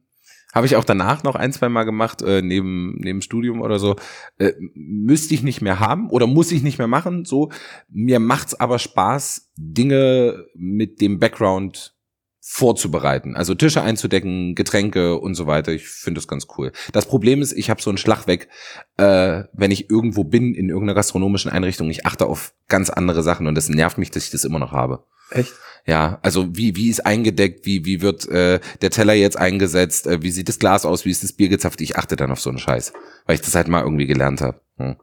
Habe 0.53 0.65
ich 0.65 0.75
auch 0.75 0.83
danach 0.83 1.23
noch 1.23 1.35
ein, 1.35 1.53
zwei 1.53 1.69
Mal 1.69 1.83
gemacht, 1.83 2.21
äh, 2.21 2.41
neben, 2.41 2.95
neben 2.97 3.21
Studium 3.21 3.61
oder 3.61 3.79
so. 3.79 3.95
Äh, 4.37 4.53
müsste 4.73 5.33
ich 5.33 5.43
nicht 5.43 5.61
mehr 5.61 5.79
haben 5.79 6.09
oder 6.09 6.27
muss 6.27 6.51
ich 6.51 6.61
nicht 6.63 6.77
mehr 6.77 6.87
machen. 6.87 7.25
So, 7.25 7.51
mir 7.89 8.19
macht's 8.19 8.59
aber 8.59 8.79
Spaß, 8.79 9.51
Dinge 9.55 10.45
mit 10.55 10.99
dem 11.01 11.19
Background 11.19 11.95
vorzubereiten. 12.43 13.35
Also 13.35 13.53
Tische 13.53 13.83
einzudecken, 13.83 14.55
Getränke 14.55 15.19
und 15.19 15.35
so 15.35 15.45
weiter. 15.45 15.71
Ich 15.71 15.87
finde 15.87 16.17
das 16.17 16.27
ganz 16.27 16.47
cool. 16.57 16.71
Das 16.91 17.05
Problem 17.05 17.41
ist, 17.41 17.53
ich 17.53 17.69
habe 17.69 17.81
so 17.81 17.91
einen 17.91 17.99
Schlag 17.99 18.25
weg, 18.25 18.49
äh, 18.97 19.43
wenn 19.53 19.69
ich 19.69 19.91
irgendwo 19.91 20.23
bin 20.23 20.55
in 20.55 20.69
irgendeiner 20.69 20.95
gastronomischen 20.95 21.51
Einrichtung. 21.51 21.89
Ich 21.91 22.05
achte 22.07 22.25
auf 22.25 22.53
ganz 22.67 22.89
andere 22.89 23.21
Sachen 23.21 23.45
und 23.45 23.53
das 23.53 23.69
nervt 23.69 23.99
mich, 23.99 24.09
dass 24.09 24.25
ich 24.25 24.31
das 24.31 24.43
immer 24.43 24.57
noch 24.57 24.71
habe. 24.71 25.03
Echt? 25.29 25.53
Ja, 25.85 26.19
also 26.23 26.55
wie 26.55 26.75
wie 26.75 26.89
ist 26.89 27.05
eingedeckt, 27.05 27.65
wie 27.65 27.85
wie 27.85 28.01
wird 28.01 28.27
äh, 28.27 28.59
der 28.81 28.89
Teller 28.89 29.13
jetzt 29.13 29.37
eingesetzt, 29.37 30.07
äh, 30.07 30.21
wie 30.21 30.31
sieht 30.31 30.49
das 30.49 30.59
Glas 30.59 30.85
aus, 30.85 31.05
wie 31.05 31.11
ist 31.11 31.23
das 31.23 31.33
Bier 31.33 31.47
gezapft? 31.47 31.79
Ich 31.81 31.95
achte 31.95 32.15
dann 32.15 32.31
auf 32.31 32.41
so 32.41 32.49
einen 32.49 32.59
Scheiß, 32.59 32.93
weil 33.25 33.35
ich 33.35 33.41
das 33.41 33.55
halt 33.55 33.67
mal 33.67 33.83
irgendwie 33.83 34.07
gelernt 34.07 34.41
habe. 34.41 34.61
Hm. 34.77 34.95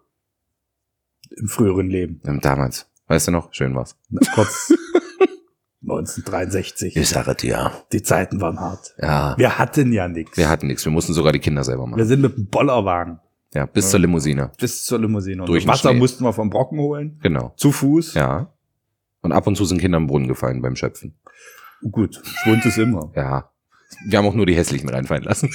Im 1.36 1.48
früheren 1.48 1.88
Leben. 1.88 2.20
Damals, 2.42 2.86
weißt 3.06 3.28
du 3.28 3.32
noch? 3.32 3.52
Schön 3.52 3.74
war's. 3.74 3.96
Na, 4.08 4.20
Kurz 4.34 4.72
1963. 6.08 7.08
sage 7.08 7.34
dir. 7.34 7.72
Die 7.92 8.02
Zeiten 8.02 8.40
waren 8.40 8.58
hart. 8.60 8.94
Ja. 9.00 9.34
Wir 9.38 9.58
hatten 9.58 9.92
ja 9.92 10.08
nichts. 10.08 10.36
Wir 10.36 10.48
hatten 10.48 10.66
nichts. 10.66 10.84
Wir 10.84 10.92
mussten 10.92 11.12
sogar 11.12 11.32
die 11.32 11.38
Kinder 11.38 11.64
selber 11.64 11.84
Wir 11.84 11.88
machen. 11.90 12.04
sind 12.06 12.20
mit 12.22 12.36
dem 12.36 12.46
Bollerwagen 12.48 13.20
Ja, 13.54 13.66
bis 13.66 13.90
zur 13.90 14.00
Limousine. 14.00 14.50
bis 14.58 14.84
zur 14.84 14.98
Limousine. 14.98 15.42
Und 15.42 15.48
Durch 15.48 15.66
Wasser 15.66 15.90
Schnee. 15.90 15.98
mussten 15.98 16.24
wir 16.24 16.32
vom 16.32 16.50
Brocken 16.50 16.78
holen. 16.78 17.18
Genau. 17.22 17.52
Zu 17.56 17.72
Fuß. 17.72 18.14
Ja. 18.14 18.52
Und 19.20 19.32
ab 19.32 19.46
und 19.46 19.56
zu 19.56 19.64
sind 19.64 19.80
Kinder 19.80 19.98
im 19.98 20.06
Brunnen 20.06 20.28
gefallen 20.28 20.62
beim 20.62 20.76
Schöpfen. 20.76 21.14
Gut, 21.90 22.20
Schwund 22.42 22.64
ist 22.64 22.78
immer. 22.78 23.10
Ja. 23.14 23.50
Wir 24.06 24.18
haben 24.18 24.26
auch 24.26 24.34
nur 24.34 24.46
die 24.46 24.54
hässlichen 24.54 24.88
reinfallen 24.88 25.24
lassen. 25.24 25.50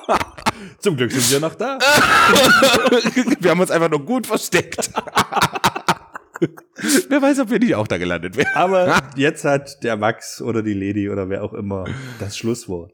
Zum 0.78 0.96
Glück 0.96 1.12
sind 1.12 1.30
wir 1.30 1.40
noch 1.40 1.54
da. 1.54 1.78
wir 3.40 3.50
haben 3.50 3.60
uns 3.60 3.70
einfach 3.70 3.88
nur 3.90 4.04
gut 4.04 4.26
versteckt. 4.26 4.90
Wer 7.08 7.22
weiß, 7.22 7.40
ob 7.40 7.50
wir 7.50 7.58
nicht 7.58 7.74
auch 7.74 7.86
da 7.86 7.98
gelandet 7.98 8.36
wären. 8.36 8.54
Aber 8.54 9.00
jetzt 9.16 9.44
hat 9.44 9.82
der 9.82 9.96
Max 9.96 10.40
oder 10.42 10.62
die 10.62 10.74
Lady 10.74 11.08
oder 11.08 11.28
wer 11.28 11.44
auch 11.44 11.52
immer 11.54 11.84
das 12.18 12.36
Schlusswort. 12.36 12.92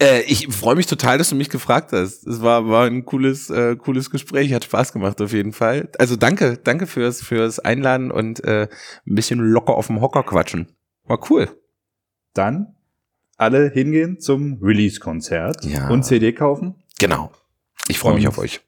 Äh, 0.00 0.22
ich 0.22 0.48
freue 0.48 0.74
mich 0.76 0.86
total, 0.86 1.16
dass 1.18 1.30
du 1.30 1.36
mich 1.36 1.48
gefragt 1.48 1.92
hast. 1.92 2.26
Es 2.26 2.42
war, 2.42 2.68
war 2.68 2.84
ein 2.86 3.04
cooles, 3.06 3.48
äh, 3.50 3.76
cooles 3.76 4.10
Gespräch, 4.10 4.52
hat 4.52 4.64
Spaß 4.64 4.92
gemacht 4.92 5.20
auf 5.22 5.32
jeden 5.32 5.52
Fall. 5.52 5.88
Also 5.98 6.16
danke, 6.16 6.58
danke 6.62 6.86
fürs, 6.86 7.22
fürs 7.22 7.58
Einladen 7.58 8.10
und 8.10 8.44
äh, 8.44 8.68
ein 9.06 9.14
bisschen 9.14 9.38
locker 9.38 9.74
auf 9.74 9.86
dem 9.86 10.00
Hocker 10.00 10.22
quatschen. 10.22 10.68
War 11.04 11.18
cool. 11.30 11.48
Dann 12.34 12.74
alle 13.38 13.70
hingehen 13.70 14.20
zum 14.20 14.58
Release-Konzert 14.62 15.64
Ja. 15.64 15.88
und 15.88 16.04
CD 16.04 16.32
kaufen. 16.32 16.74
Genau. 16.98 17.32
Ich 17.88 17.98
freue 17.98 18.14
mich 18.14 18.28
auf 18.28 18.38
euch. 18.38 18.60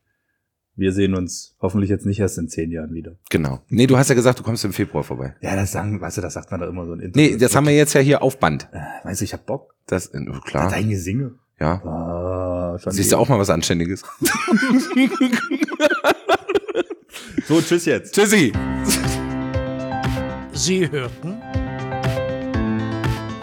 Wir 0.79 0.93
sehen 0.93 1.17
uns 1.17 1.57
hoffentlich 1.61 1.91
jetzt 1.91 2.07
nicht 2.07 2.21
erst 2.21 2.39
in 2.39 2.49
zehn 2.49 2.71
Jahren 2.71 2.95
wieder. 2.95 3.17
Genau. 3.31 3.59
Nee, 3.69 3.89
du 3.89 3.99
hast 3.99 4.11
ja 4.11 4.15
gesagt, 4.15 4.39
du 4.39 4.45
kommst 4.45 4.65
im 4.65 4.73
Februar 4.73 5.03
vorbei. 5.03 5.35
Ja, 5.41 5.57
das 5.57 5.73
sagen, 5.73 6.01
weißt 6.01 6.19
du, 6.19 6.21
das 6.21 6.35
sagt 6.35 6.53
man 6.53 6.61
da 6.61 6.69
immer 6.69 6.87
so 6.87 6.93
ein 6.93 7.11
Nee, 7.17 7.37
das 7.37 7.57
haben 7.57 7.67
wir 7.67 7.75
jetzt 7.75 7.95
ja 7.95 8.01
hier 8.01 8.23
auf 8.23 8.39
Band. 8.39 8.69
Äh, 8.73 8.79
Weißt 9.03 9.21
du, 9.21 9.25
ich 9.25 9.33
hab 9.33 9.45
Bock. 9.45 9.75
Das, 9.87 10.07
äh, 10.15 10.21
klar. 10.45 10.71
Dein 10.71 10.89
Gesinge. 10.89 11.33
Ja. 11.59 11.83
Ah, 11.85 12.79
schon 12.79 12.93
Siehst 12.93 13.11
du 13.11 13.17
auch 13.17 13.29
mal 13.29 13.41
was 13.41 13.51
Anständiges. 13.51 14.05
So, 17.49 17.63
tschüss 17.63 17.87
jetzt. 17.87 18.15
Tschüssi. 18.15 18.53
Sie 20.53 20.91
hörten 20.91 21.41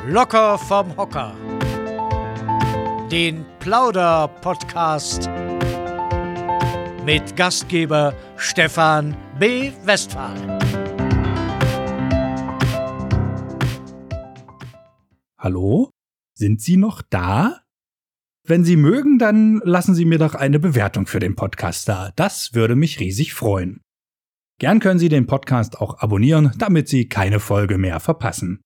Locker 0.08 0.60
vom 0.60 0.96
Hocker. 0.96 1.34
Den 3.12 3.44
Plauder-Podcast 3.60 5.28
mit 7.06 7.36
Gastgeber 7.36 8.16
Stefan 8.36 9.16
B. 9.40 9.72
Westphal. 9.84 10.58
Hallo? 15.38 15.92
Sind 16.34 16.62
Sie 16.62 16.78
noch 16.78 17.04
da? 17.04 17.62
Wenn 18.48 18.64
Sie 18.64 18.76
mögen, 18.76 19.20
dann 19.20 19.62
lassen 19.64 19.94
Sie 19.94 20.06
mir 20.06 20.18
doch 20.18 20.34
eine 20.34 20.60
Bewertung 20.60 21.06
für 21.06 21.20
den 21.20 21.36
Podcast 21.36 21.88
da. 21.88 22.12
Das 22.16 22.56
würde 22.56 22.76
mich 22.76 23.00
riesig 23.00 23.36
freuen. 23.36 23.82
Gern 24.60 24.80
können 24.80 25.00
Sie 25.00 25.10
den 25.10 25.28
Podcast 25.28 25.80
auch 25.80 26.00
abonnieren, 26.00 26.54
damit 26.58 26.88
Sie 26.88 27.08
keine 27.08 27.40
Folge 27.40 27.78
mehr 27.78 28.00
verpassen. 28.00 28.62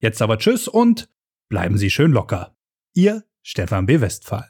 Jetzt 0.00 0.22
aber 0.22 0.38
Tschüss 0.38 0.68
und 0.68 1.10
bleiben 1.50 1.76
Sie 1.76 1.90
schön 1.90 2.12
locker. 2.12 2.54
Ihr 2.94 3.24
Stefan 3.42 3.84
B. 3.84 4.00
Westphal. 4.00 4.48